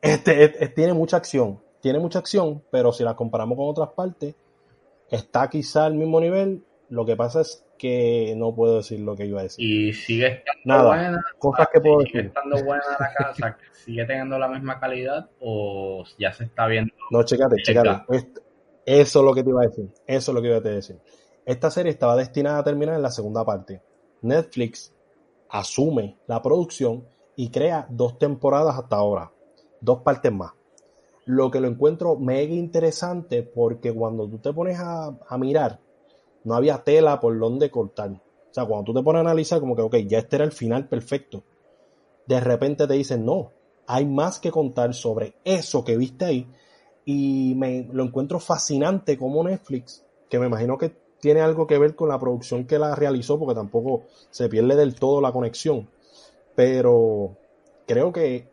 Este, 0.00 0.44
es- 0.44 0.52
es- 0.60 0.74
tiene 0.74 0.94
mucha 0.94 1.16
acción. 1.16 1.60
Tiene 1.80 1.98
mucha 1.98 2.18
acción, 2.18 2.62
pero 2.70 2.92
si 2.92 3.04
la 3.04 3.14
comparamos 3.16 3.56
con 3.56 3.68
otras 3.68 3.90
partes, 3.90 4.34
está 5.10 5.48
quizá 5.48 5.86
al 5.86 5.94
mismo 5.94 6.20
nivel. 6.20 6.62
Lo 6.88 7.06
que 7.06 7.16
pasa 7.16 7.40
es 7.42 7.64
que 7.78 8.34
no 8.36 8.54
puedo 8.54 8.76
decir 8.78 9.00
lo 9.00 9.16
que 9.16 9.24
iba 9.24 9.40
a 9.40 9.44
decir. 9.44 9.64
Y 9.64 9.92
sigue 9.92 10.26
estando 10.26 10.60
Nada, 10.64 10.88
buena, 10.88 11.24
cosas 11.38 11.68
que 11.72 11.80
puedo 11.80 12.00
sigue 12.00 12.12
decir. 12.12 12.26
estando 12.26 12.64
buena 12.64 12.84
la 12.98 13.14
casa, 13.16 13.58
sigue 13.72 14.04
teniendo 14.04 14.38
la 14.38 14.48
misma 14.48 14.78
calidad 14.78 15.30
o 15.40 16.04
ya 16.18 16.32
se 16.32 16.44
está 16.44 16.66
viendo. 16.66 16.92
No, 17.10 17.22
chécate, 17.22 17.56
chécate. 17.62 18.02
Eso 18.84 19.18
es 19.20 19.24
lo 19.24 19.34
que 19.34 19.42
te 19.42 19.50
iba 19.50 19.62
a 19.62 19.66
decir. 19.66 19.88
Eso 20.06 20.30
es 20.30 20.34
lo 20.34 20.42
que 20.42 20.48
iba 20.48 20.56
a 20.56 20.60
decir. 20.60 20.98
Esta 21.46 21.70
serie 21.70 21.90
estaba 21.92 22.16
destinada 22.16 22.58
a 22.58 22.64
terminar 22.64 22.96
en 22.96 23.02
la 23.02 23.10
segunda 23.10 23.44
parte. 23.44 23.80
Netflix 24.22 24.92
asume 25.48 26.18
la 26.26 26.42
producción 26.42 27.04
y 27.36 27.50
crea 27.50 27.86
dos 27.88 28.18
temporadas 28.18 28.76
hasta 28.76 28.96
ahora. 28.96 29.32
Dos 29.80 30.00
partes 30.02 30.30
más. 30.32 30.52
Lo 31.30 31.48
que 31.48 31.60
lo 31.60 31.68
encuentro 31.68 32.16
mega 32.16 32.52
interesante 32.54 33.44
porque 33.44 33.94
cuando 33.94 34.28
tú 34.28 34.38
te 34.38 34.52
pones 34.52 34.80
a, 34.80 35.38
mirar, 35.38 35.78
no 36.42 36.54
había 36.54 36.82
tela 36.82 37.20
por 37.20 37.38
donde 37.38 37.70
cortar. 37.70 38.10
O 38.10 38.52
sea, 38.52 38.64
cuando 38.64 38.86
tú 38.86 38.94
te 38.94 39.04
pones 39.04 39.18
a 39.18 39.20
analizar, 39.20 39.60
como 39.60 39.76
que, 39.76 39.82
ok, 39.82 39.96
ya 40.08 40.18
este 40.18 40.34
era 40.34 40.44
el 40.44 40.50
final 40.50 40.88
perfecto. 40.88 41.44
De 42.26 42.40
repente 42.40 42.88
te 42.88 42.94
dicen, 42.94 43.24
no, 43.24 43.52
hay 43.86 44.06
más 44.06 44.40
que 44.40 44.50
contar 44.50 44.92
sobre 44.92 45.34
eso 45.44 45.84
que 45.84 45.96
viste 45.96 46.24
ahí. 46.24 46.48
Y 47.04 47.54
me 47.56 47.88
lo 47.92 48.02
encuentro 48.02 48.40
fascinante 48.40 49.16
como 49.16 49.44
Netflix, 49.44 50.04
que 50.28 50.40
me 50.40 50.46
imagino 50.46 50.78
que 50.78 50.96
tiene 51.20 51.42
algo 51.42 51.68
que 51.68 51.78
ver 51.78 51.94
con 51.94 52.08
la 52.08 52.18
producción 52.18 52.66
que 52.66 52.80
la 52.80 52.96
realizó, 52.96 53.38
porque 53.38 53.54
tampoco 53.54 54.02
se 54.30 54.48
pierde 54.48 54.74
del 54.74 54.96
todo 54.96 55.20
la 55.20 55.30
conexión. 55.30 55.88
Pero 56.56 57.36
creo 57.86 58.12
que 58.12 58.48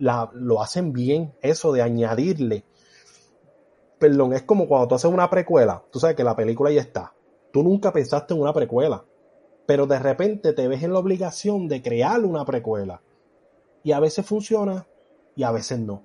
lo 0.00 0.62
hacen 0.62 0.92
bien, 0.92 1.34
eso 1.42 1.72
de 1.72 1.82
añadirle. 1.82 2.64
Perdón, 3.98 4.32
es 4.32 4.42
como 4.42 4.66
cuando 4.66 4.88
tú 4.88 4.94
haces 4.94 5.10
una 5.10 5.28
precuela, 5.28 5.84
tú 5.90 6.00
sabes 6.00 6.16
que 6.16 6.24
la 6.24 6.34
película 6.34 6.70
ya 6.70 6.80
está. 6.80 7.12
Tú 7.52 7.62
nunca 7.62 7.92
pensaste 7.92 8.34
en 8.34 8.40
una 8.40 8.52
precuela, 8.52 9.04
pero 9.66 9.86
de 9.86 9.98
repente 9.98 10.52
te 10.52 10.68
ves 10.68 10.82
en 10.82 10.92
la 10.92 10.98
obligación 10.98 11.68
de 11.68 11.82
crear 11.82 12.24
una 12.24 12.44
precuela. 12.44 13.02
Y 13.82 13.92
a 13.92 14.00
veces 14.00 14.24
funciona 14.24 14.86
y 15.36 15.42
a 15.42 15.50
veces 15.50 15.78
no. 15.78 16.02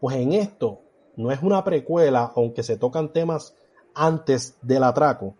Pues 0.00 0.16
en 0.16 0.32
esto 0.32 0.80
no 1.16 1.30
es 1.30 1.42
una 1.42 1.64
precuela, 1.64 2.32
aunque 2.34 2.62
se 2.62 2.76
tocan 2.76 3.12
temas 3.12 3.54
antes 3.94 4.58
del 4.60 4.84
atraco, 4.84 5.34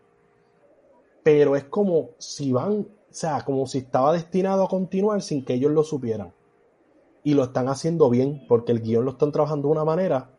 pero 1.22 1.57
es 1.57 1.64
como 1.64 2.11
si 2.18 2.52
van, 2.52 2.80
o 2.80 2.86
sea, 3.11 3.44
como 3.44 3.66
si 3.66 3.78
estaba 3.78 4.12
destinado 4.12 4.64
a 4.64 4.68
continuar 4.68 5.20
sin 5.22 5.44
que 5.44 5.54
ellos 5.54 5.72
lo 5.72 5.82
supieran. 5.82 6.32
Y 7.27 7.35
lo 7.35 7.43
están 7.43 7.66
haciendo 7.68 8.09
bien, 8.09 8.45
porque 8.47 8.70
el 8.70 8.81
guion 8.81 9.05
lo 9.05 9.11
están 9.11 9.33
trabajando 9.33 9.66
de 9.66 9.72
una 9.72 9.85
manera 9.85 10.31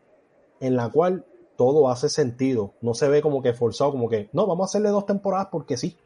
en 0.58 0.74
la 0.74 0.88
cual 0.88 1.26
todo 1.56 1.90
hace 1.90 2.08
sentido. 2.08 2.72
No 2.80 2.94
se 2.94 3.08
ve 3.10 3.20
como 3.20 3.42
que 3.42 3.52
forzado, 3.52 3.90
como 3.90 4.08
que, 4.08 4.30
no, 4.32 4.46
vamos 4.46 4.64
a 4.64 4.68
hacerle 4.70 4.88
dos 4.88 5.04
temporadas 5.04 5.48
porque 5.52 5.76
sí. 5.76 5.98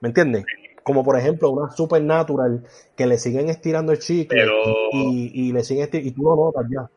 ¿Me 0.00 0.08
entiendes? 0.08 0.44
Como 0.82 1.02
por 1.02 1.16
ejemplo 1.18 1.50
una 1.50 1.70
Supernatural 1.70 2.66
que 2.96 3.06
le 3.06 3.16
siguen 3.16 3.48
estirando 3.48 3.92
el 3.92 4.00
chicle 4.00 4.36
Pero, 4.36 4.90
y, 4.90 5.30
y 5.48 5.52
le 5.52 5.64
siguen 5.64 5.84
estirando, 5.84 6.08
y 6.10 6.12
tú 6.12 6.22
lo 6.24 6.36
notas 6.36 6.66
ya. 6.70 6.90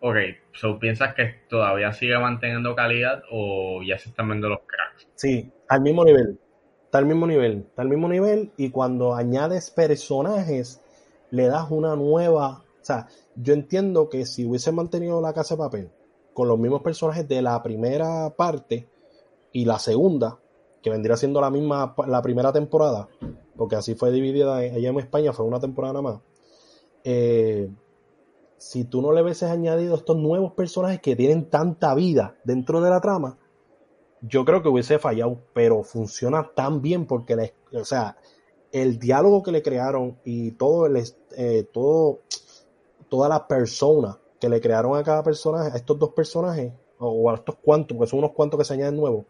ok, 0.00 0.16
so, 0.52 0.78
¿piensas 0.78 1.14
que 1.14 1.42
todavía 1.48 1.92
sigue 1.92 2.18
manteniendo 2.18 2.74
calidad 2.74 3.22
o 3.30 3.82
ya 3.82 3.98
se 3.98 4.08
están 4.10 4.28
viendo 4.28 4.48
los 4.48 4.60
cracks? 4.60 5.08
Sí, 5.14 5.52
al 5.68 5.82
mismo 5.82 6.04
nivel. 6.04 6.38
Está 6.86 6.98
al 6.98 7.06
mismo 7.06 7.26
nivel. 7.26 7.66
Está 7.68 7.82
al 7.82 7.88
mismo 7.88 8.08
nivel. 8.08 8.52
Y 8.56 8.70
cuando 8.70 9.14
añades 9.14 9.70
personajes, 9.70 10.81
le 11.32 11.48
das 11.48 11.68
una 11.70 11.96
nueva. 11.96 12.62
O 12.80 12.84
sea, 12.84 13.08
yo 13.34 13.52
entiendo 13.54 14.08
que 14.08 14.24
si 14.26 14.46
hubiese 14.46 14.70
mantenido 14.70 15.20
la 15.20 15.32
casa 15.32 15.54
de 15.56 15.58
papel 15.58 15.90
con 16.32 16.46
los 16.46 16.58
mismos 16.58 16.82
personajes 16.82 17.26
de 17.26 17.42
la 17.42 17.60
primera 17.62 18.30
parte 18.36 18.88
y 19.52 19.64
la 19.64 19.78
segunda, 19.80 20.38
que 20.82 20.90
vendría 20.90 21.16
siendo 21.16 21.40
la 21.40 21.50
misma 21.50 21.94
la 22.06 22.22
primera 22.22 22.52
temporada, 22.52 23.08
porque 23.56 23.76
así 23.76 23.94
fue 23.96 24.12
dividida 24.12 24.56
allá 24.56 24.88
en 24.88 24.98
España, 24.98 25.32
fue 25.32 25.44
una 25.44 25.60
temporada 25.60 25.94
nada 25.94 26.02
más. 26.02 26.20
eh, 27.04 27.68
si 28.56 28.84
tú 28.84 29.02
no 29.02 29.12
le 29.12 29.22
hubieses 29.22 29.50
añadido 29.50 29.96
estos 29.96 30.16
nuevos 30.16 30.52
personajes 30.52 31.00
que 31.00 31.16
tienen 31.16 31.50
tanta 31.50 31.94
vida 31.96 32.36
dentro 32.44 32.80
de 32.80 32.90
la 32.90 33.00
trama, 33.00 33.38
yo 34.20 34.44
creo 34.44 34.62
que 34.62 34.68
hubiese 34.68 35.00
fallado, 35.00 35.40
pero 35.52 35.82
funciona 35.82 36.50
tan 36.54 36.80
bien 36.80 37.06
porque, 37.06 37.34
le- 37.34 37.54
o 37.74 37.84
sea, 37.84 38.16
el 38.72 38.98
diálogo 38.98 39.42
que 39.42 39.52
le 39.52 39.62
crearon 39.62 40.18
y 40.24 40.52
todo 40.52 40.86
el, 40.86 41.02
eh, 41.36 41.68
todo, 41.72 42.20
toda 43.08 43.28
la 43.28 43.46
persona 43.46 44.18
que 44.40 44.48
le 44.48 44.60
crearon 44.60 44.96
a 44.96 45.04
cada 45.04 45.22
personaje, 45.22 45.70
a 45.72 45.76
estos 45.76 45.98
dos 45.98 46.10
personajes, 46.10 46.72
o, 46.98 47.30
a 47.30 47.34
estos 47.34 47.56
cuantos, 47.56 47.96
porque 47.96 48.10
son 48.10 48.20
unos 48.20 48.32
cuantos 48.32 48.58
que 48.58 48.64
se 48.64 48.74
añaden 48.74 48.96
nuevos, 48.96 49.24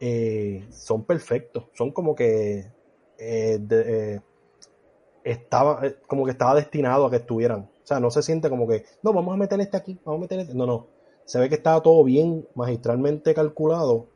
eh, 0.00 0.66
son 0.70 1.04
perfectos, 1.04 1.64
son 1.74 1.92
como 1.92 2.14
que 2.14 2.70
eh, 3.18 3.60
eh, 3.70 4.20
estaba, 5.22 5.82
como 6.06 6.24
que 6.24 6.32
estaba 6.32 6.54
destinado 6.54 7.06
a 7.06 7.10
que 7.10 7.16
estuvieran. 7.16 7.70
O 7.82 7.86
sea, 7.86 8.00
no 8.00 8.10
se 8.10 8.22
siente 8.22 8.48
como 8.48 8.66
que, 8.66 8.84
no, 9.02 9.12
vamos 9.12 9.34
a 9.34 9.36
meter 9.36 9.60
este 9.60 9.76
aquí, 9.76 9.98
vamos 10.04 10.18
a 10.18 10.22
meter 10.22 10.40
este. 10.40 10.54
No, 10.54 10.66
no. 10.66 10.86
Se 11.24 11.38
ve 11.38 11.48
que 11.48 11.54
estaba 11.54 11.82
todo 11.82 12.04
bien 12.04 12.46
magistralmente 12.54 13.34
calculado 13.34 14.06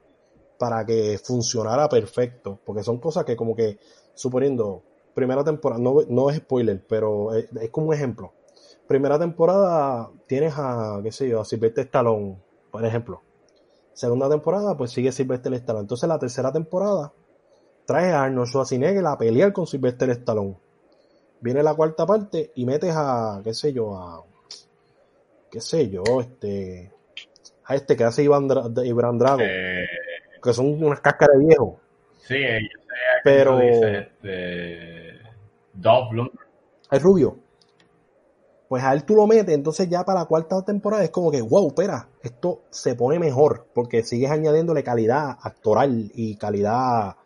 para 0.58 0.84
que 0.84 1.18
funcionara 1.22 1.88
perfecto. 1.88 2.58
Porque 2.64 2.82
son 2.82 2.98
cosas 2.98 3.24
que 3.24 3.36
como 3.36 3.54
que, 3.54 3.78
suponiendo, 4.18 4.82
primera 5.14 5.44
temporada, 5.44 5.80
no, 5.80 5.96
no 6.08 6.28
es 6.30 6.38
spoiler, 6.38 6.82
pero 6.88 7.34
es, 7.34 7.48
es 7.60 7.70
como 7.70 7.88
un 7.88 7.94
ejemplo. 7.94 8.32
Primera 8.86 9.18
temporada 9.18 10.10
tienes 10.26 10.54
a, 10.56 11.00
qué 11.02 11.12
sé 11.12 11.28
yo, 11.28 11.40
a 11.40 11.44
Sylvester 11.44 11.84
Stallone, 11.86 12.36
por 12.70 12.84
ejemplo. 12.84 13.22
Segunda 13.92 14.28
temporada, 14.28 14.76
pues 14.76 14.90
sigue 14.90 15.12
Sylvester 15.12 15.52
Stallone. 15.54 15.82
Entonces 15.82 16.08
la 16.08 16.18
tercera 16.18 16.52
temporada 16.52 17.12
traes 17.84 18.12
a 18.12 18.24
Arnold 18.24 18.48
Schwarzenegger 18.48 19.06
a 19.06 19.16
pelear 19.18 19.52
con 19.52 19.66
Sylvester 19.66 20.10
Stallone. 20.10 20.56
Viene 21.40 21.62
la 21.62 21.74
cuarta 21.74 22.04
parte 22.06 22.50
y 22.54 22.64
metes 22.66 22.92
a, 22.96 23.40
qué 23.44 23.54
sé 23.54 23.72
yo, 23.72 23.96
a, 23.96 24.24
qué 25.50 25.60
sé 25.60 25.88
yo, 25.90 26.02
este, 26.20 26.90
a 27.64 27.74
este 27.76 27.96
que 27.96 28.04
hace 28.04 28.22
Iván, 28.24 28.48
Dra- 28.48 28.84
Iván 28.86 29.18
Drago, 29.18 29.42
Eh, 29.42 29.86
que 30.42 30.52
son 30.52 30.82
unas 30.82 31.00
cáscaras 31.00 31.38
de 31.38 31.44
viejo. 31.46 31.78
sí, 32.18 32.34
eh, 32.36 32.60
Pero-. 33.24 33.58
Es 36.90 37.02
rubio. 37.02 37.36
Pues 38.68 38.84
a 38.84 38.92
él 38.92 39.04
tú 39.04 39.14
lo 39.14 39.26
metes, 39.26 39.54
entonces 39.54 39.88
ya 39.88 40.04
para 40.04 40.20
la 40.20 40.26
cuarta 40.26 40.60
temporada 40.62 41.02
es 41.02 41.10
como 41.10 41.30
que, 41.30 41.40
wow, 41.40 41.68
espera, 41.68 42.10
esto 42.22 42.64
se 42.70 42.94
pone 42.94 43.18
mejor, 43.18 43.66
porque 43.74 44.02
sigues 44.02 44.30
añadiéndole 44.30 44.82
calidad 44.84 45.38
actoral 45.40 46.10
y 46.14 46.36
calidad 46.36 47.16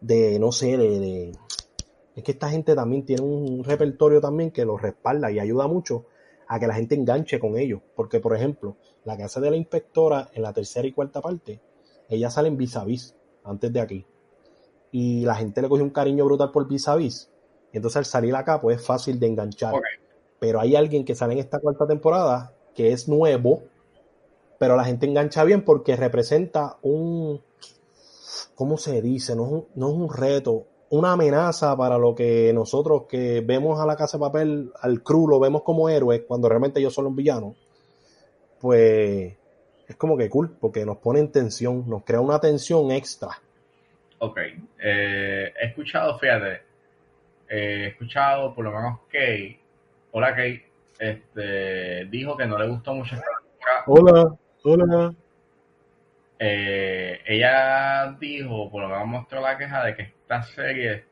de, 0.00 0.38
no 0.40 0.50
sé, 0.52 0.76
de, 0.76 0.98
de- 0.98 1.32
Es 2.16 2.24
que 2.24 2.32
esta 2.32 2.48
gente 2.50 2.74
también 2.74 3.04
tiene 3.04 3.22
un 3.22 3.62
repertorio 3.64 4.20
también 4.20 4.50
que 4.50 4.64
los 4.64 4.82
respalda 4.82 5.30
y 5.30 5.38
ayuda 5.38 5.68
mucho 5.68 6.06
a 6.48 6.58
que 6.58 6.66
la 6.66 6.74
gente 6.74 6.94
enganche 6.96 7.38
con 7.38 7.56
ellos. 7.56 7.80
Porque, 7.94 8.18
por 8.20 8.34
ejemplo, 8.36 8.76
la 9.04 9.14
hace 9.14 9.40
de 9.40 9.50
la 9.50 9.56
inspectora 9.56 10.28
en 10.32 10.42
la 10.42 10.52
tercera 10.52 10.86
y 10.88 10.92
cuarta 10.92 11.20
parte, 11.20 11.60
ella 12.08 12.30
sale 12.30 12.48
en 12.48 12.56
vis 12.56 12.76
a 12.76 12.84
vis, 12.84 13.14
antes 13.44 13.72
de 13.72 13.80
aquí. 13.80 14.06
Y 14.96 15.24
la 15.24 15.34
gente 15.34 15.60
le 15.60 15.68
coge 15.68 15.82
un 15.82 15.90
cariño 15.90 16.24
brutal 16.24 16.52
por 16.52 16.68
vis 16.68 16.86
a 16.86 16.94
vis. 16.94 17.28
Y 17.72 17.78
entonces 17.78 17.96
al 17.96 18.04
salir 18.04 18.32
acá, 18.36 18.60
pues 18.60 18.76
es 18.76 18.86
fácil 18.86 19.18
de 19.18 19.26
enganchar. 19.26 19.74
Pero 20.38 20.60
hay 20.60 20.76
alguien 20.76 21.04
que 21.04 21.16
sale 21.16 21.32
en 21.32 21.40
esta 21.40 21.58
cuarta 21.58 21.84
temporada 21.84 22.52
que 22.76 22.92
es 22.92 23.08
nuevo, 23.08 23.64
pero 24.56 24.76
la 24.76 24.84
gente 24.84 25.06
engancha 25.06 25.42
bien 25.42 25.64
porque 25.64 25.96
representa 25.96 26.78
un, 26.82 27.40
¿cómo 28.54 28.78
se 28.78 29.02
dice? 29.02 29.34
No 29.34 29.46
es 29.46 29.50
un, 29.50 29.66
no 29.74 29.88
es 29.88 29.94
un 29.94 30.14
reto, 30.14 30.66
una 30.90 31.10
amenaza 31.10 31.76
para 31.76 31.98
lo 31.98 32.14
que 32.14 32.52
nosotros 32.54 33.06
que 33.08 33.40
vemos 33.40 33.80
a 33.80 33.86
la 33.86 33.96
casa 33.96 34.16
de 34.16 34.20
papel, 34.20 34.72
al 34.80 35.02
crew, 35.02 35.26
lo 35.26 35.40
vemos 35.40 35.64
como 35.64 35.88
héroes, 35.88 36.22
cuando 36.28 36.48
realmente 36.48 36.78
ellos 36.78 36.94
son 36.94 37.06
los 37.06 37.16
villanos, 37.16 37.56
pues 38.60 39.36
es 39.88 39.96
como 39.96 40.16
que 40.16 40.30
cool, 40.30 40.56
porque 40.60 40.86
nos 40.86 40.98
pone 40.98 41.18
en 41.18 41.32
tensión, 41.32 41.82
nos 41.88 42.04
crea 42.04 42.20
una 42.20 42.38
tensión 42.38 42.92
extra. 42.92 43.40
Ok, 44.24 44.38
eh, 44.78 45.52
he 45.54 45.66
escuchado, 45.66 46.18
fíjate, 46.18 46.62
eh, 47.46 47.84
he 47.84 47.86
escuchado 47.88 48.54
por 48.54 48.64
lo 48.64 48.72
menos 48.72 49.00
Kay, 49.12 49.60
hola 50.12 50.34
Kay, 50.34 50.64
este, 50.98 52.06
dijo 52.06 52.34
que 52.34 52.46
no 52.46 52.56
le 52.56 52.68
gustó 52.68 52.94
mucho 52.94 53.16
esta 53.16 53.26
Hola, 53.86 54.34
hola. 54.62 55.14
Eh, 56.38 57.20
ella 57.26 58.16
dijo, 58.18 58.70
por 58.70 58.84
lo 58.84 58.88
menos 58.88 59.06
mostró 59.06 59.42
la 59.42 59.58
queja 59.58 59.84
de 59.84 59.94
que 59.94 60.02
esta 60.02 60.42
serie 60.42 61.04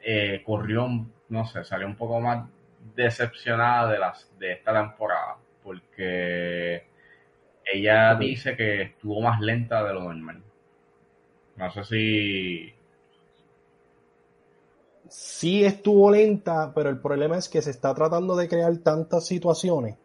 eh, 0.00 0.42
corrió, 0.46 0.88
no 1.28 1.44
sé, 1.44 1.62
salió 1.62 1.86
un 1.86 1.96
poco 1.96 2.20
más 2.20 2.48
decepcionada 2.94 3.92
de, 3.92 3.98
las, 3.98 4.38
de 4.38 4.52
esta 4.52 4.72
temporada, 4.72 5.36
porque 5.62 6.86
ella 7.70 8.14
dice 8.14 8.56
que 8.56 8.80
estuvo 8.80 9.20
más 9.20 9.42
lenta 9.42 9.84
de 9.84 9.92
lo 9.92 10.04
normal. 10.04 10.42
No 11.58 11.70
sé 11.72 11.84
si... 11.84 12.72
Sí 15.08 15.64
estuvo 15.64 16.10
lenta, 16.10 16.72
pero 16.74 16.90
el 16.90 17.00
problema 17.00 17.38
es 17.38 17.48
que 17.48 17.62
se 17.62 17.70
está 17.70 17.94
tratando 17.94 18.36
de 18.36 18.48
crear 18.48 18.76
tantas 18.78 19.26
situaciones 19.26 19.96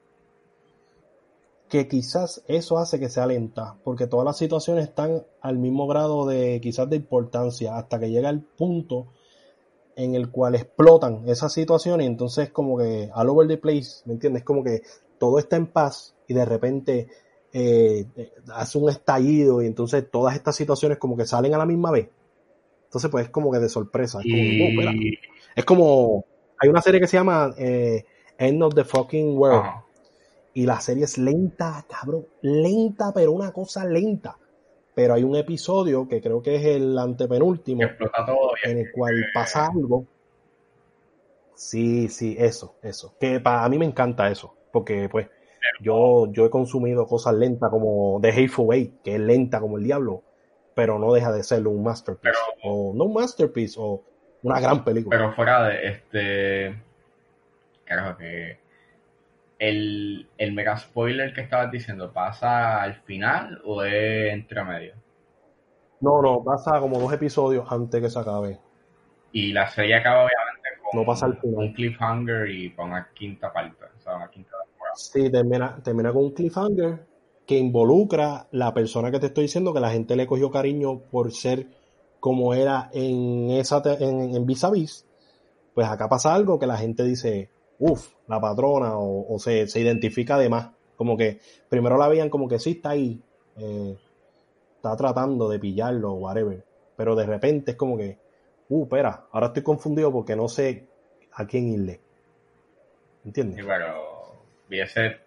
que 1.67 1.87
quizás 1.87 2.43
eso 2.47 2.77
hace 2.77 2.99
que 2.99 3.09
sea 3.09 3.25
lenta, 3.25 3.75
porque 3.83 4.07
todas 4.07 4.25
las 4.25 4.37
situaciones 4.37 4.85
están 4.89 5.23
al 5.41 5.57
mismo 5.57 5.87
grado 5.87 6.25
de 6.25 6.61
quizás 6.61 6.89
de 6.89 6.97
importancia 6.97 7.77
hasta 7.77 7.99
que 7.99 8.11
llega 8.11 8.29
el 8.29 8.41
punto 8.41 9.07
en 9.95 10.15
el 10.15 10.31
cual 10.31 10.55
explotan 10.55 11.27
esas 11.27 11.51
situaciones 11.51 12.05
y 12.05 12.07
entonces 12.07 12.51
como 12.51 12.77
que 12.77 13.09
all 13.13 13.29
over 13.29 13.47
the 13.47 13.57
place, 13.57 14.03
¿me 14.05 14.13
entiendes? 14.13 14.43
Como 14.43 14.63
que 14.63 14.83
todo 15.17 15.39
está 15.39 15.55
en 15.55 15.67
paz 15.67 16.15
y 16.27 16.33
de 16.33 16.45
repente 16.45 17.07
eh, 17.53 18.05
hace 18.53 18.77
un 18.77 18.89
estallido 18.89 19.61
y 19.61 19.67
entonces 19.67 20.09
todas 20.09 20.35
estas 20.35 20.55
situaciones 20.55 20.97
como 20.97 21.15
que 21.15 21.25
salen 21.25 21.53
a 21.53 21.57
la 21.59 21.65
misma 21.65 21.91
vez. 21.91 22.09
Entonces 22.85 23.09
pues 23.09 23.25
es 23.25 23.31
como 23.31 23.51
que 23.51 23.59
de 23.59 23.69
sorpresa, 23.69 24.19
es 24.23 24.25
como, 24.25 24.65
oh, 24.65 24.69
espera. 24.69 24.91
Y... 24.93 25.19
Es 25.55 25.65
como, 25.65 26.25
hay 26.59 26.69
una 26.69 26.81
serie 26.81 26.99
que 26.99 27.07
se 27.07 27.17
llama 27.17 27.53
eh, 27.57 28.05
End 28.37 28.61
of 28.63 28.73
the 28.73 28.83
Fucking 28.83 29.37
World 29.37 29.83
y 30.55 30.65
la 30.65 30.79
serie 30.79 31.05
es 31.05 31.17
lenta, 31.17 31.85
cabrón, 31.89 32.25
lenta, 32.41 33.11
pero 33.13 33.31
una 33.31 33.51
cosa 33.51 33.85
lenta. 33.85 34.37
Pero 34.95 35.15
hay 35.15 35.23
un 35.23 35.35
episodio 35.35 36.07
que 36.07 36.21
creo 36.21 36.41
que 36.41 36.55
es 36.55 36.65
el 36.65 36.97
antepenúltimo 36.97 37.81
todo 38.27 38.51
en 38.63 38.77
el 38.77 38.91
cual 38.91 39.25
pasa 39.33 39.67
algo. 39.67 40.05
Sí, 41.55 42.07
sí, 42.09 42.35
eso, 42.37 42.75
eso. 42.83 43.15
Que 43.19 43.39
para 43.39 43.67
mí 43.69 43.79
me 43.79 43.85
encanta 43.85 44.29
eso, 44.29 44.53
porque 44.71 45.09
pues 45.09 45.27
yo, 45.81 46.31
yo 46.31 46.45
he 46.45 46.49
consumido 46.49 47.05
cosas 47.07 47.33
lentas 47.35 47.69
como 47.69 48.19
The 48.21 48.29
Hateful 48.29 48.73
Eight, 48.73 49.01
que 49.03 49.15
es 49.15 49.19
lenta 49.21 49.59
como 49.59 49.77
el 49.77 49.83
diablo, 49.83 50.23
pero 50.75 50.99
no 50.99 51.13
deja 51.13 51.31
de 51.31 51.43
ser 51.43 51.67
un 51.67 51.83
masterpiece. 51.83 52.37
Pero- 52.61 52.73
o 52.73 52.93
no 52.95 53.05
un 53.05 53.13
masterpiece, 53.13 53.79
o 53.79 54.01
una 54.43 54.59
gran 54.59 54.83
película. 54.83 55.17
Pero 55.17 55.33
fuera 55.33 55.63
de 55.67 55.87
este. 55.87 56.75
Carajo, 57.85 58.17
que. 58.17 58.57
El, 59.59 60.27
el 60.37 60.51
mega 60.53 60.75
spoiler 60.77 61.33
que 61.33 61.41
estabas 61.41 61.71
diciendo, 61.71 62.11
¿pasa 62.11 62.81
al 62.81 62.95
final 63.03 63.61
o 63.63 63.83
es 63.83 64.33
entre 64.33 64.61
medio? 64.63 64.93
No, 66.01 66.21
no, 66.21 66.43
pasa 66.43 66.79
como 66.81 66.99
dos 66.99 67.13
episodios 67.13 67.71
antes 67.71 68.01
que 68.01 68.09
se 68.09 68.19
acabe. 68.19 68.57
Y 69.31 69.53
la 69.53 69.67
serie 69.69 69.95
acaba 69.95 70.25
obviamente 70.25 70.69
con 70.91 70.99
No 70.99 71.05
pasa 71.05 71.27
al 71.27 71.37
final. 71.37 71.55
un 71.59 71.73
cliffhanger 71.73 72.49
y 72.49 72.71
con 72.73 72.89
una 72.89 73.07
quinta 73.13 73.53
parte, 73.53 73.85
o 73.97 74.01
sea, 74.01 74.17
una 74.17 74.29
quinta. 74.29 74.52
Sí, 74.95 75.29
termina, 75.29 75.81
termina 75.83 76.11
con 76.11 76.25
un 76.25 76.31
cliffhanger 76.31 77.05
que 77.45 77.57
involucra 77.57 78.47
la 78.51 78.73
persona 78.73 79.11
que 79.11 79.19
te 79.19 79.27
estoy 79.27 79.43
diciendo 79.43 79.73
que 79.73 79.79
la 79.79 79.91
gente 79.91 80.15
le 80.15 80.27
cogió 80.27 80.49
cariño 80.49 80.99
por 81.11 81.31
ser 81.31 81.67
como 82.19 82.53
era 82.53 82.89
en 82.93 83.51
esa 83.51 83.81
en, 83.99 84.35
en 84.35 84.45
Vis 84.45 84.63
a 84.63 84.71
Vis. 84.71 85.05
Pues 85.73 85.87
acá 85.87 86.07
pasa 86.07 86.33
algo 86.33 86.59
que 86.59 86.67
la 86.67 86.77
gente 86.77 87.03
dice, 87.03 87.49
uff, 87.79 88.13
la 88.27 88.39
patrona, 88.39 88.93
o, 88.97 89.37
se, 89.39 89.67
se 89.67 89.81
identifica 89.81 90.37
de 90.37 90.49
más. 90.49 90.71
Como 90.95 91.17
que 91.17 91.39
primero 91.67 91.97
la 91.97 92.07
veían 92.07 92.29
como 92.29 92.47
que 92.47 92.59
sí 92.59 92.71
está 92.71 92.91
ahí, 92.91 93.21
eh, 93.57 93.97
está 94.75 94.95
tratando 94.95 95.49
de 95.49 95.59
pillarlo 95.59 96.13
o 96.13 96.15
whatever. 96.15 96.63
Pero 96.95 97.15
de 97.15 97.25
repente 97.25 97.71
es 97.71 97.77
como 97.77 97.97
que, 97.97 98.19
uh, 98.69 98.83
espera, 98.83 99.27
ahora 99.31 99.47
estoy 99.47 99.63
confundido 99.63 100.11
porque 100.11 100.35
no 100.35 100.47
sé 100.47 100.87
a 101.33 101.45
quién 101.45 101.67
irle. 101.69 101.99
¿Entiendes? 103.25 103.57
Viese. 104.67 105.17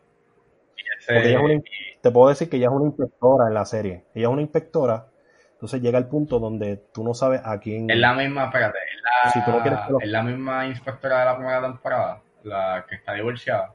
Porque 1.06 1.28
ella 1.28 1.38
es 1.38 1.44
una, 1.44 1.62
te 2.00 2.10
puedo 2.10 2.28
decir 2.28 2.48
que 2.48 2.56
ella 2.56 2.66
es 2.66 2.72
una 2.72 2.86
inspectora 2.86 3.48
en 3.48 3.54
la 3.54 3.64
serie. 3.64 4.04
Ella 4.14 4.26
es 4.28 4.32
una 4.32 4.42
inspectora. 4.42 5.06
Entonces 5.52 5.80
llega 5.80 5.98
el 5.98 6.06
punto 6.06 6.38
donde 6.38 6.76
tú 6.92 7.02
no 7.04 7.14
sabes 7.14 7.40
a 7.44 7.58
quién. 7.58 7.88
es 7.90 7.96
la 7.98 8.12
misma, 8.14 8.46
espérate, 8.46 8.78
es 8.78 9.02
la, 9.02 9.30
Si 9.30 9.44
tú 9.44 9.50
no 9.52 9.62
quieres 9.62 9.80
lo- 9.88 10.00
es 10.00 10.08
la 10.08 10.22
misma 10.22 10.66
inspectora 10.66 11.20
de 11.20 11.24
la 11.24 11.36
primera 11.36 11.62
temporada, 11.62 12.22
la 12.42 12.84
que 12.88 12.96
está 12.96 13.14
divorciada. 13.14 13.72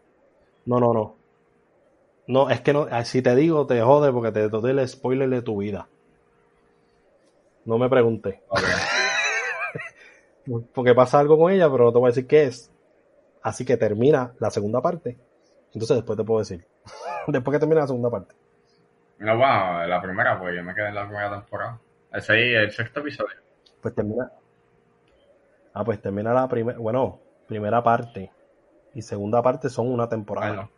No, 0.66 0.80
no, 0.80 0.94
no. 0.94 1.16
No, 2.28 2.50
es 2.50 2.62
que 2.62 2.72
no. 2.72 2.88
Si 3.04 3.22
te 3.22 3.36
digo, 3.36 3.66
te 3.66 3.82
jode 3.82 4.12
porque 4.12 4.32
te 4.32 4.48
doy 4.48 4.72
el 4.72 4.88
spoiler 4.88 5.30
de 5.30 5.42
tu 5.42 5.58
vida. 5.58 5.88
No 7.66 7.78
me 7.78 7.90
preguntes. 7.90 8.40
Ok. 8.50 8.60
Porque 10.74 10.96
pasa 10.96 11.20
algo 11.20 11.38
con 11.38 11.52
ella, 11.52 11.70
pero 11.72 11.86
no 11.86 11.92
te 11.94 12.00
voy 12.00 12.08
a 12.08 12.12
decir 12.12 12.26
qué 12.28 12.46
es. 12.46 12.72
Así 13.44 13.64
que 13.64 13.78
termina 13.78 14.34
la 14.40 14.50
segunda 14.50 14.82
parte. 14.82 15.18
Entonces 15.74 15.98
después 15.98 16.18
te 16.18 16.24
puedo 16.24 16.40
decir. 16.40 16.66
después 17.28 17.56
que 17.56 17.60
termina 17.60 17.82
la 17.82 17.88
segunda 17.88 18.10
parte. 18.10 18.34
No, 19.20 19.38
bueno, 19.38 19.86
la 19.88 20.02
primera, 20.02 20.40
pues 20.40 20.56
yo 20.56 20.64
me 20.64 20.74
quedé 20.74 20.90
en 20.90 20.96
la 20.96 21.06
primera 21.06 21.30
temporada. 21.30 21.80
El, 22.12 22.22
seis- 22.22 22.56
el 22.58 22.72
sexto 22.72 23.00
episodio. 23.02 23.36
Pues 23.82 23.94
termina. 23.96 24.32
Ah, 25.74 25.84
pues 25.86 26.02
termina 26.02 26.34
la 26.34 26.48
primera. 26.48 26.78
Bueno, 26.80 27.20
primera 27.48 27.82
parte 27.84 28.32
y 28.94 29.02
segunda 29.02 29.42
parte 29.42 29.70
son 29.70 29.88
una 29.92 30.10
temporada. 30.10 30.48
Bueno, 30.48 30.70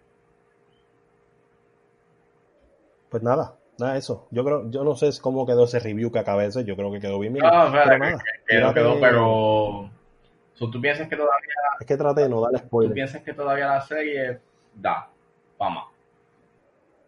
Pues 3.09 3.21
nada, 3.23 3.55
nada 3.79 3.93
de 3.93 3.99
eso. 3.99 4.27
Yo 4.31 4.43
creo, 4.43 4.69
yo 4.69 4.83
no 4.83 4.95
sé 4.95 5.09
cómo 5.21 5.45
quedó 5.45 5.65
ese 5.65 5.79
review 5.79 6.11
que 6.11 6.19
acabé 6.19 6.43
de 6.43 6.49
hacer. 6.49 6.65
Yo 6.65 6.75
creo 6.75 6.91
que 6.91 6.99
quedó 6.99 7.19
bien. 7.19 7.33
bien. 7.33 7.45
no, 7.45 7.65
espera, 7.67 7.83
pero 7.85 7.93
que- 7.99 8.11
nada, 8.11 8.23
que 8.47 8.55
quedó, 8.55 8.73
quedó, 8.73 8.99
pero. 8.99 9.89
¿Tú 10.71 10.81
piensas 10.81 11.07
que 11.09 11.15
todavía, 11.15 11.53
Es 11.79 11.85
que 11.87 11.97
traté 11.97 12.21
de 12.21 12.29
no 12.29 12.47
tú 12.49 12.57
spoiler. 12.57 12.93
piensas 12.93 13.21
que 13.21 13.33
todavía 13.33 13.67
la 13.67 13.81
serie 13.81 14.39
da 14.75 15.09
fama? 15.57 15.87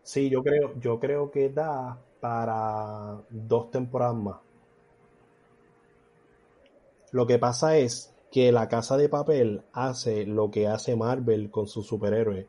Sí, 0.04 0.30
yo 0.30 0.44
creo, 0.44 0.74
yo 0.80 1.00
creo 1.00 1.32
que 1.32 1.50
da 1.50 2.00
para 2.20 3.22
dos 3.30 3.72
temporadas 3.72 4.16
más. 4.16 4.38
Lo 7.12 7.26
que 7.26 7.40
pasa 7.40 7.78
es 7.78 8.14
que 8.32 8.52
la 8.52 8.68
Casa 8.68 8.98
de 8.98 9.10
Papel 9.10 9.64
hace 9.74 10.26
lo 10.26 10.52
que 10.52 10.68
hace 10.68 10.96
Marvel 10.96 11.50
con 11.50 11.68
sus 11.68 11.88
superhéroes. 11.88 12.48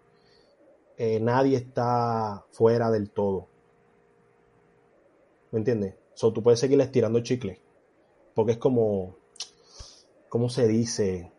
Eh, 0.99 1.21
nadie 1.21 1.57
está 1.57 2.45
fuera 2.51 2.91
del 2.91 3.11
todo. 3.11 3.47
¿Me 5.53 5.59
entiendes? 5.59 5.95
So, 6.15 6.33
tú 6.33 6.43
puedes 6.43 6.59
seguir 6.61 6.81
estirando 6.81 7.21
chicle. 7.21 7.61
Porque 8.35 8.53
es 8.53 8.59
como, 8.59 9.17
¿cómo 10.29 10.49
se 10.49 10.67
dice? 10.67 11.31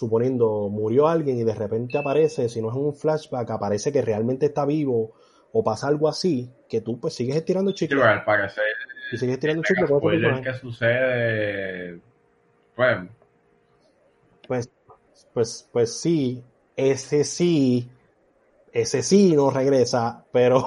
Suponiendo, 0.00 0.70
murió 0.70 1.08
alguien 1.08 1.36
y 1.36 1.44
de 1.44 1.54
repente 1.54 1.98
aparece, 1.98 2.48
si 2.48 2.62
no 2.62 2.70
es 2.70 2.74
un 2.74 2.94
flashback, 2.94 3.50
aparece 3.50 3.92
que 3.92 4.00
realmente 4.00 4.46
está 4.46 4.64
vivo 4.64 5.12
o 5.52 5.62
pasa 5.62 5.88
algo 5.88 6.08
así, 6.08 6.50
que 6.70 6.80
tú 6.80 6.98
pues 6.98 7.12
sigues 7.12 7.36
estirando 7.36 7.70
Sí, 7.72 7.86
chicle. 7.86 8.02
al 8.02 8.24
parecer, 8.24 8.64
Y 9.12 9.18
sigues 9.18 9.34
estirando 9.34 9.62
chicle 9.62 9.86
con 9.86 10.00
personaje. 10.00 10.42
que 10.42 10.54
sucede. 10.54 12.00
Pues, 12.74 12.98
Pues, 14.48 14.70
pues, 15.34 15.68
pues 15.70 16.00
sí, 16.00 16.42
ese 16.74 17.22
sí, 17.24 17.86
ese 18.72 19.02
sí 19.02 19.36
no 19.36 19.50
regresa, 19.50 20.24
pero, 20.32 20.66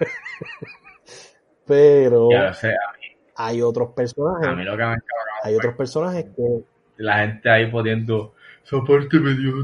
pero 1.64 2.28
ya 2.32 2.42
lo 2.46 2.54
sé, 2.54 2.70
a 2.70 2.92
mí, 2.98 3.16
hay 3.36 3.62
otros 3.62 3.92
personajes, 3.92 4.48
a 4.48 4.52
mí 4.56 4.64
lo 4.64 4.76
que 4.76 4.84
me 4.84 4.96
hay 5.44 5.54
otros 5.54 5.76
personajes 5.76 6.24
que, 6.34 6.64
la 6.96 7.18
gente 7.18 7.48
ahí 7.48 7.70
poniendo 7.70 8.34
esa 8.64 8.82
parte 8.84 9.20
me 9.20 9.34
dio 9.34 9.54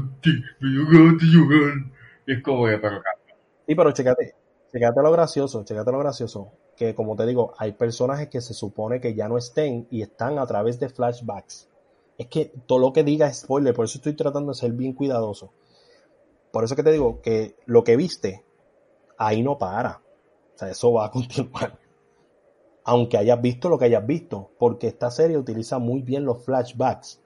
me 0.59 0.69
dio 0.69 0.85
ganas 0.87 1.17
de 1.21 1.27
llorar. 1.27 1.91
Es 2.25 2.43
como 2.43 2.65
que, 2.65 2.77
pero 2.77 3.01
sí, 3.67 3.75
pero 3.75 3.91
chécate, 3.91 4.35
chécate 4.71 5.01
lo 5.01 5.11
gracioso, 5.11 5.63
chécate 5.63 5.91
lo 5.91 5.99
gracioso, 5.99 6.51
que 6.75 6.93
como 6.95 7.15
te 7.15 7.25
digo, 7.25 7.53
hay 7.57 7.73
personajes 7.73 8.29
que 8.29 8.41
se 8.41 8.53
supone 8.53 9.01
que 9.01 9.13
ya 9.15 9.27
no 9.27 9.37
estén 9.37 9.87
y 9.89 10.01
están 10.01 10.39
a 10.39 10.45
través 10.45 10.79
de 10.79 10.89
flashbacks. 10.89 11.67
Es 12.17 12.27
que 12.27 12.51
todo 12.67 12.79
lo 12.79 12.93
que 12.93 13.03
diga 13.03 13.27
es 13.27 13.39
spoiler, 13.39 13.73
por 13.73 13.85
eso 13.85 13.97
estoy 13.97 14.13
tratando 14.13 14.51
de 14.51 14.59
ser 14.59 14.71
bien 14.73 14.93
cuidadoso. 14.93 15.51
por 16.51 16.63
eso 16.63 16.75
que 16.75 16.83
te 16.83 16.91
digo 16.91 17.21
que 17.21 17.55
lo 17.65 17.83
que 17.83 17.95
viste, 17.97 18.43
ahí 19.17 19.43
no 19.43 19.57
para. 19.57 20.01
O 20.55 20.57
sea, 20.57 20.69
eso 20.69 20.93
va 20.93 21.05
a 21.05 21.11
continuar. 21.17 21.79
Aunque 22.83 23.17
hayas 23.17 23.41
visto 23.41 23.69
lo 23.69 23.77
que 23.77 23.85
hayas 23.85 24.05
visto, 24.05 24.51
porque 24.59 24.87
esta 24.87 25.11
serie 25.11 25.37
utiliza 25.37 25.79
muy 25.79 26.01
bien 26.01 26.25
los 26.25 26.43
flashbacks. 26.43 27.20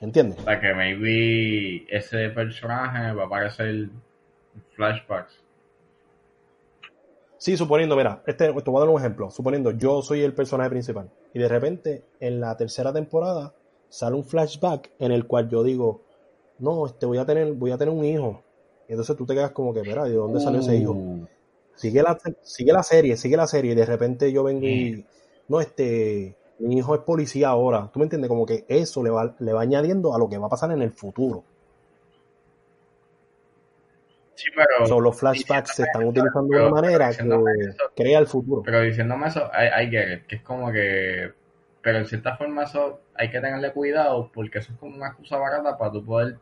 ¿Entiendes? 0.00 0.38
O 0.40 0.44
sea, 0.44 0.60
que 0.60 0.74
maybe 0.74 1.86
ese 1.88 2.30
personaje 2.30 3.12
va 3.12 3.24
a 3.24 3.26
aparecer 3.26 3.90
flashbacks. 4.74 5.34
Sí, 7.36 7.56
suponiendo, 7.56 7.96
mira, 7.96 8.22
este, 8.26 8.52
te 8.52 8.70
voy 8.70 8.76
a 8.76 8.80
dar 8.80 8.88
un 8.88 9.00
ejemplo. 9.00 9.30
Suponiendo, 9.30 9.70
yo 9.72 10.02
soy 10.02 10.22
el 10.22 10.34
personaje 10.34 10.70
principal. 10.70 11.10
Y 11.32 11.38
de 11.38 11.48
repente, 11.48 12.04
en 12.18 12.40
la 12.40 12.56
tercera 12.56 12.92
temporada, 12.92 13.54
sale 13.88 14.16
un 14.16 14.24
flashback 14.24 14.90
en 14.98 15.12
el 15.12 15.26
cual 15.26 15.48
yo 15.48 15.62
digo, 15.62 16.02
no, 16.58 16.86
este 16.86 17.06
voy 17.06 17.18
a 17.18 17.26
tener, 17.26 17.52
voy 17.52 17.70
a 17.70 17.78
tener 17.78 17.94
un 17.94 18.04
hijo. 18.04 18.42
Y 18.88 18.92
entonces 18.92 19.16
tú 19.16 19.26
te 19.26 19.34
quedas 19.34 19.52
como 19.52 19.72
que, 19.72 19.82
mira, 19.82 20.04
¿de 20.04 20.14
dónde 20.14 20.40
salió 20.40 20.60
ese 20.60 20.76
hijo? 20.76 20.92
Uh, 20.92 21.26
Sigue 21.76 22.02
la, 22.02 22.18
sigue 22.42 22.72
la 22.72 22.82
serie, 22.82 23.16
sigue 23.16 23.38
la 23.38 23.46
serie, 23.46 23.72
y 23.72 23.74
de 23.74 23.86
repente 23.86 24.30
yo 24.32 24.44
vengo 24.44 24.66
y, 24.66 25.06
no, 25.48 25.62
este, 25.62 26.36
mi 26.60 26.78
hijo 26.78 26.94
es 26.94 27.00
policía 27.02 27.48
ahora. 27.48 27.90
¿Tú 27.92 27.98
me 27.98 28.04
entiendes? 28.04 28.28
Como 28.28 28.46
que 28.46 28.64
eso 28.68 29.02
le 29.02 29.10
va, 29.10 29.34
le 29.38 29.52
va 29.52 29.62
añadiendo 29.62 30.14
a 30.14 30.18
lo 30.18 30.28
que 30.28 30.38
va 30.38 30.46
a 30.46 30.50
pasar 30.50 30.70
en 30.72 30.82
el 30.82 30.92
futuro. 30.92 31.44
Sí, 34.34 34.46
pero, 34.56 34.86
So, 34.86 35.00
los 35.00 35.18
flashbacks 35.18 35.74
se 35.74 35.82
están 35.82 36.02
eso, 36.02 36.10
utilizando 36.10 36.56
de 36.56 36.62
una 36.62 36.70
manera 36.70 37.10
que 37.10 37.22
eso- 37.22 37.90
crea 37.94 38.18
el 38.18 38.26
futuro. 38.26 38.62
pero 38.62 38.80
diciéndome 38.80 39.28
eso, 39.28 39.50
get 39.90 40.12
it, 40.18 40.26
que 40.26 40.36
es 40.36 40.42
como 40.42 40.72
que, 40.72 41.32
pero 41.82 41.98
en 41.98 42.06
cierta 42.06 42.36
forma 42.36 42.62
eso 42.64 43.00
hay 43.14 43.30
que 43.30 43.40
tenerle 43.40 43.72
cuidado 43.72 44.30
porque 44.32 44.60
eso 44.60 44.72
es 44.72 44.78
como 44.78 44.96
una 44.96 45.08
excusa 45.08 45.36
barata 45.36 45.76
para 45.76 45.92
tú 45.92 46.04
poder 46.04 46.38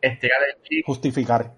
estirar 0.00 0.38
el 0.48 0.62
chicle, 0.62 0.82
Justificar. 0.86 1.52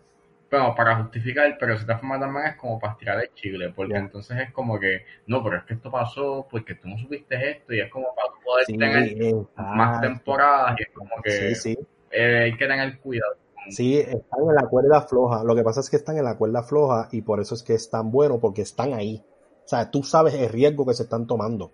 Bueno, 0.53 0.75
para 0.75 0.97
justificar, 1.03 1.57
pero 1.59 1.73
de 1.73 1.79
cierta 1.79 1.99
forma 1.99 2.21
también 2.21 2.47
es 2.47 2.57
como 2.57 2.79
para 2.79 2.93
estirar 2.95 3.21
el 3.23 3.33
chicle, 3.35 3.71
porque 3.71 3.99
entonces 3.99 4.39
es 4.39 4.53
como 4.53 4.79
que, 4.79 5.05
no, 5.27 5.43
pero 5.43 5.57
es 5.59 5.65
que 5.65 5.75
esto 5.75 5.91
pasó 5.91 6.47
porque 6.51 6.75
tú 6.77 6.89
no 6.89 6.99
supiste 6.99 7.51
esto 7.51 7.73
y 7.75 7.81
es 7.81 7.91
como 7.91 8.15
para 8.15 8.29
poder 8.45 8.67
Sí, 8.67 8.77
tener 8.79 9.17
más 9.57 9.99
temporadas 10.01 10.79
y 10.79 10.83
es 10.85 10.91
como 10.95 11.21
que 11.23 11.31
Sí, 11.39 11.55
sí. 11.55 11.77
eh, 12.11 12.39
hay 12.45 12.57
que 12.57 12.67
tener 12.67 12.99
cuidado. 13.01 13.37
Sí, 13.67 13.97
están 13.99 14.41
en 14.49 14.55
la 14.55 14.69
cuerda 14.69 15.03
floja. 15.03 15.43
Lo 15.43 15.57
que 15.57 15.65
pasa 15.65 15.81
es 15.81 15.91
que 15.91 15.97
están 15.97 16.17
en 16.17 16.25
la 16.25 16.37
cuerda 16.39 16.63
floja 16.63 17.09
y 17.11 17.23
por 17.23 17.41
eso 17.41 17.57
es 17.57 17.65
que 17.65 17.75
es 17.75 17.91
tan 17.91 18.13
bueno, 18.13 18.39
porque 18.41 18.63
están 18.63 18.93
ahí. 18.95 19.27
O 19.65 19.69
sea, 19.69 19.91
tú 19.91 20.03
sabes 20.05 20.35
el 20.35 20.49
riesgo 20.49 20.87
que 20.87 20.95
se 20.95 21.05
están 21.05 21.27
tomando. 21.27 21.73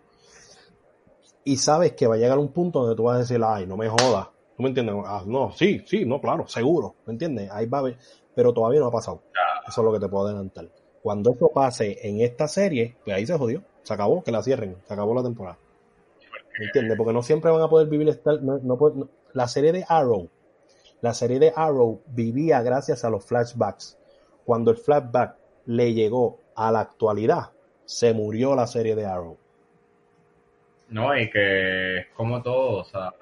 Y 1.44 1.56
sabes 1.56 1.92
que 1.94 2.06
va 2.06 2.14
a 2.14 2.18
llegar 2.18 2.38
un 2.38 2.52
punto 2.52 2.80
donde 2.80 2.94
tú 2.96 3.04
vas 3.04 3.16
a 3.16 3.20
decir, 3.20 3.40
ay, 3.44 3.66
no 3.66 3.76
me 3.76 3.88
jodas. 3.88 4.28
¿Tú 4.56 4.62
me 4.62 4.68
entiendes? 4.68 4.94
Ah, 5.06 5.22
no, 5.26 5.52
sí, 5.52 5.82
sí, 5.86 6.04
no, 6.04 6.20
claro, 6.20 6.46
seguro. 6.48 6.96
¿Me 7.06 7.12
entiendes? 7.14 7.50
Ahí 7.50 7.66
va 7.66 7.78
a 7.78 7.80
haber. 7.82 7.98
Pero 8.38 8.52
todavía 8.52 8.78
no 8.78 8.86
ha 8.86 8.92
pasado. 8.92 9.20
Eso 9.66 9.80
es 9.80 9.84
lo 9.84 9.92
que 9.92 9.98
te 9.98 10.08
puedo 10.08 10.26
adelantar. 10.28 10.68
Cuando 11.02 11.32
eso 11.32 11.50
pase 11.52 11.98
en 12.08 12.20
esta 12.20 12.46
serie, 12.46 12.94
pues 13.04 13.16
ahí 13.16 13.26
se 13.26 13.36
jodió. 13.36 13.64
Se 13.82 13.92
acabó, 13.92 14.22
que 14.22 14.30
la 14.30 14.44
cierren. 14.44 14.76
Se 14.86 14.94
acabó 14.94 15.12
la 15.12 15.24
temporada. 15.24 15.58
¿Me 16.56 16.66
entiendes? 16.66 16.96
Porque 16.96 17.12
no 17.12 17.20
siempre 17.24 17.50
van 17.50 17.62
a 17.62 17.68
poder 17.68 17.88
vivir 17.88 18.08
esta- 18.08 18.36
no- 18.40 18.58
no 18.62 18.78
puede- 18.78 18.94
no- 18.94 19.08
la 19.32 19.48
serie 19.48 19.72
de 19.72 19.84
Arrow. 19.88 20.28
La 21.00 21.14
serie 21.14 21.40
de 21.40 21.52
Arrow 21.56 22.00
vivía 22.06 22.62
gracias 22.62 23.04
a 23.04 23.10
los 23.10 23.24
flashbacks. 23.24 23.98
Cuando 24.46 24.70
el 24.70 24.76
flashback 24.76 25.34
le 25.66 25.92
llegó 25.92 26.38
a 26.54 26.70
la 26.70 26.78
actualidad, 26.78 27.50
se 27.86 28.14
murió 28.14 28.54
la 28.54 28.68
serie 28.68 28.94
de 28.94 29.04
Arrow. 29.04 29.36
No, 30.90 31.18
y 31.18 31.28
que 31.28 31.98
es 31.98 32.06
como 32.16 32.40
todo, 32.40 32.82
o 32.82 32.84
sea, 32.84 33.12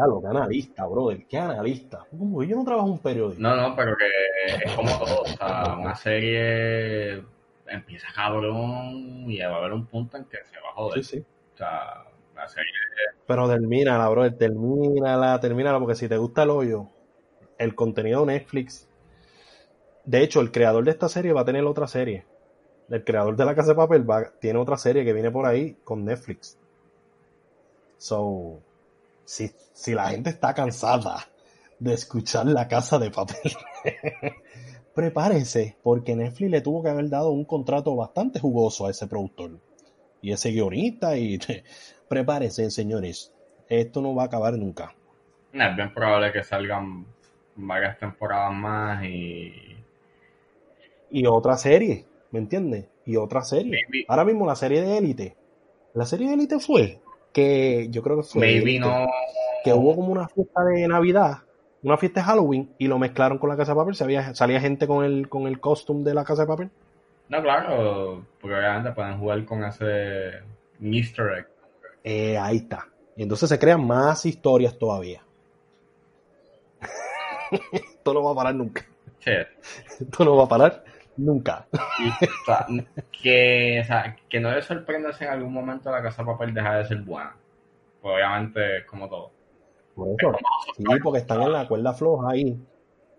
Claro, 0.00 0.22
qué 0.22 0.28
analista, 0.28 0.86
brother, 0.86 1.26
qué 1.26 1.36
analista. 1.36 2.06
Yo 2.10 2.56
no 2.56 2.64
trabajo 2.64 2.86
en 2.86 2.92
un 2.92 2.98
periódico. 3.00 3.42
no, 3.42 3.54
no, 3.54 3.76
pero 3.76 3.94
que 3.98 4.64
es 4.64 4.72
como 4.72 4.88
todo, 4.98 5.20
o 5.20 5.26
sea, 5.26 5.76
una 5.78 5.94
serie 5.94 7.22
empieza 7.66 8.08
cabrón 8.14 9.30
y 9.30 9.38
va 9.40 9.56
a 9.56 9.58
haber 9.58 9.74
un 9.74 9.84
punto 9.84 10.16
en 10.16 10.24
que 10.24 10.38
se 10.38 10.58
va 10.58 10.70
a 10.70 10.72
joder. 10.72 11.04
Sí, 11.04 11.18
sí. 11.18 11.24
O 11.52 11.56
sea, 11.58 12.06
la 12.34 12.48
serie, 12.48 12.70
Pero 13.26 13.46
termínala, 13.46 14.08
brother, 14.08 14.38
termínala, 14.38 15.38
termínala, 15.38 15.78
porque 15.78 15.94
si 15.94 16.08
te 16.08 16.16
gusta 16.16 16.44
el 16.44 16.50
hoyo, 16.50 16.86
el 17.58 17.74
contenido 17.74 18.24
de 18.24 18.32
Netflix. 18.32 18.88
De 20.06 20.22
hecho, 20.22 20.40
el 20.40 20.50
creador 20.50 20.82
de 20.82 20.92
esta 20.92 21.10
serie 21.10 21.34
va 21.34 21.42
a 21.42 21.44
tener 21.44 21.62
otra 21.66 21.86
serie. 21.86 22.24
El 22.88 23.04
creador 23.04 23.36
de 23.36 23.44
La 23.44 23.54
Casa 23.54 23.72
de 23.72 23.74
Papel 23.74 24.10
va, 24.10 24.30
tiene 24.40 24.58
otra 24.58 24.78
serie 24.78 25.04
que 25.04 25.12
viene 25.12 25.30
por 25.30 25.44
ahí 25.44 25.76
con 25.84 26.06
Netflix. 26.06 26.58
So, 27.98 28.62
si, 29.30 29.52
si 29.72 29.94
la 29.94 30.08
gente 30.08 30.30
está 30.30 30.52
cansada 30.54 31.24
de 31.78 31.94
escuchar 31.94 32.46
La 32.46 32.66
Casa 32.66 32.98
de 32.98 33.12
Papel, 33.12 33.52
prepárense, 34.94 35.76
porque 35.84 36.16
Netflix 36.16 36.50
le 36.50 36.60
tuvo 36.60 36.82
que 36.82 36.88
haber 36.90 37.08
dado 37.08 37.30
un 37.30 37.44
contrato 37.44 37.94
bastante 37.94 38.40
jugoso 38.40 38.86
a 38.86 38.90
ese 38.90 39.06
productor 39.06 39.52
y 40.20 40.32
ese 40.32 40.50
guionista 40.50 41.16
y 41.16 41.38
prepárense, 42.08 42.72
señores. 42.72 43.32
Esto 43.68 44.02
no 44.02 44.16
va 44.16 44.24
a 44.24 44.26
acabar 44.26 44.54
nunca. 44.58 44.96
es 45.52 45.76
bien 45.76 45.94
probable 45.94 46.32
que 46.32 46.42
salgan 46.42 47.06
varias 47.54 48.00
temporadas 48.00 48.52
más 48.52 49.04
y 49.04 49.52
Y 51.08 51.24
otra 51.26 51.56
serie, 51.56 52.04
¿me 52.32 52.40
entiendes? 52.40 52.86
Y 53.06 53.14
otra 53.14 53.42
serie. 53.44 53.70
maybe, 53.70 54.04
Ahora 54.08 54.24
mismo 54.24 54.44
la 54.44 54.56
serie 54.56 54.82
de 54.82 54.98
Élite. 54.98 55.36
La 55.94 56.04
serie 56.04 56.26
de 56.26 56.34
Élite 56.34 56.58
fue 56.58 57.00
que 57.32 57.88
yo 57.90 58.02
creo 58.02 58.18
que 58.18 58.22
fue 58.24 58.40
maybe 58.40 58.78
no, 58.78 59.06
que 59.64 59.72
hubo 59.72 59.94
como 59.94 60.12
una 60.12 60.28
fiesta 60.28 60.64
de 60.64 60.88
Navidad, 60.88 61.38
una 61.82 61.96
fiesta 61.96 62.20
de 62.20 62.26
Halloween 62.26 62.74
y 62.78 62.88
lo 62.88 62.98
mezclaron 62.98 63.38
con 63.38 63.48
la 63.50 63.56
Casa 63.56 63.72
de 63.72 63.76
Papel. 63.76 63.94
Salía, 63.94 64.34
salía 64.34 64.60
gente 64.60 64.86
con 64.86 65.04
el 65.04 65.28
con 65.28 65.46
el 65.46 65.60
costume 65.60 66.04
de 66.04 66.14
la 66.14 66.24
Casa 66.24 66.42
de 66.42 66.48
Papel. 66.48 66.70
no, 67.28 67.42
claro, 67.42 68.24
porque 68.40 68.56
obviamente 68.56 68.92
pueden 68.92 69.18
jugar 69.18 69.44
con 69.44 69.64
ese 69.64 70.40
Easter 70.80 71.26
egg. 71.38 71.46
Eh, 72.04 72.38
ahí 72.38 72.58
está. 72.58 72.88
Y 73.16 73.22
entonces 73.22 73.48
se 73.48 73.58
crean 73.58 73.86
más 73.86 74.24
historias 74.24 74.78
todavía. 74.78 75.22
Esto 77.72 78.14
no 78.14 78.22
va 78.22 78.32
a 78.32 78.34
parar 78.34 78.54
nunca. 78.54 78.86
Sí, 79.18 79.32
Esto 80.00 80.24
no 80.24 80.36
va 80.36 80.44
a 80.44 80.48
parar 80.48 80.84
nunca. 81.16 81.66
Y, 81.98 82.08
o 82.08 82.44
sea, 82.44 82.66
que, 83.22 83.80
o 83.82 83.84
sea, 83.84 84.16
que 84.28 84.40
no 84.40 84.50
le 84.50 84.62
sorprenda 84.62 85.12
si 85.12 85.24
en 85.24 85.30
algún 85.30 85.52
momento 85.52 85.90
la 85.90 86.02
casa 86.02 86.22
de 86.22 86.26
papel 86.26 86.54
deja 86.54 86.76
de 86.76 86.84
ser 86.86 86.98
buena. 87.02 87.36
Pues 88.00 88.14
obviamente 88.14 88.78
es 88.78 88.84
como 88.84 89.08
todo. 89.08 89.30
Por 89.94 90.08
eso. 90.08 90.32
Sí, 90.76 90.84
porque 91.02 91.18
están 91.18 91.42
en 91.42 91.52
la 91.52 91.68
cuerda 91.68 91.92
floja 91.92 92.30
ahí. 92.30 92.58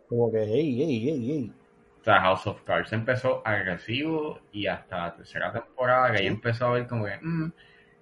Como 0.08 0.32
que, 0.32 0.44
hey, 0.44 0.76
hey, 0.78 1.02
hey, 1.06 1.26
hey. 1.28 1.54
O 2.02 2.04
sea, 2.04 2.20
House 2.22 2.48
of 2.48 2.62
Cards 2.64 2.92
empezó 2.94 3.44
agresivo 3.46 4.40
y 4.52 4.66
hasta 4.66 4.98
la 4.98 5.16
tercera 5.16 5.54
temporada 5.54 6.12
que 6.12 6.22
ahí 6.22 6.28
empezó 6.28 6.66
a 6.66 6.72
ver 6.72 6.88
como 6.88 7.06
que, 7.06 7.16
mm, 7.22 7.52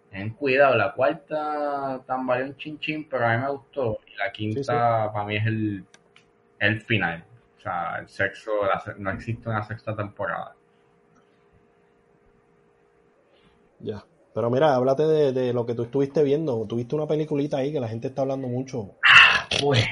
ten 0.10 0.30
cuidado, 0.32 0.76
la 0.76 0.94
cuarta 0.94 2.02
tambaleó 2.08 2.46
un 2.46 2.56
chin 2.56 2.80
chin, 2.80 3.08
pero 3.10 3.28
a 3.28 3.36
mí 3.36 3.44
me 3.44 3.52
gustó. 3.52 4.00
Y 4.08 4.16
la 4.16 4.32
quinta 4.32 5.12
para 5.12 5.26
mí 5.26 5.36
es 5.36 5.46
el, 5.46 5.86
el 6.60 6.82
final. 6.82 7.26
O 7.60 7.62
sea, 7.62 7.98
el 8.00 8.08
sexo, 8.08 8.52
no 9.00 9.12
existe 9.12 9.50
una 9.50 9.62
sexta 9.64 9.94
temporada. 9.94 10.56
Ya. 13.80 14.06
Pero 14.34 14.50
mira, 14.50 14.74
háblate 14.74 15.04
de, 15.04 15.34
de 15.34 15.52
lo 15.52 15.66
que 15.66 15.76
tú 15.76 15.84
estuviste 15.84 16.24
viendo. 16.24 16.66
Tuviste 16.66 16.96
una 16.96 17.06
peliculita 17.06 17.58
ahí 17.58 17.74
que 17.74 17.82
la 17.82 17.90
gente 17.90 18.08
está 18.08 18.22
hablando 18.22 18.48
mucho. 18.48 18.92
Pues, 19.62 19.86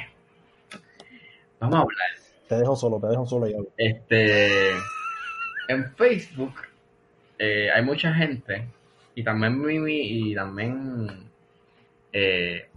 vamos 1.59 1.75
a 1.75 1.81
hablar. 1.81 2.07
Te 2.47 2.55
dejo 2.55 2.75
solo, 2.77 2.99
te 3.01 3.07
dejo 3.07 3.25
solo 3.25 3.47
ya. 3.47 3.57
Este, 3.75 4.71
en 5.67 5.93
Facebook 5.97 6.53
eh, 7.37 7.69
hay 7.69 7.83
mucha 7.83 8.13
gente 8.13 8.65
y 9.13 9.23
también 9.23 9.59
Mimi 9.59 9.99
y 9.99 10.35
también 10.35 11.29
eh, 12.13 12.69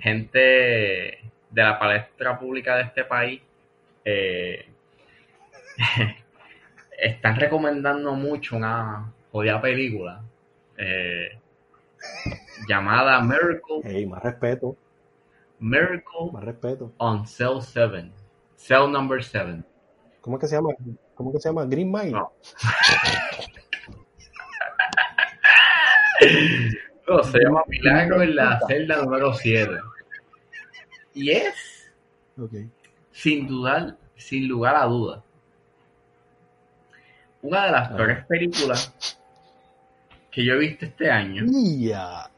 gente 0.00 0.38
de 0.38 1.62
la 1.62 1.78
palestra 1.78 2.38
pública 2.38 2.76
de 2.76 2.82
este 2.82 3.04
país 3.04 3.40
eh, 4.06 4.64
están 6.98 7.36
recomendando 7.36 8.14
mucho 8.14 8.56
una 8.56 9.12
jodida 9.32 9.60
película 9.60 10.22
eh, 10.78 11.38
llamada 12.68 13.20
Miracle, 13.20 13.80
Hey, 13.82 14.06
más 14.06 14.22
respeto, 14.22 14.76
Miracle 15.58 16.30
más 16.32 16.44
respeto. 16.44 16.92
on 16.98 17.26
Cell 17.26 17.60
7, 17.60 18.10
Cell 18.56 18.90
number 18.90 19.22
7. 19.22 19.62
¿Cómo 20.20 20.36
es 20.36 20.40
que 20.40 20.46
se 20.48 20.56
llama? 20.56 20.70
¿Cómo 21.14 21.30
es 21.30 21.34
que 21.36 21.40
se 21.40 21.48
llama? 21.48 21.64
Green 21.66 21.90
Mile. 21.90 22.10
No. 22.12 22.32
No, 27.08 27.22
se 27.22 27.38
llama 27.38 27.62
Milagro 27.68 28.20
en 28.22 28.34
la 28.34 28.58
celda 28.66 29.02
número 29.02 29.32
7. 29.32 29.74
Y 31.14 31.30
es, 31.30 31.92
Ok. 32.38 32.52
Sin 33.16 33.46
dudar, 33.46 33.96
sin 34.14 34.46
lugar 34.46 34.76
a 34.76 34.84
dudas, 34.84 35.22
una 37.40 37.64
de 37.64 37.72
las 37.72 37.88
peores 37.92 38.26
películas 38.26 39.18
que 40.30 40.44
yo 40.44 40.52
he 40.52 40.58
visto 40.58 40.84
este 40.84 41.10
año. 41.10 41.44
Ya. 41.78 42.30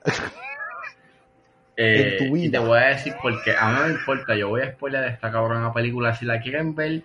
Eh, 1.80 2.18
En 2.20 2.30
tu 2.30 2.36
Y 2.36 2.48
te 2.48 2.58
voy 2.58 2.78
a 2.78 2.88
decir 2.88 3.14
porque 3.20 3.56
a 3.56 3.68
mí 3.70 3.76
no 3.76 3.86
me 3.86 3.92
importa, 3.92 4.36
yo 4.36 4.48
voy 4.48 4.62
a 4.62 4.72
spoiler 4.72 5.02
de 5.02 5.08
esta 5.10 5.32
cabrona 5.32 5.72
película. 5.72 6.14
Si 6.14 6.24
la 6.24 6.40
quieren 6.40 6.76
ver, 6.76 7.02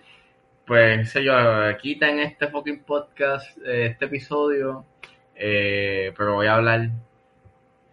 pues 0.66 1.10
sé 1.10 1.24
yo, 1.24 1.32
quiten 1.80 2.20
este 2.20 2.48
fucking 2.48 2.84
podcast, 2.84 3.58
eh, 3.64 3.86
este 3.86 4.04
episodio, 4.04 4.84
eh, 5.34 6.12
pero 6.16 6.34
voy 6.34 6.46
a 6.46 6.54
hablar 6.54 6.90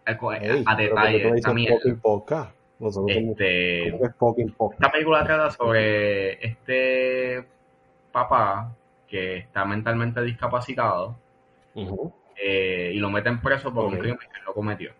a, 0.05 0.11
Ey, 0.11 0.17
pero 0.19 0.75
detalle 0.75 1.41
tú 1.41 1.53
me 1.53 1.61
dices 1.61 1.75
fucking 1.75 1.99
podcast. 1.99 2.60
Nosotros 2.81 3.13
somos 3.13 3.31
Este, 3.31 3.91
¿cómo 3.91 3.99
que 4.01 4.07
es 4.07 4.15
fucking 4.15 4.51
podcast. 4.53 4.81
esta 4.81 4.91
película 4.91 5.23
trata 5.23 5.51
sobre 5.51 6.45
este 6.45 7.45
papá 8.11 8.75
que 9.07 9.37
está 9.37 9.63
mentalmente 9.65 10.21
discapacitado 10.21 11.15
eh, 12.43 12.91
y 12.93 12.97
lo 12.99 13.09
meten 13.09 13.39
preso 13.41 13.73
por 13.73 13.85
un 13.85 13.97
crimen 13.97 14.17
que 14.17 14.25
él 14.37 14.43
no 14.45 14.53
cometió. 14.53 14.91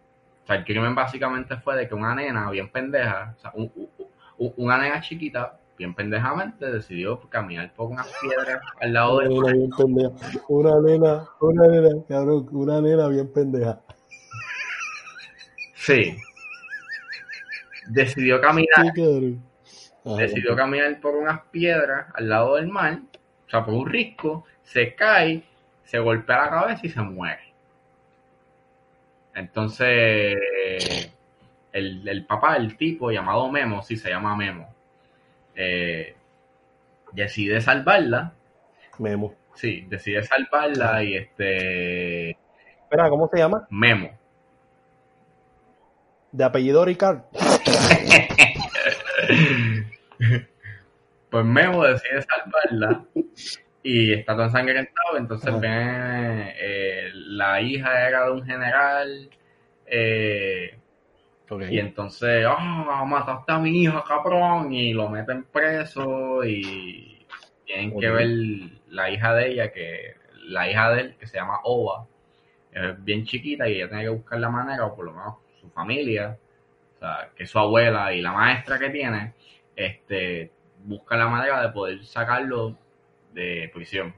O 0.43 0.47
sea, 0.47 0.55
el 0.57 0.63
crimen 0.65 0.93
básicamente 0.95 1.57
fue 1.57 1.75
de 1.75 1.87
que 1.87 1.95
una 1.95 2.13
nena 2.15 2.49
bien 2.51 2.69
pendeja, 2.69 3.33
o 3.37 3.39
sea, 3.39 3.51
un- 3.55 3.71
un- 3.75 3.89
un- 4.37 4.53
una 4.57 4.77
nena 4.77 5.01
chiquita, 5.01 5.57
bien 5.77 5.93
pendejamente, 5.95 6.71
decidió 6.71 7.19
caminar 7.29 7.73
por 7.73 7.89
unas 7.89 8.07
piedras 8.21 8.61
al 8.79 8.93
lado 8.93 9.17
Una 9.17 9.23
del 9.23 9.33
nena 9.33 9.53
bien 9.53 9.69
pendeja. 9.71 10.39
Una 10.49 10.79
nena, 10.81 11.27
una 11.39 11.67
nena, 11.67 11.89
cabrón, 12.07 12.47
una 12.51 12.81
nena 12.81 13.07
bien 13.07 13.31
pendeja. 13.33 13.79
Sí. 15.75 16.15
Decidió 17.93 18.39
caminar. 18.39 18.85
Ajá, 20.03 20.17
decidió 20.17 20.55
caminar 20.55 20.99
por 20.99 21.15
unas 21.15 21.41
piedras 21.51 22.07
al 22.13 22.29
lado 22.29 22.55
del 22.55 22.67
mar, 22.67 22.99
o 23.45 23.49
sea, 23.49 23.63
por 23.63 23.73
un 23.73 23.87
risco, 23.87 24.45
se 24.63 24.95
cae, 24.95 25.43
se 25.83 25.99
golpea 25.99 26.45
la 26.45 26.49
cabeza 26.49 26.81
y 26.83 26.89
se 26.89 27.01
muere. 27.01 27.53
Entonces, 29.35 30.37
el, 31.71 32.07
el 32.07 32.25
papá, 32.25 32.57
el 32.57 32.75
tipo 32.77 33.11
llamado 33.11 33.49
Memo, 33.51 33.81
sí 33.83 33.95
se 33.95 34.09
llama 34.09 34.35
Memo, 34.35 34.73
eh, 35.55 36.15
decide 37.11 37.61
salvarla, 37.61 38.33
Memo. 38.99 39.35
sí, 39.55 39.85
decide 39.87 40.23
salvarla 40.23 41.03
y 41.03 41.15
este, 41.15 42.31
Espera, 42.31 43.09
¿cómo 43.09 43.27
se 43.27 43.37
llama? 43.37 43.67
Memo, 43.69 44.09
De 46.31 46.43
apellido 46.43 46.85
Ricard. 46.85 47.23
pues 51.29 51.45
Memo 51.45 51.83
decide 51.83 52.21
salvarla 52.21 53.03
y 53.83 54.13
está 54.13 54.33
todo 54.33 54.45
ensangrentado, 54.45 55.17
entonces 55.17 55.59
ven, 55.59 56.53
eh, 56.59 57.09
la 57.13 57.61
hija 57.61 58.07
era 58.07 58.25
de 58.25 58.31
un 58.31 58.45
general, 58.45 59.29
eh, 59.85 60.77
y 61.69 61.79
entonces, 61.79 62.45
ah, 62.47 63.03
mataste 63.05 63.51
a 63.51 63.59
mi 63.59 63.83
hija, 63.83 64.03
cabrón, 64.07 64.71
y 64.71 64.93
lo 64.93 65.09
meten 65.09 65.43
preso 65.43 66.43
y 66.45 67.25
tienen 67.65 67.99
que 67.99 68.09
ver 68.09 68.27
la 68.87 69.09
hija 69.09 69.33
de 69.33 69.49
ella, 69.49 69.71
que 69.71 70.15
la 70.45 70.69
hija 70.69 70.91
de 70.91 71.01
él, 71.01 71.15
que 71.19 71.27
se 71.27 71.37
llama 71.37 71.59
Ova, 71.63 72.07
es 72.71 73.03
bien 73.03 73.25
chiquita 73.25 73.67
y 73.67 73.75
ella 73.75 73.89
tiene 73.89 74.03
que 74.03 74.09
buscar 74.09 74.39
la 74.39 74.49
manera, 74.49 74.85
o 74.85 74.95
por 74.95 75.05
lo 75.05 75.11
menos 75.11 75.35
su 75.61 75.69
familia, 75.69 76.37
o 76.95 76.99
sea, 76.99 77.29
que 77.35 77.45
su 77.45 77.59
abuela 77.59 78.13
y 78.13 78.21
la 78.21 78.31
maestra 78.33 78.79
que 78.79 78.89
tiene, 78.89 79.33
este, 79.75 80.51
busca 80.83 81.15
la 81.15 81.27
manera 81.27 81.61
de 81.61 81.69
poder 81.69 82.03
sacarlo 82.03 82.77
de 83.33 83.69
prisión. 83.73 84.13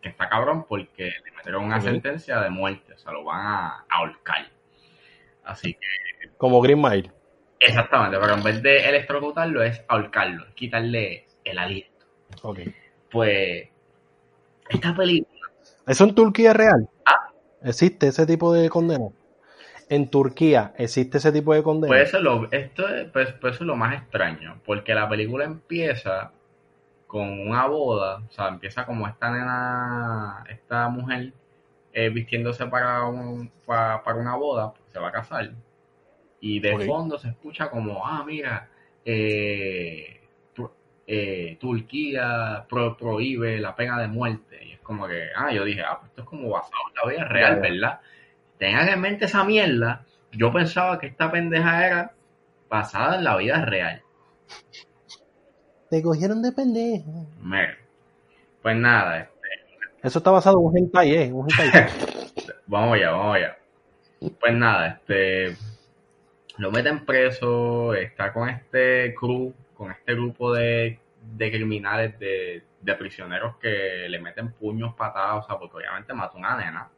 Que 0.00 0.10
está 0.10 0.28
cabrón 0.28 0.64
porque 0.68 1.04
le 1.24 1.32
metieron 1.36 1.64
una 1.64 1.80
sentencia 1.80 2.40
de 2.40 2.50
muerte, 2.50 2.92
o 2.94 2.98
sea, 2.98 3.12
lo 3.12 3.24
van 3.24 3.44
a, 3.44 3.66
a 3.66 3.84
ahorcar. 3.88 4.46
Así 5.44 5.74
que, 5.74 6.28
Como 6.36 6.60
Green 6.60 6.80
Mile. 6.80 7.10
exactamente, 7.58 8.18
pero 8.20 8.34
en 8.34 8.42
vez 8.42 8.62
de 8.62 8.88
electrocutarlo 8.88 9.62
es 9.62 9.82
ahorcarlo, 9.88 10.46
es 10.46 10.54
quitarle 10.54 11.26
el 11.44 11.58
aliento. 11.58 12.06
Ok. 12.42 12.60
Pues, 13.10 13.68
esta 14.68 14.94
película, 14.94 15.32
¿Eso 15.86 16.04
en 16.04 16.14
Turquía 16.14 16.50
es 16.50 16.56
real? 16.56 16.88
Ah. 17.04 17.30
¿Existe 17.62 18.08
ese 18.08 18.26
tipo 18.26 18.52
de 18.52 18.68
condena? 18.68 19.08
En 19.88 20.08
Turquía 20.10 20.72
existe 20.78 21.18
ese 21.18 21.32
tipo 21.32 21.52
de 21.54 21.62
condena. 21.64 21.88
pues 21.94 22.08
eso, 22.08 22.18
es 22.18 22.22
lo, 22.22 22.50
esto 22.50 22.88
es, 22.88 23.08
pues, 23.10 23.32
pues 23.40 23.54
eso 23.54 23.64
es 23.64 23.68
lo 23.68 23.76
más 23.76 23.94
extraño, 23.94 24.60
porque 24.64 24.94
la 24.94 25.08
película 25.08 25.44
empieza 25.44 26.32
con 27.06 27.28
una 27.40 27.66
boda, 27.66 28.18
o 28.28 28.32
sea, 28.32 28.48
empieza 28.48 28.86
como 28.86 29.08
esta 29.08 29.30
nena, 29.30 30.44
esta 30.50 30.88
mujer 30.88 31.32
eh, 31.92 32.10
vistiéndose 32.10 32.66
para, 32.66 33.04
un, 33.06 33.50
pa- 33.66 34.02
para 34.04 34.18
una 34.18 34.36
boda, 34.36 34.74
se 34.92 34.98
va 35.00 35.08
a 35.08 35.12
casar, 35.12 35.52
y 36.40 36.60
de 36.60 36.78
fondo 36.78 37.18
se 37.18 37.28
escucha 37.30 37.70
como, 37.70 38.06
ah, 38.06 38.24
mira, 38.26 38.68
eh, 39.04 40.20
eh, 41.06 41.56
Turquía 41.60 42.66
pro- 42.68 42.96
prohíbe 42.96 43.58
la 43.60 43.74
pena 43.76 44.00
de 44.00 44.08
muerte, 44.08 44.64
y 44.64 44.72
es 44.72 44.80
como 44.80 45.06
que, 45.06 45.28
ah, 45.36 45.52
yo 45.52 45.64
dije, 45.64 45.82
ah, 45.82 45.98
pues 46.00 46.10
esto 46.10 46.22
es 46.22 46.28
como 46.28 46.50
basado 46.50 46.82
en 46.90 46.94
la 46.96 47.10
vida 47.16 47.28
real. 47.28 47.60
¿verdad? 47.60 48.00
Tengan 48.58 48.88
en 48.88 49.00
mente 49.00 49.26
esa 49.26 49.44
mierda, 49.44 50.04
yo 50.32 50.52
pensaba 50.52 50.98
que 50.98 51.08
esta 51.08 51.30
pendeja 51.30 51.86
era 51.86 52.12
basada 52.68 53.16
en 53.16 53.24
la 53.24 53.36
vida 53.36 53.64
real. 53.64 54.02
Te 55.90 56.02
cogieron 56.02 56.42
de 56.42 56.52
pendejo. 56.52 57.26
Mira, 57.40 57.76
Pues 58.62 58.76
nada, 58.76 59.20
este, 59.20 59.48
Eso 60.02 60.18
está 60.18 60.30
basado 60.30 60.58
en 60.58 60.66
un 60.66 60.76
hentai, 60.76 61.14
¿eh? 61.14 61.32
Un 61.32 61.46
hentai. 61.50 61.86
vamos 62.66 62.94
allá, 62.94 63.10
vamos 63.10 63.36
allá. 63.36 63.56
Pues 64.40 64.54
nada, 64.54 64.88
este 64.88 65.56
lo 66.58 66.70
meten 66.70 67.04
preso, 67.04 67.94
está 67.94 68.32
con 68.32 68.48
este 68.48 69.14
crew, 69.14 69.52
con 69.74 69.90
este 69.90 70.14
grupo 70.14 70.54
de, 70.54 70.98
de 71.20 71.50
criminales, 71.50 72.18
de, 72.18 72.64
de 72.80 72.94
prisioneros 72.94 73.56
que 73.58 74.06
le 74.08 74.18
meten 74.18 74.52
puños, 74.52 74.94
patadas, 74.94 75.44
o 75.44 75.46
sea, 75.46 75.58
porque 75.58 75.76
obviamente 75.76 76.14
mató 76.14 76.38
una 76.38 76.56
nena. 76.56 76.88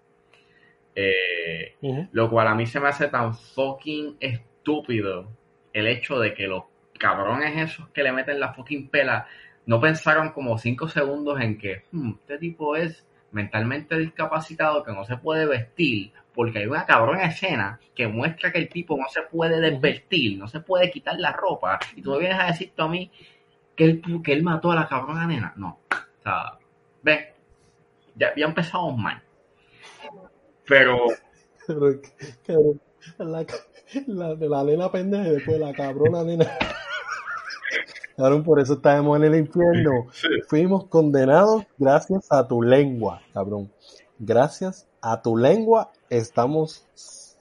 Eh, 1.01 1.77
lo 2.11 2.29
cual 2.29 2.49
a 2.49 2.55
mí 2.57 2.67
se 2.67 2.81
me 2.81 2.89
hace 2.89 3.07
tan 3.07 3.33
fucking 3.33 4.17
estúpido 4.19 5.29
el 5.73 5.87
hecho 5.87 6.19
de 6.19 6.35
que 6.35 6.49
los 6.49 6.65
cabrones 6.99 7.57
esos 7.57 7.89
que 7.91 8.03
le 8.03 8.11
meten 8.11 8.41
la 8.41 8.53
fucking 8.53 8.89
pela 8.89 9.29
no 9.67 9.81
pensaron 9.81 10.31
como 10.31 10.59
cinco 10.59 10.89
segundos 10.89 11.41
en 11.41 11.57
que 11.57 11.85
"Hmm, 11.93 12.15
este 12.21 12.39
tipo 12.39 12.75
es 12.75 13.07
mentalmente 13.31 13.97
discapacitado 13.97 14.83
que 14.83 14.91
no 14.91 15.05
se 15.05 15.19
puede 15.19 15.47
vestir 15.47 16.11
porque 16.35 16.59
hay 16.59 16.67
una 16.67 16.85
cabrona 16.85 17.27
escena 17.27 17.79
que 17.95 18.09
muestra 18.09 18.51
que 18.51 18.59
el 18.59 18.69
tipo 18.69 18.97
no 18.97 19.09
se 19.09 19.23
puede 19.23 19.61
desvestir, 19.61 20.37
no 20.37 20.49
se 20.49 20.59
puede 20.61 20.91
quitar 20.91 21.17
la 21.21 21.31
ropa 21.33 21.79
y 21.95 22.03
tú 22.03 22.11
me 22.13 22.19
vienes 22.19 22.41
a 22.41 22.47
decir 22.47 22.73
tú 22.75 22.83
a 22.83 22.89
mí 22.89 23.09
que 23.77 23.85
él, 23.85 24.03
que 24.25 24.33
él 24.33 24.43
mató 24.43 24.73
a 24.73 24.75
la 24.75 24.89
cabrona 24.89 25.29
nena. 25.29 25.53
No, 25.55 25.79
o 25.93 26.23
sea, 26.25 26.59
ve, 27.03 27.35
ya, 28.17 28.35
ya 28.35 28.47
empezamos 28.47 28.97
mal. 28.99 29.23
Pero 30.69 30.97
la, 33.19 33.47
la, 34.07 34.35
de 34.35 34.49
la 34.49 34.65
nena 34.65 34.93
pendeja 34.93 35.29
y 35.29 35.33
después 35.33 35.59
la 35.59 35.73
cabrona 35.73 36.23
nena. 36.25 36.47
Cabrón, 38.17 38.43
por 38.43 38.59
eso 38.59 38.75
estábamos 38.75 39.17
en 39.19 39.25
el 39.25 39.37
infierno. 39.37 40.09
Fuimos 40.49 40.87
condenados 40.87 41.65
gracias 41.79 42.27
a 42.31 42.47
tu 42.47 42.63
lengua, 42.63 43.23
cabrón. 43.33 43.71
Gracias 44.19 44.89
a 45.01 45.23
tu 45.23 45.37
lengua 45.37 45.93
estamos, 46.11 46.85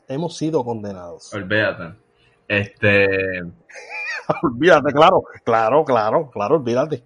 hemos 0.08 0.38
sido 0.38 0.64
condenados. 0.64 1.34
Olvídate. 1.34 1.96
Este, 2.48 3.42
olvídate, 4.44 4.94
claro, 4.94 5.24
claro, 5.44 5.84
claro, 5.84 6.30
claro, 6.30 6.56
olvídate. 6.56 7.04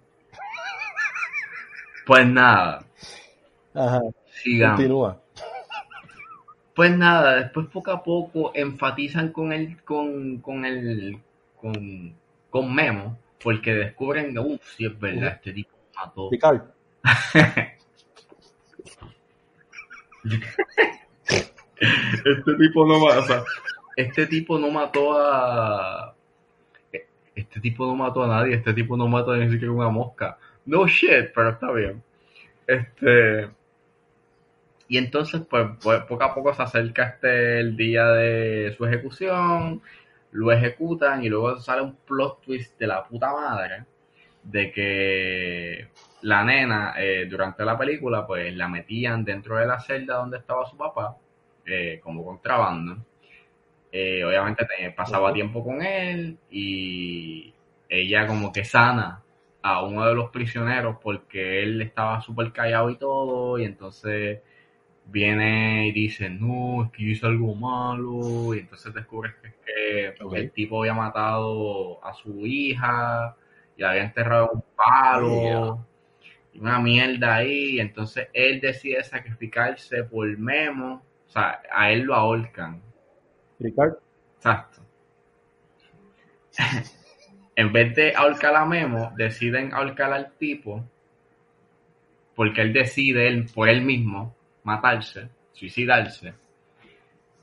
pues 2.06 2.28
nada, 2.28 2.86
Ajá, 3.74 4.02
sigamos. 4.44 4.78
continúa. 4.78 5.21
Pues 6.82 6.98
nada, 6.98 7.36
después 7.36 7.68
poco 7.68 7.92
a 7.92 8.02
poco 8.02 8.52
enfatizan 8.56 9.32
con 9.32 9.54
el, 9.54 9.84
con, 9.84 10.40
con 10.40 10.66
el, 10.66 11.20
con, 11.56 12.16
con 12.50 12.74
Memo, 12.74 13.20
porque 13.44 13.76
descubren 13.76 14.34
que, 14.34 14.40
uff, 14.40 14.60
sí 14.76 14.88
es 14.88 15.00
verdad, 15.00 15.34
este 15.34 15.54
tipo 15.54 15.70
mató. 15.96 16.30
Ricardo, 16.32 16.74
Este 21.76 22.56
tipo 22.58 22.88
no 22.88 23.00
mató, 23.00 23.46
este 23.96 24.26
tipo 24.26 24.58
no 24.58 24.72
mató 24.72 25.20
a, 25.20 26.16
este 27.36 27.60
tipo 27.60 27.86
no 27.86 27.96
mató 27.96 28.24
a 28.24 28.28
nadie, 28.28 28.56
este 28.56 28.74
tipo 28.74 28.98
no 28.98 29.08
mató 29.08 29.36
ni 29.36 29.52
siquiera 29.52 29.72
una 29.72 29.90
mosca. 29.90 30.40
No 30.66 30.88
shit, 30.88 31.32
pero 31.36 31.52
está 31.52 31.72
bien. 31.72 32.02
Este, 32.66 33.52
y 34.92 34.98
entonces, 34.98 35.42
pues, 35.50 35.68
pues, 35.82 36.04
poco 36.04 36.24
a 36.26 36.34
poco 36.36 36.54
se 36.54 36.64
acerca 36.64 37.04
este 37.10 37.60
el 37.62 37.78
día 37.78 38.08
de 38.10 38.74
su 38.78 38.86
ejecución, 38.86 39.82
lo 40.32 40.52
ejecutan 40.52 41.24
y 41.24 41.30
luego 41.30 41.58
sale 41.60 41.82
un 41.84 41.96
plot 41.98 42.42
twist 42.42 42.78
de 42.80 42.88
la 42.88 43.04
puta 43.06 43.32
madre 43.34 43.86
de 44.44 44.72
que 44.72 45.88
la 46.24 46.44
nena 46.44 46.94
eh, 46.98 47.28
durante 47.30 47.66
la 47.66 47.78
película 47.78 48.26
pues 48.28 48.56
la 48.56 48.68
metían 48.70 49.24
dentro 49.26 49.58
de 49.58 49.68
la 49.68 49.80
celda 49.80 50.16
donde 50.18 50.38
estaba 50.40 50.66
su 50.66 50.78
papá 50.78 51.18
eh, 51.66 52.00
como 52.04 52.26
contrabando. 52.26 52.98
Eh, 53.92 54.24
obviamente 54.24 54.66
te- 54.66 54.92
pasaba 54.92 55.34
tiempo 55.34 55.64
con 55.64 55.82
él 55.82 56.38
y 56.50 57.54
ella 57.90 58.26
como 58.26 58.52
que 58.54 58.64
sana 58.64 59.22
a 59.62 59.84
uno 59.86 60.06
de 60.08 60.16
los 60.16 60.30
prisioneros 60.32 60.98
porque 61.02 61.62
él 61.62 61.82
estaba 61.82 62.22
súper 62.22 62.54
callado 62.54 62.90
y 62.90 62.98
todo 62.98 63.60
y 63.60 63.66
entonces 63.66 64.40
viene 65.12 65.88
y 65.88 65.92
dice, 65.92 66.30
no, 66.30 66.86
es 66.86 66.92
que 66.92 67.04
yo 67.04 67.10
hice 67.10 67.26
algo 67.26 67.54
malo 67.54 68.54
y 68.56 68.60
entonces 68.60 68.94
descubres 68.94 69.34
que, 69.36 69.48
es 69.48 70.18
que 70.18 70.24
Ok. 70.24 70.36
el 70.36 70.52
tipo 70.52 70.80
había 70.82 70.94
matado 70.94 72.04
a 72.04 72.14
su 72.14 72.46
hija 72.46 73.36
y 73.76 73.82
la 73.82 73.92
había 73.92 74.04
enterrado 74.04 74.52
en 74.52 74.58
un 74.58 74.64
palo 74.76 75.86
y 76.54 76.60
una 76.60 76.80
mierda 76.80 77.36
ahí 77.36 77.76
y 77.76 77.80
entonces 77.80 78.28
él 78.34 78.62
decide 78.62 79.04
sacrificarse 79.04 80.04
por 80.04 80.28
Memo, 80.38 81.02
o 81.28 81.30
sea, 81.30 81.62
a 81.72 81.92
él 81.92 82.02
lo 82.02 82.16
ahorcan. 82.16 82.82
Ricardo, 83.60 84.00
Exacto. 84.38 84.82
en 87.56 87.72
vez 87.72 87.96
de 87.96 88.16
ahorcar 88.16 88.56
a 88.56 88.66
Memo, 88.66 89.14
deciden 89.16 89.74
ahorcar 89.74 90.12
al 90.14 90.32
tipo 90.34 90.84
porque 92.36 92.62
él 92.62 92.74
decide 92.74 93.28
él, 93.28 93.46
por 93.54 93.70
él 93.70 93.82
mismo 93.82 94.36
matarse, 94.64 95.30
suicidarse. 95.54 96.34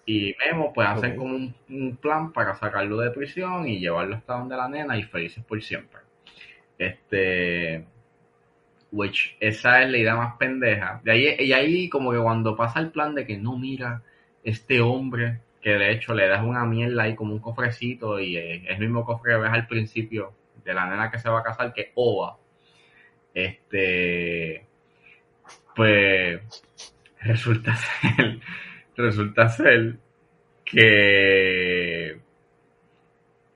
Y 0.06 0.34
Memo 0.38 0.72
pues 0.72 0.88
hacen 0.88 1.12
Ok. 1.12 1.16
como 1.18 1.34
un, 1.36 1.54
un 1.68 1.96
plan 1.96 2.32
para 2.32 2.54
sacarlo 2.54 2.98
de 2.98 3.10
prisión 3.10 3.68
y 3.68 3.78
llevarlo 3.78 4.16
hasta 4.16 4.34
donde 4.38 4.56
la 4.56 4.68
nena 4.68 4.96
y 4.96 5.02
felices 5.02 5.44
por 5.44 5.62
siempre. 5.62 6.00
Este 6.78 7.84
which 8.90 9.36
esa 9.38 9.82
es 9.82 9.90
la 9.90 9.98
idea 9.98 10.16
más 10.16 10.36
pendeja. 10.38 11.00
De 11.04 11.12
ahí, 11.12 11.36
y 11.40 11.52
ahí 11.52 11.88
como 11.90 12.10
que 12.12 12.18
cuando 12.18 12.56
pasa 12.56 12.80
el 12.80 12.90
plan 12.90 13.14
de 13.14 13.26
que 13.26 13.36
no 13.36 13.58
mira 13.58 14.02
este 14.42 14.80
hombre 14.80 15.40
que 15.60 15.70
de 15.70 15.92
hecho 15.92 16.14
le 16.14 16.26
das 16.28 16.42
una 16.44 16.64
mierda 16.64 17.02
ahí 17.02 17.14
como 17.14 17.32
un 17.34 17.40
cofrecito 17.40 18.18
y 18.20 18.36
es 18.36 18.62
el 18.66 18.78
mismo 18.78 19.04
cofre 19.04 19.32
que 19.34 19.40
ves 19.40 19.50
al 19.52 19.66
principio 19.66 20.32
de 20.64 20.72
la 20.72 20.86
nena 20.88 21.10
que 21.10 21.18
se 21.18 21.28
va 21.28 21.40
a 21.40 21.42
casar 21.42 21.72
que 21.74 21.92
Ova. 21.96 22.38
Este 23.34 24.64
pues 25.74 26.40
resulta 27.20 27.74
ser 27.76 28.40
resulta 28.96 29.48
ser 29.48 29.96
que 30.64 32.20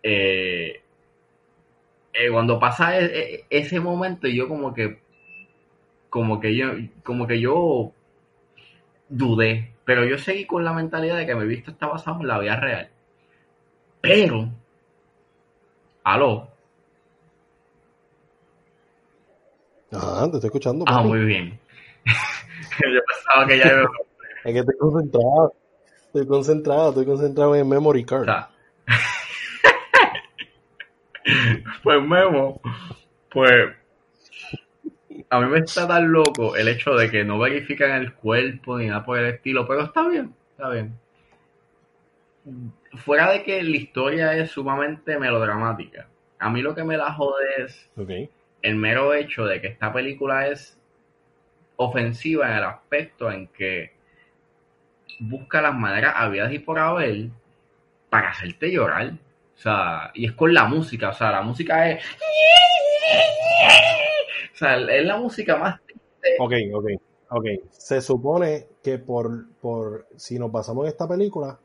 eh, 0.03 0.83
eh, 2.15 2.31
cuando 2.31 2.59
pasa 2.59 2.99
e- 2.99 3.05
e- 3.35 3.47
ese 3.51 3.81
momento 3.81 4.27
yo 4.29 4.49
como 4.49 4.75
que 4.75 4.99
como 6.11 6.41
que 6.41 6.57
yo 6.57 6.69
como 7.03 7.27
que 7.27 7.41
yo 7.41 7.93
dudé 9.09 9.73
pero 9.85 10.05
yo 10.05 10.19
seguí 10.19 10.47
con 10.47 10.65
la 10.65 10.73
mentalidad 10.73 11.17
de 11.17 11.27
que 11.27 11.35
mi 11.35 11.47
visto 11.47 11.71
está 11.71 11.87
basado 11.87 12.21
en 12.21 12.29
la 12.29 12.39
vida 12.39 12.57
real. 12.57 12.89
Pero 14.01 14.49
aló. 16.05 16.49
Ah, 19.93 20.27
te 20.31 20.37
estoy 20.37 20.49
escuchando. 20.49 20.85
ah 20.89 21.03
muy 21.03 21.25
bien 21.25 21.59
yo 22.93 23.01
pensaba 23.07 23.47
que 23.47 23.59
ya 23.59 23.67
iba- 23.67 23.91
Es 24.45 24.53
que 24.53 24.59
estoy 24.59 24.77
concentrado. 24.79 25.55
Estoy 26.07 26.27
concentrado, 26.27 26.89
estoy 26.91 27.07
concentrado 27.07 27.57
en 27.57 27.69
memory 27.69 28.05
card. 28.05 28.23
o 28.23 28.25
sea, 28.25 28.51
pues 31.83 32.03
Memo 32.03 32.61
pues 33.31 33.51
a 35.31 35.41
mí 35.41 35.47
me 35.47 35.59
está 35.61 35.89
tan 35.89 36.13
loco 36.13 36.55
el 36.57 36.69
hecho 36.69 36.95
de 36.95 37.11
que 37.11 37.25
no 37.25 37.39
verifican 37.39 37.93
el 37.93 38.13
cuerpo 38.13 38.79
ni 38.79 38.89
nada 38.89 39.05
por 39.05 39.19
el 39.19 39.27
estilo, 39.35 39.67
pero 39.67 39.85
está 39.85 40.07
bien, 40.09 40.35
está 40.51 40.69
bien. 40.69 40.95
Fuera 42.97 43.31
de 43.33 43.43
que 43.43 43.63
la 43.63 43.77
historia 43.77 44.37
es 44.37 44.51
sumamente 44.51 45.19
melodramática, 45.19 46.09
a 46.39 46.51
mí 46.51 46.61
lo 46.61 46.75
que 46.75 46.85
me 46.85 46.99
la 46.99 47.15
jode 47.15 47.47
es 47.65 47.89
el 48.63 48.77
mero 48.77 49.15
hecho 49.15 49.47
de 49.47 49.61
que 49.63 49.69
esta 49.69 49.91
película 49.93 50.49
es 50.49 50.79
ofensiva 51.83 52.51
en 52.51 52.57
el 52.59 52.65
aspecto 52.65 53.31
en 53.31 53.49
que 53.49 53.93
busca 55.21 55.61
las 55.63 55.75
maneras 55.75 56.15
habidas 56.17 56.53
y 56.53 56.59
por 56.59 56.79
haber 56.79 57.29
para 58.11 58.31
hacerte 58.31 58.71
llorar. 58.73 59.13
O 59.55 59.59
sea, 59.63 60.11
y 60.15 60.27
es 60.27 60.33
con 60.33 60.53
la 60.53 60.65
música, 60.65 61.11
o 61.11 61.13
sea, 61.13 61.31
la 61.31 61.43
música 61.43 61.89
es... 61.91 62.05
O 64.53 64.57
sea, 64.57 64.77
es 64.77 65.05
la 65.05 65.17
música 65.17 65.57
más... 65.57 65.81
Ok, 66.39 66.53
ok, 66.75 66.87
ok. 67.31 67.47
Se 67.71 68.01
supone 68.01 68.67
que 68.83 68.99
por, 68.99 69.49
por 69.61 70.07
si 70.17 70.39
nos 70.39 70.51
basamos 70.53 70.85
en 70.85 70.91
esta 70.91 71.09
película, 71.09 71.59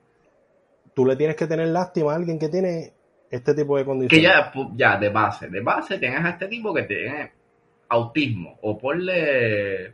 tú 0.94 1.06
le 1.06 1.16
tienes 1.16 1.36
que 1.36 1.48
tener 1.48 1.68
lástima 1.68 2.14
a 2.14 2.16
alguien 2.16 2.40
que 2.40 2.50
tiene 2.50 2.94
este 3.30 3.54
tipo 3.54 3.78
de 3.78 3.84
Que 3.84 3.88
condiciones. 3.88 4.24
ya, 4.30 4.52
pu- 4.52 4.72
ya, 4.76 4.98
de 4.98 5.10
base, 5.10 5.48
de 5.50 5.62
base 5.62 6.00
tienes 6.00 6.24
a 6.24 6.30
este 6.30 6.48
tipo 6.48 6.74
que 6.74 6.84
tiene 6.84 7.32
autismo, 7.90 8.58
o 8.62 8.78
ponle, 8.78 9.94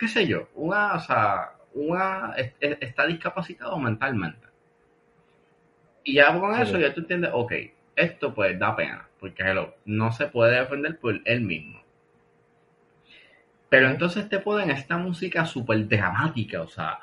qué 0.00 0.08
sé 0.08 0.26
yo, 0.26 0.48
una, 0.54 0.94
o 0.94 1.00
sea, 1.00 1.52
una, 1.74 2.32
es- 2.36 2.54
es- 2.60 2.78
está 2.80 3.06
discapacitado 3.06 3.78
mentalmente. 3.78 4.48
Y 6.02 6.14
ya 6.14 6.38
con 6.40 6.54
eso 6.60 6.76
Ok. 6.76 6.80
ya 6.82 6.94
tú 6.94 7.00
entiendes, 7.02 7.30
ok, 7.32 7.52
esto 7.96 8.34
pues 8.34 8.58
da 8.58 8.74
pena, 8.74 9.06
porque 9.20 9.42
hello, 9.42 9.74
no 9.84 10.10
se 10.12 10.26
puede 10.26 10.58
defender 10.58 10.98
por 10.98 11.20
él 11.24 11.42
mismo. 11.42 11.80
Pero 13.68 13.88
entonces 13.88 14.28
te 14.28 14.40
ponen 14.40 14.70
esta 14.70 14.96
música 14.96 15.44
súper 15.46 15.86
dramática, 15.86 16.62
o 16.62 16.68
sea. 16.68 16.98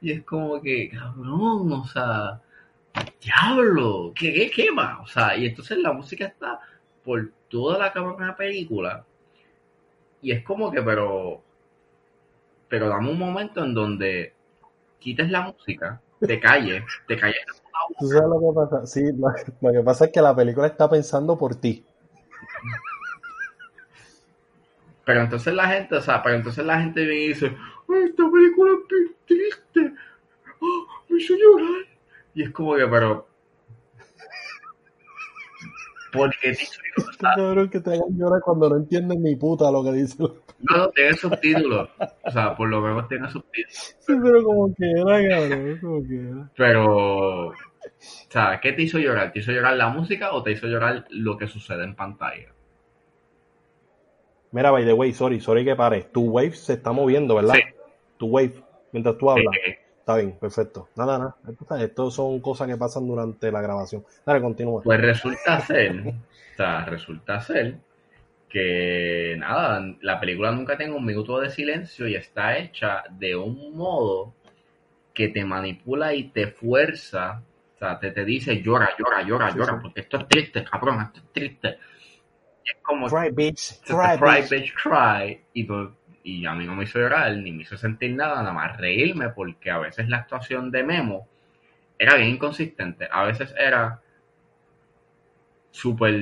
Y 0.00 0.10
es 0.12 0.24
como 0.24 0.60
que, 0.60 0.90
cabrón, 0.90 1.72
o 1.72 1.84
sea, 1.86 2.40
diablo, 3.20 4.12
¿qué, 4.16 4.32
qué 4.32 4.50
quema? 4.50 5.00
O 5.02 5.06
sea, 5.06 5.36
y 5.36 5.46
entonces 5.46 5.78
la 5.78 5.92
música 5.92 6.26
está 6.26 6.58
por 7.04 7.30
toda 7.52 7.78
la 7.78 7.92
cabrona 7.92 8.34
película. 8.34 9.04
Y 10.22 10.32
es 10.32 10.42
como 10.42 10.72
que, 10.72 10.82
pero. 10.82 11.42
Pero 12.68 12.88
dame 12.88 13.10
un 13.10 13.18
momento 13.18 13.62
en 13.62 13.74
donde 13.74 14.32
quites 14.98 15.30
la 15.30 15.42
música, 15.42 16.00
te 16.18 16.40
calles, 16.40 16.82
te 17.06 17.18
calles 17.18 17.44
¿Tú 17.98 18.06
sabes 18.08 18.28
lo 18.28 18.40
que 18.40 18.54
pasa? 18.54 18.86
Sí, 18.86 19.02
lo, 19.12 19.28
lo 19.60 19.72
que 19.72 19.84
pasa 19.84 20.06
es 20.06 20.12
que 20.12 20.22
la 20.22 20.34
película 20.34 20.68
está 20.68 20.88
pensando 20.88 21.36
por 21.36 21.54
ti. 21.56 21.84
Pero 25.04 25.20
entonces 25.20 25.52
la 25.52 25.68
gente, 25.68 25.96
o 25.96 26.00
sea, 26.00 26.22
pero 26.22 26.36
entonces 26.36 26.64
la 26.64 26.80
gente 26.80 27.04
viene 27.04 27.24
y 27.24 27.28
dice, 27.28 27.54
"Ay, 27.88 28.04
esta 28.04 28.30
película 28.30 28.70
es 28.72 29.26
triste, 29.26 29.94
oh, 30.60 30.86
me 31.08 31.18
hizo 31.18 31.34
llorar. 31.34 31.86
Y 32.34 32.44
es 32.44 32.50
como 32.50 32.76
que, 32.76 32.86
pero... 32.86 33.26
¿Por 36.12 36.30
qué 36.38 36.52
te 36.52 36.62
hizo 36.62 36.80
llorar? 36.96 37.16
Qué 37.16 37.40
cabrón 37.42 37.70
que 37.70 37.80
te 37.80 37.90
hagan 37.90 38.18
llorar 38.18 38.40
cuando 38.44 38.68
no 38.68 38.76
entienden 38.76 39.22
ni 39.22 39.36
puta 39.36 39.70
lo 39.70 39.82
que 39.82 39.92
dice. 39.92 40.16
No, 40.18 40.76
no, 40.76 40.88
tiene 40.90 41.14
subtítulos. 41.14 41.88
O 42.24 42.30
sea, 42.30 42.54
por 42.54 42.68
lo 42.68 42.80
menos 42.80 43.08
tiene 43.08 43.30
subtítulos. 43.30 43.96
Sí, 43.98 44.12
pero 44.22 44.44
como 44.44 44.74
que 44.74 44.90
era, 44.90 45.28
cabrón, 45.28 45.78
como 45.80 46.08
que 46.08 46.20
era. 46.20 46.50
Pero... 46.56 47.46
O 47.48 47.54
sea, 48.28 48.60
¿qué 48.60 48.72
te 48.72 48.82
hizo 48.82 48.98
llorar? 48.98 49.32
¿Te 49.32 49.40
hizo 49.40 49.52
llorar 49.52 49.76
la 49.76 49.88
música 49.88 50.32
o 50.32 50.42
te 50.42 50.52
hizo 50.52 50.66
llorar 50.66 51.04
lo 51.10 51.36
que 51.36 51.46
sucede 51.46 51.84
en 51.84 51.94
pantalla? 51.94 52.52
Mira, 54.52 54.70
by 54.70 54.84
the 54.84 54.92
way, 54.92 55.12
sorry, 55.12 55.40
sorry 55.40 55.64
que 55.64 55.74
pare. 55.74 56.02
Tu 56.12 56.22
wave 56.22 56.52
se 56.52 56.74
está 56.74 56.92
moviendo, 56.92 57.34
¿verdad? 57.34 57.54
Sí. 57.54 57.62
Tu 58.18 58.26
wave, 58.26 58.54
mientras 58.92 59.16
tú 59.16 59.30
hablas. 59.30 59.54
Eh, 59.66 59.78
Está 60.02 60.16
bien, 60.16 60.36
perfecto. 60.38 60.88
Nada, 60.96 61.16
nada. 61.18 61.36
Esto, 61.48 61.76
esto 61.76 62.10
son 62.10 62.40
cosas 62.40 62.66
que 62.66 62.76
pasan 62.76 63.06
durante 63.06 63.52
la 63.52 63.60
grabación. 63.60 64.04
Dale, 64.26 64.40
continúa. 64.40 64.82
Pues 64.82 65.00
resulta 65.00 65.60
ser, 65.60 66.08
o 66.08 66.56
sea, 66.56 66.84
resulta 66.86 67.40
ser 67.40 67.76
que 68.48 69.36
nada, 69.38 69.80
la 70.00 70.20
película 70.20 70.50
nunca 70.50 70.76
tiene 70.76 70.92
un 70.92 71.04
minuto 71.04 71.38
de 71.40 71.50
silencio 71.50 72.06
y 72.08 72.16
está 72.16 72.58
hecha 72.58 73.04
de 73.10 73.34
un 73.36 73.76
modo 73.76 74.34
que 75.14 75.28
te 75.28 75.44
manipula 75.44 76.14
y 76.14 76.24
te 76.30 76.48
fuerza, 76.48 77.40
o 77.76 77.78
sea, 77.78 77.98
te, 77.98 78.10
te 78.10 78.24
dice 78.24 78.60
llora, 78.60 78.90
llora, 78.98 79.22
llora, 79.22 79.50
Sí, 79.52 79.58
llora, 79.58 79.72
sí. 79.74 79.78
porque 79.82 80.00
esto 80.00 80.16
es 80.18 80.28
triste, 80.28 80.64
cabrón, 80.64 81.00
esto 81.00 81.20
es 81.20 81.32
triste. 81.32 81.78
Y 82.64 82.70
es 82.70 82.76
como 82.82 83.06
Cry, 83.08 83.30
bitch. 83.30 83.80
cry, 83.84 84.42
bitch, 84.50 84.74
cry. 84.74 85.40
Y, 85.54 85.64
tú- 85.66 85.92
y 86.24 86.46
a 86.46 86.54
mí 86.54 86.66
no 86.66 86.74
me 86.74 86.84
hizo 86.84 86.98
llorar, 86.98 87.36
ni 87.36 87.52
me 87.52 87.62
hizo 87.62 87.76
sentir 87.76 88.14
nada, 88.14 88.36
nada 88.36 88.52
más 88.52 88.76
reírme, 88.76 89.30
porque 89.30 89.70
a 89.70 89.78
veces 89.78 90.08
la 90.08 90.18
actuación 90.18 90.70
de 90.70 90.84
Memo 90.84 91.28
era 91.98 92.16
bien 92.16 92.30
inconsistente. 92.30 93.08
A 93.10 93.24
veces 93.24 93.54
era 93.58 94.00
súper 95.70 96.14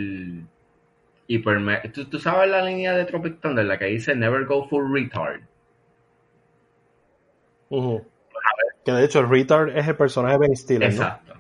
hiper... 1.27 1.93
¿Tú, 1.93 2.05
tú 2.06 2.18
sabes 2.18 2.51
la 2.51 2.62
línea 2.62 2.94
de 2.94 3.05
Tropic 3.05 3.40
Thunder, 3.40 3.64
la 3.64 3.78
que 3.78 3.86
dice 3.86 4.14
Never 4.14 4.44
go 4.44 4.68
full 4.68 4.93
retard. 4.93 5.43
Ujú. 7.68 8.05
Que 8.85 8.93
de 8.93 9.05
hecho, 9.05 9.20
el 9.20 9.28
retard 9.28 9.77
es 9.77 9.86
el 9.86 9.97
personaje 9.97 10.35
de 10.35 10.39
Ben 10.39 10.56
Stiller, 10.56 10.89
¿no? 10.89 11.02
Exacto. 11.02 11.35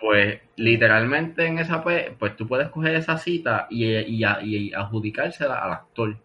Pues 0.00 0.40
literalmente 0.56 1.46
en 1.46 1.58
esa 1.58 1.82
pues 1.82 2.36
tú 2.36 2.46
puedes 2.46 2.68
coger 2.68 2.94
esa 2.94 3.16
cita 3.16 3.66
y, 3.70 3.86
y, 3.86 4.24
y 4.42 4.74
adjudicársela 4.74 5.56
al 5.56 5.72
actor. 5.72 6.16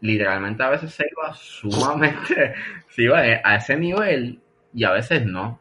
Literalmente 0.00 0.62
a 0.62 0.70
veces 0.70 0.92
se 0.92 1.06
iba 1.10 1.34
sumamente, 1.34 2.54
se 2.88 3.02
iba 3.02 3.18
a 3.18 3.56
ese 3.56 3.76
nivel 3.76 4.40
y 4.72 4.84
a 4.84 4.92
veces 4.92 5.26
no. 5.26 5.60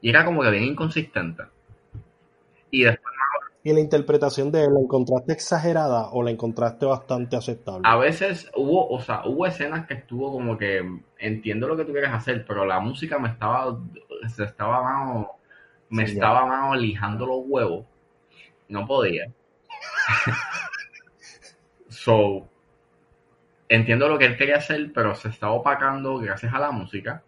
Y 0.00 0.10
era 0.10 0.24
como 0.24 0.42
que 0.42 0.50
bien 0.50 0.64
inconsistente. 0.64 1.42
Y 2.70 2.84
después 2.84 3.16
¿Y 3.66 3.72
la 3.72 3.80
interpretación 3.80 4.52
de 4.52 4.62
él 4.62 4.74
la 4.74 4.78
encontraste 4.78 5.32
exagerada 5.32 6.10
o 6.12 6.22
la 6.22 6.30
encontraste 6.30 6.86
bastante 6.86 7.34
aceptable? 7.34 7.82
a 7.82 7.96
veces 7.96 8.48
hubo, 8.54 8.88
o 8.88 9.00
sea, 9.00 9.26
hubo 9.26 9.44
escenas 9.44 9.88
que 9.88 9.94
estuvo 9.94 10.30
como 10.30 10.56
que 10.56 10.88
entiendo 11.18 11.66
lo 11.66 11.76
que 11.76 11.84
tú 11.84 11.90
quieres 11.90 12.12
hacer, 12.12 12.44
pero 12.46 12.64
la 12.64 12.78
música 12.78 13.18
me 13.18 13.28
estaba, 13.28 13.76
se 14.28 14.44
estaba 14.44 15.32
me 15.88 16.06
Sí, 16.06 16.12
estaba 16.12 16.46
más 16.46 16.80
lijando 16.80 17.26
los 17.26 17.40
huevos. 17.44 17.86
No 18.68 18.86
podía. 18.86 19.32
so, 21.88 22.46
entiendo 23.68 24.08
lo 24.08 24.18
que 24.18 24.26
él 24.26 24.36
quería 24.36 24.56
hacer, 24.56 24.90
pero 24.94 25.14
se 25.14 25.28
estaba 25.28 25.52
opacando 25.52 26.18
gracias 26.18 26.52
a 26.54 26.58
la 26.58 26.70
música. 26.70 27.22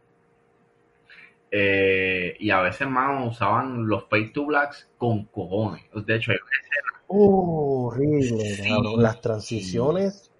Eh, 1.50 2.36
y 2.40 2.50
a 2.50 2.60
veces 2.60 2.86
más 2.88 3.26
usaban 3.26 3.88
los 3.88 4.04
fade 4.08 4.30
to 4.30 4.44
blacks 4.46 4.88
con 4.98 5.24
cojones. 5.26 5.82
De 5.94 6.14
hecho, 6.16 6.32
hay 6.32 6.38
una 6.38 6.50
escena- 6.60 7.04
Oh, 7.10 7.86
horrible, 7.86 8.44
Sí. 8.54 8.68
Las 8.98 9.20
transiciones, 9.22 10.30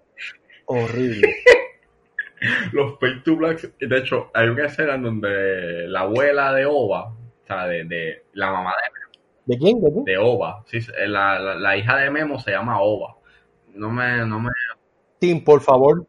horrible. 0.65 1.33
los 2.73 2.99
fade 2.99 3.21
to 3.25 3.35
blacks, 3.35 3.71
de 3.79 3.97
hecho, 3.97 4.29
hay 4.35 4.49
una 4.49 4.65
escena 4.67 4.93
en 4.95 5.03
donde 5.03 5.87
la 5.87 6.01
abuela 6.01 6.53
de 6.53 6.65
Ova, 6.67 7.05
o 7.07 7.47
sea, 7.47 7.65
de, 7.65 7.85
de 7.85 8.23
la 8.33 8.51
mamá 8.51 8.73
de, 9.45 9.55
¿De 9.55 9.57
quién? 9.59 9.81
¿De 9.81 9.91
quién? 9.91 10.05
de 10.05 10.17
Ova, 10.19 10.63
sí, 10.67 10.77
la, 11.07 11.39
la, 11.39 11.55
la 11.55 11.75
hija 11.77 11.97
de 11.97 12.11
Memo 12.11 12.37
se 12.39 12.51
llama 12.51 12.79
Ova. 12.81 13.15
No 13.73 13.89
me, 13.89 14.17
no 14.27 14.39
me, 14.39 14.49
Tim, 15.19 15.43
por 15.43 15.61
favor. 15.61 16.05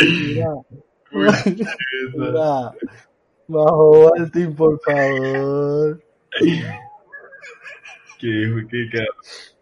Mira, 0.00 0.52
mira. 2.14 2.72
Bajo 3.48 4.12
al 4.16 4.30
Tim, 4.32 4.54
por 4.54 4.78
favor. 4.80 6.02
que, 8.18 8.66
que, 8.70 8.88
que, 8.90 9.06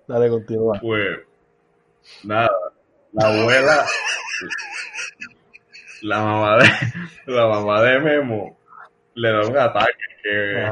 Dale, 0.09 0.29
continúa. 0.31 0.79
pues, 0.81 1.19
nada, 2.25 2.51
la 3.13 3.27
abuela, 3.29 3.87
la 6.05 6.23
mamá 6.23 6.59
de, 6.59 6.69
la 7.33 7.47
mamá 7.47 7.81
de 7.83 8.01
Memo 8.01 8.59
le 9.15 9.33
da 9.33 9.47
un 9.47 9.57
ataque 9.57 10.05
que. 10.23 10.71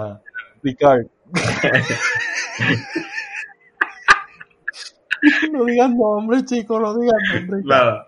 Ricard. 0.62 1.06
no 5.52 5.64
digas 5.64 5.88
nombre, 5.90 6.44
chicos, 6.44 6.78
no 6.80 6.98
digas 6.98 7.16
nombre. 7.34 7.62
la, 7.64 8.04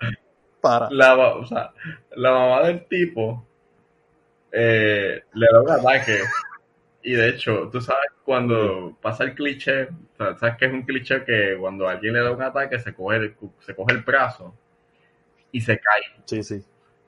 Para. 0.61 0.89
la, 0.91 1.17
o 1.17 1.47
sea, 1.47 1.73
la 2.15 2.31
mamá 2.31 2.67
del 2.67 2.85
tipo 2.87 3.47
eh, 4.53 5.23
le 5.33 5.47
da 5.51 5.63
un 5.63 5.71
ataque. 5.71 6.19
Y 7.03 7.13
de 7.13 7.31
hecho, 7.31 7.71
tú 7.73 7.81
sabes 7.81 8.11
cuando 8.23 8.99
pasa 9.01 9.25
el 9.25 9.35
cliché, 9.35 9.89
sabes 10.17 10.57
que 10.59 10.67
es 10.67 10.73
un 10.73 10.83
cliché 10.83 11.25
que 11.25 11.57
cuando 11.59 11.89
alguien 11.89 12.13
le 12.15 12.21
da 12.21 12.31
un 12.33 12.43
ataque 12.43 12.79
se 12.79 12.95
coge 12.95 13.17
el, 13.17 13.35
se 13.61 13.75
coge 13.75 13.95
el 13.95 14.03
brazo 14.03 14.55
y 15.53 15.63
se 15.63 15.79
cae. 15.79 16.03
Sí, 16.27 16.43
sí. 16.43 16.63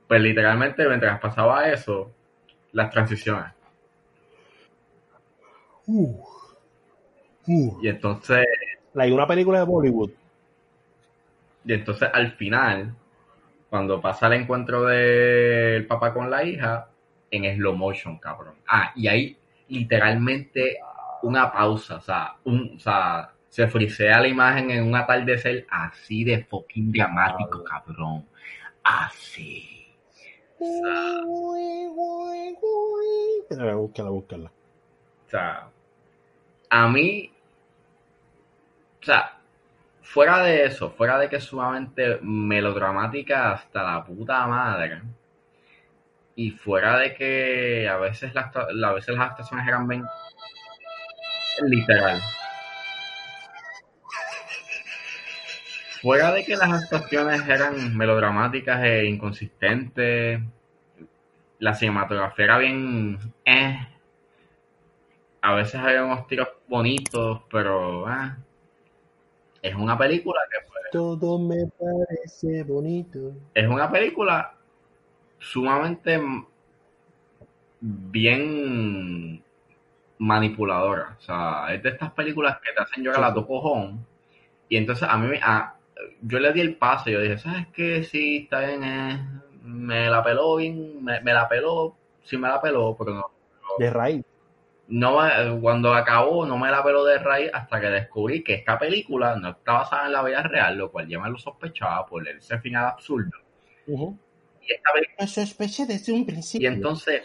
Pues 0.08 0.20
literalmente 0.20 0.86
mientras 0.88 1.20
pasaba 1.20 1.68
eso, 1.68 2.10
las 2.72 2.90
transiciones. 2.90 3.52
Uh. 5.86 6.20
Uh. 7.46 7.78
Y 7.82 7.88
entonces, 7.88 8.46
Like 8.94 9.12
una 9.12 9.26
película 9.26 9.58
de 9.58 9.64
Bollywood. 9.66 10.10
y 11.64 11.72
entonces 11.72 12.08
al 12.12 12.32
final, 12.32 12.94
cuando 13.68 14.00
pasa 14.00 14.26
el 14.28 14.34
encuentro 14.34 14.84
del 14.84 15.86
papá 15.86 16.14
con 16.14 16.30
la 16.30 16.44
hija, 16.44 16.88
en 17.30 17.56
slow 17.56 17.76
motion, 17.76 18.18
cabrón. 18.18 18.54
Ah, 18.66 18.92
y 18.96 19.08
hay 19.08 19.36
literalmente 19.68 20.78
una 21.22 21.52
pausa, 21.52 21.96
o 21.96 22.00
sea, 22.00 22.36
un, 22.44 22.74
o 22.76 22.80
sea, 22.80 23.32
se 23.48 23.66
frisea 23.68 24.20
la 24.20 24.28
imagen 24.28 24.70
en 24.70 24.84
un 24.84 24.94
atardecer 24.96 25.66
así 25.70 26.24
de 26.24 26.44
fucking 26.44 26.92
dramático, 26.92 27.62
cabrón. 27.64 28.24
Así. 28.82 29.75
Mira, 33.50 33.74
búscala, 33.74 34.10
búscala. 34.10 34.50
O 35.26 35.30
sea, 35.30 35.68
a 36.70 36.88
mí, 36.88 37.30
o 39.02 39.04
sea, 39.04 39.38
fuera 40.02 40.42
de 40.42 40.64
eso, 40.64 40.90
fuera 40.90 41.18
de 41.18 41.28
que 41.28 41.36
es 41.36 41.44
sumamente 41.44 42.18
melodramática 42.22 43.52
hasta 43.52 43.82
la 43.82 44.04
puta 44.04 44.46
madre, 44.46 45.02
y 46.34 46.50
fuera 46.50 46.98
de 46.98 47.14
que 47.14 47.88
a 47.88 47.96
veces 47.96 48.34
las, 48.34 48.54
a 48.54 48.92
veces 48.92 49.16
las 49.16 49.30
actuaciones 49.30 49.66
eran 49.66 49.88
bien 49.88 50.04
literal. 51.66 52.20
Fuera 56.02 56.32
de 56.32 56.44
que 56.44 56.56
las 56.56 56.70
actuaciones 56.82 57.48
eran 57.48 57.96
melodramáticas 57.96 58.84
e 58.84 59.06
inconsistentes, 59.06 60.40
la 61.58 61.74
cinematografía 61.74 62.44
era 62.44 62.58
bien 62.58 63.18
eh, 63.44 63.78
a 65.42 65.54
veces 65.54 65.76
había 65.76 66.04
unos 66.04 66.26
tiros 66.26 66.48
bonitos, 66.68 67.42
pero 67.50 68.06
ah, 68.06 68.36
es 69.62 69.74
una 69.74 69.96
película 69.96 70.40
que 70.50 70.58
pues, 70.68 70.82
Todo 70.92 71.38
me 71.38 71.66
parece 71.78 72.62
bonito. 72.64 73.32
es 73.54 73.66
una 73.68 73.90
película 73.90 74.54
sumamente 75.38 76.20
bien 77.80 79.42
manipuladora. 80.18 81.16
O 81.18 81.22
sea, 81.22 81.66
es 81.74 81.82
de 81.82 81.90
estas 81.90 82.12
películas 82.12 82.58
que 82.62 82.72
te 82.72 82.80
hacen 82.82 83.04
llorar 83.04 83.24
a 83.24 83.34
tu 83.34 83.46
cojón. 83.46 84.04
Y 84.68 84.76
entonces 84.76 85.08
a 85.08 85.16
mí 85.18 85.28
me- 85.28 85.40
a- 85.42 85.75
yo 86.22 86.38
le 86.38 86.52
di 86.52 86.60
el 86.60 86.76
paso. 86.76 87.10
Yo 87.10 87.20
dije, 87.20 87.38
¿sabes 87.38 87.66
qué? 87.74 88.02
Sí, 88.04 88.38
está 88.44 88.60
bien. 88.60 88.84
eh, 88.84 89.20
me 89.62 90.08
la 90.10 90.22
peló 90.22 90.56
bien. 90.56 91.02
Me, 91.04 91.20
me 91.20 91.32
la 91.32 91.48
peló. 91.48 91.96
Sí, 92.22 92.36
me 92.36 92.48
la 92.48 92.60
peló, 92.60 92.94
pero 92.98 93.14
no. 93.14 93.26
De 93.78 93.90
raíz. 93.90 94.24
no 94.88 95.20
me- 95.20 95.60
cuando 95.60 95.92
acabó 95.92 96.46
no 96.46 96.56
me 96.56 96.70
la 96.70 96.82
peló 96.84 97.04
de 97.04 97.18
raíz 97.18 97.50
hasta 97.52 97.80
que 97.80 97.86
descubrí 97.88 98.44
que 98.44 98.54
esta 98.54 98.78
película 98.78 99.34
no 99.34 99.50
está 99.50 99.72
basada 99.72 100.06
en 100.06 100.12
la 100.12 100.22
vida 100.22 100.42
real, 100.44 100.78
lo 100.78 100.92
cual 100.92 101.08
ya 101.08 101.18
me 101.18 101.28
lo 101.28 101.36
sospechaba 101.38 102.06
por 102.06 102.26
ese 102.28 102.58
final 102.60 102.86
absurdo. 102.86 103.32
Ujú. 103.88 104.16
Y, 104.62 104.72
esta 104.72 104.92
película- 104.92 105.16
Lo 105.20 105.26
sospeché 105.26 105.86
desde 105.86 106.12
un 106.12 106.20
y 106.20 106.24
principio. 106.24 106.68
entonces 106.68 107.22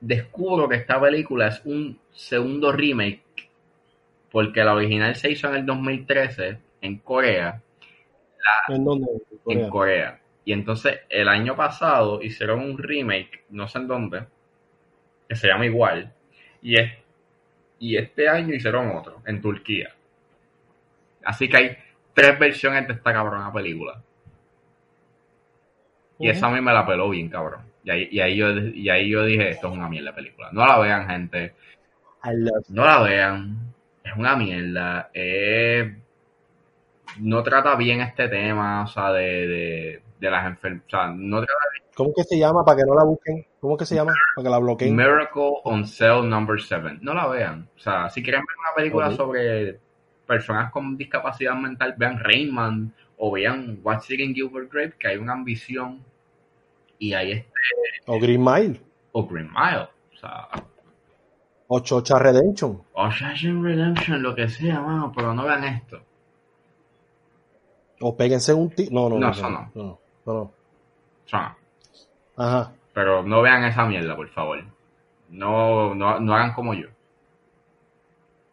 descubro 0.00 0.68
que 0.68 0.76
esta 0.76 1.00
película 1.00 1.48
es 1.48 1.60
un 1.64 1.98
segundo 2.12 2.70
remake 2.72 3.22
porque 4.30 4.62
la 4.62 4.74
original 4.74 5.16
se 5.16 5.30
hizo 5.32 5.48
en 5.48 5.56
el 5.56 5.66
2013 5.66 6.58
en 6.80 6.98
Corea, 6.98 7.60
¿En 8.68 8.84
dónde? 8.84 9.06
En 9.10 9.38
Corea. 9.38 9.64
en 9.64 9.70
Corea. 9.70 10.20
Y 10.44 10.52
entonces 10.52 11.00
el 11.08 11.28
año 11.28 11.54
pasado 11.54 12.22
hicieron 12.22 12.60
un 12.60 12.78
remake, 12.78 13.44
no 13.50 13.68
sé 13.68 13.78
en 13.78 13.88
dónde, 13.88 14.24
que 15.28 15.36
se 15.36 15.48
llama 15.48 15.66
igual. 15.66 16.12
Y, 16.62 16.78
es, 16.78 16.92
y 17.78 17.96
este 17.96 18.28
año 18.28 18.54
hicieron 18.54 18.96
otro, 18.96 19.22
en 19.26 19.40
Turquía. 19.40 19.94
Así 21.24 21.48
que 21.48 21.56
hay 21.56 21.76
tres 22.14 22.38
versiones 22.38 22.88
de 22.88 22.94
esta 22.94 23.12
cabrona 23.12 23.52
película. 23.52 24.02
Y 26.18 26.28
esa 26.28 26.48
a 26.48 26.50
mí 26.50 26.60
me 26.60 26.72
la 26.72 26.86
peló 26.86 27.08
bien, 27.10 27.28
cabrón. 27.28 27.62
Y 27.82 27.90
ahí, 27.90 28.08
y 28.10 28.20
ahí 28.20 28.36
yo, 28.36 28.50
y 28.50 28.90
ahí 28.90 29.08
yo 29.08 29.24
dije, 29.24 29.50
esto 29.50 29.68
es 29.68 29.72
una 29.72 29.88
mierda 29.88 30.10
de 30.10 30.16
película. 30.16 30.50
No 30.52 30.66
la 30.66 30.78
vean, 30.78 31.08
gente. 31.08 31.54
No 32.68 32.84
la 32.84 33.02
vean. 33.02 33.72
Es 34.04 34.12
una 34.16 34.36
mierda. 34.36 35.10
Eh, 35.14 35.96
no 37.18 37.42
trata 37.42 37.74
bien 37.76 38.00
este 38.00 38.28
tema, 38.28 38.84
o 38.84 38.86
sea, 38.86 39.12
de, 39.12 39.46
de, 39.46 40.02
de 40.18 40.30
las 40.30 40.46
enfermedades. 40.46 40.86
O 40.86 40.90
sea, 40.90 41.06
no 41.14 41.38
trata 41.38 41.54
¿Cómo 41.94 42.14
que 42.14 42.24
se 42.24 42.38
llama 42.38 42.64
para 42.64 42.78
que 42.78 42.84
no 42.86 42.94
la 42.94 43.04
busquen? 43.04 43.46
¿Cómo 43.60 43.76
que 43.76 43.84
se 43.84 43.94
llama 43.94 44.14
para 44.34 44.44
que 44.44 44.50
la 44.50 44.58
bloqueen? 44.58 44.96
Miracle 44.96 45.52
on 45.64 45.86
Cell 45.86 46.26
Number 46.28 46.58
7. 46.60 46.98
No 47.02 47.12
la 47.12 47.26
vean. 47.26 47.68
O 47.76 47.78
sea, 47.78 48.08
si 48.08 48.22
quieren 48.22 48.40
ver 48.42 48.56
una 48.58 48.74
película 48.74 49.10
sobre 49.10 49.78
personas 50.26 50.70
con 50.70 50.96
discapacidad 50.96 51.54
mental, 51.54 51.94
vean 51.98 52.18
Rainman 52.20 52.94
o 53.18 53.32
vean 53.32 53.80
What's 53.82 54.08
Eating 54.10 54.34
Gilbert 54.34 54.72
Grape, 54.72 54.94
que 54.98 55.08
hay 55.08 55.16
una 55.18 55.34
ambición 55.34 56.02
y 56.98 57.12
ahí 57.12 57.32
está. 57.32 57.50
O 58.06 58.18
Green 58.18 58.42
Mile. 58.42 58.80
O 59.12 59.26
Green 59.26 59.50
Mile. 59.52 59.88
O 60.14 60.16
sea, 60.18 60.48
O 61.66 61.80
Chocha 61.80 62.18
Redemption. 62.18 62.82
o 62.94 63.10
Shawshank 63.10 63.62
Redemption, 63.62 64.22
lo 64.22 64.34
que 64.34 64.48
sea, 64.48 64.80
mano, 64.80 65.12
pero 65.14 65.34
no 65.34 65.44
vean 65.44 65.64
esto. 65.64 66.00
O 68.00 68.16
péguense 68.16 68.52
un 68.54 68.70
ti. 68.70 68.88
No, 68.90 69.08
no, 69.08 69.18
No, 69.18 69.26
no. 69.26 69.30
eso 69.32 69.50
no. 69.50 69.70
no, 69.74 69.98
no. 70.26 70.52
Ajá. 72.36 72.72
Pero 72.94 73.22
no 73.22 73.42
vean 73.42 73.64
esa 73.64 73.84
mierda, 73.86 74.16
por 74.16 74.28
favor. 74.30 74.64
No, 75.28 75.94
no, 75.94 76.18
no 76.18 76.34
hagan 76.34 76.52
como 76.54 76.74
yo. 76.74 76.88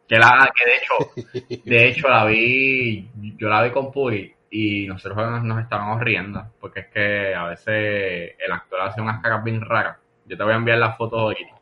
Que 0.06 0.18
la, 0.18 0.50
que 0.54 0.64
de 0.64 0.76
hecho, 0.76 1.64
de 1.64 1.88
hecho 1.88 2.08
la 2.08 2.24
vi, 2.24 3.08
yo 3.36 3.48
la 3.48 3.62
vi 3.62 3.70
con 3.70 3.90
Puri 3.92 4.32
y 4.50 4.86
nosotros 4.86 5.16
nos, 5.18 5.44
nos 5.44 5.62
estábamos 5.62 6.00
riendo, 6.00 6.42
porque 6.60 6.80
es 6.80 6.86
que 6.88 7.34
a 7.34 7.44
veces 7.48 8.34
el 8.38 8.52
actor 8.52 8.80
hace 8.80 9.00
unas 9.00 9.20
caras 9.22 9.44
bien 9.44 9.60
raras. 9.60 9.98
Yo 10.26 10.36
te 10.36 10.42
voy 10.44 10.52
a 10.52 10.56
enviar 10.56 10.78
las 10.78 10.96
fotos 10.96 11.20
ahorita. 11.20 11.54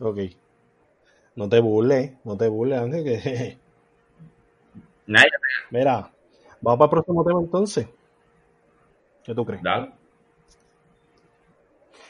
Ok. 0.00 0.18
No 1.34 1.48
te 1.48 1.60
burles, 1.60 2.12
no 2.24 2.36
te 2.36 2.48
burles, 2.48 2.78
Ángel, 2.80 3.04
que... 3.04 3.58
Nadie 5.06 5.30
Mira, 5.70 6.10
vamos 6.60 6.78
para 6.78 6.84
el 6.86 6.90
próximo 6.90 7.24
tema 7.24 7.40
entonces. 7.40 7.88
¿Qué 9.24 9.34
tú 9.34 9.44
crees? 9.44 9.62
Dale. 9.62 9.92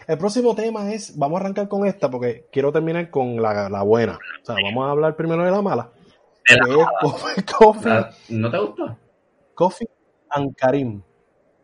El 0.06 0.18
próximo 0.18 0.54
tema 0.54 0.92
es, 0.92 1.16
vamos 1.16 1.38
a 1.38 1.44
arrancar 1.44 1.68
con 1.68 1.86
esta 1.86 2.10
porque 2.10 2.46
quiero 2.50 2.72
terminar 2.72 3.08
con 3.10 3.40
la, 3.40 3.68
la 3.68 3.82
buena. 3.82 4.18
O 4.42 4.44
sea, 4.44 4.56
vamos 4.62 4.86
a 4.86 4.90
hablar 4.90 5.14
primero 5.16 5.44
de 5.44 5.50
la 5.50 5.62
mala. 5.62 5.90
De 6.48 6.56
la 6.56 6.64
que 6.64 6.80
es 6.80 6.86
Coffee, 7.00 7.44
Coffee, 7.58 7.88
La- 7.90 8.10
¿No 8.30 8.50
te 8.50 8.58
gustó? 8.58 8.96
Coffee 9.54 9.88
and 10.30 10.56
Karim. 10.56 11.02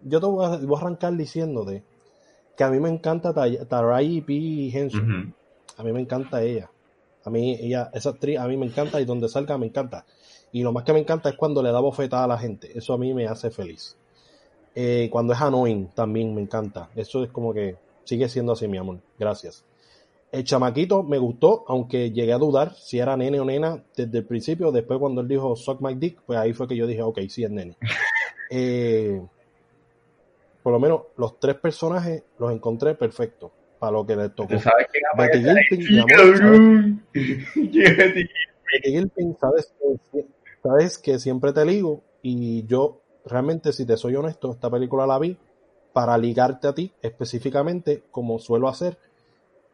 Yo 0.03 0.21
te 0.21 0.27
voy 0.27 0.45
a, 0.47 0.57
voy 0.59 0.77
a 0.77 0.81
arrancar 0.81 1.15
diciéndote 1.15 1.83
que 2.57 2.65
a 2.65 2.71
mí 2.71 2.79
me 2.79 2.89
encanta 2.89 3.33
Taraji 3.35 4.21
P. 4.21 4.71
Henson. 4.73 5.03
Ujú. 5.03 5.33
A 5.77 5.83
mí 5.83 5.93
me 5.93 6.01
encanta 6.01 6.41
ella. 6.43 6.71
A 7.29 7.31
mí, 7.31 7.59
ella, 7.61 7.91
esa 7.93 8.09
actriz, 8.09 8.39
a 8.39 8.49
mí 8.49 8.57
me 8.57 8.65
encanta 8.65 8.99
y 9.03 9.05
donde 9.05 9.29
salga 9.29 9.59
me 9.59 9.67
encanta. 9.67 10.07
Y 10.51 10.63
lo 10.63 10.73
más 10.73 10.85
que 10.85 10.95
me 10.95 10.99
encanta 10.99 11.29
es 11.29 11.37
cuando 11.37 11.63
le 11.63 11.71
da 11.71 11.79
bofetada 11.79 12.25
a 12.25 12.27
la 12.27 12.39
gente. 12.39 12.71
Eso 12.75 12.95
a 12.95 12.99
mí 12.99 13.13
me 13.13 13.27
hace 13.27 13.51
feliz. 13.51 13.99
Eh, 14.75 15.11
cuando 15.13 15.35
es 15.35 15.41
annoying 15.43 15.89
también 15.89 16.35
me 16.35 16.41
encanta. 16.41 16.89
Eso 16.97 17.23
es 17.23 17.31
como 17.31 17.53
que 17.53 17.77
sigue 18.05 18.31
siendo 18.31 18.53
así, 18.53 18.67
mi 18.67 18.79
amor. 18.79 19.01
Gracias. 19.19 19.63
El 20.33 20.45
chamaquito 20.45 21.03
me 21.03 21.19
gustó, 21.19 21.67
aunque 21.69 22.13
llegué 22.13 22.33
a 22.33 22.39
dudar 22.39 22.75
si 22.75 22.99
era 22.99 23.15
nene 23.15 23.41
o 23.41 23.45
nena 23.45 23.85
desde 23.95 24.17
el 24.17 24.25
principio. 24.25 24.73
Después 24.73 24.99
cuando 24.99 25.21
él 25.21 25.29
dijo 25.29 25.55
suck 25.55 25.83
my 25.83 25.97
dick, 25.97 26.23
pues 26.25 26.39
ahí 26.39 26.55
fue 26.55 26.67
que 26.67 26.77
yo 26.77 26.87
dije, 26.87 27.03
ok, 27.03 27.19
sí 27.29 27.45
es 27.45 27.51
nene. 27.51 27.77
Eh, 28.51 29.21
por 30.63 30.73
lo 30.73 30.81
menos 30.81 31.03
los 31.19 31.39
tres 31.39 31.57
personajes 31.57 32.23
los 32.39 32.51
encontré 32.51 32.95
perfectos 32.95 33.51
para 33.79 33.93
lo 33.93 34.07
que 34.07 34.17
les 34.17 34.35
tocó. 34.35 34.55
¿Tú 34.55 34.61
sabes 34.61 34.87
quién 34.91 35.03
Betty. 37.97 38.29
Betty 38.73 38.91
Gilpin, 38.91 39.37
sabes 39.41 39.73
que, 40.13 40.27
sabes 40.63 40.99
que 40.99 41.19
siempre 41.19 41.53
te 41.53 41.65
ligo 41.65 42.03
y 42.23 42.67
yo 42.67 43.01
realmente, 43.25 43.73
si 43.73 43.87
te 43.87 43.97
soy 43.97 44.17
honesto, 44.17 44.53
esta 44.53 44.71
película 44.71 45.07
la 45.07 45.19
vi 45.19 45.37
para 45.93 46.19
ligarte 46.19 46.69
a 46.69 46.75
ti 46.75 46.93
específicamente, 47.03 48.05
como 48.11 48.39
suelo 48.39 48.69
hacer, 48.69 48.99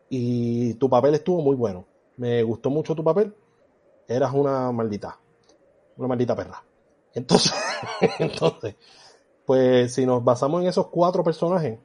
y 0.09 0.75
tu 0.75 0.89
papel 0.89 1.15
estuvo 1.15 1.43
muy 1.43 1.57
bueno. 1.57 1.87
Me 2.17 2.43
gustó 2.43 2.71
mucho 2.71 2.95
tu 2.95 3.03
papel. 3.03 3.35
Eras 4.07 4.33
una 4.33 4.71
maldita, 4.71 5.19
una 5.97 6.09
maldita 6.09 6.37
perra. 6.37 6.63
Entonces, 7.15 7.53
entonces, 8.19 8.77
pues 9.45 9.95
si 9.95 10.07
nos 10.07 10.23
basamos 10.23 10.63
en 10.63 10.69
esos 10.69 10.89
cuatro 10.89 11.25
personajes, 11.25 11.79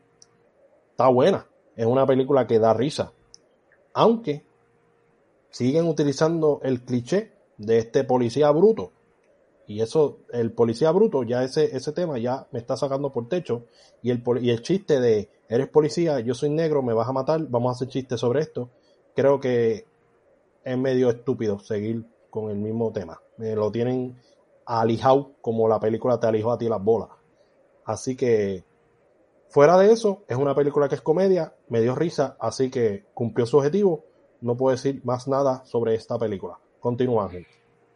está 0.91 1.07
buena. 1.07 1.45
Es 1.79 1.85
una 1.85 2.05
película 2.05 2.45
que 2.45 2.59
da 2.59 2.73
risa. 2.73 3.13
Aunque 3.93 4.43
siguen 5.49 5.87
utilizando 5.87 6.59
el 6.61 6.83
cliché 6.83 7.31
de 7.57 7.77
este 7.77 8.03
policía 8.03 8.51
bruto. 8.51 8.91
Y 9.65 9.79
eso, 9.79 10.17
el 10.33 10.51
policía 10.51 10.91
bruto, 10.91 11.23
ya 11.23 11.41
ese, 11.41 11.73
ese 11.73 11.93
tema 11.93 12.17
ya 12.17 12.47
me 12.51 12.59
está 12.59 12.75
sacando 12.75 13.13
por 13.13 13.29
techo. 13.29 13.63
Y 14.01 14.11
el, 14.11 14.21
y 14.41 14.49
el 14.49 14.61
chiste 14.61 14.99
de, 14.99 15.29
eres 15.47 15.69
policía, 15.69 16.19
yo 16.19 16.33
soy 16.33 16.49
negro, 16.49 16.83
me 16.83 16.91
vas 16.91 17.07
a 17.07 17.13
matar, 17.13 17.47
vamos 17.47 17.69
a 17.69 17.75
hacer 17.75 17.87
chistes 17.87 18.19
sobre 18.19 18.41
esto. 18.41 18.69
Creo 19.15 19.39
que 19.39 19.85
es 20.65 20.77
medio 20.77 21.09
estúpido 21.09 21.59
seguir 21.59 22.03
con 22.29 22.51
el 22.51 22.57
mismo 22.57 22.91
tema. 22.91 23.21
Me 23.37 23.55
lo 23.55 23.71
tienen 23.71 24.19
alijado 24.65 25.31
como 25.39 25.69
la 25.69 25.79
película 25.79 26.19
te 26.19 26.27
alijó 26.27 26.51
a 26.51 26.57
ti 26.57 26.67
las 26.67 26.83
bolas. 26.83 27.07
Así 27.85 28.17
que, 28.17 28.65
fuera 29.49 29.77
de 29.77 29.91
eso, 29.91 30.23
es 30.27 30.37
una 30.37 30.55
película 30.55 30.87
que 30.87 30.95
es 30.95 31.01
comedia, 31.01 31.53
me 31.67 31.81
dio 31.81 31.95
risa, 31.95 32.37
así 32.39 32.69
que 32.69 33.03
cumplió 33.13 33.45
su 33.45 33.57
objetivo. 33.57 34.05
No 34.41 34.55
puedo 34.55 34.75
decir 34.75 35.01
más 35.03 35.27
nada 35.27 35.65
sobre 35.65 35.95
esta 35.95 36.17
película. 36.17 36.57
Continúa, 36.79 37.25
Ángel. 37.25 37.45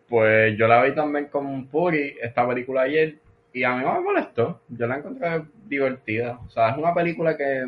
Pues 0.10 0.58
yo 0.58 0.68
la 0.68 0.84
vi 0.84 0.94
también 0.94 1.28
con 1.28 1.68
Puri, 1.68 2.16
esta 2.22 2.48
película 2.48 2.82
ayer, 2.82 3.18
y 3.54 3.64
a 3.64 3.76
mí 3.76 3.84
no 3.84 3.94
me 3.94 4.02
molestó. 4.02 4.60
Yo 4.68 4.88
la 4.88 4.98
encontré 4.98 5.44
divertida. 5.66 6.40
O 6.46 6.50
sea, 6.50 6.72
es 6.72 6.78
una 6.78 6.94
película 6.94 7.38
que 7.38 7.66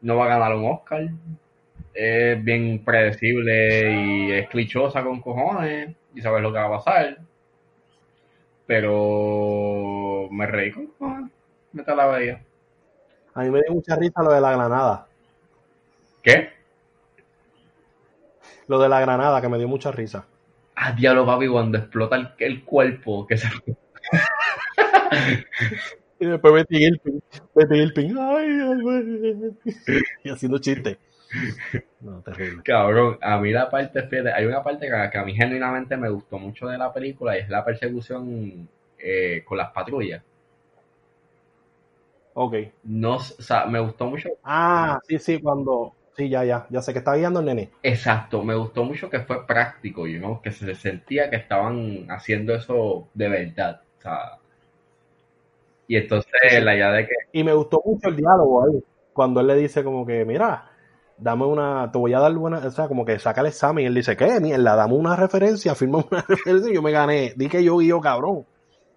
no 0.00 0.16
va 0.16 0.24
a 0.24 0.28
ganar 0.28 0.54
un 0.54 0.64
Oscar. 0.64 1.08
Es 1.92 2.42
bien 2.42 2.82
predecible 2.84 3.92
y 3.92 4.32
es 4.32 4.48
clichosa 4.48 5.02
con 5.02 5.20
cojones 5.20 5.94
y 6.14 6.20
sabes 6.20 6.42
lo 6.42 6.52
que 6.52 6.58
va 6.58 6.66
a 6.66 6.78
pasar. 6.78 7.18
Pero 8.66 10.28
me 10.30 10.46
reí 10.46 10.70
con 10.70 10.86
cojones. 10.86 11.30
Me 11.72 11.82
la 11.84 12.06
veía. 12.06 12.44
A 13.34 13.42
mí 13.42 13.50
me 13.50 13.60
dio 13.62 13.74
mucha 13.74 13.96
risa 13.96 14.22
lo 14.22 14.32
de 14.32 14.40
la 14.40 14.52
granada. 14.52 15.06
¿Qué? 16.22 16.50
Lo 18.68 18.78
de 18.78 18.88
la 18.88 19.00
granada, 19.00 19.40
que 19.40 19.48
me 19.48 19.58
dio 19.58 19.68
mucha 19.68 19.90
risa. 19.90 20.26
Ah, 20.74 20.92
diablo, 20.92 21.26
papi, 21.26 21.48
cuando 21.48 21.78
explota 21.78 22.16
el, 22.16 22.28
el 22.38 22.64
cuerpo, 22.64 23.26
que 23.26 23.36
se 23.36 23.48
Y 26.20 26.26
después 26.26 26.52
Betty 26.52 26.76
Gilpin. 26.76 27.22
Betty 27.54 27.74
Gilpin. 27.74 28.18
Ay, 28.18 28.60
ay, 28.60 28.78
ay. 28.88 29.74
Y 30.24 30.30
haciendo 30.30 30.58
chistes. 30.58 30.98
No, 32.00 32.20
terrible. 32.22 32.62
Cabrón, 32.64 33.18
a 33.20 33.38
mí 33.38 33.52
la 33.52 33.70
parte, 33.70 34.02
fíjate, 34.02 34.32
hay 34.32 34.46
una 34.46 34.62
parte 34.62 34.86
que, 34.86 35.10
que 35.10 35.18
a 35.18 35.24
mí 35.24 35.34
genuinamente 35.34 35.96
me 35.96 36.08
gustó 36.08 36.38
mucho 36.38 36.66
de 36.66 36.78
la 36.78 36.92
película 36.92 37.36
y 37.36 37.40
es 37.40 37.48
la 37.48 37.64
persecución 37.64 38.68
eh, 38.98 39.42
con 39.44 39.58
las 39.58 39.70
patrullas. 39.70 40.22
Ok. 42.34 42.54
No, 42.82 43.16
o 43.16 43.20
sea, 43.20 43.66
me 43.66 43.80
gustó 43.80 44.06
mucho, 44.06 44.28
Ah, 44.42 44.98
sí, 45.06 45.18
sí, 45.18 45.40
cuando. 45.40 45.94
Sí, 46.16 46.28
ya, 46.28 46.44
ya. 46.44 46.66
Ya 46.70 46.82
sé 46.82 46.92
que 46.92 46.98
está 46.98 47.14
guiando 47.16 47.40
el 47.40 47.46
nene. 47.46 47.70
exacto, 47.82 48.42
me 48.42 48.54
gustó 48.54 48.84
mucho 48.84 49.10
que 49.10 49.20
fue 49.20 49.46
práctico, 49.46 50.06
you 50.06 50.18
know, 50.18 50.40
que 50.40 50.50
se 50.50 50.74
sentía 50.74 51.28
que 51.30 51.36
estaban 51.36 52.06
haciendo 52.10 52.54
eso 52.54 53.08
de 53.14 53.28
verdad, 53.28 53.82
o 53.98 54.02
sea, 54.02 54.38
y 55.88 55.96
entonces 55.96 56.30
la 56.62 56.74
idea 56.74 56.90
de 56.92 57.06
que, 57.06 57.12
Y 57.32 57.44
me 57.44 57.52
gustó 57.52 57.82
mucho 57.84 58.08
el 58.08 58.16
diálogo 58.16 58.64
ahí. 58.64 58.82
Cuando 59.12 59.40
él 59.40 59.46
le 59.48 59.56
dice, 59.56 59.82
como 59.84 60.06
que, 60.06 60.24
mira, 60.24 60.70
dame 61.18 61.44
una. 61.44 61.90
Te 61.92 61.98
voy 61.98 62.12
a 62.14 62.20
dar 62.20 62.32
buena. 62.34 62.58
O 62.58 62.70
sea, 62.70 62.88
como 62.88 63.04
que 63.04 63.18
saca 63.18 63.40
el 63.40 63.48
examen. 63.48 63.84
Y 63.84 63.86
él 63.88 63.94
dice, 63.94 64.16
¿qué? 64.16 64.40
Mierda, 64.40 64.76
dame 64.76 64.94
una 64.94 65.16
referencia. 65.16 65.74
Firma 65.74 66.04
una 66.10 66.22
referencia. 66.28 66.70
Y 66.70 66.74
yo 66.74 66.82
me 66.82 66.92
gané. 66.92 67.34
Di 67.36 67.48
que 67.48 67.62
yo 67.64 67.78
guío, 67.78 68.00
cabrón. 68.00 68.46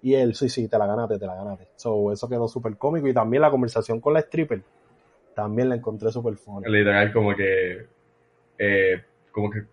Y 0.04 0.16
él, 0.16 0.36
sí, 0.36 0.50
sí, 0.50 0.68
te 0.68 0.78
la 0.78 0.86
ganaste, 0.86 1.18
te 1.18 1.26
la 1.26 1.34
ganaste. 1.34 1.70
So, 1.78 2.12
eso 2.12 2.28
quedó 2.28 2.48
súper 2.48 2.78
cómico. 2.78 3.08
Y 3.08 3.14
también 3.14 3.42
la 3.42 3.50
conversación 3.50 4.02
con 4.02 4.14
la 4.14 4.20
stripper. 4.20 4.62
También 5.34 5.70
la 5.70 5.76
encontré 5.76 6.12
súper 6.12 6.36
funny. 6.36 6.70
literal, 6.70 7.12
como 7.14 7.34
que, 7.36 7.88
eh, 8.60 9.02
como 9.32 9.50
que, 9.50 9.64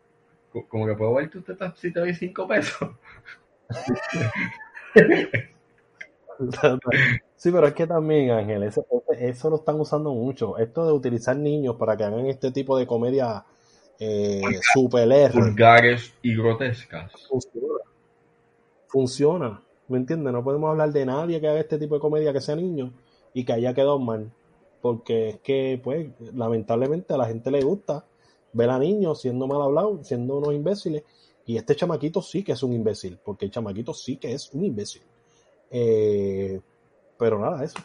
como 0.68 0.86
que 0.86 0.94
puedo 0.94 1.14
ver 1.14 1.28
tu 1.28 1.42
teta 1.42 1.74
si 1.76 1.92
te 1.92 2.00
doy 2.00 2.14
cinco 2.14 2.48
pesos. 2.48 2.90
Sí, 7.36 7.50
pero 7.50 7.66
es 7.66 7.74
que 7.74 7.86
también, 7.86 8.30
Ángel, 8.30 8.62
eso, 8.62 8.86
eso 9.18 9.50
lo 9.50 9.56
están 9.56 9.78
usando 9.78 10.12
mucho. 10.12 10.58
Esto 10.58 10.86
de 10.86 10.92
utilizar 10.92 11.36
niños 11.36 11.76
para 11.76 11.96
que 11.96 12.04
hagan 12.04 12.26
este 12.26 12.50
tipo 12.50 12.78
de 12.78 12.86
comedia 12.86 13.44
eh, 13.98 14.40
super 14.74 15.10
R. 15.10 15.38
Vulgares 15.38 16.14
y 16.22 16.34
grotescas. 16.34 17.12
Funciona. 17.28 17.84
Funciona. 18.86 19.62
¿Me 19.90 19.98
entiendes? 19.98 20.32
No 20.32 20.44
podemos 20.44 20.70
hablar 20.70 20.92
de 20.92 21.04
nadie 21.04 21.40
que 21.40 21.48
haga 21.48 21.60
este 21.60 21.78
tipo 21.78 21.96
de 21.96 22.00
comedia 22.00 22.32
que 22.32 22.40
sea 22.40 22.54
niño 22.56 22.92
y 23.34 23.44
que 23.44 23.52
haya 23.52 23.74
quedado 23.74 23.98
mal. 23.98 24.30
Porque 24.80 25.28
es 25.30 25.40
que, 25.40 25.80
pues, 25.82 26.08
lamentablemente 26.32 27.12
a 27.12 27.16
la 27.18 27.26
gente 27.26 27.50
le 27.50 27.62
gusta 27.62 28.04
ver 28.52 28.70
a 28.70 28.78
niños 28.78 29.20
siendo 29.20 29.46
mal 29.46 29.60
hablados, 29.60 30.06
siendo 30.06 30.38
unos 30.38 30.54
imbéciles. 30.54 31.02
Y 31.44 31.56
este 31.56 31.74
chamaquito 31.74 32.22
sí 32.22 32.44
que 32.44 32.52
es 32.52 32.62
un 32.62 32.72
imbécil, 32.72 33.18
porque 33.24 33.46
el 33.46 33.50
chamaquito 33.50 33.92
sí 33.92 34.16
que 34.16 34.32
es 34.32 34.52
un 34.54 34.64
imbécil. 34.64 35.02
Eh, 35.70 36.60
pero 37.18 37.38
nada, 37.38 37.64
eso. 37.64 37.78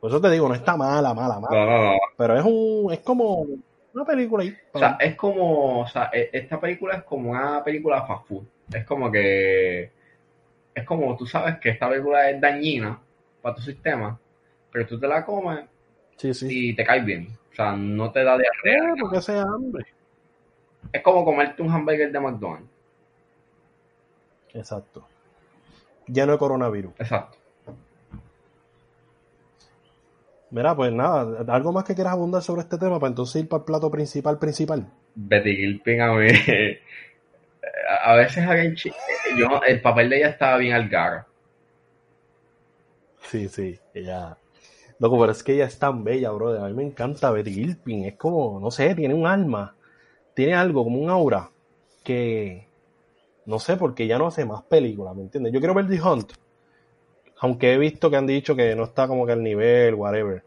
Por 0.00 0.10
eso 0.10 0.20
te 0.20 0.30
digo, 0.30 0.46
no 0.46 0.54
está 0.54 0.76
mala, 0.76 1.14
mala, 1.14 1.40
mala. 1.40 1.64
no, 1.64 1.70
no, 1.70 1.84
no. 1.92 1.98
Pero 2.18 2.38
es 2.38 2.44
un, 2.44 2.92
es 2.92 3.00
como 3.00 3.46
una 3.94 4.04
película 4.04 4.42
ahí. 4.42 4.54
O 4.72 4.78
sea, 4.78 4.98
es 5.00 5.16
como, 5.16 5.80
o 5.80 5.86
sea, 5.86 6.10
e- 6.12 6.28
esta 6.32 6.60
película 6.60 6.96
es 6.96 7.02
como 7.04 7.30
una 7.30 7.64
película 7.64 8.04
fast 8.06 8.26
food. 8.28 8.44
Es 8.72 8.84
como 8.84 9.10
que, 9.10 9.90
es 10.74 10.84
como 10.84 11.16
tú 11.16 11.26
sabes 11.26 11.58
que 11.58 11.70
esta 11.70 11.88
película 11.88 12.28
es 12.30 12.40
dañina 12.40 12.98
para 13.40 13.54
tu 13.54 13.62
sistema, 13.62 14.18
pero 14.72 14.86
tú 14.86 14.98
te 14.98 15.06
la 15.06 15.24
comes 15.24 15.64
sí, 16.16 16.34
sí. 16.34 16.70
y 16.70 16.74
te 16.74 16.84
caes 16.84 17.04
bien. 17.04 17.28
O 17.52 17.54
sea, 17.54 17.72
no 17.76 18.10
te 18.10 18.24
da 18.24 18.36
diarrea. 18.36 18.94
Porque 19.00 19.20
sea 19.22 19.42
hambre. 19.42 19.86
Es 20.92 21.02
como 21.02 21.24
comerte 21.24 21.62
un 21.62 21.70
hamburger 21.70 22.10
de 22.10 22.20
McDonald's. 22.20 22.68
Exacto. 24.52 25.06
Lleno 26.06 26.32
de 26.32 26.38
coronavirus. 26.38 26.92
Exacto. 26.98 27.38
Mira, 30.50 30.76
pues 30.76 30.92
nada, 30.92 31.44
algo 31.52 31.72
más 31.72 31.84
que 31.84 31.94
quieras 31.94 32.12
abundar 32.12 32.42
sobre 32.42 32.62
este 32.62 32.78
tema 32.78 33.00
para 33.00 33.08
entonces 33.08 33.42
ir 33.42 33.48
para 33.48 33.60
el 33.60 33.64
plato 33.64 33.90
principal 33.90 34.38
principal. 34.38 34.86
Betty 35.16 35.56
Gilpin 35.56 36.00
a 36.00 36.12
mí. 36.12 36.28
A 38.02 38.14
veces 38.14 38.46
alguien 38.46 38.76
yo 39.36 39.60
el 39.66 39.80
papel 39.80 40.10
de 40.10 40.18
ella 40.18 40.28
estaba 40.28 40.56
bien 40.58 40.74
al 40.74 40.88
garo. 40.88 41.24
Sí, 43.22 43.48
sí, 43.48 43.78
ella. 43.94 44.36
Loco, 44.98 45.18
pero 45.18 45.32
es 45.32 45.42
que 45.42 45.54
ella 45.54 45.64
es 45.64 45.78
tan 45.78 46.04
bella, 46.04 46.30
brother. 46.30 46.62
A 46.62 46.68
mí 46.68 46.74
me 46.74 46.84
encanta 46.84 47.30
Betty 47.30 47.52
Gilpin. 47.52 48.04
Es 48.04 48.16
como, 48.16 48.60
no 48.60 48.70
sé, 48.70 48.94
tiene 48.94 49.14
un 49.14 49.26
alma. 49.26 49.74
Tiene 50.34 50.54
algo, 50.54 50.84
como 50.84 51.00
un 51.00 51.10
aura. 51.10 51.50
Que. 52.02 52.68
No 53.46 53.58
sé, 53.58 53.76
porque 53.76 54.06
ya 54.06 54.18
no 54.18 54.26
hace 54.26 54.44
más 54.44 54.62
películas, 54.62 55.14
¿me 55.14 55.22
entiendes? 55.22 55.52
Yo 55.52 55.60
quiero 55.60 55.74
ver 55.74 55.88
The 55.88 56.00
Hunt. 56.00 56.32
Aunque 57.40 57.74
he 57.74 57.78
visto 57.78 58.10
que 58.10 58.16
han 58.16 58.26
dicho 58.26 58.56
que 58.56 58.74
no 58.74 58.84
está 58.84 59.06
como 59.06 59.26
que 59.26 59.32
al 59.32 59.42
nivel, 59.42 59.94
whatever. 59.94 60.44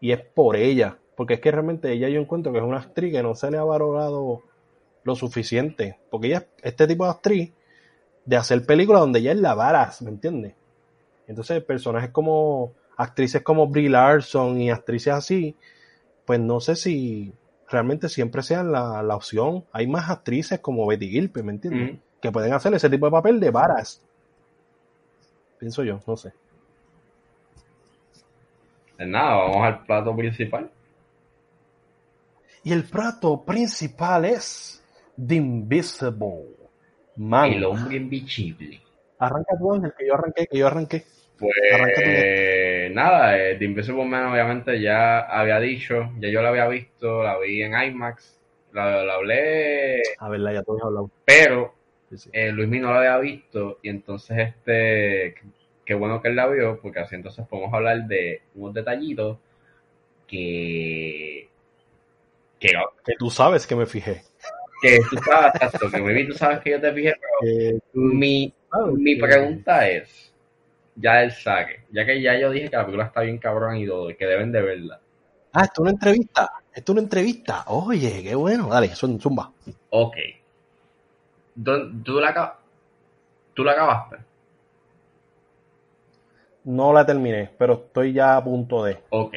Y 0.00 0.12
es 0.12 0.20
por 0.20 0.56
ella. 0.56 0.98
Porque 1.16 1.34
es 1.34 1.40
que 1.40 1.50
realmente 1.50 1.90
ella 1.92 2.08
yo 2.08 2.20
encuentro 2.20 2.52
que 2.52 2.58
es 2.58 2.64
una 2.64 2.78
actriz 2.78 3.12
que 3.12 3.22
no 3.22 3.34
se 3.34 3.50
le 3.50 3.58
ha 3.58 3.64
valorado 3.64 4.42
lo 5.04 5.14
suficiente. 5.14 5.98
Porque 6.10 6.28
ella 6.28 6.38
es 6.58 6.64
este 6.64 6.86
tipo 6.86 7.04
de 7.04 7.10
actriz 7.10 7.52
de 8.24 8.36
hacer 8.36 8.64
películas 8.64 9.00
donde 9.00 9.20
ella 9.20 9.32
es 9.32 9.38
la 9.38 9.54
varas, 9.54 10.02
¿me 10.02 10.10
entiendes? 10.10 10.54
Entonces, 11.26 11.62
personajes 11.62 12.10
como 12.10 12.72
actrices 12.96 13.42
como 13.42 13.66
Brie 13.68 13.88
Larson 13.88 14.60
y 14.60 14.70
actrices 14.70 15.12
así, 15.12 15.56
pues 16.24 16.38
no 16.38 16.60
sé 16.60 16.76
si 16.76 17.32
realmente 17.68 18.08
siempre 18.08 18.42
sean 18.42 18.70
la, 18.70 19.02
la 19.02 19.16
opción. 19.16 19.64
Hay 19.72 19.86
más 19.86 20.10
actrices 20.10 20.60
como 20.60 20.86
Betty 20.86 21.08
Gilpin, 21.08 21.46
¿me 21.46 21.52
entiendes? 21.52 21.98
Que 22.20 22.30
pueden 22.30 22.52
hacer 22.52 22.72
ese 22.74 22.90
tipo 22.90 23.06
de 23.06 23.12
papel 23.12 23.40
de 23.40 23.50
varas. 23.50 24.02
Pienso 25.58 25.82
yo, 25.82 26.00
no 26.06 26.16
sé. 26.16 26.32
Pues 28.96 29.08
nada, 29.08 29.36
vamos 29.36 29.64
al 29.64 29.84
plato 29.84 30.14
principal. 30.14 30.70
Y 32.64 32.72
el 32.72 32.84
plato 32.84 33.42
principal 33.42 34.24
es 34.24 34.81
The 35.16 35.34
Invisible 35.34 36.62
Man. 37.16 37.52
El 37.52 37.64
hombre 37.64 37.96
invisible. 37.96 38.80
Arranca 39.18 39.56
tú, 39.58 39.74
el 39.74 39.92
que 39.96 40.06
yo 40.06 40.14
arranqué, 40.14 40.46
que 40.46 40.58
yo 40.58 40.66
arranqué. 40.66 41.04
Pues 41.38 42.92
nada, 42.92 43.38
eh, 43.38 43.56
The 43.56 43.64
Invisible 43.64 44.04
Man 44.04 44.26
obviamente 44.26 44.80
ya 44.80 45.20
había 45.20 45.58
dicho, 45.58 46.10
ya 46.18 46.28
yo 46.28 46.40
la 46.40 46.50
había 46.50 46.68
visto, 46.68 47.22
la 47.22 47.38
vi 47.38 47.62
en 47.62 47.74
IMAX, 47.74 48.40
la, 48.72 49.14
hablé. 49.14 50.02
A 50.18 50.28
verla, 50.28 50.52
ya 50.52 50.62
todos 50.62 50.82
hablado. 50.82 51.10
Pero 51.24 51.74
eh, 52.32 52.52
Luis 52.52 52.68
no 52.68 52.92
la 52.92 52.98
había 52.98 53.18
visto 53.18 53.78
y 53.82 53.88
entonces 53.88 54.38
este, 54.38 55.34
qué 55.84 55.94
bueno 55.94 56.22
que 56.22 56.28
él 56.28 56.36
la 56.36 56.46
vio, 56.46 56.80
porque 56.80 57.00
así 57.00 57.14
entonces 57.14 57.46
podemos 57.46 57.72
hablar 57.74 58.04
de 58.06 58.42
unos 58.54 58.74
detallitos 58.74 59.38
que... 60.26 61.48
Que, 62.58 62.68
que 63.04 63.14
tú 63.18 63.28
sabes 63.28 63.66
que 63.66 63.74
me 63.74 63.86
fijé. 63.86 64.22
Que 64.82 65.00
tú 65.08 65.16
sabes, 65.18 65.52
que 65.92 66.02
me 66.02 66.24
tú 66.24 66.32
sabes 66.32 66.58
que 66.60 66.70
yo 66.72 66.80
te 66.80 66.92
fijé, 66.92 67.14
pero 67.14 67.80
mi, 67.92 68.52
mi 68.94 69.16
pregunta 69.16 69.88
es, 69.88 70.34
ya 70.96 71.22
el 71.22 71.30
saque, 71.30 71.84
ya 71.90 72.04
que 72.04 72.20
ya 72.20 72.36
yo 72.38 72.50
dije 72.50 72.68
que 72.68 72.76
la 72.76 72.84
película 72.84 73.06
está 73.06 73.20
bien 73.20 73.38
cabrón 73.38 73.76
y 73.76 73.86
todo, 73.86 74.10
y 74.10 74.16
que 74.16 74.26
deben 74.26 74.50
de 74.50 74.60
verla. 74.60 75.00
Ah, 75.52 75.62
esto 75.64 75.74
es 75.74 75.78
una 75.82 75.90
entrevista, 75.90 76.50
esto 76.74 76.92
es 76.92 76.94
una 76.94 77.02
entrevista. 77.02 77.64
Oye, 77.68 78.22
qué 78.24 78.34
bueno, 78.34 78.68
dale, 78.68 78.88
zumba. 78.88 79.52
Ok. 79.90 80.16
¿Tú 82.04 82.20
la, 82.20 82.58
¿Tú 83.54 83.64
la 83.64 83.72
acabaste? 83.72 84.16
No 86.64 86.92
la 86.92 87.04
terminé, 87.04 87.50
pero 87.58 87.74
estoy 87.74 88.12
ya 88.12 88.36
a 88.36 88.42
punto 88.42 88.84
de. 88.84 88.98
Ok. 89.10 89.34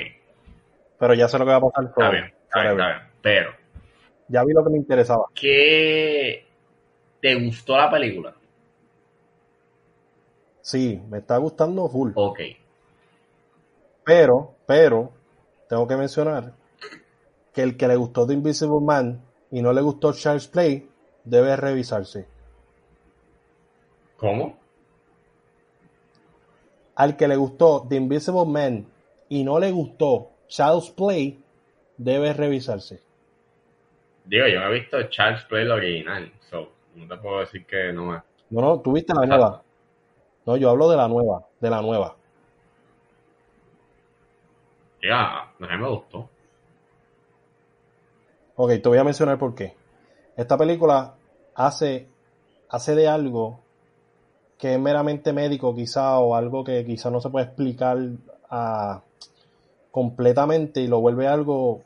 Pero 0.98 1.14
ya 1.14 1.28
sé 1.28 1.38
lo 1.38 1.46
que 1.46 1.52
va 1.52 1.58
a 1.58 1.62
pasar. 1.62 1.86
Está 1.86 2.10
bien, 2.10 2.34
está 2.46 2.62
bien, 2.62 2.72
está 2.72 2.88
bien. 2.88 3.02
Pero. 3.22 3.65
Ya 4.28 4.44
vi 4.44 4.54
lo 4.54 4.64
que 4.64 4.70
me 4.72 4.78
interesaba. 4.78 5.26
¿Qué 5.34 6.46
te 7.22 7.36
gustó 7.36 7.78
la 7.78 7.90
película? 7.90 8.36
Sí, 10.62 11.00
me 11.10 11.20
está 11.20 11.38
gustando 11.38 11.88
full. 11.88 12.12
Ok. 12.16 12.40
Pero, 14.04 14.56
pero, 14.66 15.12
tengo 15.70 15.88
que 15.88 15.96
mencionar 15.96 16.54
que 17.54 17.62
el 17.62 17.78
que 17.78 17.88
le 17.88 17.96
gustó 17.96 18.26
The 18.26 18.34
Invisible 18.34 18.82
Man 18.82 19.22
y 19.52 19.62
no 19.62 19.74
le 19.74 19.82
gustó 19.82 20.14
Charles 20.14 20.48
Play 20.48 20.90
debe 21.24 21.56
revisarse. 21.56 22.28
¿Cómo? 24.18 24.58
Al 26.96 27.16
que 27.16 27.28
le 27.28 27.36
gustó 27.36 27.86
The 27.88 27.96
Invisible 27.96 28.46
Man 28.46 28.88
y 29.30 29.44
no 29.44 29.60
le 29.60 29.72
gustó 29.72 30.32
Charles 30.48 30.90
Play 30.90 31.44
debe 31.98 32.34
revisarse. 32.34 33.05
Digo, 34.26 34.48
yo 34.48 34.60
me 34.60 34.68
he 34.68 34.80
visto 34.80 35.02
Charles 35.10 35.44
Play 35.46 35.66
lo 35.66 35.76
original, 35.76 36.32
so 36.50 36.70
no 36.96 37.08
te 37.08 37.18
puedo 37.22 37.40
decir 37.40 37.66
que 37.66 37.94
no 37.94 38.06
me... 38.06 38.22
No, 38.50 38.62
no, 38.62 38.80
tú 38.80 38.94
viste 38.94 39.14
la 39.14 39.26
nueva. 39.26 39.62
No, 40.46 40.58
yo 40.58 40.70
hablo 40.70 40.90
de 40.90 40.98
la 40.98 41.08
nueva, 41.08 41.46
de 41.60 41.70
la 41.70 41.82
nueva. 41.82 42.16
Ya, 45.02 45.52
no 45.60 45.68
me 45.68 45.90
gustó. 45.90 46.30
Ok, 48.56 48.72
te 48.82 48.90
voy 48.90 48.98
a 48.98 49.04
mencionar 49.04 49.38
por 49.38 49.54
qué. 49.54 49.76
Esta 50.38 50.58
película 50.58 51.16
hace, 51.54 52.08
hace 52.70 52.96
de 52.96 53.08
algo 53.08 53.60
que 54.58 54.74
es 54.74 54.80
meramente 54.80 55.34
médico 55.34 55.76
quizá 55.76 56.18
o 56.20 56.36
algo 56.36 56.64
que 56.64 56.86
quizá 56.86 57.10
no 57.10 57.20
se 57.22 57.30
puede 57.30 57.46
explicar 57.46 57.98
ah, 58.50 59.02
completamente 59.92 60.82
y 60.82 60.88
lo 60.88 61.02
vuelve 61.02 61.28
algo 61.28 61.82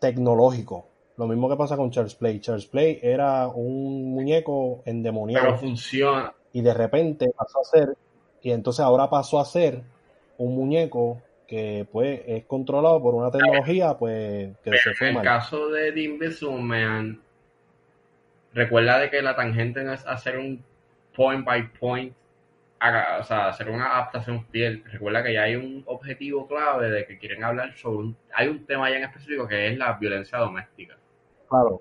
tecnológico. 0.00 0.86
Lo 1.16 1.26
mismo 1.26 1.48
que 1.48 1.56
pasa 1.56 1.76
con 1.76 1.90
Charles 1.90 2.14
Play. 2.14 2.40
Charles 2.40 2.66
Play 2.66 2.98
era 3.02 3.48
un 3.48 4.10
muñeco 4.12 4.82
endemoniado. 4.84 5.44
Pero 5.44 5.58
funciona. 5.58 6.32
Y 6.52 6.62
de 6.62 6.74
repente 6.74 7.30
pasó 7.36 7.60
a 7.60 7.64
ser, 7.64 7.96
y 8.42 8.50
entonces 8.50 8.80
ahora 8.80 9.08
pasó 9.08 9.40
a 9.40 9.44
ser 9.44 9.82
un 10.38 10.54
muñeco 10.54 11.20
que 11.46 11.86
pues 11.90 12.22
es 12.26 12.44
controlado 12.46 13.02
por 13.02 13.14
una 13.14 13.30
tecnología 13.30 13.94
pues 13.98 14.56
que 14.64 14.78
se 14.78 14.94
fue 14.94 15.10
En 15.10 15.16
el 15.18 15.22
caso 15.22 15.68
de 15.68 15.92
The 15.92 16.02
Invisible 16.02 17.18
recuerda 18.54 18.98
de 18.98 19.10
que 19.10 19.20
la 19.20 19.36
tangente 19.36 19.84
no 19.84 19.92
es 19.92 20.06
hacer 20.06 20.38
un 20.38 20.64
point 21.14 21.44
by 21.44 21.68
point 21.78 22.14
o 23.20 23.24
sea, 23.24 23.48
hacer 23.48 23.70
una 23.70 23.86
adaptación 23.94 24.44
fiel. 24.46 24.84
Recuerda 24.84 25.22
que 25.22 25.32
ya 25.32 25.44
hay 25.44 25.56
un 25.56 25.82
objetivo 25.86 26.46
clave 26.46 26.90
de 26.90 27.06
que 27.06 27.18
quieren 27.18 27.42
hablar 27.42 27.74
sobre 27.76 27.98
un, 27.98 28.16
hay 28.34 28.48
un 28.48 28.66
tema 28.66 28.90
ya 28.90 28.96
en 28.96 29.04
específico 29.04 29.48
que 29.48 29.68
es 29.68 29.78
la 29.78 29.94
violencia 29.94 30.38
doméstica. 30.38 30.96
Claro. 31.54 31.80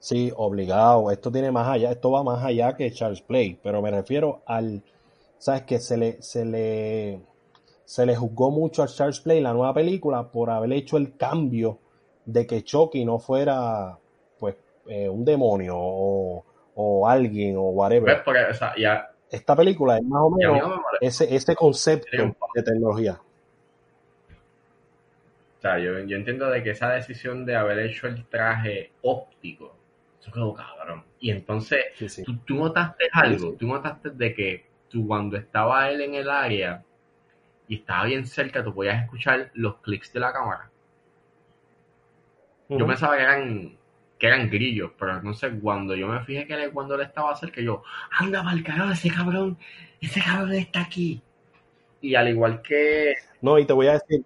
Sí, 0.00 0.32
obligado. 0.36 1.10
Esto 1.10 1.30
tiene 1.30 1.50
más 1.50 1.68
allá, 1.68 1.90
esto 1.90 2.10
va 2.10 2.22
más 2.22 2.44
allá 2.44 2.76
que 2.76 2.90
Charles 2.92 3.20
Play, 3.22 3.58
pero 3.62 3.82
me 3.82 3.90
refiero 3.90 4.42
al, 4.46 4.82
sabes 5.38 5.62
que 5.62 5.78
se 5.80 5.96
le, 5.96 6.22
se 6.22 6.44
le, 6.44 7.20
se 7.84 8.06
le 8.06 8.16
juzgó 8.16 8.50
mucho 8.50 8.82
a 8.82 8.86
Charles 8.86 9.20
Play 9.20 9.40
la 9.40 9.52
nueva 9.52 9.74
película 9.74 10.30
por 10.30 10.50
haber 10.50 10.72
hecho 10.72 10.96
el 10.96 11.16
cambio 11.16 11.78
de 12.24 12.46
que 12.46 12.62
Chucky 12.62 13.04
no 13.04 13.18
fuera, 13.18 13.98
pues, 14.38 14.56
eh, 14.86 15.08
un 15.08 15.24
demonio 15.24 15.74
o, 15.76 16.44
o, 16.74 17.08
alguien 17.08 17.56
o 17.56 17.70
whatever. 17.70 18.22
Porque, 18.24 18.44
o 18.50 18.54
sea, 18.54 18.74
ya, 18.78 19.10
Esta 19.30 19.56
película 19.56 19.96
es 19.98 20.04
más 20.04 20.22
o 20.22 20.30
menos 20.30 20.80
ese, 21.00 21.34
ese 21.34 21.56
concepto 21.56 22.36
de 22.54 22.62
tecnología. 22.62 23.20
O 25.58 25.60
sea, 25.60 25.78
yo, 25.78 25.98
yo, 26.00 26.16
entiendo 26.16 26.48
de 26.50 26.62
que 26.62 26.70
esa 26.70 26.90
decisión 26.90 27.44
de 27.44 27.56
haber 27.56 27.80
hecho 27.80 28.06
el 28.06 28.24
traje 28.26 28.92
óptico, 29.02 29.76
eso 30.20 30.30
quedó 30.30 30.54
cabrón. 30.54 31.04
Y 31.18 31.30
entonces, 31.30 31.84
Tú, 32.46 32.54
notaste 32.54 33.08
algo, 33.12 33.54
tú 33.54 33.66
notaste 33.66 34.10
de 34.10 34.34
que 34.34 34.66
tú 34.88 35.06
cuando 35.06 35.36
estaba 35.36 35.90
él 35.90 36.00
en 36.00 36.14
el 36.14 36.30
área 36.30 36.84
y 37.66 37.76
estaba 37.76 38.04
bien 38.04 38.24
cerca, 38.24 38.62
tú 38.62 38.72
podías 38.72 39.02
escuchar 39.02 39.50
los 39.54 39.78
clics 39.78 40.12
de 40.12 40.20
la 40.20 40.32
cámara. 40.32 40.70
Yo 42.68 42.86
pensaba 42.86 43.16
que 43.16 43.22
eran 43.22 43.78
que 44.18 44.26
eran 44.26 44.50
grillos, 44.50 44.90
pero 44.98 45.16
entonces 45.16 45.52
cuando 45.62 45.94
yo 45.94 46.08
me 46.08 46.20
fijé 46.24 46.46
que 46.46 46.54
él, 46.54 46.72
cuando 46.72 46.96
él 46.96 47.02
estaba 47.02 47.34
cerca, 47.36 47.60
yo, 47.60 47.82
anda 48.10 48.42
mal 48.42 48.62
carajo, 48.62 48.92
ese 48.92 49.10
cabrón, 49.10 49.56
ese 50.00 50.20
cabrón 50.20 50.54
está 50.54 50.82
aquí. 50.82 51.22
Y 52.00 52.14
al 52.14 52.28
igual 52.28 52.60
que... 52.62 53.14
No, 53.40 53.58
y 53.58 53.64
te 53.64 53.72
voy 53.72 53.86
a 53.86 53.92
decir, 53.92 54.24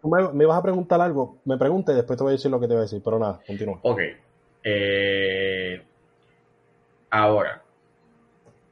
tú 0.00 0.08
me, 0.08 0.32
me, 0.32 0.46
vas 0.46 0.58
a 0.58 0.62
preguntar 0.62 1.00
algo, 1.00 1.38
me 1.44 1.56
pregunte 1.56 1.92
y 1.92 1.96
después 1.96 2.16
te 2.16 2.22
voy 2.22 2.32
a 2.32 2.36
decir 2.36 2.50
lo 2.50 2.60
que 2.60 2.66
te 2.66 2.74
voy 2.74 2.80
a 2.80 2.82
decir, 2.82 3.00
pero 3.04 3.18
nada, 3.18 3.40
continúa. 3.46 3.78
Ok. 3.82 4.00
Eh, 4.64 5.82
ahora, 7.10 7.62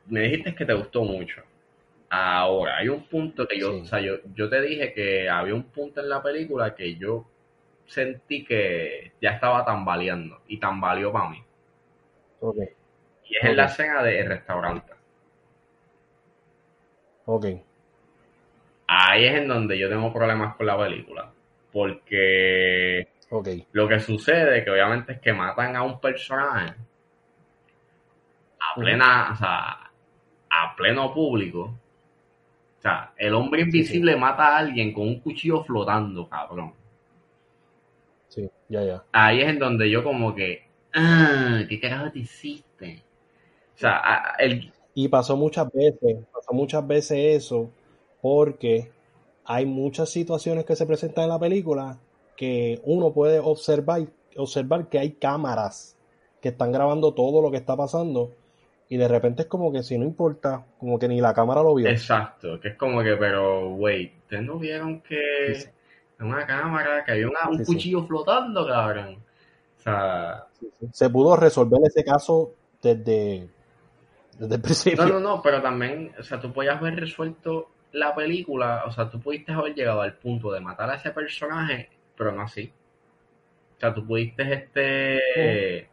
me 0.06 0.20
dijiste 0.20 0.54
que 0.54 0.64
te 0.64 0.74
gustó 0.74 1.02
mucho. 1.02 1.42
Ahora, 2.08 2.78
hay 2.78 2.88
un 2.88 3.02
punto 3.04 3.46
que 3.46 3.58
yo, 3.58 3.80
o 3.80 3.84
sea, 3.84 4.00
yo, 4.00 4.14
yo 4.34 4.48
te 4.48 4.60
dije 4.60 4.92
que 4.92 5.28
había 5.28 5.54
un 5.54 5.64
punto 5.64 6.00
en 6.00 6.08
la 6.08 6.22
película 6.22 6.74
que 6.74 6.96
yo 6.96 7.24
sentí 7.86 8.44
que 8.44 9.12
ya 9.20 9.30
estaba 9.30 9.64
tambaleando 9.64 10.40
y 10.48 10.58
tambaleó 10.58 11.12
para 11.12 11.30
mí. 11.30 11.42
Okay. 12.40 12.68
Y 13.24 13.36
es 13.36 13.44
en 13.44 13.56
la 13.56 13.66
escena 13.66 14.02
del 14.02 14.26
restaurante. 14.26 14.92
Ok 17.26 17.46
ahí 18.98 19.24
es 19.26 19.34
en 19.36 19.48
donde 19.48 19.78
yo 19.78 19.88
tengo 19.88 20.12
problemas 20.12 20.56
con 20.56 20.66
la 20.66 20.78
película. 20.78 21.32
Porque 21.72 23.08
Ok. 23.30 23.48
lo 23.72 23.88
que 23.88 24.00
sucede, 24.00 24.64
que 24.64 24.70
obviamente 24.70 25.12
es 25.14 25.20
que 25.20 25.32
matan 25.32 25.76
a 25.76 25.82
un 25.84 26.00
personaje 26.00 26.74
a 28.60 28.74
plena, 28.80 29.30
o 29.32 29.36
sea, 29.36 29.90
a 30.50 30.76
pleno 30.76 31.12
público. 31.14 31.62
O 32.78 32.82
sea, 32.82 33.12
el 33.16 33.32
hombre 33.34 33.62
invisible 33.62 34.16
mata 34.16 34.48
a 34.48 34.58
alguien 34.58 34.92
con 34.92 35.06
un 35.06 35.20
cuchillo 35.20 35.62
flotando, 35.62 36.28
cabrón. 36.28 36.74
Sí, 38.28 38.48
ya, 38.68 38.82
ya. 38.84 39.04
Ahí 39.12 39.40
es 39.40 39.48
en 39.48 39.58
donde 39.58 39.90
yo 39.90 40.02
como 40.04 40.34
que, 40.34 40.64
ah, 40.94 41.62
¿qué 41.68 41.80
carajo 41.80 42.10
te 42.12 42.20
hiciste? 42.20 43.02
O 43.76 43.78
sea, 43.78 44.34
el, 44.38 44.72
Y 44.94 45.08
pasó 45.08 45.36
muchas 45.36 45.70
veces, 45.72 46.18
pasó 46.32 46.52
muchas 46.52 46.86
veces 46.86 47.18
eso, 47.42 47.70
porque 48.22 48.90
hay 49.44 49.66
muchas 49.66 50.10
situaciones 50.10 50.64
que 50.64 50.76
se 50.76 50.86
presentan 50.86 51.24
en 51.24 51.30
la 51.30 51.38
película 51.38 51.98
que 52.36 52.80
uno 52.84 53.12
puede 53.12 53.38
observar, 53.38 54.02
observar 54.36 54.88
que 54.88 54.98
hay 54.98 55.12
cámaras 55.12 55.96
que 56.40 56.50
están 56.50 56.72
grabando 56.72 57.12
todo 57.14 57.42
lo 57.42 57.50
que 57.50 57.58
está 57.58 57.76
pasando 57.76 58.32
y 58.88 58.96
de 58.96 59.08
repente 59.08 59.42
es 59.42 59.48
como 59.48 59.70
que 59.72 59.82
si 59.82 59.98
no 59.98 60.04
importa, 60.04 60.66
como 60.78 60.98
que 60.98 61.08
ni 61.08 61.20
la 61.20 61.32
cámara 61.34 61.62
lo 61.62 61.74
vio. 61.74 61.88
exacto, 61.88 62.58
que 62.60 62.68
es 62.68 62.76
como 62.76 63.02
que, 63.02 63.16
pero, 63.16 63.68
wait, 63.74 64.12
¿ustedes 64.22 64.42
no 64.42 64.58
vieron 64.58 65.00
que 65.02 65.54
Sí, 65.54 65.60
sí. 65.62 65.68
en 66.18 66.26
una 66.26 66.46
cámara 66.46 67.04
que 67.04 67.12
había 67.12 67.28
una- 67.28 67.48
un 67.50 67.58
Sí, 67.58 67.64
cuchillo 67.64 68.04
flotando, 68.06 68.66
cabrón? 68.66 69.18
O 69.78 69.82
sea, 69.82 70.46
Se 70.92 71.08
pudo 71.08 71.36
resolver 71.36 71.80
ese 71.86 72.04
caso 72.04 72.52
desde, 72.82 73.48
desde 74.38 74.54
el 74.54 74.60
principio. 74.60 75.04
No, 75.04 75.14
no, 75.14 75.20
no, 75.20 75.42
pero 75.42 75.62
también, 75.62 76.12
o 76.18 76.22
sea, 76.22 76.40
tú 76.40 76.52
podías 76.52 76.76
haber 76.78 76.96
resuelto 76.96 77.68
la 77.92 78.14
película, 78.14 78.84
o 78.86 78.90
sea, 78.92 79.10
tú 79.10 79.20
pudiste 79.20 79.52
haber 79.52 79.74
llegado 79.74 80.02
al 80.02 80.14
punto 80.14 80.50
de 80.52 80.60
matar 80.60 80.90
a 80.90 80.94
ese 80.96 81.10
personaje, 81.10 81.88
pero 82.16 82.32
no 82.32 82.42
así. 82.42 82.72
O 83.76 83.80
sea, 83.80 83.94
tú 83.94 84.06
pudiste 84.06 84.52
este 84.52 85.88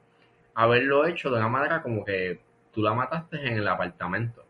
haberlo 0.55 1.05
hecho 1.05 1.29
de 1.29 1.37
una 1.37 1.47
manera 1.49 1.81
como 1.81 2.03
que 2.03 2.39
tú 2.73 2.81
la 2.81 2.93
mataste 2.93 3.37
en 3.47 3.57
el 3.57 3.67
apartamento. 3.67 4.43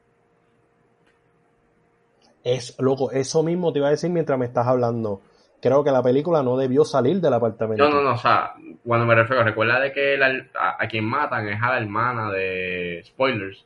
Es, 2.44 2.76
loco, 2.80 3.12
eso 3.12 3.44
mismo 3.44 3.74
te 3.74 3.80
iba 3.80 3.88
a 3.88 3.92
decir 3.92 4.10
mientras 4.10 4.40
me 4.40 4.46
estás 4.46 4.68
hablando. 4.68 5.22
Creo 5.62 5.84
que 5.84 5.92
la 5.92 6.04
película 6.04 6.44
no 6.44 6.56
debió 6.56 6.86
salir 6.86 7.20
del 7.20 7.34
apartamento. 7.34 7.84
No, 7.84 7.90
no, 7.90 8.02
no, 8.02 8.14
o 8.14 8.18
sea, 8.18 8.54
cuando 8.86 9.06
me 9.06 9.16
refiero, 9.16 9.44
recuerda 9.44 9.80
de 9.80 9.92
que 9.92 10.16
la- 10.18 10.46
a, 10.58 10.84
a 10.84 10.88
quien 10.88 11.04
matan 11.06 11.48
es 11.50 11.62
a 11.62 11.72
la 11.72 11.78
hermana 11.80 12.32
de 12.32 13.02
spoilers. 13.06 13.66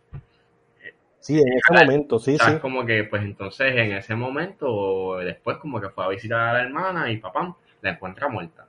Sí, 1.22 1.39
en 1.39 1.53
ese 1.53 1.85
momento, 1.85 2.18
sí, 2.18 2.35
sea, 2.35 2.53
sí. 2.53 2.60
como 2.60 2.84
que, 2.84 3.03
pues 3.03 3.22
entonces 3.22 3.76
en 3.76 3.91
ese 3.91 4.15
momento, 4.15 5.18
después 5.18 5.57
como 5.57 5.80
que 5.80 5.89
fue 5.89 6.03
a 6.03 6.10
visitar 6.10 6.39
a 6.39 6.53
la 6.53 6.64
hermana 6.64 7.11
y 7.11 7.18
papá 7.18 7.56
la 7.81 7.91
encuentra 7.91 8.27
muerta. 8.27 8.68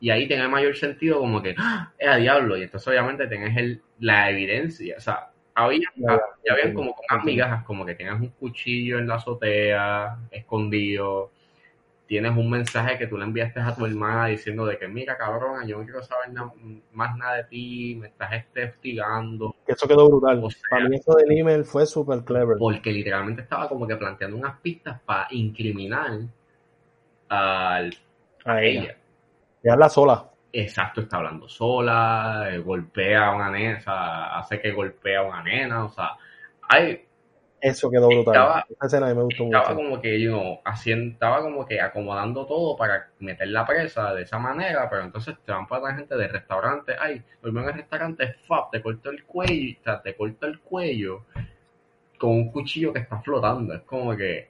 Y 0.00 0.08
ahí 0.08 0.26
tiene 0.26 0.48
mayor 0.48 0.74
sentido 0.74 1.18
como 1.18 1.42
que, 1.42 1.54
¡ah! 1.58 1.92
es 1.98 2.08
a 2.08 2.16
diablo. 2.16 2.56
Y 2.56 2.62
entonces 2.62 2.88
obviamente 2.88 3.26
tienes 3.26 3.56
el, 3.58 3.82
la 3.98 4.30
evidencia. 4.30 4.96
O 4.96 5.00
sea, 5.00 5.30
había, 5.54 5.88
Ya, 5.96 6.18
habían 6.50 6.72
como 6.72 6.94
con 6.94 7.04
unas 7.10 7.24
migajas, 7.24 7.64
como 7.64 7.84
que 7.84 7.94
tienes 7.94 8.14
un 8.14 8.28
cuchillo 8.28 8.98
en 8.98 9.08
la 9.08 9.16
azotea, 9.16 10.16
escondido. 10.30 11.30
Tienes 12.08 12.36
un 12.36 12.48
mensaje 12.50 12.98
que 12.98 13.06
tú 13.06 13.18
le 13.18 13.24
enviaste 13.24 13.60
a 13.60 13.74
tu 13.76 13.84
hermana 13.86 14.26
diciendo 14.26 14.64
de 14.66 14.78
que, 14.78 14.88
mira, 14.88 15.16
cabrona, 15.16 15.64
yo 15.66 15.78
no 15.78 15.84
quiero 15.84 16.02
saber 16.02 16.32
na- 16.32 16.50
más 16.92 17.16
nada 17.16 17.36
de 17.36 17.44
ti, 17.44 17.96
me 18.00 18.08
estás 18.08 18.32
este, 18.32 18.64
hostigando. 18.64 19.54
Eso 19.66 19.86
quedó 19.86 20.08
brutal. 20.08 20.42
O 20.42 20.50
sea- 20.50 20.62
Para 20.70 20.88
mí 20.88 20.96
eso 20.96 21.14
del 21.14 21.30
email 21.38 21.64
fue 21.64 21.84
súper 21.86 22.24
clever. 22.24 22.56
porque 22.58 22.90
literalmente 22.92 23.42
estaba 23.42 23.68
como 23.68 23.86
que 23.86 23.94
planteando 23.96 24.38
unas 24.38 24.58
pistas 24.60 24.98
para 25.04 25.28
incriminar 25.30 26.18
al, 27.28 27.94
A 28.44 28.62
ella. 28.62 28.82
ella. 28.82 28.96
Dejarla 29.62 29.88
sola. 29.88 30.30
Exacto, 30.52 31.02
está 31.02 31.18
hablando 31.18 31.46
sola, 31.48 32.48
eh, 32.50 32.58
golpea 32.58 33.26
a 33.26 33.36
una 33.36 33.50
nena, 33.50 33.76
o 33.78 33.80
sea, 33.82 34.38
hace 34.38 34.60
que 34.60 34.72
golpea 34.72 35.20
a 35.20 35.22
una 35.24 35.42
nena, 35.42 35.84
o 35.84 35.90
sea, 35.90 36.12
hay, 36.62 37.04
Eso 37.60 37.90
quedó 37.90 38.08
brutal. 38.08 38.34
Estaba- 38.34 38.66
Esa 38.68 38.86
escena 38.86 39.06
a 39.06 39.10
mí 39.10 39.16
me 39.16 39.22
gustó 39.24 39.44
estaba 39.44 39.64
mucho. 39.64 39.76
como 39.76 40.00
que, 40.00 40.20
you 40.20 40.30
know, 40.30 40.60
haciendo, 40.64 41.12
estaba 41.12 41.42
como 41.42 41.66
que 41.66 41.80
acomodando 41.80 42.46
todo 42.46 42.76
para 42.76 43.10
meter 43.18 43.48
la 43.48 43.66
presa 43.66 44.14
de 44.14 44.22
esa 44.22 44.38
manera, 44.38 44.88
pero 44.90 45.02
entonces 45.04 45.36
te 45.44 45.52
van 45.52 45.66
para 45.66 45.82
la 45.90 45.94
gente 45.96 46.16
del 46.16 46.30
restaurante, 46.30 46.94
ay, 46.98 47.22
volvió 47.42 47.60
en 47.62 47.68
el 47.68 47.74
restaurante, 47.74 48.34
fab, 48.46 48.70
te 48.70 48.82
cortó 48.82 49.10
el 49.10 49.24
cuello, 49.24 49.76
te 50.02 50.16
cortó 50.16 50.46
el 50.46 50.60
cuello 50.60 51.24
con 52.18 52.30
un 52.32 52.50
cuchillo 52.52 52.92
que 52.92 53.00
está 53.00 53.20
flotando, 53.22 53.74
es 53.74 53.82
como 53.82 54.16
que, 54.16 54.48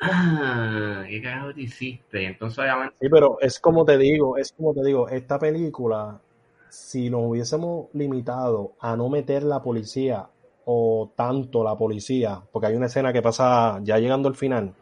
ah, 0.00 1.04
¿qué 1.08 1.22
carajo 1.22 1.54
te 1.54 1.62
hiciste? 1.62 2.26
Entonces 2.26 2.58
obviamente, 2.58 2.96
Sí, 3.00 3.08
pero 3.10 3.38
es 3.40 3.58
como 3.58 3.84
te 3.84 3.98
digo, 3.98 4.36
es 4.38 4.52
como 4.52 4.72
te 4.74 4.82
digo, 4.84 5.08
esta 5.08 5.38
película, 5.38 6.20
si 6.68 7.10
nos 7.10 7.22
hubiésemos 7.22 7.88
limitado 7.92 8.72
a 8.80 8.96
no 8.96 9.08
meter 9.08 9.42
la 9.42 9.60
policía 9.62 10.28
o 10.64 11.12
tanto 11.16 11.64
la 11.64 11.76
policía, 11.76 12.40
porque 12.52 12.68
hay 12.68 12.74
una 12.74 12.86
escena 12.86 13.12
que 13.12 13.22
pasa 13.22 13.80
ya 13.82 13.98
llegando 13.98 14.28
al 14.28 14.34
final, 14.34 14.72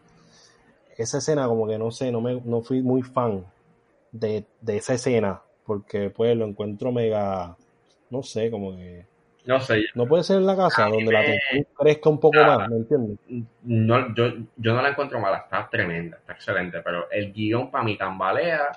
esa 0.97 1.19
escena 1.19 1.47
como 1.47 1.66
que 1.66 1.78
no 1.78 1.90
sé, 1.90 2.12
no 2.12 2.20
me, 2.20 2.40
no 2.44 2.61
fui 2.61 2.82
muy 2.82 3.02
fan 3.02 3.44
de, 4.12 4.44
de 4.61 4.77
esa 4.77 4.94
escena, 4.94 5.40
porque 5.65 6.11
pues 6.11 6.36
lo 6.36 6.47
encuentro 6.47 6.93
mega, 6.93 7.57
no 8.11 8.23
sé, 8.23 8.51
como 8.51 8.77
que 8.77 9.07
no 9.47 9.59
sé, 9.59 9.85
no 9.94 10.07
puede 10.07 10.23
ser 10.23 10.36
en 10.36 10.47
la 10.47 10.57
casa 10.57 10.86
donde 10.86 11.12
la 11.12 11.24
tensión 11.24 11.66
crezca 11.77 12.11
un 12.11 12.20
poco 12.20 12.36
más, 12.36 12.69
¿me 12.69 12.77
entiendes? 12.77 13.19
no, 13.62 14.15
yo, 14.15 14.32
yo 14.57 14.74
no 14.74 14.82
la 14.82 14.90
encuentro 14.90 15.19
mala, 15.19 15.39
está 15.39 15.69
tremenda, 15.70 16.19
está 16.19 16.35
excelente, 16.35 16.81
pero 16.82 17.11
el 17.11 17.32
guion 17.32 17.70
para 17.70 17.85
mí 17.85 17.97
tambalea 17.97 18.70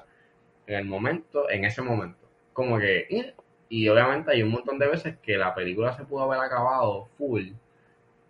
en 0.66 0.76
el 0.76 0.86
momento, 0.86 1.50
en 1.50 1.66
ese 1.66 1.82
momento. 1.82 2.20
Como 2.54 2.78
que, 2.80 3.00
eh, 3.10 3.34
y 3.76 3.88
obviamente 3.90 4.32
hay 4.32 4.44
un 4.44 4.52
montón 4.52 4.80
de 4.80 4.88
veces 4.88 5.18
que 5.20 5.38
la 5.38 5.56
película 5.56 5.94
se 5.98 6.06
pudo 6.06 6.24
haber 6.24 6.40
acabado 6.45 7.08
full, 7.18 7.50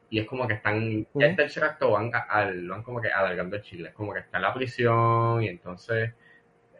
y 0.10 0.20
es 0.20 0.28
como 0.28 0.48
que 0.48 0.54
están, 0.56 1.08
ya 1.14 1.28
el 1.28 1.36
tercer 1.36 1.64
acto 1.64 1.92
van, 1.92 2.12
al- 2.30 2.68
van 2.70 2.84
como 2.84 3.02
que 3.02 3.10
alargando 3.12 3.56
el 3.58 3.64
chile, 3.64 3.90
es 3.90 3.94
como 3.96 4.14
que 4.14 4.20
está 4.20 4.38
en 4.38 4.44
la 4.44 4.54
prisión, 4.54 5.44
y 5.44 5.48
entonces 5.48 6.14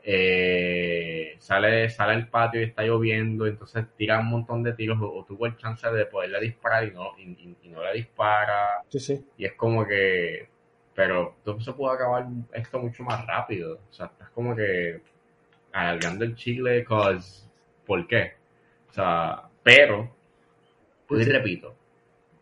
eh, 0.04 1.36
sale, 1.40 1.90
sale 1.90 2.14
al 2.14 2.30
patio 2.30 2.62
y 2.62 2.66
está 2.66 2.84
lloviendo, 2.84 3.48
entonces 3.48 3.86
tira 3.98 4.20
un 4.20 4.28
montón 4.30 4.64
de 4.64 4.74
tiros, 4.74 5.00
o, 5.02 5.14
o 5.20 5.26
tuvo 5.26 5.46
el 5.48 5.58
chance 5.58 5.90
de 5.90 6.06
poderle 6.08 6.40
disparar 6.42 6.86
y 6.86 6.92
no, 6.92 7.12
y, 7.18 7.24
y- 7.32 7.58
y 7.64 7.70
no 7.70 7.84
le 7.84 7.94
dispara, 7.94 8.84
Sí, 8.90 9.00
sí. 9.00 9.26
y 9.38 9.46
es 9.46 9.54
como 9.56 9.86
que, 9.88 10.50
pero 10.96 11.36
todo 11.44 11.60
se 11.62 11.74
pudo 11.74 11.92
acabar 11.92 12.28
esto 12.54 12.80
mucho 12.80 13.04
más 13.04 13.26
rápido. 13.28 13.80
O 13.90 13.94
sea, 13.94 14.08
estás 14.08 14.30
como 14.32 14.56
que 14.56 15.02
alargando 15.74 16.26
el 16.26 16.36
chicle, 16.36 16.84
cause, 16.86 17.48
¿por 17.86 18.08
qué? 18.08 18.34
O 18.94 18.96
sea, 18.96 19.50
pero, 19.64 20.08
pues 21.08 21.28
repito, 21.28 21.74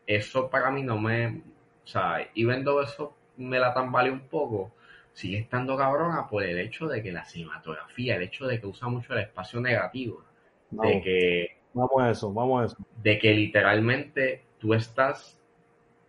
eso 0.05 0.49
para 0.49 0.69
mí 0.69 0.83
no 0.83 0.97
me, 0.97 1.27
o 1.27 1.87
sea, 1.87 2.27
y 2.33 2.43
viendo 2.43 2.81
eso 2.81 3.15
me 3.37 3.57
la 3.57 3.73
tambaleé 3.73 4.11
un 4.11 4.27
poco, 4.27 4.73
sigue 5.13 5.37
estando 5.37 5.77
cabrona 5.77 6.27
por 6.27 6.43
el 6.43 6.59
hecho 6.59 6.89
de 6.89 7.01
que 7.01 7.13
la 7.13 7.23
cinematografía, 7.23 8.17
el 8.17 8.23
hecho 8.23 8.47
de 8.47 8.59
que 8.59 8.67
usa 8.67 8.89
mucho 8.89 9.13
el 9.13 9.19
espacio 9.19 9.61
negativo, 9.61 10.25
de 10.71 11.01
que 11.01 11.57
vamos 11.73 12.01
a 12.01 12.09
eso, 12.11 12.33
vamos 12.33 12.61
a 12.61 12.65
eso. 12.65 12.77
de 13.01 13.17
que 13.17 13.33
literalmente 13.33 14.43
tú 14.59 14.73
estás, 14.73 15.39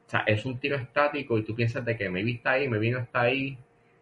o 0.09 0.11
sea, 0.11 0.25
es 0.27 0.45
un 0.45 0.59
tiro 0.59 0.75
estático 0.75 1.39
y 1.39 1.45
tú 1.45 1.55
piensas 1.55 1.85
de 1.85 1.97
que 1.97 2.11
maybe 2.11 2.33
está 2.33 2.53
ahí, 2.53 2.69
maybe 2.69 2.91
no 2.91 2.99
está 2.99 3.21
ahí, 3.21 3.57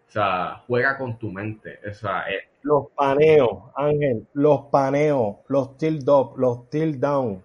o 0.08 0.10
sea, 0.10 0.62
juega 0.66 0.96
con 0.96 1.18
tu 1.18 1.30
mente, 1.30 1.80
o 1.86 1.92
sea, 1.92 2.30
eh, 2.30 2.48
Los 2.62 2.86
paneos, 2.94 3.50
Ángel, 3.74 4.26
los 4.34 4.66
paneos, 4.70 5.36
los 5.48 5.76
tilt 5.76 6.08
up, 6.08 6.34
los 6.36 6.68
tilt 6.70 6.96
down. 6.96 7.42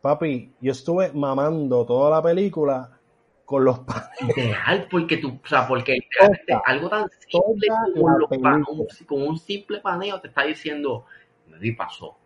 Papi, 0.00 0.52
yo 0.60 0.72
estuve 0.72 1.12
mamando 1.12 1.86
toda 1.86 2.10
la 2.10 2.22
película 2.22 2.98
con 3.44 3.64
los 3.64 3.80
paneos. 3.80 4.36
ideal, 4.36 4.88
porque 4.90 5.16
tú, 5.18 5.40
o 5.42 5.46
sea, 5.46 5.66
porque 5.66 5.98
Toda, 6.46 6.62
algo 6.64 6.88
tan 6.88 7.08
simple 7.28 7.68
como 7.94 8.18
los 8.18 8.30
un, 8.30 8.86
como 9.06 9.26
un 9.26 9.38
simple 9.38 9.80
paneo 9.80 10.20
te 10.20 10.28
está 10.28 10.44
diciendo, 10.44 11.04
nadie 11.46 11.74
pasó, 11.74 12.16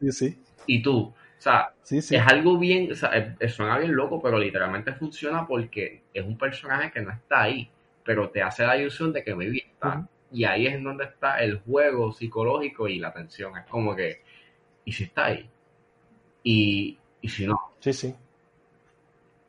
Sí, 0.00 0.12
sí, 0.12 0.38
y 0.66 0.82
tú, 0.82 0.98
o 1.00 1.14
sea, 1.38 1.72
sí, 1.82 2.00
sí. 2.02 2.16
es 2.16 2.22
algo 2.26 2.58
bien, 2.58 2.90
o 2.92 2.94
sea, 2.94 3.10
es- 3.40 3.54
suena 3.54 3.78
bien 3.78 3.94
loco, 3.94 4.20
pero 4.22 4.38
literalmente 4.38 4.92
funciona 4.94 5.46
porque 5.46 6.02
es 6.12 6.24
un 6.24 6.36
personaje 6.38 6.90
que 6.90 7.00
no 7.00 7.10
está 7.10 7.42
ahí, 7.42 7.70
pero 8.04 8.30
te 8.30 8.42
hace 8.42 8.64
la 8.66 8.76
ilusión 8.76 9.12
de 9.12 9.22
que 9.24 9.34
maybe 9.34 9.58
está. 9.58 9.98
Ujú. 9.98 10.08
Y 10.32 10.44
ahí 10.44 10.66
es 10.66 10.82
donde 10.82 11.04
está 11.04 11.38
el 11.42 11.60
juego 11.60 12.12
psicológico 12.12 12.88
y 12.88 12.98
la 12.98 13.12
tensión. 13.12 13.56
Es 13.56 13.66
como 13.66 13.94
que, 13.96 14.22
¿y 14.84 14.92
si 14.92 15.04
está 15.04 15.26
ahí? 15.26 15.48
Y, 16.42 16.98
y 17.20 17.28
si 17.28 17.46
no, 17.46 17.58
Sí, 17.80 17.92
sí. 17.92 18.14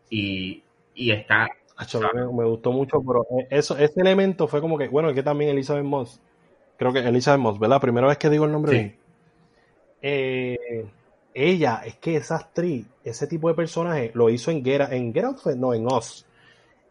y, 0.10 0.64
y 0.95 1.11
está, 1.11 1.47
Acho, 1.77 2.01
me, 2.14 2.26
me 2.26 2.45
gustó 2.45 2.72
mucho, 2.72 3.01
pero 3.06 3.26
eh, 3.39 3.47
eso, 3.51 3.77
ese 3.77 4.01
elemento 4.01 4.47
fue 4.47 4.60
como 4.60 4.77
que, 4.77 4.88
bueno, 4.89 5.10
es 5.10 5.15
que 5.15 5.23
también 5.23 5.51
Elizabeth 5.51 5.85
Moss, 5.85 6.19
creo 6.77 6.91
que 6.91 6.99
Elizabeth 6.99 7.39
Moss, 7.39 7.57
¿verdad? 7.60 7.80
Primera 7.80 8.07
vez 8.07 8.18
que 8.18 8.30
digo 8.30 8.45
el 8.45 8.51
nombre 8.51 8.72
Sí. 8.72 8.77
bien. 8.77 8.99
Eh, 10.01 10.85
ella, 11.34 11.81
es 11.85 11.95
que 11.97 12.15
esa 12.18 12.38
actriz, 12.38 12.85
ese 13.03 13.27
tipo 13.27 13.47
de 13.49 13.56
personaje, 13.56 14.11
lo 14.14 14.30
hizo 14.30 14.51
en 14.51 14.64
Get, 14.64 14.91
en 14.91 15.14
Get 15.14 15.23
Out, 15.26 15.45
no, 15.57 15.73
en 15.73 15.85
Oz. 15.88 16.26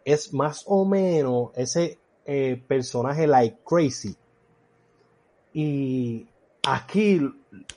es 0.05 0.33
más 0.35 0.65
o 0.67 0.85
menos 0.87 1.51
ese 1.57 1.99
eh, 2.31 2.63
personaje 2.69 3.27
like 3.27 3.57
crazy. 3.67 4.15
Y 5.55 6.27
aquí 6.69 7.21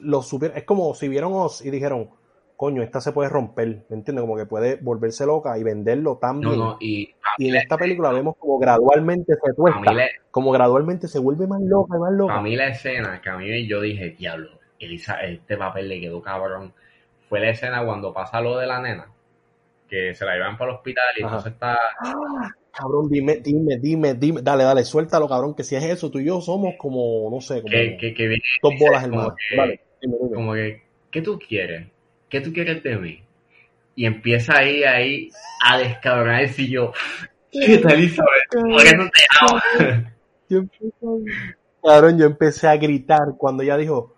lo 0.02 0.22
supieron, 0.22 0.58
es 0.58 0.66
como 0.66 0.94
si 0.94 1.08
vieron 1.08 1.32
Oz 1.34 1.66
y 1.66 1.72
dijeron, 1.72 2.10
coño, 2.58 2.84
esta 2.84 3.00
se 3.00 3.14
puede 3.14 3.30
romper, 3.30 3.86
¿me 3.88 3.96
entiendes? 3.96 4.24
Como 4.24 4.36
que 4.36 4.46
puede 4.46 4.76
volverse 4.76 5.26
loca 5.26 5.58
y 5.58 5.64
venderlo 5.64 6.18
tan 6.18 6.42
bien. 6.42 6.60
y, 6.82 7.16
en 7.40 7.56
esta 7.56 7.78
película 7.78 8.12
vemos 8.12 8.36
como 8.38 8.60
gradualmente 8.60 9.36
se 9.42 9.54
tuesta, 9.54 9.94
como 10.32 10.52
gradualmente 10.52 11.08
se 11.08 11.20
vuelve 11.20 11.48
más 11.48 11.62
loca 11.62 11.96
y 11.96 12.00
más 12.02 12.12
loca. 12.12 12.36
A 12.36 12.42
mí 12.42 12.58
la 12.58 12.68
escena 12.68 13.22
que 13.22 13.30
a 13.30 13.38
mí 13.38 13.66
yo 13.66 13.80
dije, 13.80 14.10
diablo, 14.20 14.50
Elisa, 14.80 15.22
este 15.22 15.56
papel 15.56 15.88
le 15.88 16.02
quedó 16.02 16.22
cabrón, 16.22 16.74
fue 17.30 17.40
la 17.40 17.52
escena 17.52 17.86
cuando 17.86 18.14
pasa 18.14 18.42
lo 18.42 18.58
de 18.58 18.68
la 18.68 18.82
nena, 18.82 19.08
que 19.88 20.14
se 20.14 20.26
la 20.26 20.34
llevan 20.34 20.58
para 20.58 20.72
el 20.72 20.78
hospital 20.78 21.06
y 21.18 21.24
entonces 21.24 21.54
está... 21.54 21.80
¡Ah! 22.00 22.52
Cabrón, 22.74 23.10
dime, 23.10 23.38
dime, 23.38 23.78
dime, 23.78 24.14
dime, 24.14 24.42
dale, 24.42 24.64
dale, 24.64 24.86
suéltalo, 24.86 25.28
cabrón, 25.28 25.54
que 25.54 25.64
si 25.64 25.76
es 25.76 25.84
eso, 25.84 26.10
tú 26.10 26.20
y 26.20 26.26
yo 26.26 26.40
somos 26.40 26.76
como, 26.78 27.30
no 27.30 27.42
sé, 27.42 27.62
como 27.62 27.72
que, 27.72 27.98
que, 28.00 28.14
que 28.14 28.38
dos 28.64 28.74
bolas 28.80 29.04
hermano. 29.04 29.36
Vale, 29.58 29.82
Como 30.34 30.54
que, 30.54 30.82
¿qué 31.12 31.22
tú 31.22 31.38
quieres? 31.38 31.88
¿Qué 32.30 32.40
tú 32.40 32.54
quieres 32.54 32.82
de 32.82 32.96
mí? 32.98 33.22
Y 33.96 34.06
empieza 34.06 34.58
ahí, 34.58 34.84
ahí, 34.84 35.30
a 35.66 35.80
descabronarse 35.80 36.62
y 36.62 36.70
yo, 36.70 36.94
¿qué 37.52 37.78
tal, 37.80 37.94
Elizabeth? 37.94 38.50
¿Por 38.52 38.84
qué 38.84 38.96
no 38.96 39.10
te 39.10 39.24
amo? 39.42 40.02
Yo 40.50 40.58
empecé, 40.60 40.94
cabrón, 41.82 42.20
yo 42.20 42.26
empecé 42.26 42.68
a 42.68 42.76
gritar 42.76 43.22
cuando 43.38 43.64
ella 43.64 43.78
dijo, 43.78 44.14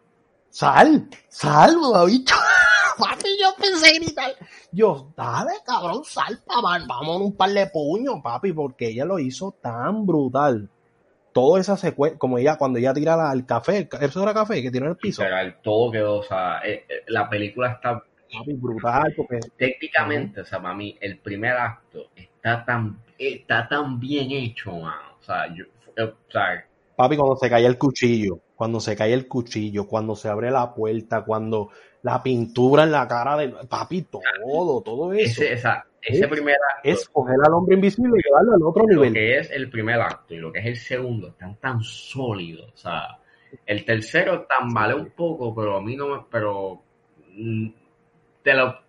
sal, 0.49 1.07
sal, 1.29 1.75
bicho. 2.07 2.35
Papi, 2.97 3.29
yo 3.39 3.55
pensé 3.55 3.93
gritar. 3.99 4.33
Yo, 4.73 5.13
dale, 5.15 5.51
cabrón, 5.63 6.03
salpa, 6.03 6.55
vamos 6.61 7.21
un 7.21 7.35
par 7.35 7.51
de 7.51 7.67
puños, 7.67 8.15
papi, 8.23 8.53
porque 8.53 8.87
ella 8.89 9.05
lo 9.05 9.19
hizo 9.19 9.51
tan 9.61 10.05
brutal. 10.05 10.67
Toda 11.31 11.59
esa 11.59 11.77
secuencia, 11.77 12.17
como 12.17 12.39
ella, 12.39 12.57
cuando 12.57 12.79
ella 12.79 12.93
tira 12.93 13.15
la, 13.15 13.31
el 13.33 13.45
café, 13.45 13.87
¿eso 14.01 14.23
era 14.23 14.33
café 14.33 14.61
que 14.61 14.71
tiró 14.71 14.85
en 14.85 14.91
el 14.91 14.97
piso? 14.97 15.23
el 15.23 15.55
todo 15.61 15.91
quedó, 15.91 16.19
o 16.19 16.23
sea, 16.23 16.59
eh, 16.65 16.85
eh, 16.89 17.03
la 17.07 17.29
película 17.29 17.71
está 17.71 18.03
papi, 18.31 18.53
brutal, 18.53 19.13
porque... 19.15 19.39
Técnicamente, 19.55 20.41
o 20.41 20.45
sea, 20.45 20.61
para 20.61 20.73
mí, 20.73 20.97
el 20.99 21.19
primer 21.19 21.53
acto 21.55 22.07
está 22.15 22.65
tan, 22.65 22.99
está 23.17 23.67
tan 23.67 23.99
bien 23.99 24.31
hecho, 24.31 24.71
man. 24.71 24.95
O 25.19 25.23
sea, 25.23 25.53
yo, 25.53 25.65
eh, 25.95 26.03
o 26.03 26.31
sea, 26.31 26.65
Papi, 26.95 27.17
cuando 27.17 27.35
se 27.35 27.49
cae 27.49 27.65
el 27.65 27.77
cuchillo, 27.77 28.39
cuando 28.55 28.79
se 28.79 28.95
cae 28.95 29.13
el 29.13 29.27
cuchillo, 29.27 29.87
cuando 29.87 30.15
se 30.15 30.29
abre 30.29 30.51
la 30.51 30.73
puerta, 30.75 31.23
cuando 31.23 31.69
la 32.03 32.21
pintura 32.21 32.83
en 32.83 32.91
la 32.91 33.07
cara 33.07 33.37
de 33.37 33.49
papi, 33.67 34.03
todo, 34.03 34.81
todo 34.81 35.13
eso. 35.13 35.41
Ese, 35.41 35.53
esa, 35.53 35.85
ese 36.01 36.27
primer 36.27 36.55
acto. 36.55 36.89
Es 36.89 37.07
coger 37.09 37.37
al 37.45 37.53
hombre 37.53 37.75
invisible 37.75 38.19
y 38.19 38.23
llevarlo 38.23 38.53
al 38.55 38.63
otro 38.63 38.83
nivel. 38.85 39.07
Lo 39.07 39.13
que 39.13 39.37
es 39.37 39.51
el 39.51 39.69
primer 39.69 40.01
acto 40.01 40.33
y 40.33 40.37
lo 40.37 40.51
que 40.51 40.59
es 40.59 40.65
el 40.65 40.75
segundo 40.75 41.29
están 41.29 41.55
tan 41.55 41.81
sólidos. 41.81 42.71
O 42.73 42.77
sea, 42.77 43.17
el 43.65 43.85
tercero 43.85 44.45
tambale 44.45 44.93
un 44.93 45.11
poco, 45.11 45.55
pero 45.55 45.77
a 45.77 45.81
mí 45.81 45.95
no 45.95 46.09
me. 46.09 46.25
Pero. 46.29 46.81
Mm, 47.35 47.69
te 48.43 48.53
lo, 48.53 48.79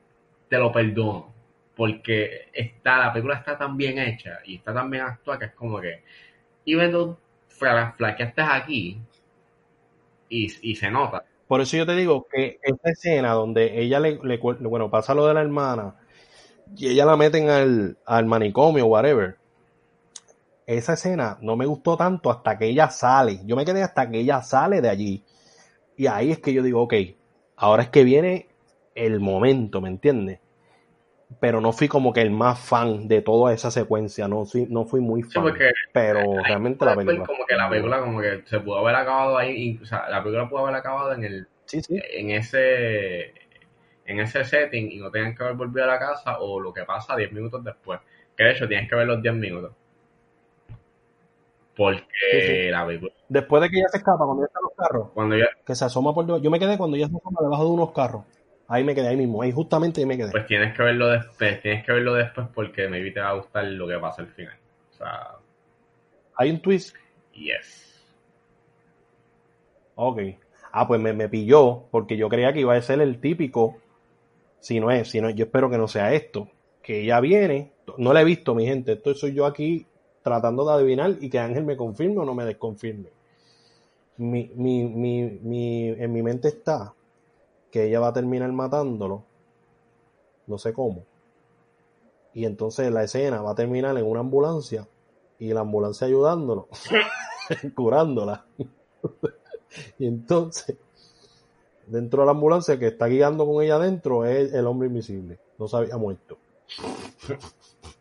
te 0.48 0.58
lo 0.58 0.72
perdono. 0.72 1.32
Porque 1.76 2.48
está, 2.52 2.98
la 2.98 3.12
película 3.12 3.36
está 3.36 3.56
tan 3.56 3.76
bien 3.76 3.98
hecha 3.98 4.40
y 4.44 4.56
está 4.56 4.74
tan 4.74 4.90
bien 4.90 5.04
actuada 5.04 5.38
que 5.38 5.44
es 5.46 5.54
como 5.54 5.80
que. 5.80 6.02
Even 6.66 6.90
though 6.90 7.16
flaqueaste 7.48 8.42
aquí 8.42 9.00
y, 10.28 10.70
y 10.70 10.74
se 10.74 10.90
nota 10.90 11.24
por 11.54 11.60
eso 11.60 11.76
yo 11.76 11.86
te 11.86 11.94
digo 11.94 12.26
que 12.28 12.58
esta 12.64 12.90
escena 12.90 13.30
donde 13.30 13.80
ella 13.80 14.00
le, 14.00 14.18
bueno, 14.18 14.90
pasa 14.90 15.14
lo 15.14 15.24
de 15.28 15.34
la 15.34 15.40
hermana 15.40 15.94
y 16.76 16.88
ella 16.88 17.06
la 17.06 17.16
meten 17.16 17.48
al, 17.48 17.96
al 18.04 18.26
manicomio, 18.26 18.86
whatever. 18.86 19.36
Esa 20.66 20.94
escena 20.94 21.38
no 21.42 21.54
me 21.54 21.64
gustó 21.64 21.96
tanto 21.96 22.28
hasta 22.32 22.58
que 22.58 22.66
ella 22.66 22.90
sale. 22.90 23.38
Yo 23.44 23.54
me 23.54 23.64
quedé 23.64 23.84
hasta 23.84 24.10
que 24.10 24.18
ella 24.18 24.42
sale 24.42 24.80
de 24.80 24.88
allí. 24.88 25.22
Y 25.96 26.08
ahí 26.08 26.32
es 26.32 26.40
que 26.40 26.52
yo 26.52 26.60
digo, 26.60 26.82
ok, 26.82 26.94
ahora 27.54 27.84
es 27.84 27.88
que 27.90 28.02
viene 28.02 28.48
el 28.96 29.20
momento, 29.20 29.80
¿me 29.80 29.90
entiendes? 29.90 30.40
Pero 31.40 31.60
no 31.60 31.72
fui 31.72 31.88
como 31.88 32.12
que 32.12 32.20
el 32.20 32.30
más 32.30 32.58
fan 32.58 33.08
de 33.08 33.22
toda 33.22 33.52
esa 33.52 33.70
secuencia, 33.70 34.28
no, 34.28 34.44
fui, 34.44 34.66
no 34.68 34.84
fui 34.84 35.00
muy 35.00 35.22
fan, 35.22 35.54
pero 35.92 36.42
realmente 36.42 36.84
la 36.84 36.94
película... 36.94 37.26
Como 37.26 37.46
que 37.46 37.56
la 37.56 37.68
película 37.68 38.00
como 38.00 38.20
que 38.20 38.42
se 38.46 38.60
pudo 38.60 38.78
haber 38.78 38.96
acabado 38.96 39.36
ahí, 39.36 39.78
o 39.82 39.86
sea, 39.86 40.08
la 40.08 40.22
película 40.22 40.48
pudo 40.48 40.60
haber 40.60 40.76
acabado 40.76 41.12
en 41.12 41.24
el... 41.24 41.48
En 41.72 42.30
ese 42.30 43.32
en 44.06 44.20
ese 44.20 44.44
setting 44.44 44.90
y 44.92 44.98
no 44.98 45.10
tenían 45.10 45.34
que 45.34 45.42
haber 45.42 45.56
volvido 45.56 45.84
a 45.84 45.88
la 45.88 45.98
casa 45.98 46.38
o 46.38 46.60
lo 46.60 46.72
que 46.72 46.84
pasa 46.84 47.16
10 47.16 47.32
minutos 47.32 47.64
después. 47.64 48.00
Que 48.36 48.44
de 48.44 48.50
hecho 48.52 48.68
tienes 48.68 48.88
que 48.88 48.96
ver 48.96 49.06
los 49.06 49.22
10 49.22 49.34
minutos. 49.34 49.72
Porque 51.76 52.68
la 52.70 52.86
película... 52.86 53.12
Después 53.28 53.62
de 53.62 53.70
que 53.70 53.78
ella 53.78 53.88
se 53.88 53.98
escapa, 53.98 54.24
cuando 54.24 54.42
ya 54.42 54.46
está 54.46 54.58
en 54.58 54.64
los 54.64 54.76
carros, 54.76 55.10
cuando 55.14 55.36
ya... 55.36 55.46
que 55.64 55.74
se 55.74 55.84
asoma 55.84 56.14
por... 56.14 56.40
Yo 56.40 56.50
me 56.50 56.58
quedé 56.58 56.78
cuando 56.78 56.96
ella 56.96 57.08
se 57.08 57.16
asoma 57.16 57.40
debajo 57.40 57.64
de 57.64 57.70
unos 57.70 57.92
carros. 57.92 58.22
Ahí 58.74 58.82
me 58.82 58.92
quedé, 58.92 59.06
ahí 59.06 59.16
mismo, 59.16 59.40
ahí 59.40 59.52
justamente 59.52 60.00
ahí 60.00 60.06
me 60.06 60.16
quedé. 60.16 60.32
Pues 60.32 60.48
tienes 60.48 60.76
que 60.76 60.82
verlo 60.82 61.06
después, 61.06 61.62
tienes 61.62 61.86
que 61.86 61.92
verlo 61.92 62.14
después 62.14 62.48
porque 62.52 62.88
maybe 62.88 63.12
te 63.12 63.20
va 63.20 63.28
a 63.28 63.34
gustar 63.34 63.64
lo 63.66 63.86
que 63.86 63.96
pasa 63.98 64.22
al 64.22 64.28
final. 64.32 64.56
O 64.90 64.96
sea. 64.96 65.36
¿Hay 66.34 66.50
un 66.50 66.58
twist? 66.58 66.96
Yes. 67.34 68.04
Ok. 69.94 70.22
Ah, 70.72 70.88
pues 70.88 71.00
me, 71.00 71.12
me 71.12 71.28
pilló, 71.28 71.84
porque 71.92 72.16
yo 72.16 72.28
creía 72.28 72.52
que 72.52 72.62
iba 72.62 72.74
a 72.74 72.82
ser 72.82 73.00
el 73.00 73.20
típico. 73.20 73.76
Si 74.58 74.80
no 74.80 74.90
es, 74.90 75.08
si 75.08 75.20
no, 75.20 75.30
yo 75.30 75.44
espero 75.44 75.70
que 75.70 75.78
no 75.78 75.86
sea 75.86 76.12
esto. 76.12 76.48
Que 76.82 77.02
ella 77.02 77.20
viene, 77.20 77.70
no 77.96 78.12
la 78.12 78.22
he 78.22 78.24
visto, 78.24 78.56
mi 78.56 78.66
gente. 78.66 78.94
Esto 78.94 79.14
soy 79.14 79.34
yo 79.34 79.46
aquí 79.46 79.86
tratando 80.24 80.66
de 80.66 80.72
adivinar 80.72 81.14
y 81.20 81.30
que 81.30 81.38
Ángel 81.38 81.64
me 81.64 81.76
confirme 81.76 82.18
o 82.18 82.24
no 82.24 82.34
me 82.34 82.44
desconfirme. 82.44 83.10
Mi, 84.16 84.50
mi, 84.56 84.82
mi, 84.82 85.22
mi, 85.42 85.88
en 85.90 86.12
mi 86.12 86.22
mente 86.24 86.48
está 86.48 86.92
que 87.74 87.86
ella 87.86 87.98
va 87.98 88.06
a 88.06 88.12
terminar 88.12 88.52
matándolo, 88.52 89.24
no 90.46 90.58
sé 90.58 90.72
cómo. 90.72 91.04
Y 92.32 92.44
entonces 92.44 92.88
la 92.92 93.02
escena 93.02 93.42
va 93.42 93.50
a 93.50 93.54
terminar 93.56 93.98
en 93.98 94.06
una 94.06 94.20
ambulancia 94.20 94.86
y 95.40 95.52
la 95.52 95.62
ambulancia 95.62 96.06
ayudándolo, 96.06 96.68
curándola. 97.74 98.44
y 99.98 100.06
entonces, 100.06 100.76
dentro 101.88 102.22
de 102.22 102.26
la 102.26 102.30
ambulancia 102.30 102.78
que 102.78 102.86
está 102.86 103.08
guiando 103.08 103.44
con 103.44 103.60
ella 103.60 103.74
adentro 103.74 104.24
es 104.24 104.54
el 104.54 104.68
hombre 104.68 104.86
invisible. 104.86 105.40
No 105.58 105.66
se 105.66 105.76
había 105.76 105.96
muerto. 105.96 106.38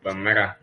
Pues 0.04 0.16
mira, 0.16 0.60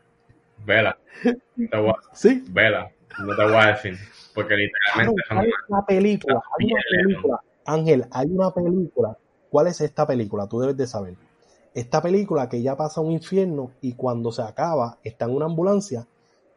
vela. 0.64 0.96
sí. 2.12 2.44
Vela. 2.50 2.92
No 3.18 3.34
te 3.34 3.42
voy 3.42 3.54
a 3.56 3.66
decir. 3.72 3.98
Porque 4.36 4.54
literalmente 4.54 5.22
hay 5.30 5.50
una 5.66 5.84
película, 5.84 6.40
hay 6.60 6.66
una 6.72 6.82
película 6.92 7.40
Ángel, 7.72 8.06
hay 8.10 8.28
una 8.28 8.50
película. 8.52 9.16
¿Cuál 9.50 9.66
es 9.66 9.80
esta 9.80 10.06
película? 10.06 10.48
Tú 10.48 10.60
debes 10.60 10.76
de 10.76 10.86
saber. 10.86 11.14
Esta 11.74 12.02
película 12.02 12.48
que 12.48 12.62
ya 12.62 12.76
pasa 12.76 13.00
un 13.00 13.12
infierno 13.12 13.72
y 13.80 13.94
cuando 13.94 14.32
se 14.32 14.42
acaba 14.42 14.98
está 15.04 15.26
en 15.26 15.36
una 15.36 15.46
ambulancia 15.46 16.06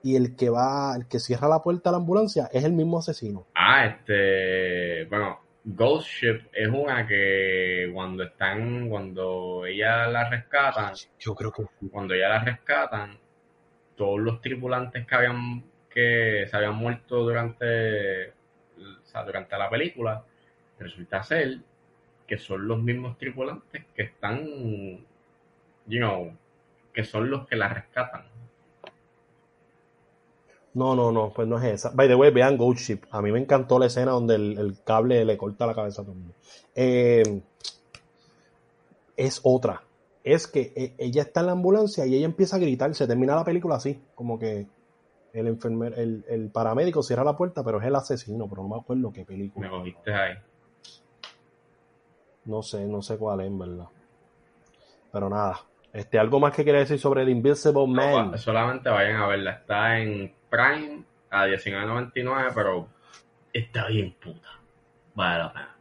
y 0.02 0.16
el 0.16 0.36
que 0.36 0.50
va, 0.50 0.96
el 0.96 1.08
que 1.08 1.20
cierra 1.20 1.48
la 1.48 1.62
puerta 1.62 1.90
a 1.90 1.94
la 1.94 2.00
ambulancia 2.00 2.50
es 2.52 2.64
el 2.64 2.74
mismo 2.74 2.98
asesino. 2.98 3.46
Ah, 3.56 3.86
este, 3.86 5.06
bueno, 5.06 5.40
Ghost 5.64 6.08
Ship 6.08 6.42
es 6.52 6.68
una 6.68 7.08
que 7.08 7.90
cuando 7.94 8.24
están, 8.24 8.90
cuando 8.90 9.66
ella 9.66 10.08
la 10.08 10.30
rescatan, 10.30 10.94
yo 11.20 11.36
creo 11.36 11.52
que 11.52 11.64
cuando 11.90 12.14
ella 12.14 12.30
la 12.30 12.44
rescatan, 12.44 13.18
todos 13.96 14.20
los 14.20 14.42
tripulantes 14.42 15.06
que 15.06 15.16
habían 15.16 15.64
que 15.90 16.48
se 16.50 16.58
habían 16.58 16.76
muerto 16.76 17.18
durante, 17.18 18.30
o 18.30 19.06
sea, 19.06 19.24
durante 19.24 19.56
la 19.58 19.70
película 19.70 20.26
resulta 20.80 21.24
ser 21.24 21.60
que 22.28 22.38
son 22.38 22.68
los 22.68 22.82
mismos 22.82 23.18
tripulantes 23.18 23.86
que 23.96 24.04
están, 24.04 24.46
you 25.88 26.00
know, 26.00 26.32
que 26.94 27.04
son 27.04 27.30
los 27.30 27.48
que 27.48 27.56
la 27.56 27.70
rescatan. 27.70 28.24
No, 30.74 30.96
no, 30.96 31.12
no, 31.12 31.32
pues 31.32 31.48
no 31.48 31.58
es 31.60 31.66
esa. 31.66 31.92
By 31.92 32.08
the 32.08 32.16
way, 32.16 32.32
vean 32.32 32.58
Ghost 32.58 32.80
Ship. 32.80 33.02
A 33.12 33.22
mí 33.22 33.32
me 33.32 33.40
encantó 33.40 33.78
la 33.78 33.86
escena 33.86 34.12
donde 34.12 34.36
el, 34.36 34.78
cable 34.84 35.24
le 35.24 35.38
corta 35.38 35.68
la 35.68 35.76
cabeza 35.76 36.02
a 36.02 36.06
todo 36.06 36.14
el 36.14 36.20
mundo. 36.20 36.36
Eh, 36.74 37.42
es 39.16 39.40
otra. 39.44 39.84
Es 40.24 40.48
que 40.48 40.74
e, 40.76 40.96
ella 40.98 41.24
está 41.24 41.42
en 41.42 41.48
la 41.48 41.52
ambulancia 41.52 42.06
y 42.08 42.16
ella 42.16 42.26
empieza 42.26 42.56
a 42.56 42.60
gritar. 42.60 42.96
Se 42.96 43.06
termina 43.06 43.36
la 43.36 43.44
película 43.44 43.76
así, 43.76 44.02
como 44.16 44.40
que 44.40 44.66
el 45.34 45.48
enfermero, 45.48 45.96
el, 45.96 46.26
el 46.28 46.50
paramédico 46.50 47.04
cierra 47.04 47.24
la 47.24 47.38
puerta, 47.38 47.64
pero 47.64 47.80
es 47.80 47.86
el 47.86 47.96
asesino, 47.96 48.48
pero 48.50 48.64
no 48.64 48.70
me 48.70 48.82
acuerdo 48.82 49.12
qué 49.14 49.26
película. 49.26 49.70
Me 49.70 49.78
cogiste 49.78 50.12
ahí. 50.12 50.34
No 52.46 52.62
sé, 52.62 52.86
no 52.86 53.02
sé 53.02 53.18
cuál 53.18 53.42
es, 53.42 53.48
en 53.48 53.60
verdad. 53.60 53.86
Pero 55.12 55.30
nada. 55.30 55.60
Este, 55.92 56.18
¿Algo 56.18 56.40
más 56.40 56.54
que 56.56 56.64
quiere 56.64 56.80
decir 56.80 57.00
sobre 57.00 57.24
The 57.24 57.32
Invisible 57.32 57.88
Man? 57.88 58.38
solamente 58.38 58.90
vayan 58.90 59.18
a 59.18 59.28
verla. 59.28 59.52
Está 59.52 60.00
en 60.00 60.34
Prime 60.50 61.04
a 61.30 61.46
19.99, 61.48 62.52
pero 62.54 62.88
está 63.54 63.88
bien 63.88 64.14
puta. 64.22 64.50
Vale 65.14 65.40
la 65.44 65.54
pena. 65.54 65.76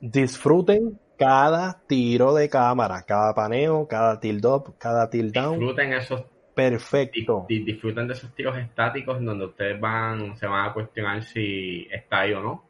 Disfruten 0.00 0.98
cada 1.18 1.80
tiro 1.86 2.34
de 2.34 2.48
cámara, 2.48 3.02
cada 3.02 3.34
paneo, 3.34 3.86
cada 3.88 4.20
tilt 4.20 4.44
up, 4.44 4.74
cada 4.78 5.08
tilt 5.08 5.34
down. 5.34 5.58
Disfruten 5.58 5.92
esos 5.94 6.24
perfecto. 6.54 7.46
Di- 7.48 7.64
disfruten 7.64 8.06
de 8.06 8.12
esos 8.14 8.34
tiros 8.34 8.56
estáticos 8.58 9.18
en 9.18 9.24
donde 9.24 9.46
ustedes 9.46 9.80
van, 9.80 10.36
se 10.36 10.46
van 10.46 10.68
a 10.68 10.72
cuestionar 10.74 11.22
si 11.24 11.88
está 11.90 12.20
ahí 12.20 12.32
o 12.34 12.42
no. 12.42 12.64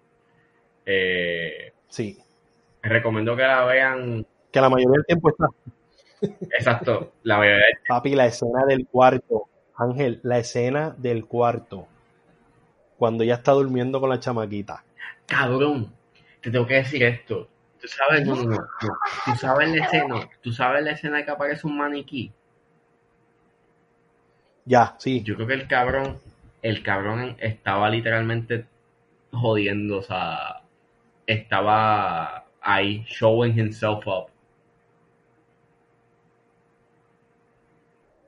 Eh, 0.87 1.73
Sí. 1.89 2.19
Recomiendo 2.89 3.37
que 3.37 3.43
la 3.43 3.65
vean, 3.65 4.27
Que 4.53 4.61
la 4.61 4.69
mayoría 4.69 4.97
del 4.99 5.07
tiempo 5.07 5.31
está. 5.31 5.47
exacto, 6.57 7.13
la 7.23 7.39
mayoría 7.39 7.59
de- 7.67 7.79
Papi, 7.89 8.15
la 8.15 8.27
escena 8.27 8.65
del 8.67 8.87
cuarto. 8.87 9.45
Ángel, 9.77 10.21
la 10.23 10.39
escena 10.39 10.95
del 10.97 11.27
cuarto. 11.27 11.89
Cuando 12.97 13.25
ella 13.25 13.35
está 13.35 13.53
durmiendo 13.53 14.01
con 14.01 14.09
la 14.11 14.21
chamaquita. 14.21 14.85
Cabrón, 15.27 15.93
te 16.41 16.51
tengo 16.51 16.67
que 16.67 16.75
decir 16.75 17.03
esto. 17.03 17.49
Tú 17.81 17.89
sabes, 17.89 18.25
no, 18.27 18.37
no, 18.37 18.43
no, 18.45 18.51
no. 18.57 18.99
Tú 19.27 19.35
sabes 19.37 19.69
la 19.71 19.85
escena, 19.85 20.31
tú 20.41 20.53
sabes 20.53 20.85
la 20.85 20.93
escena 20.93 21.25
que 21.25 21.31
aparece 21.33 21.67
un 21.67 21.77
maniquí. 21.77 22.33
Ya, 24.65 24.95
sí. 24.99 25.23
Yo 25.23 25.35
creo 25.35 25.47
que 25.49 25.55
el 25.55 25.69
cabrón, 25.69 26.19
el 26.63 26.83
cabrón 26.83 27.37
estaba 27.41 27.91
literalmente 27.91 28.65
jodiendo, 29.33 29.99
o 29.99 30.03
sea, 30.03 30.63
estaba 31.27 32.44
ahí 32.65 33.05
showing 33.07 33.59
himself 33.59 34.07
up. 34.07 34.27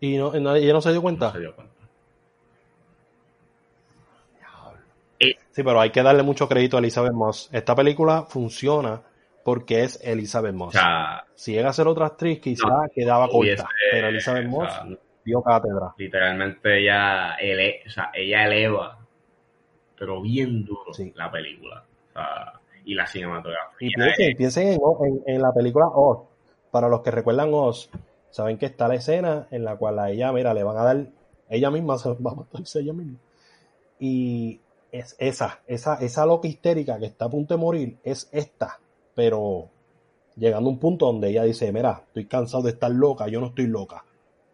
Y 0.01 0.19
no, 0.19 0.33
no- 0.33 0.55
ella 0.55 0.73
no 0.73 0.81
se 0.83 0.91
dio 0.91 0.97
No 0.99 1.03
cuenta. 1.03 1.33
se 1.33 1.41
dio 1.41 1.55
cuenta. 1.55 1.73
Sí, 5.19 5.63
pero 5.63 5.81
hay 5.81 5.89
que 5.89 6.03
darle 6.03 6.23
mucho 6.23 6.47
crédito 6.49 6.77
a 6.77 6.81
Elizabeth 6.81 7.15
Moss. 7.15 7.49
Esta 7.51 7.75
película 7.75 8.25
funciona 8.25 9.01
porque 9.43 9.85
es 9.85 9.99
Elizabeth 10.05 10.55
O 10.55 10.59
Moss. 10.59 10.73
sea, 10.75 11.25
si 11.35 11.53
llega 11.53 11.71
a 11.71 11.73
ser 11.73 11.87
otra 11.89 12.07
actriz, 12.07 12.41
quizá 12.41 12.69
No, 12.69 12.85
quedaba 12.95 13.27
corta. 13.29 13.67
Pero 13.91 14.09
Elizabeth 14.09 14.45
o 14.47 14.51
Moss 14.51 14.71
sea, 14.71 14.87
dio 15.25 15.43
cátedra. 15.43 15.95
literalmente 15.97 16.79
ella, 16.83 17.37
ele- 17.37 17.81
o 17.87 17.91
sea, 17.91 18.11
ella 18.13 18.45
eleva, 18.45 18.99
pero 19.99 20.21
bien 20.21 20.63
duro 20.67 20.93
Sí. 20.93 21.11
la 21.17 21.31
película. 21.31 21.83
O 22.11 22.13
sea, 22.13 22.53
y 22.87 22.95
la 22.95 23.07
cinematografía. 23.07 23.89
Y 23.89 23.93
piensen, 23.93 24.37
piensen 24.37 24.69
en, 24.69 24.81
en- 25.05 25.23
en 25.27 25.43
la 25.43 25.53
película 25.53 25.87
Oz. 25.89 26.29
Para 26.71 26.89
los 26.89 27.03
que 27.03 27.11
recuerdan 27.11 27.51
Oz, 27.53 27.91
saben 28.31 28.57
que 28.57 28.65
está 28.67 28.89
la 28.89 28.95
escena 28.95 29.47
en 29.51 29.65
la 29.65 29.77
cual 29.77 29.99
a 29.99 30.09
ella, 30.11 30.33
mira, 30.33 30.55
le 30.55 30.63
van 30.63 30.79
a 30.79 30.85
dar, 30.85 31.07
ella 31.51 31.71
misma 31.71 31.99
se 31.99 32.09
va 32.11 32.31
a 32.31 32.35
matarse 32.35 32.81
ella 32.81 32.93
misma. 32.95 33.19
Y 33.99 34.61
es 34.93 35.17
esa, 35.19 35.61
esa, 35.67 35.97
esa 35.97 36.27
loca 36.27 36.49
histérica 36.49 36.99
que 36.99 37.07
está 37.07 37.27
a 37.27 37.31
punto 37.31 37.55
de 37.55 37.61
morir, 37.61 37.97
es 38.05 38.29
esta. 38.33 38.79
Pero 39.15 39.69
llegando 40.37 40.69
a 40.69 40.73
un 40.73 40.79
punto 40.79 41.07
donde 41.07 41.29
ella 41.31 41.43
dice, 41.45 41.73
mira, 41.73 42.03
estoy 42.07 42.27
cansado 42.27 42.63
de 42.65 42.71
estar 42.71 42.91
loca, 42.91 43.27
yo 43.29 43.41
no 43.41 43.47
estoy 43.49 43.67
loca. 43.67 44.05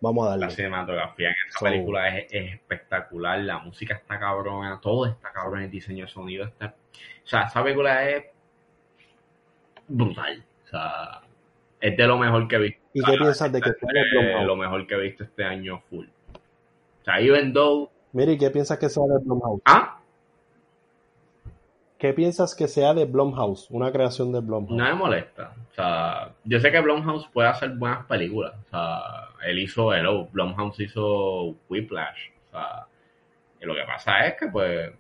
Vamos 0.01 0.27
a 0.27 0.31
La 0.31 0.37
darle. 0.47 0.57
cinematografía 0.57 1.29
en 1.29 1.35
So- 1.59 1.65
película 1.65 2.09
es, 2.19 2.27
es 2.33 2.55
espectacular, 2.55 3.39
la 3.41 3.59
música 3.59 3.95
está 3.95 4.19
cabrona, 4.19 4.81
todo 4.81 5.07
está 5.07 5.31
cabrón, 5.33 5.63
el 5.63 5.71
diseño 5.71 6.07
de 6.07 6.11
sonido 6.11 6.45
está... 6.47 6.75
O 7.25 7.27
sea, 7.27 7.43
esa 7.43 7.63
película 7.63 8.09
es 8.09 8.25
brutal. 9.89 10.45
O 10.65 10.69
sea, 10.69 11.21
es 11.81 11.97
de 11.97 12.07
lo 12.07 12.19
mejor 12.19 12.49
que 12.49 12.57
he 12.57 12.59
visto. 12.59 12.83
¿Y 12.95 13.03
qué 13.03 13.13
piensas 13.17 13.53
de 13.53 13.61
que 13.61 13.71
sea 13.73 14.39
de 14.39 14.45
lo 14.45 14.57
mejor 14.57 14.87
que 14.87 14.95
he 14.95 15.01
visto 15.01 15.25
este 15.25 15.45
año 15.45 15.81
full. 15.89 16.07
O 17.01 17.05
sea, 17.05 17.21
even 17.21 17.53
though... 17.53 17.91
Mira, 18.13 18.33
¿y 18.33 18.39
qué 18.39 18.51
piensas 18.51 18.79
que 18.79 18.89
sea 18.89 19.03
de 19.05 19.25
Blumhouse? 19.25 19.63
Ah, 19.65 20.03
¿Qué 22.03 22.13
piensas 22.13 22.57
que 22.57 22.67
sea 22.67 22.95
de 22.95 23.05
Blumhouse? 23.05 23.71
Una 23.71 23.93
creación 23.93 24.33
de 24.33 24.41
Blumhouse. 24.41 24.77
no 24.77 24.85
me 24.85 24.95
molesta. 24.95 25.55
O 25.71 25.75
sea, 25.75 26.33
yo 26.43 26.59
sé 26.59 26.73
que 26.73 26.81
Blumhouse 26.81 27.29
puede 27.29 27.49
hacer 27.49 27.71
buenas 27.77 28.05
películas. 28.07 28.55
O 28.67 28.71
sea, 28.71 29.29
él 29.47 29.61
hizo 29.61 29.95
Hello, 29.95 30.27
Blumhouse 30.33 30.81
hizo 30.81 31.55
Whiplash. 31.69 32.31
O 32.49 32.51
sea, 32.51 32.87
y 33.61 33.67
lo 33.67 33.73
que 33.73 33.85
pasa 33.87 34.27
es 34.27 34.35
que, 34.37 34.49
pues, 34.49 34.91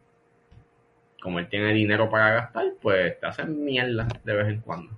como 1.22 1.38
él 1.38 1.48
tiene 1.48 1.72
dinero 1.72 2.10
para 2.10 2.30
gastar, 2.34 2.66
pues 2.80 3.18
te 3.20 3.26
hacen 3.26 3.64
mierda 3.64 4.08
de 4.24 4.34
vez 4.34 4.48
en 4.48 4.60
cuando. 4.60 4.92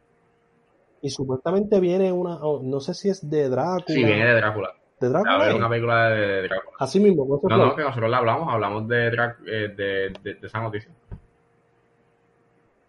Y 1.02 1.10
supuestamente 1.10 1.80
viene 1.80 2.10
una, 2.12 2.36
oh, 2.36 2.62
no 2.62 2.80
sé 2.80 2.94
si 2.94 3.10
es 3.10 3.28
de 3.28 3.48
Drácula. 3.51 3.84
Sí, 3.86 4.02
viene 4.05 4.24
de 4.24 4.34
Drácula. 4.34 4.72
¿De 5.01 5.06
A 5.09 5.10
Drácula? 5.10 5.38
ver, 5.38 5.48
es? 5.51 5.55
una 5.56 5.68
película 5.68 6.09
de 6.10 6.42
Drácula. 6.48 6.76
Así 6.78 6.98
mismo, 6.98 7.26
No, 7.26 7.38
flow. 7.40 7.59
no, 7.59 7.76
que 7.76 7.82
nosotros 7.82 8.10
la 8.10 8.16
hablamos, 8.18 8.52
hablamos 8.52 8.88
de, 8.88 9.10
Drá- 9.12 9.36
eh, 9.46 9.68
de, 9.76 10.12
de, 10.22 10.34
de 10.40 10.46
esa 10.46 10.60
noticia. 10.60 10.90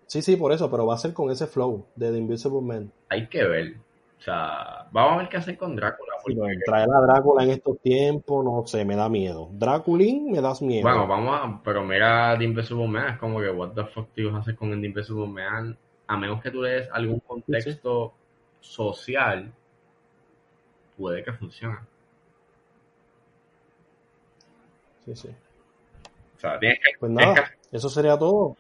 Sí, 0.08 0.22
sí, 0.22 0.36
por 0.38 0.52
eso, 0.54 0.70
pero 0.72 0.86
va 0.86 0.94
a 0.94 0.98
ser 1.00 1.14
con 1.14 1.30
ese 1.32 1.48
flow 1.48 1.88
de 1.96 2.12
The 2.12 2.18
Invisible 2.18 2.62
Man. 2.62 2.92
Hay 3.10 3.28
que 3.28 3.44
ver. 3.44 3.74
O 4.26 4.28
sea, 4.28 4.88
vamos 4.92 5.14
a 5.14 5.18
ver 5.18 5.30
qué 5.30 5.38
hacer 5.38 5.56
con 5.56 5.76
Drácula. 5.76 6.14
Porque- 6.24 6.58
traer 6.66 6.90
a 6.92 7.00
Drácula 7.02 7.44
en 7.44 7.52
estos 7.52 7.80
tiempos, 7.80 8.44
no 8.44 8.66
sé, 8.66 8.84
me 8.84 8.96
da 8.96 9.08
miedo. 9.08 9.50
Draculín 9.52 10.32
me 10.32 10.42
das 10.42 10.64
miedo. 10.64 10.82
Bueno, 10.82 11.06
vamos 11.06 11.40
a, 11.40 11.62
pero 11.64 11.84
mira 11.84 12.36
The 12.36 12.44
Invisible 12.44 12.88
Man, 12.88 13.10
es 13.14 13.20
como 13.20 13.40
que 13.40 13.52
what 13.52 13.74
the 13.74 13.86
fuck 13.86 14.08
tú 14.16 14.36
a 14.36 14.40
hacer 14.40 14.56
con 14.56 14.74
el 14.74 14.82
The 14.82 14.88
Invisible 14.88 15.28
Man, 15.28 15.78
a 16.08 16.18
menos 16.18 16.42
que 16.42 16.50
tú 16.50 16.64
le 16.64 16.70
des 16.72 16.90
algún 16.92 17.20
contexto 17.20 18.14
social, 18.62 19.54
puede 20.98 21.24
que 21.24 21.32
funcione. 21.34 21.78
Sí, 25.06 25.16
sí. 25.16 25.30
O 26.36 26.40
sea, 26.40 26.58
tienes 26.58 26.80
que, 26.80 26.98
Pues 27.00 27.16
tienes 27.16 27.36
nada, 27.36 27.48
que- 27.72 27.78
eso 27.78 27.90
sería 27.90 28.18
todo. 28.18 28.58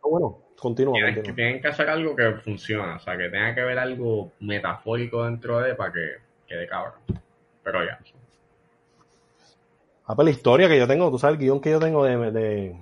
Bueno, 0.00 0.38
continúa, 0.58 0.94
tienes 0.94 1.22
que- 1.22 1.32
tienen 1.32 1.60
que 1.62 1.68
hacer 1.68 1.88
algo 1.88 2.14
que 2.16 2.32
funcione, 2.44 2.92
o 2.94 2.98
sea, 2.98 3.16
que 3.16 3.28
tenga 3.28 3.54
que 3.54 3.62
ver 3.62 3.78
algo 3.78 4.32
metafórico 4.40 5.24
dentro 5.24 5.60
de 5.60 5.74
para 5.74 5.92
que 5.92 6.00
quede 6.46 6.66
cabrón. 6.66 6.94
Pero 7.62 7.84
ya, 7.84 7.98
Ah, 10.10 10.14
pues 10.16 10.24
la 10.24 10.30
historia 10.30 10.68
que 10.68 10.78
yo 10.78 10.86
tengo, 10.88 11.10
tú 11.10 11.18
sabes 11.18 11.34
el 11.34 11.40
guion 11.44 11.60
que 11.60 11.70
yo 11.70 11.78
tengo 11.78 12.02
de... 12.04 12.16
de 12.32 12.76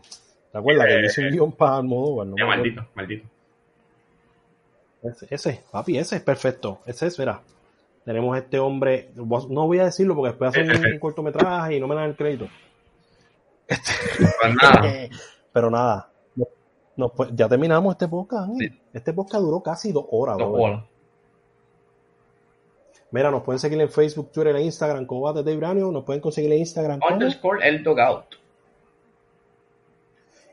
¿Te 0.52 0.58
acuerdas? 0.58 0.86
que 0.86 0.92
yo 0.92 1.00
hice 1.00 1.22
un 1.22 1.30
guion 1.32 1.52
para 1.52 1.76
Almodóvar. 1.78 2.26
No 2.28 2.32
acuerdo. 2.34 2.48
maldito, 2.48 2.86
maldito. 2.94 3.28
Ese, 5.02 5.26
ese, 5.30 5.64
papi, 5.72 5.98
ese 5.98 6.16
es 6.16 6.22
perfecto. 6.22 6.80
Ese 6.86 7.06
es, 7.08 7.18
mira. 7.18 7.40
Tenemos 8.04 8.38
este 8.38 8.60
hombre, 8.60 9.10
no 9.16 9.66
voy 9.66 9.80
a 9.80 9.86
decirlo 9.86 10.14
porque 10.14 10.28
después 10.30 10.50
hacen 10.50 10.70
un, 10.70 10.92
un 10.92 10.98
cortometraje 11.00 11.74
y 11.74 11.80
no 11.80 11.88
me 11.88 11.96
dan 11.96 12.10
el 12.10 12.16
crédito. 12.16 12.46
Pues 13.66 14.54
nada, 14.62 14.88
Eh, 14.88 15.10
Pero 15.52 15.70
nada, 15.70 16.08
no- 16.96 17.08
pues, 17.10 17.30
ya 17.34 17.48
terminamos 17.48 17.92
este 17.94 18.08
podcast. 18.08 18.48
Ángel. 18.50 18.80
Este 18.92 19.12
podcast 19.12 19.42
duró 19.44 19.62
casi 19.62 19.92
dos 19.92 20.06
horas. 20.10 20.38
dos 20.38 20.48
bolas. 20.50 20.84
Mira, 23.12 23.30
nos 23.30 23.42
pueden 23.44 23.58
seguir 23.60 23.80
en 23.80 23.88
Facebook, 23.88 24.32
Twitter 24.32 24.56
e 24.56 24.62
Instagram 24.62 25.06
como 25.06 25.22
Bate 25.22 25.42
de 25.42 25.52
Ibranio. 25.52 25.90
Nos 25.92 26.04
pueden 26.04 26.20
conseguir 26.20 26.52
en 26.52 26.58
Instagram. 26.58 27.00
Underscore 27.10 27.66
el 27.66 27.82
dogout. 27.82 28.34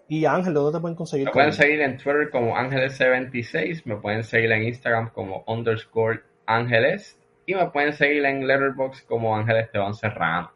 Y 0.07 0.25
Ángel, 0.25 0.53
¿dónde 0.53 0.77
te 0.77 0.81
pueden 0.81 0.95
conseguir? 0.95 1.25
Me 1.27 1.31
pueden 1.31 1.53
seguir 1.53 1.81
en 1.81 1.97
Twitter 1.97 2.29
como 2.29 2.55
Ángeles76, 2.55 3.81
me 3.85 3.95
pueden 3.97 4.23
seguir 4.23 4.51
en 4.51 4.63
Instagram 4.63 5.09
como 5.09 5.43
underscore 5.47 6.21
Ángeles 6.45 7.17
y 7.45 7.55
me 7.55 7.65
pueden 7.71 7.93
seguir 7.93 8.23
en 8.25 8.45
Letterboxd 8.45 9.05
como 9.07 9.35
Ángel 9.35 9.57
Esteban 9.57 9.95
Serrano. 9.95 10.51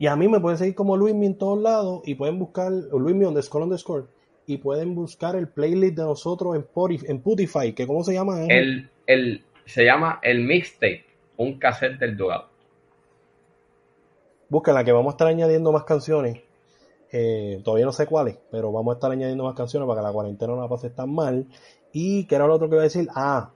Y 0.00 0.06
a 0.06 0.16
mí 0.16 0.28
me 0.28 0.40
pueden 0.40 0.56
seguir 0.56 0.74
como 0.74 0.96
Luismi 0.96 1.26
en 1.26 1.36
todos 1.36 1.60
lados 1.60 2.00
y 2.06 2.14
pueden 2.14 2.38
buscar 2.38 2.72
Luismi 2.72 3.26
underscore 3.26 3.64
underscore 3.64 4.06
y 4.46 4.56
pueden 4.56 4.94
buscar 4.94 5.36
el 5.36 5.46
playlist 5.46 5.94
de 5.94 6.04
nosotros 6.04 6.56
en, 6.56 6.62
Spotify, 6.62 7.06
en 7.10 7.20
Putify, 7.20 7.74
que 7.74 7.86
¿cómo 7.86 8.02
se 8.02 8.14
llama? 8.14 8.46
El, 8.46 8.88
el, 9.06 9.44
se 9.66 9.84
llama 9.84 10.18
El 10.22 10.46
Mixtape, 10.46 11.04
un 11.36 11.58
cassette 11.58 11.98
del 11.98 12.16
dogout. 12.16 12.46
Búsquenla 14.48 14.84
que 14.84 14.92
vamos 14.92 15.12
a 15.12 15.16
estar 15.16 15.28
añadiendo 15.28 15.70
más 15.70 15.84
canciones. 15.84 16.40
Eh, 17.12 17.60
todavía 17.62 17.84
no 17.84 17.92
sé 17.92 18.06
cuáles, 18.06 18.38
pero 18.50 18.72
vamos 18.72 18.94
a 18.94 18.96
estar 18.96 19.12
añadiendo 19.12 19.44
más 19.44 19.54
canciones 19.54 19.86
para 19.86 20.00
que 20.00 20.06
la 20.06 20.12
cuarentena 20.14 20.54
no 20.54 20.62
la 20.62 20.68
pase 20.68 20.88
tan 20.88 21.14
mal. 21.14 21.46
Y 21.92 22.24
que 22.24 22.36
era 22.36 22.46
lo 22.46 22.54
otro 22.54 22.70
que 22.70 22.76
iba 22.76 22.82
a 22.82 22.84
decir. 22.84 23.06
Ah, 23.14 23.50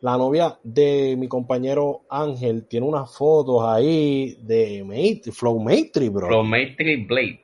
la 0.00 0.16
novia 0.16 0.58
de 0.62 1.16
mi 1.18 1.28
compañero 1.28 2.02
Ángel 2.08 2.66
tiene 2.66 2.86
unas 2.86 3.16
fotos 3.16 3.64
ahí 3.64 4.36
de 4.42 4.84
Mate, 4.84 5.32
Flow 5.32 5.58
Matrix, 5.58 6.12
bro. 6.12 6.28
Pro 6.28 6.44
Matrix 6.44 7.06
Blade. 7.06 7.40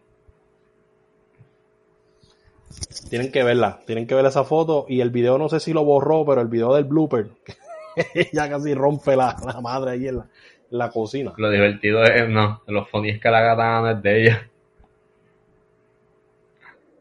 Tienen 3.09 3.31
que 3.31 3.43
verla, 3.43 3.81
tienen 3.87 4.07
que 4.07 4.15
ver 4.15 4.27
esa 4.27 4.45
foto. 4.45 4.87
Y 4.89 5.01
el 5.01 5.11
video 5.11 5.39
no 5.39 5.49
sé 5.49 5.61
si 5.61 5.73
lo 5.73 5.85
borró, 5.85 6.25
pero 6.25 6.41
el 6.41 6.49
video 6.49 6.75
del 6.75 6.85
blooper, 6.85 7.31
ya 8.33 8.49
casi 8.49 8.75
rompe 8.75 9.17
la, 9.17 9.37
la 9.45 9.61
madre 9.61 9.93
ahí 9.93 10.09
en 10.09 10.19
la, 10.19 10.27
en 10.71 10.79
la 10.79 10.91
cocina. 10.91 11.33
Lo 11.37 11.51
divertido 11.51 12.03
es, 12.05 12.29
no, 12.29 12.63
lo 12.67 12.85
funny 12.87 13.11
es 13.11 13.21
que 13.21 13.31
la 13.31 13.41
katana 13.41 13.81
no 13.81 13.91
es 13.91 14.03
de 14.03 14.23
ella. 14.23 14.49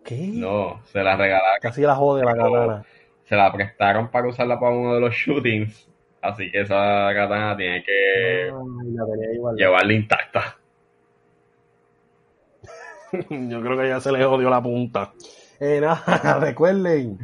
¿Qué? 0.04 0.32
No, 0.34 0.82
se 0.92 1.04
la 1.04 1.16
regalaron, 1.16 1.60
Casi 1.62 1.82
la 1.82 1.96
jode 1.96 2.26
la 2.26 2.36
katana 2.36 2.86
se 3.32 3.38
la 3.38 3.50
prestaron 3.50 4.12
para 4.12 4.28
usarla 4.28 4.60
para 4.60 4.76
uno 4.76 4.94
de 4.96 5.00
los 5.00 5.16
shootings. 5.16 5.88
Así 6.22 6.52
que 6.52 6.60
esa 6.64 7.14
katana 7.14 7.56
tiene 7.56 7.82
que 7.82 8.52
ah, 8.52 9.54
llevarla 9.56 9.94
intacta. 9.94 10.58
Yo 13.30 13.62
creo 13.62 13.78
que 13.78 13.88
ya 13.88 14.02
se 14.02 14.12
le 14.12 14.22
jodió 14.26 14.50
la 14.50 14.62
punta. 14.62 15.14
Eh, 15.62 15.80
nada, 15.80 16.40
recuerden 16.42 17.20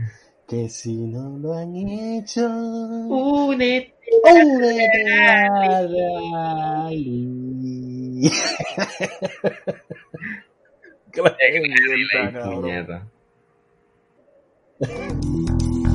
que 0.47 0.69
si 0.69 0.95
no 0.95 1.37
lo 1.39 1.51
han 1.51 1.75
hecho, 1.75 2.47
únete, 2.47 3.93
únete 4.23 5.11
a 5.11 5.81
Rally. 6.87 8.31